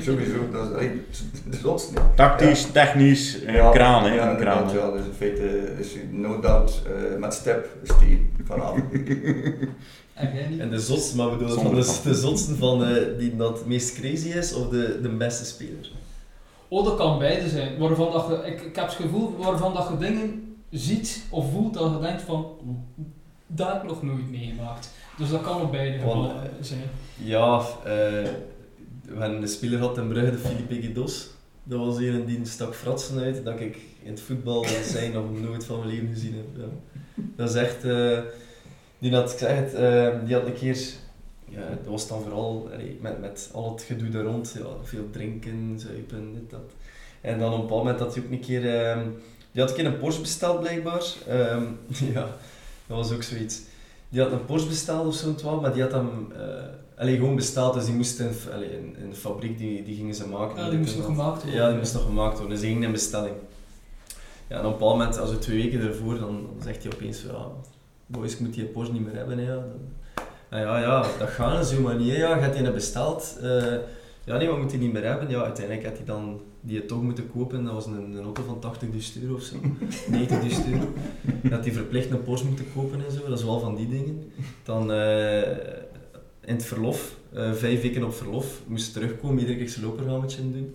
Sowieso. 0.00 0.50
Dat 0.50 0.80
is 0.80 1.88
de. 1.88 2.00
Tactisch, 2.14 2.70
technisch, 2.72 3.42
uh, 3.42 3.70
kraan, 3.70 4.04
hè? 4.04 4.14
Ja, 4.14 4.30
een 4.30 4.36
kraan. 4.36 4.72
ja, 4.72 4.90
dus 4.90 5.04
in 5.04 5.12
feite 5.12 5.74
is 5.78 5.96
no 6.10 6.40
doubt 6.40 6.82
uh, 6.86 7.18
met 7.18 7.34
step 7.34 7.68
is 7.82 7.90
die 8.00 8.30
vanavond. 8.44 8.84
En 10.58 10.70
de 10.70 10.80
zotste, 10.80 11.16
maar 11.16 11.30
bedoel 11.30 11.48
je 11.48 11.54
van 11.54 11.74
de, 11.74 11.84
van. 11.84 12.12
de 12.12 12.18
zotste 12.18 12.54
van 12.54 12.88
uh, 12.88 13.18
die 13.18 13.36
dat 13.36 13.58
het 13.58 13.66
meest 13.66 13.94
crazy 13.94 14.28
is 14.28 14.54
of 14.54 14.68
de, 14.68 14.98
de 15.02 15.08
beste 15.08 15.44
speler? 15.44 15.90
Oh, 16.68 16.84
dat 16.84 16.96
kan 16.96 17.18
beide 17.18 17.48
zijn. 17.48 17.78
Waarvan 17.78 18.12
dat 18.12 18.26
je, 18.28 18.50
ik, 18.50 18.60
ik 18.60 18.76
heb 18.76 18.84
het 18.84 18.94
gevoel 18.94 19.36
waarvan 19.38 19.74
dat 19.74 19.88
je 19.88 19.98
dingen 19.98 20.56
ziet 20.70 21.24
of 21.30 21.50
voelt 21.50 21.74
dat 21.74 21.92
je 21.92 22.00
denkt 22.00 22.22
van, 22.22 22.46
dat 23.46 23.72
heb 23.72 23.82
ik 23.82 23.88
nog 23.88 24.02
nooit 24.02 24.30
meegemaakt. 24.30 24.90
Dus 25.18 25.30
dat 25.30 25.42
kan 25.42 25.60
op 25.60 25.70
beide 25.70 25.98
gevallen 25.98 26.36
zijn. 26.60 26.90
Ja, 27.16 27.62
uh, 27.86 28.28
een 29.18 29.48
speler 29.48 29.78
gehad 29.78 29.98
in 29.98 30.08
Brugge, 30.08 30.30
de 30.30 30.38
Philippe 30.38 30.80
Guidos. 30.80 31.30
Dat 31.62 31.78
was 31.78 31.96
een 31.96 32.24
die 32.24 32.40
stak 32.44 32.74
fratsen 32.74 33.18
uit, 33.18 33.44
dat 33.44 33.60
ik 33.60 33.78
in 34.02 34.10
het 34.10 34.20
voetbal 34.20 34.64
zijn 34.84 35.12
nog 35.12 35.40
nooit 35.40 35.64
van 35.64 35.78
mijn 35.78 35.90
leven 35.90 36.08
gezien 36.08 36.34
heb. 36.34 36.46
Ja. 36.56 36.94
Dat 37.36 37.48
is 37.48 37.54
echt, 37.54 37.84
uh, 37.84 38.18
die 38.98 39.14
had, 39.14 39.32
ik 39.32 39.38
zeg 39.38 39.56
het, 39.56 39.74
uh, 39.74 40.26
die 40.26 40.34
had 40.34 40.46
een 40.46 40.54
keer 40.54 40.76
ja, 41.52 41.68
dat 41.68 41.86
was 41.86 42.08
dan 42.08 42.22
vooral 42.22 42.70
met, 43.00 43.20
met 43.20 43.50
al 43.52 43.72
het 43.72 43.82
gedoe 43.82 44.08
daar 44.08 44.24
rond, 44.24 44.56
veel 44.82 45.10
drinken, 45.10 45.74
zuipen, 45.76 46.32
dit, 46.32 46.50
dat. 46.50 46.72
En 47.20 47.38
dan 47.38 47.52
op 47.52 47.54
een 47.54 47.60
bepaald 47.60 47.84
moment 47.84 48.00
had 48.00 48.14
hij 48.14 48.24
ook 48.24 48.30
een 48.30 48.40
keer, 48.40 48.74
ehm, 48.74 49.08
die 49.52 49.60
had 49.60 49.70
een 49.70 49.76
keer 49.76 49.86
een 49.86 49.98
Porsche 49.98 50.20
besteld 50.20 50.60
blijkbaar. 50.60 51.04
Ehm, 51.28 51.64
ja, 52.14 52.28
dat 52.86 52.96
was 52.96 53.12
ook 53.12 53.22
zoiets. 53.22 53.60
Die 54.08 54.20
had 54.20 54.32
een 54.32 54.44
Porsche 54.44 54.68
besteld 54.68 55.06
of 55.06 55.14
zo, 55.14 55.34
twaalf, 55.34 55.60
maar 55.60 55.72
die 55.72 55.82
had 55.82 55.92
hem 55.92 56.32
uh, 56.32 56.38
allee, 57.02 57.16
gewoon 57.16 57.36
besteld, 57.36 57.74
dus 57.74 57.84
die 57.84 57.94
moest 57.94 58.20
in, 58.20 58.30
allee, 58.52 58.70
in, 58.70 58.96
in 58.96 59.10
de 59.10 59.16
fabriek, 59.16 59.58
die, 59.58 59.82
die 59.82 59.96
gingen 59.96 60.14
ze 60.14 60.28
maken. 60.28 60.64
Ja, 60.64 60.70
die 60.70 60.78
moest 60.78 60.96
nog 60.96 61.04
gemaakt 61.04 61.42
worden. 61.42 61.60
Ja, 61.60 61.68
die 61.68 61.78
moest 61.78 61.94
nog 61.94 62.02
gemaakt 62.02 62.32
worden, 62.32 62.50
dus 62.50 62.60
die 62.60 62.70
ging 62.70 62.84
in 62.84 62.92
bestelling. 62.92 63.34
Ja, 64.48 64.58
en 64.58 64.64
op 64.64 64.72
een 64.72 64.78
bepaald 64.78 64.98
moment, 64.98 65.18
als 65.18 65.30
we 65.30 65.38
twee 65.38 65.62
weken 65.62 65.80
ervoor, 65.80 66.18
dan, 66.18 66.46
zegt 66.64 66.82
hij 66.82 66.92
opeens, 66.92 67.22
ja, 67.22 67.46
boys, 68.06 68.32
ik 68.32 68.40
moet 68.40 68.54
die 68.54 68.64
Porsche 68.64 68.92
niet 68.92 69.04
meer 69.04 69.14
hebben. 69.14 69.38
Hè, 69.38 69.44
ja. 69.44 69.54
Dan, 70.50 70.60
ja, 70.60 70.78
ja, 70.78 71.04
dat 71.18 71.28
gaat 71.28 71.66
zo, 71.66 71.80
maar 71.80 71.96
niet. 71.96 72.10
Hè. 72.10 72.16
Ja, 72.16 72.36
gaat 72.36 72.54
hij 72.54 72.64
een 72.66 72.72
besteld? 72.72 73.38
Uh, 73.42 73.74
ja, 74.24 74.36
nee, 74.36 74.48
wat 74.48 74.58
moet 74.58 74.70
hij 74.70 74.80
niet 74.80 74.92
meer 74.92 75.04
hebben? 75.04 75.28
Ja, 75.28 75.42
uiteindelijk 75.42 75.86
had 75.86 75.96
hij 75.96 76.06
dan 76.06 76.40
die 76.60 76.86
toch 76.86 77.02
moeten 77.02 77.30
kopen. 77.30 77.64
Dat 77.64 77.74
was 77.74 77.86
een, 77.86 78.16
een 78.16 78.24
auto 78.24 78.42
van 78.42 78.74
80.000 79.16 79.22
euro 79.22 79.34
of 79.34 79.42
zo. 79.42 79.56
90.000 79.60 80.72
euro. 80.72 80.92
Dat 81.42 81.64
hij 81.64 81.72
verplicht 81.72 82.10
een 82.10 82.22
Porsche 82.22 82.46
moeten 82.46 82.66
kopen 82.74 83.04
en 83.04 83.12
zo. 83.12 83.28
Dat 83.28 83.38
is 83.38 83.44
wel 83.44 83.60
van 83.60 83.74
die 83.74 83.88
dingen. 83.88 84.32
Dan 84.62 84.90
uh, 84.90 85.42
in 86.44 86.54
het 86.54 86.64
verlof, 86.64 87.16
uh, 87.34 87.52
vijf 87.52 87.82
weken 87.82 88.04
op 88.04 88.14
verlof, 88.14 88.60
moest 88.66 88.92
terugkomen, 88.92 89.38
iedere 89.38 89.58
keer 89.58 89.68
zijn 89.68 89.84
lopergametje 89.84 90.50
doen. 90.50 90.74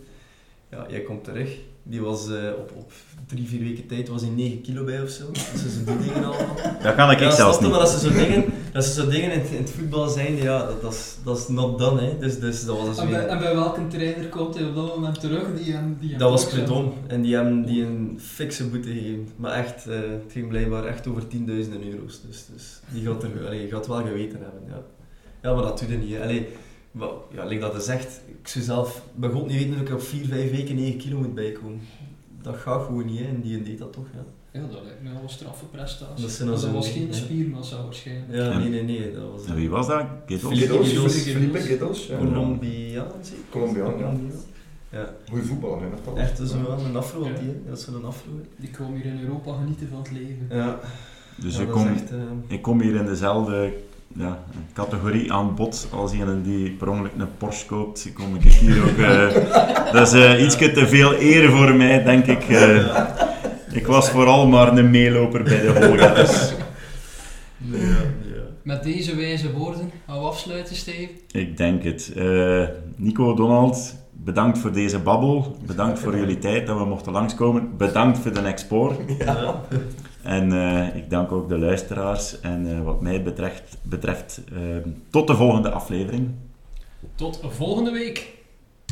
Ja, 0.71 0.85
jij 0.89 1.01
komt 1.01 1.23
terug. 1.23 1.57
Die 1.83 2.01
was 2.01 2.29
uh, 2.29 2.49
op, 2.57 2.71
op 2.75 2.91
drie, 3.27 3.47
vier 3.47 3.59
weken 3.59 3.87
tijd 3.87 4.07
was 4.07 4.21
hij 4.21 4.29
9 4.29 4.61
kilo 4.61 4.83
bij 4.83 5.01
of 5.01 5.09
zo. 5.09 5.25
Dat 5.27 5.37
ze 5.37 5.69
zo 5.69 5.83
die 5.85 5.97
dingen 5.97 6.23
allemaal. 6.23 6.55
Dat 6.81 6.95
kan 6.95 7.11
ik, 7.11 7.19
ja, 7.19 7.31
zelfs 7.31 7.59
niet. 7.59 7.69
Maar 7.69 7.79
dat 7.79 7.89
ze 7.89 7.99
zo 7.99 8.13
dingen, 8.13 8.45
dat 8.71 8.85
ze 8.85 8.91
zo 8.91 9.09
dingen 9.09 9.31
in, 9.31 9.41
in 9.51 9.57
het 9.57 9.69
voetbal 9.69 10.07
zijn, 10.07 10.35
ja, 10.35 10.65
dat, 10.65 10.81
dat, 10.81 10.93
is, 10.93 11.17
dat 11.23 11.37
is 11.37 11.47
not 11.47 11.79
done. 11.79 12.01
Hè. 12.01 12.17
Dus, 12.19 12.39
dus 12.39 12.65
dat 12.65 12.77
was 12.77 12.97
en, 12.97 13.09
bij, 13.09 13.27
en 13.27 13.39
bij 13.39 13.55
welke 13.55 13.87
trainer 13.87 14.29
komt 14.29 14.55
hij 14.55 14.67
op 14.67 14.75
dat 14.75 14.95
moment 14.95 15.19
terug? 15.19 15.63
Die 15.63 15.73
hem, 15.73 15.97
die 15.99 16.09
hem 16.09 16.19
dat 16.19 16.29
was 16.29 16.47
Predom. 16.49 16.93
En 17.07 17.21
die 17.21 17.35
hebben 17.35 17.65
die 17.65 17.83
een 17.83 18.19
fikse 18.21 18.69
boete 18.69 18.87
gegeven. 18.87 19.27
Maar 19.35 19.51
echt, 19.51 19.87
uh, 19.87 19.93
het 19.95 20.31
ging 20.31 20.47
blijkbaar 20.47 20.85
echt 20.85 21.07
over 21.07 21.23
10.000 21.23 21.29
euro's. 21.91 22.21
Dus, 22.27 22.45
dus 22.53 22.79
die 22.91 23.05
gaat, 23.05 23.23
er, 23.23 23.45
allee, 23.45 23.67
gaat 23.67 23.87
wel 23.87 24.01
geweten 24.01 24.39
hebben. 24.41 24.61
Ja, 24.67 24.81
ja 25.47 25.53
maar 25.53 25.63
dat 25.63 25.79
doet 25.79 25.87
hij 25.87 25.97
niet. 25.97 26.17
Allee, 26.17 26.47
maar, 26.91 27.09
ja, 27.33 27.45
like 27.45 27.61
dat 27.61 27.73
hij 27.73 27.81
zegt, 27.81 28.21
ik 28.41 28.47
zou 28.47 28.65
zelf 28.65 29.03
bij 29.15 29.29
God 29.29 29.47
niet 29.47 29.57
weten 29.57 29.77
dat 29.77 29.87
ik 29.87 29.93
op 29.93 30.01
4, 30.01 30.25
5 30.25 30.51
weken 30.51 30.75
9 30.75 30.97
kilo 30.97 31.17
moet 31.17 31.35
bijkomen 31.35 31.81
dat 32.47 32.57
gaat 32.57 32.85
gewoon 32.85 33.05
niet, 33.05 33.19
hè. 33.19 33.25
en 33.25 33.41
die 33.41 33.63
deed 33.63 33.77
dat 33.77 33.93
toch. 33.93 34.05
Ja, 34.13 34.59
ja 34.59 34.67
dat 34.67 34.83
lijkt 34.83 35.03
me 35.03 35.13
wel 35.13 35.21
een 35.21 35.29
straffe 35.29 35.65
prestatie. 35.65 36.23
Dat, 36.23 36.31
zijn 36.31 36.49
dat 36.49 36.59
zo, 36.59 36.71
was 36.71 36.89
geen 36.89 37.13
spiermassa 37.13 37.83
waarschijnlijk. 37.83 38.33
Ja, 38.33 38.57
nee, 38.57 38.69
nee, 38.69 38.83
nee. 38.83 39.13
Dat 39.13 39.31
was, 39.31 39.45
en 39.45 39.55
wie 39.55 39.69
was 39.69 39.87
dat? 39.87 40.05
Gittels? 40.25 40.59
Gittels, 40.59 41.15
Felipe. 41.21 41.77
Ja. 42.07 42.17
Colombiaan, 42.17 43.11
zeker? 43.21 43.43
Colombiaan, 43.49 43.97
ja. 43.97 44.13
Ja. 44.91 45.13
Goeie 45.29 45.43
voetballer, 45.43 45.81
hè, 45.81 45.89
dat 46.05 46.17
Echt, 46.17 46.37
dat 46.37 46.47
is 46.47 46.53
wel 46.53 46.79
een 46.79 46.95
afro, 46.95 47.23
die, 47.23 47.63
dat 47.67 47.77
is 47.77 47.87
een 47.87 48.05
afro. 48.05 48.31
Die 48.55 48.69
kwam 48.69 48.95
hier 48.95 49.05
in 49.05 49.19
Europa 49.21 49.53
genieten 49.57 49.87
van 49.87 49.97
het 49.97 50.11
leven. 50.11 50.47
Ja. 50.49 50.79
Dus 51.35 51.55
ja, 51.55 51.61
ik, 51.61 51.69
kom, 51.69 51.87
echt, 51.87 52.11
uh... 52.11 52.17
ik 52.47 52.61
kom 52.61 52.81
hier 52.81 52.95
in 52.95 53.05
dezelfde 53.05 53.73
ja, 54.17 54.43
categorie 54.73 55.33
aan 55.33 55.55
bod 55.55 55.87
als 55.91 56.13
iemand 56.13 56.45
die 56.45 56.71
per 56.71 56.89
ongeluk 56.89 57.11
een 57.17 57.37
Porsche 57.37 57.65
koopt. 57.65 58.11
Kom 58.13 58.35
ik 58.35 58.43
hier 58.43 58.83
ook. 58.83 58.97
Uh, 58.97 59.33
dat 59.93 60.07
is 60.07 60.13
uh, 60.13 60.43
iets 60.43 60.57
te 60.57 60.87
veel 60.87 61.13
eer 61.19 61.49
voor 61.51 61.75
mij, 61.75 62.03
denk 62.03 62.25
ik. 62.25 62.49
Uh, 62.49 63.05
ik 63.71 63.87
was 63.87 64.09
vooral 64.09 64.47
maar 64.47 64.77
een 64.77 64.89
meeloper 64.89 65.43
bij 65.43 65.61
de 65.61 65.85
Holga. 65.85 66.13
Dus. 66.13 66.53
Ja, 67.57 67.77
ja. 67.77 68.41
Met 68.63 68.83
deze 68.83 69.15
wijze 69.15 69.51
woorden 69.51 69.91
gaan 70.07 70.19
we 70.19 70.25
afsluiten, 70.25 70.75
Steve. 70.75 71.09
Ik 71.31 71.57
denk 71.57 71.83
het. 71.83 72.13
Nico, 72.95 73.33
Donald, 73.33 73.95
bedankt 74.11 74.57
voor 74.57 74.71
deze 74.71 74.99
babbel. 74.99 75.57
Bedankt 75.65 75.99
voor 75.99 76.17
jullie 76.17 76.39
tijd 76.39 76.67
dat 76.67 76.77
we 76.77 76.85
mochten 76.85 77.11
langskomen. 77.11 77.77
Bedankt 77.77 78.19
voor 78.19 78.33
de 78.33 78.39
Expoor. 78.39 78.95
Ja. 79.19 79.61
En 80.27 80.53
uh, 80.53 80.95
ik 80.95 81.09
dank 81.09 81.31
ook 81.31 81.49
de 81.49 81.57
luisteraars. 81.57 82.39
En 82.39 82.65
uh, 82.65 82.83
wat 82.83 83.01
mij 83.01 83.23
betreft, 83.23 83.77
betreft 83.81 84.41
uh, 84.53 84.59
tot 85.09 85.27
de 85.27 85.35
volgende 85.35 85.69
aflevering. 85.69 86.31
Tot 87.15 87.39
volgende 87.43 87.91
week. 87.91 88.36